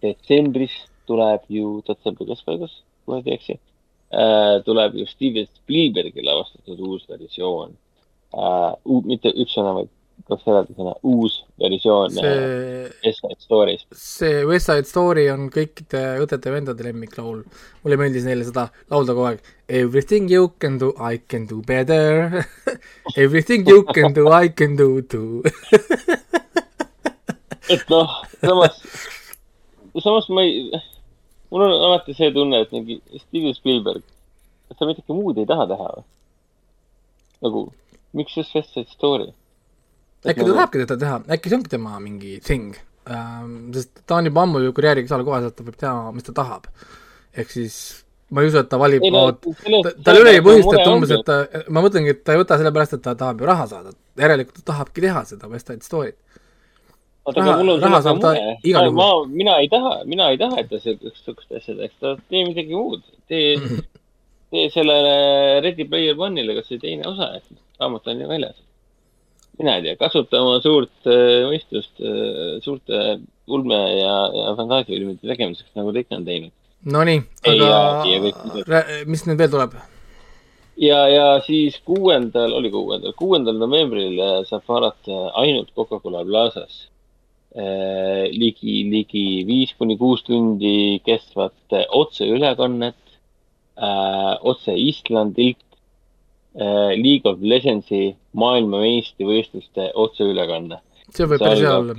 [0.04, 0.72] detsembris
[1.08, 2.74] tuleb ju, detsembri keskpaigas,
[3.06, 3.60] kui ma ei eksi,
[4.66, 7.76] tuleb ju Steven Spielbergi lavastatud uus versioon.
[9.06, 9.92] mitte üks sõna, vaid
[10.28, 13.86] kaks eraldi sõna, uus versioon See- äh, West Side Story'st.
[13.96, 17.44] see West Side Story on kõikide õdede-vendade lemmiklaul.
[17.84, 19.40] mulle meeldis neile seda laulda kogu aeg.
[19.70, 22.46] Everything you can do, I can do better.
[23.16, 25.44] Everything you can do, I can do too.
[27.70, 28.10] et noh,
[28.42, 28.78] samas,
[30.02, 30.70] samas ma ei,
[31.52, 34.02] mul on alati see tunne, et mingi Steven Spielberg,
[34.70, 36.06] et ta midagi muud ei taha teha või?
[37.46, 37.62] nagu,
[38.18, 39.30] miks just West Side Story?
[40.26, 42.76] Äkki ta tahabki teda teha, äkki see ongi tema mingi thing
[43.08, 43.72] ähm,.
[43.76, 46.68] sest ta on juba ammu ju kohas, et ta võib teha, mis ta tahab.
[47.34, 47.76] ehk siis
[48.30, 49.06] ma ei usu, et ta valib
[50.04, 51.38] tal ei ole ju põhjust, et umbes, et ta,
[51.70, 53.94] ma mõtlengi, et ta ei võta sellepärast, et ta tahab ju raha saada.
[54.20, 56.18] järelikult ta tahabki teha seda West Side Story't.
[57.26, 58.34] oota, aga mul on raha saab ta
[58.68, 59.10] igal ma,
[59.42, 63.06] mina ei taha, mina ei taha, et ta sihukest asja teeks, ta tee midagi muud.
[63.32, 63.56] tee,
[64.52, 68.58] tee sellele Ready Player One'ile kas või teine osa, et raamat on ju väljas.
[69.60, 75.72] Mina ei tea, kasuta oma suurt äh, mõistust äh, suurte ulme ja, ja fantaasiafilmide tegemiseks,
[75.78, 76.54] nagu ta ikka on teinud.
[76.90, 79.76] Nonii, aga mis nüüd veel tuleb?
[80.80, 86.86] ja, ja siis kuuendal, oli kuuendal, kuuendal novembril äh, saab vaadata ainult Coca-Cola Plazas
[88.30, 93.00] ligi, ligi viis kuni kuus tundi kestvat otseülekannet
[94.46, 95.69] otse Islandilt
[96.58, 100.80] League of Legendsi maailmameistrivõistluste otseülekanne.
[101.14, 101.94] see võib päris hea olla.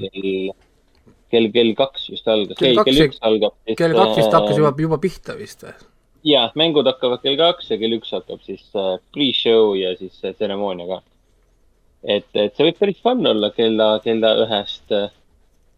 [1.30, 3.54] kell, kell, kaks just algas, kell üks algab.
[3.78, 5.76] kell kaks vist hakkas juba, juba pihta vist või?
[6.24, 10.34] ja mängud hakkavad kell kaks ja kell üks hakkab siis äh, pre-show ja siis äh,
[10.34, 11.00] tseremoonia ka.
[12.02, 15.08] et, et see võib päris fun olla kella, kella ühest äh,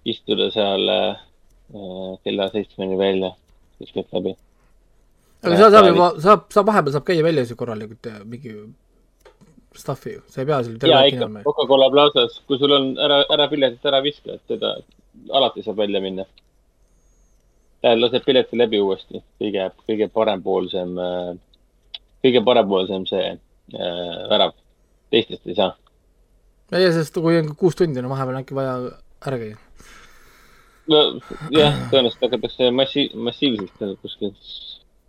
[0.04, 1.20] istuda seal äh,
[1.74, 3.32] äh, kella seitsmeni välja,
[3.78, 4.34] siis kõik läbi.
[5.42, 8.54] Aga seal saab juba, saab, saab vahepeal saab käia väljas ju korralikult ja mingi
[9.78, 12.74] stuff'i ju, sa ei pea seal ja terve aeg ikka kinni, Coca-Cola Plazas, kui sul
[12.76, 14.76] on ära, ära piletit ära viska, et teda
[15.38, 16.26] alati saab välja minna.
[17.82, 20.92] laseb pileti läbi uuesti, kõige, kõige parempoolsem,
[22.22, 24.54] kõige parempoolsem see äh, värav,
[25.10, 25.74] teistest ei saa.
[26.72, 28.76] ei, sest kui on kuus tundi, no vahepeal on äkki vaja
[29.26, 29.58] ära käia.
[30.92, 34.36] nojah, tõenäoliselt hakatakse massi-, massiivselt kuskil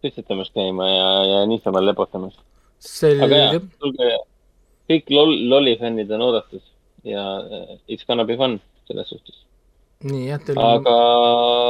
[0.03, 2.35] suitsetamas käima ja, ja niisama lebotamas.
[2.83, 4.11] selge aga jaa, tulge,
[4.91, 6.63] kõik lol-, lollifännid on oodatud
[7.07, 8.59] ja äh, it's gonna be fun
[8.89, 9.41] selles suhtes.
[10.03, 10.95] nii jah, teil on aga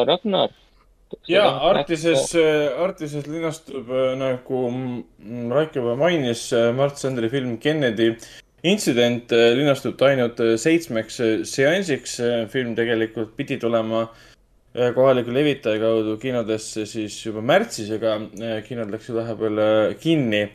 [0.09, 0.55] Ragnar.
[1.29, 2.31] ja Artises,
[2.83, 4.63] Artises linastub äh, nagu
[5.53, 8.15] Raiko juba mainis, Mart Sandri film Kennedy
[8.63, 12.19] intsident äh, linastub ta ainult äh, seitsmeks äh, seansiks.
[12.49, 14.07] film tegelikult pidi tulema
[14.73, 20.47] kohaliku levitaja kaudu kinodesse siis juba märtsis, ega äh, kinod läksid vahepeal äh, kinni.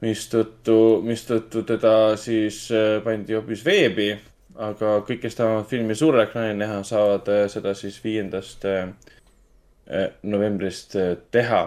[0.00, 4.14] mistõttu, mistõttu teda siis äh, pandi hoopis veebi,
[4.56, 8.64] aga kõik, kes tahavad filmi suurel ekraanil näha, saavad seda siis viiendast
[10.22, 10.94] novembrist
[11.34, 11.60] teha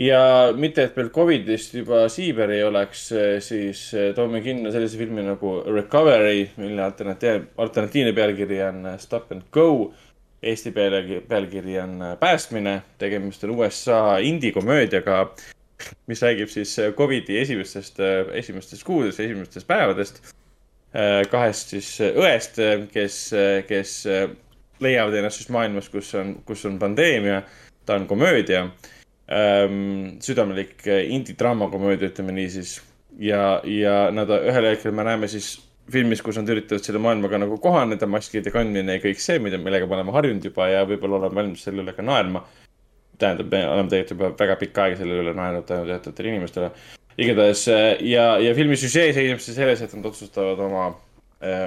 [0.00, 0.22] ja
[0.56, 3.04] mitte, et meil Covidist juba siiber ei oleks,
[3.44, 3.82] siis
[4.16, 9.92] toome kinno sellise filmi nagu Recovery, mille alternatiiv, alternatiivne pealkiri on Stop and Go.
[10.42, 12.82] Eesti pealkiri, pealkiri on eh, Päästmine.
[12.98, 15.34] tegemist on USA indie-komöödiaga,
[16.06, 17.98] mis räägib siis Covidi esimestest,
[18.32, 20.22] esimestest kuudest, esimestest päevadest.
[21.30, 22.58] kahest siis õest,
[22.92, 23.14] kes,
[23.66, 23.92] kes
[24.84, 27.42] leiavad ennast siis maailmas, kus on, kus on pandeemia.
[27.86, 28.60] ta on komöödia
[29.32, 32.82] ähm, südamlik indie-draama komöödia, ütleme niisiis.
[33.18, 35.56] ja, ja nad ühel hetkel me näeme siis
[35.92, 39.88] filmis, kus nad üritavad selle maailmaga nagu kohaneda, maskide kandmine ja kõik see, mida, millega
[39.88, 42.44] me oleme harjunud juba ja võib-olla oleme valmis selle üle ka naerma.
[43.18, 46.70] tähendab, me oleme tegelikult juba väga pikka aega selle üle naernud tänu teatavatele inimestele.
[47.18, 47.66] igatahes
[48.00, 50.86] ja, ja filmi süžee seisneb siis selles, et nad otsustavad oma,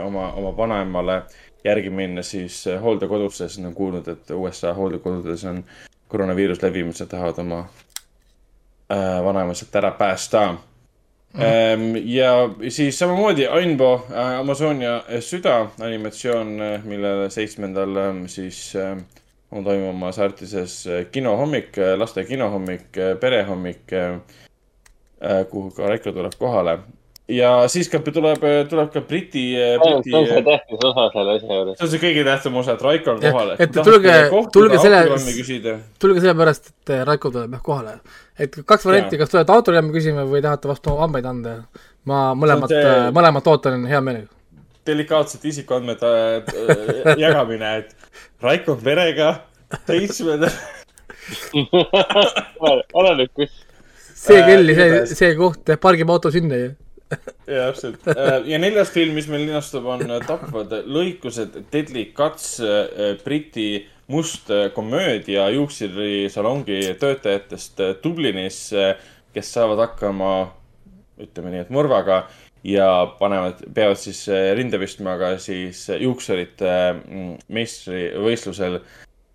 [0.04, 1.22] oma, oma vanaemale
[1.66, 5.64] järgi minna siis hooldekodusse, sest nad on kuulnud, et USA hooldekodudes on
[6.08, 7.60] koroonaviirus levimas ja tahavad oma
[8.92, 10.56] äh, vanaema sealt ära päästa
[11.36, 11.96] mm.
[12.06, 18.98] ja siis samamoodi Ainbo äh, Amazonia süda animatsioon, millele seitsmendal ähm, siis äh,
[19.52, 22.88] on toimumas Artises kinohommik, laste kinohommik,
[23.20, 24.20] perehommik äh,,
[25.50, 26.80] kuhu ka Raiko tuleb kohale
[27.28, 29.46] ja siis ka tuleb, tuleb ka Briti,
[29.82, 30.12] Briti....
[30.12, 31.80] see on see tähtis osa selle asja juures.
[31.80, 33.52] see on see kõige tähtsam osa, et Raiko on kohal.
[33.58, 34.14] et tulge,
[34.54, 35.02] tulge selle,
[36.02, 37.98] tulge sellepärast, et Raiko tuleb jah kohale.
[38.38, 41.58] et kaks varianti, kas tulete autogrammi küsima või tahate vastu hambaid anda.
[42.06, 42.78] ma mõlemat
[43.16, 44.30] mõlemat ootan hea meelega.
[44.86, 47.96] delikaatsete isikuandmete äh, jagamine, et
[48.42, 49.34] Raiko on perega,
[49.90, 50.54] seitsmendal
[53.02, 53.62] oleneb, kus.
[54.14, 56.74] see kell, see, see koht, pargime auto sinna ju
[57.48, 58.08] ja täpselt
[58.50, 62.56] ja neljas film, mis meil linastub, on Tapvad lõikused, Deadly Cuts,
[63.24, 68.60] Briti must komöödia juuksurisalongi töötajatest Dublinis,
[69.34, 70.34] kes saavad hakkama,
[71.22, 72.26] ütleme nii, et mõrvaga
[72.66, 74.26] ja panevad, peavad siis
[74.58, 76.76] rinde pistma ka siis juuksurite
[77.54, 78.80] meistrivõistlusel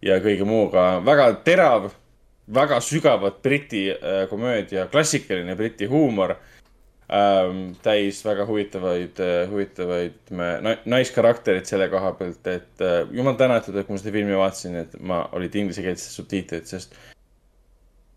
[0.02, 1.00] ja kõige muuga.
[1.06, 1.90] väga terav,
[2.54, 3.88] väga sügavat Briti
[4.30, 6.36] komöödia, klassikaline Briti huumor
[7.12, 13.88] ähm, täis väga huvitavaid, huvitavaid me, naiskarakterid selle koha pealt, et äh, jumal tänatud, et
[13.88, 16.96] kui ma seda filmi vaatasin, et ma, olid inglisekeelsed subtiitrid, sest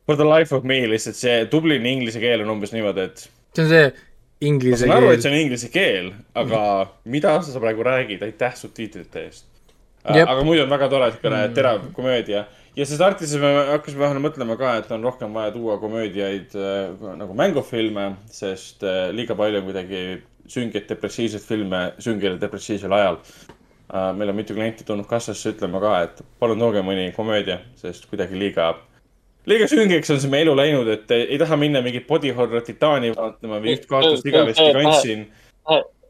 [0.06, 3.26] for the life of me lihtsalt see Dublini inglise keel on umbes niimoodi, et.
[3.56, 3.86] see on see
[4.44, 4.92] inglise keel.
[4.92, 6.94] ma saan aru, et see on inglise keel, aga mm.
[7.16, 9.48] mida sa praegu räägid, aitäh subtiitrite eest.
[10.04, 12.44] aga muidu on väga tore, niisugune terav komöödia
[12.76, 17.10] ja siis Artises me hakkasime vahel mõtlema ka, et on rohkem vaja tuua komöödiaid äh,
[17.20, 20.04] nagu mängufilme, sest äh, liiga palju on kuidagi
[20.50, 24.10] süngeid depressiivseid filme süngel ja depressiivsel ajal äh,.
[24.18, 28.40] meil on mitu klienti tulnud kassasse ütlema ka, et palun tooge mõni komöödia, sest kuidagi
[28.40, 28.74] liiga,
[29.50, 32.66] liiga süngeks on see meie elu läinud, et ei, ei taha minna mingit body horror
[32.66, 35.28] titaani vaatama või üht kaotust igavesti kandsin.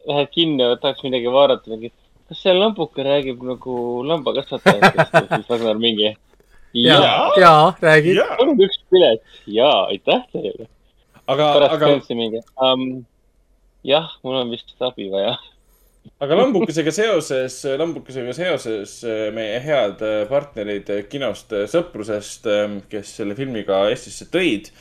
[0.03, 1.93] Lähed kinni, tahaks midagi vaadata, mingi,
[2.27, 6.09] kas see lambuke räägib nagu lambakasvatajatest ja siis Ragnar mingi
[6.73, 8.15] ja, ja räägi.
[8.37, 10.67] palun üks pilet ja aitäh teile.
[11.27, 11.89] aga, aga.
[12.61, 13.05] Um,
[13.83, 15.35] jah, mul on vist abi vaja.
[16.19, 22.49] aga lambukesega seoses, lambukesega seoses eh, meie head eh, partnerid kinost eh, Sõprusest,
[22.91, 24.71] kes selle filmiga Eestisse tõid,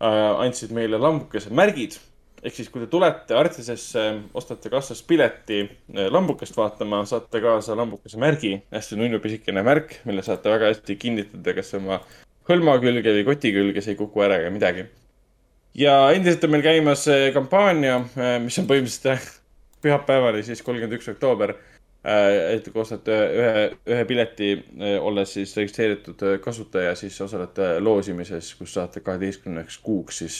[0.00, 1.98] andsid meile lambukese märgid
[2.42, 4.04] ehk siis, kui te tulete Artisesse,
[4.36, 10.24] ostate kassast pileti eh, lambukest vaatama, saate kaasa lambukese märgi, hästi nunnu pisikene märk, mille
[10.26, 12.00] saate väga hästi kinnitada kas oma
[12.48, 14.86] hõlma külge või koti külge, see ei kuku ära ega midagi.
[15.76, 19.36] ja endiselt on meil käimas eh, kampaania, eh, mis on põhimõtteliselt
[19.84, 21.56] pühapäevani, siis kolmkümmend üks oktoober.
[22.00, 24.46] et kui ostate ühe, ühe pileti,
[25.04, 30.38] olles siis registreeritud kasutaja, siis osalete loosimises, kus saate kaheteistkümneks kuuks siis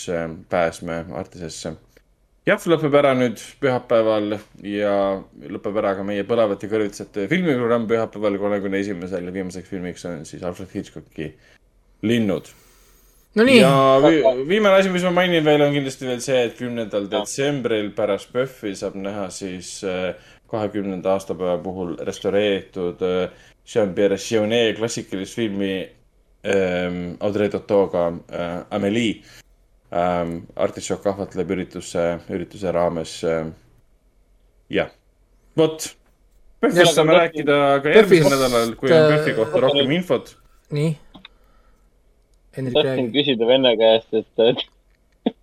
[0.49, 1.75] pääsme Artisesse
[2.49, 4.95] jah, lõpeb ära nüüd pühapäeval ja
[5.53, 10.45] lõpeb ära ka meie Põlevate kõrvitsate filmiprogramm pühapäeval, kolmekümne esimesel ja viimaseks filmiks on siis
[10.47, 11.31] Alfred Hitchcocki
[12.07, 12.49] Linnud.
[13.37, 13.61] no nii.
[13.61, 13.73] ja
[14.07, 18.33] vi viimane asi, mis ma mainin veel, on kindlasti veel see, et kümnendal detsembril pärast
[18.33, 20.15] PÖFFi saab näha siis äh,
[20.51, 25.75] kahekümnenda aastapäeva puhul restaureeritud äh, Jean-Pierre Jeunet klassikalist filmi
[26.43, 29.21] ähm, Audrey Tautoga äh, Amelie
[29.93, 33.47] ähm, artišokk ahvatleb ürituse, ürituse raames äh,.
[34.71, 34.91] jah,
[35.59, 35.91] vot,
[36.61, 40.35] PÖFFist saame rääkida ka järgmisel nädalal, kui on PÖFFi kohta rohkem infot.
[40.71, 40.93] nii.
[42.51, 44.59] Tahtsin küsida venna käest, et, et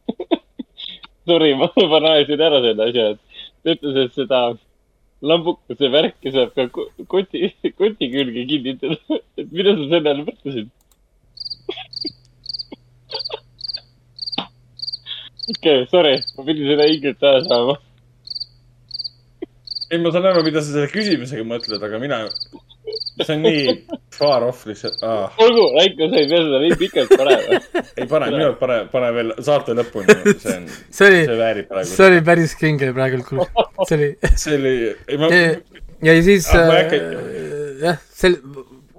[1.28, 3.20] sorry, ma juba naersin ära selle asja, et
[3.64, 4.42] ta ütles, et seda
[5.26, 9.00] lambukese värki saab ka ko- koti, koti külge kinnitada.
[9.40, 10.70] et mida sa selle all mõtlesid?
[15.56, 17.78] okei, sorry, ma pidin seda inglit ära saama.
[19.92, 22.24] ei, ma saan aru, mida sa selle küsimusega mõtled, aga mina,
[23.24, 23.76] see on nii
[24.18, 25.32] far off lihtsalt ah..
[25.44, 27.62] olgu, Raiko, sa ei pea seda nii pikalt panema.
[27.96, 30.70] ei pane, minu arust pane, pane veel saate lõpuni, see on,
[31.00, 31.92] see väärib praegu.
[31.94, 33.48] see oli päris kinge praegu, kuule,
[33.88, 34.12] see oli.
[34.44, 34.76] see oli,
[35.08, 35.32] ei ma,
[36.10, 37.46] ja siis ma ei äh,
[37.86, 38.42] jah, sel-,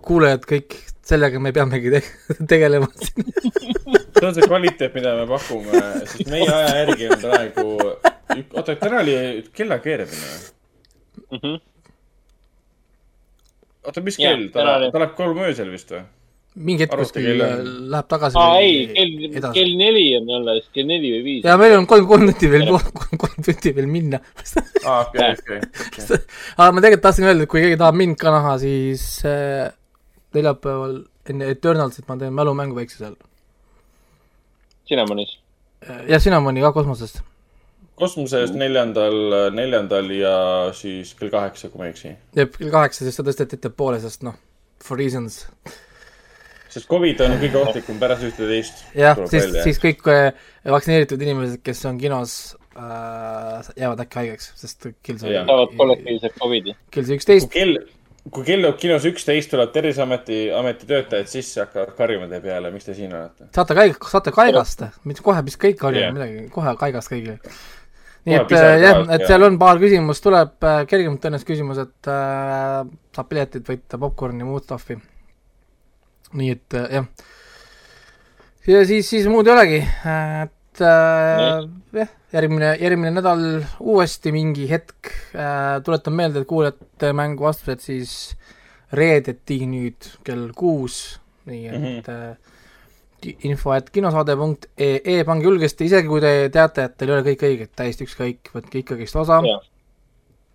[0.08, 0.78] kuulajad kõik,
[1.08, 2.02] sellega me peamegi te
[2.52, 3.30] tegelema siin.
[4.18, 7.66] see on see kvaliteet, mida me pakume, sest meie aja järgi on praegu,
[8.52, 9.16] oota, täna oli
[9.56, 10.36] kella keeramine
[11.32, 11.56] või?
[13.88, 16.04] oota, mis Jaa, kell, ta ta läheb kolm öösel vist või?
[16.58, 17.60] mingi hetk kuskil äh,
[17.92, 21.46] läheb tagasi aa, ei, kell, kell neli on alles, kell neli või viis.
[21.46, 24.20] ja meil on kolm, kolm tundi veel, kolm, kolm tundi veel minna.
[24.82, 26.20] aa, okei, okei, okei.
[26.58, 29.68] aga ma tegelikult tahtsin öelda, et kui keegi tahab mind ka näha, siis äh,
[30.38, 33.18] neljapäeval enne Eternalsit ma teen mälumängu väikse seal.
[34.88, 35.38] Cinnamonis.
[36.08, 37.20] ja Cinnamoni ka kosmosest.
[37.98, 40.36] kosmosest neljandal, neljandal ja
[40.72, 42.14] siis kell kaheksa, kui ma ei eksi.
[42.36, 44.38] jep, kell kaheksa, sest ta tõsteti ettepoole, sest noh,
[44.84, 45.42] for reasons.
[46.68, 48.86] sest Covid on kõige ohtlikum pärast ühte-teist.
[48.96, 50.32] jah, siis, siis kõik äh,
[50.64, 52.38] vaktsineeritud inimesed, kes on kinos
[52.78, 55.44] äh,, jäävad äkki haigeks, sest kell Jah.
[55.46, 56.76] saavad kollektiivselt Covidi.
[56.94, 57.82] kell sai üksteist, kell,
[58.32, 62.94] kui kell kinos üksteist, tuleb Terviseameti, ameti töötajad sisse, hakkavad karjuma teie peale, miks te
[62.96, 63.48] siin olete.
[63.54, 66.16] saate kaig-, saate kaigast, mitte kohe, mis kõik harjuvad Jah.
[66.16, 67.38] midagi, kohe kaigast kõigile.
[68.28, 72.12] nii et äh, jah et seal on paar küsimust, tuleb äh, kergemalt tõenäoliselt küsimus, et
[72.12, 72.82] äh,
[73.16, 74.98] saab piletid võita, popkorni muud stuff'i.
[76.34, 77.10] nii et äh, jah.
[78.74, 79.82] ja siis, siis muud ei olegi,
[80.78, 83.42] et äh, jah, järgmine, järgmine nädal
[83.80, 88.12] uuesti mingi hetk äh,, tuletan meelde, et kuulajate mängu vastused siis
[88.94, 93.36] reedeti nüüd kell kuus, nii et mm -hmm.
[93.50, 97.72] info et kinosaade.ee, pange julgesti, isegi kui te teate, et teil ei ole kõik õiged,
[97.76, 99.40] täiesti ükskõik, võtke ikkagist osa.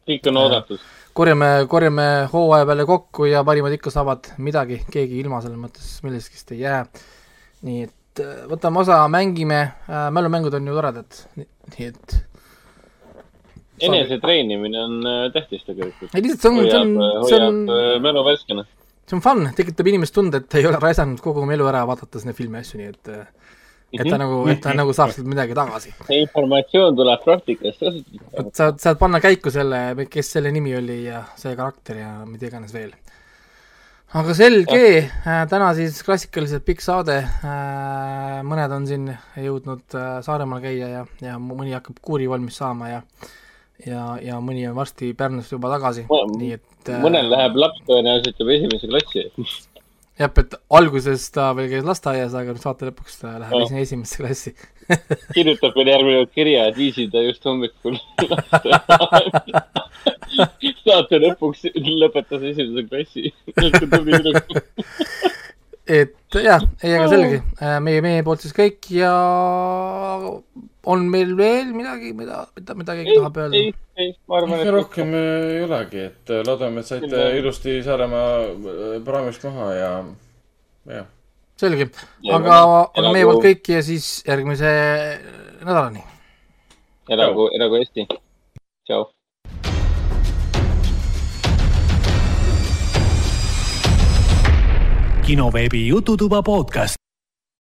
[0.07, 0.79] kõik on oodatud.
[1.13, 6.55] korjame, korjame hooaja peale kokku ja parimad ikka saavad midagi, keegi ilma selles mõttes millestki
[6.55, 6.85] ei jää.
[7.61, 12.17] nii et äh, võtame osa, mängime äh,, mälumängud on ju toredad, nii et
[13.83, 16.13] enesetreenimine on äh, tähtis tegelikult.
[16.15, 18.65] Ei, lihtsalt see on- see on- hoiab, see on- äh, mälu värskena.
[19.07, 22.25] see on fun, tekitab inimest tunde, et ei ole raisanud kogu oma elu ära vaadates
[22.25, 23.25] neid filme ja asju, nii et äh,
[23.93, 24.19] et ta Mhm.
[24.23, 25.91] nagu, et ta nagu saab sealt midagi tagasi.
[26.07, 28.23] see informatsioon tuleb praktikast kasutada.
[28.39, 32.47] et sa saad panna käiku selle, kes selle nimi oli ja see karakter ja mida
[32.47, 32.91] iganes veel.
[34.13, 34.81] Aga selge,
[35.49, 37.19] täna siis klassikaliselt pikk saade,
[38.45, 39.07] mõned on siin
[39.41, 43.01] jõudnud äh, Saaremaal käia ja, ja mõni hakkab kuuri valmis saama ja
[43.87, 46.05] ja, ja mõni on varsti Pärnust juba tagasi,
[46.37, 49.25] nii et äh, mõnel läheb laps tõenäoliselt juba esimese klassi.
[50.21, 54.21] jah, et alguses ta veel käis lasteaias, aga nüüd saate lõpuks ta läheb esi- esimesse
[54.21, 54.55] klassi.
[55.33, 57.97] kirjutab meile järgmine kord kirja, et viisin ta just hommikul
[60.85, 63.33] saate lõpuks lõpetas esimese klassi.
[65.83, 67.39] et jah, ei, aga selge,
[67.83, 69.11] meie, meie poolt siis kõik ja
[70.87, 73.59] on meil veel midagi, mida, mida, mida keegi tahab öelda?
[73.59, 79.03] ei, ei, ma arvan, et rohkem ei olegi, et loodame, et saite Küll- ilusti Saaremaa
[79.05, 79.91] praamist maha ja,
[80.97, 81.07] jah.
[81.59, 81.89] selge,
[82.23, 82.59] Ja aga,
[82.95, 84.71] aga meie poolt kõik ja siis järgmise
[85.63, 86.03] nädalani.
[87.11, 88.07] elagu, elagu Eesti.
[95.33, 97.02] Kinoveebi Jututuba podcast.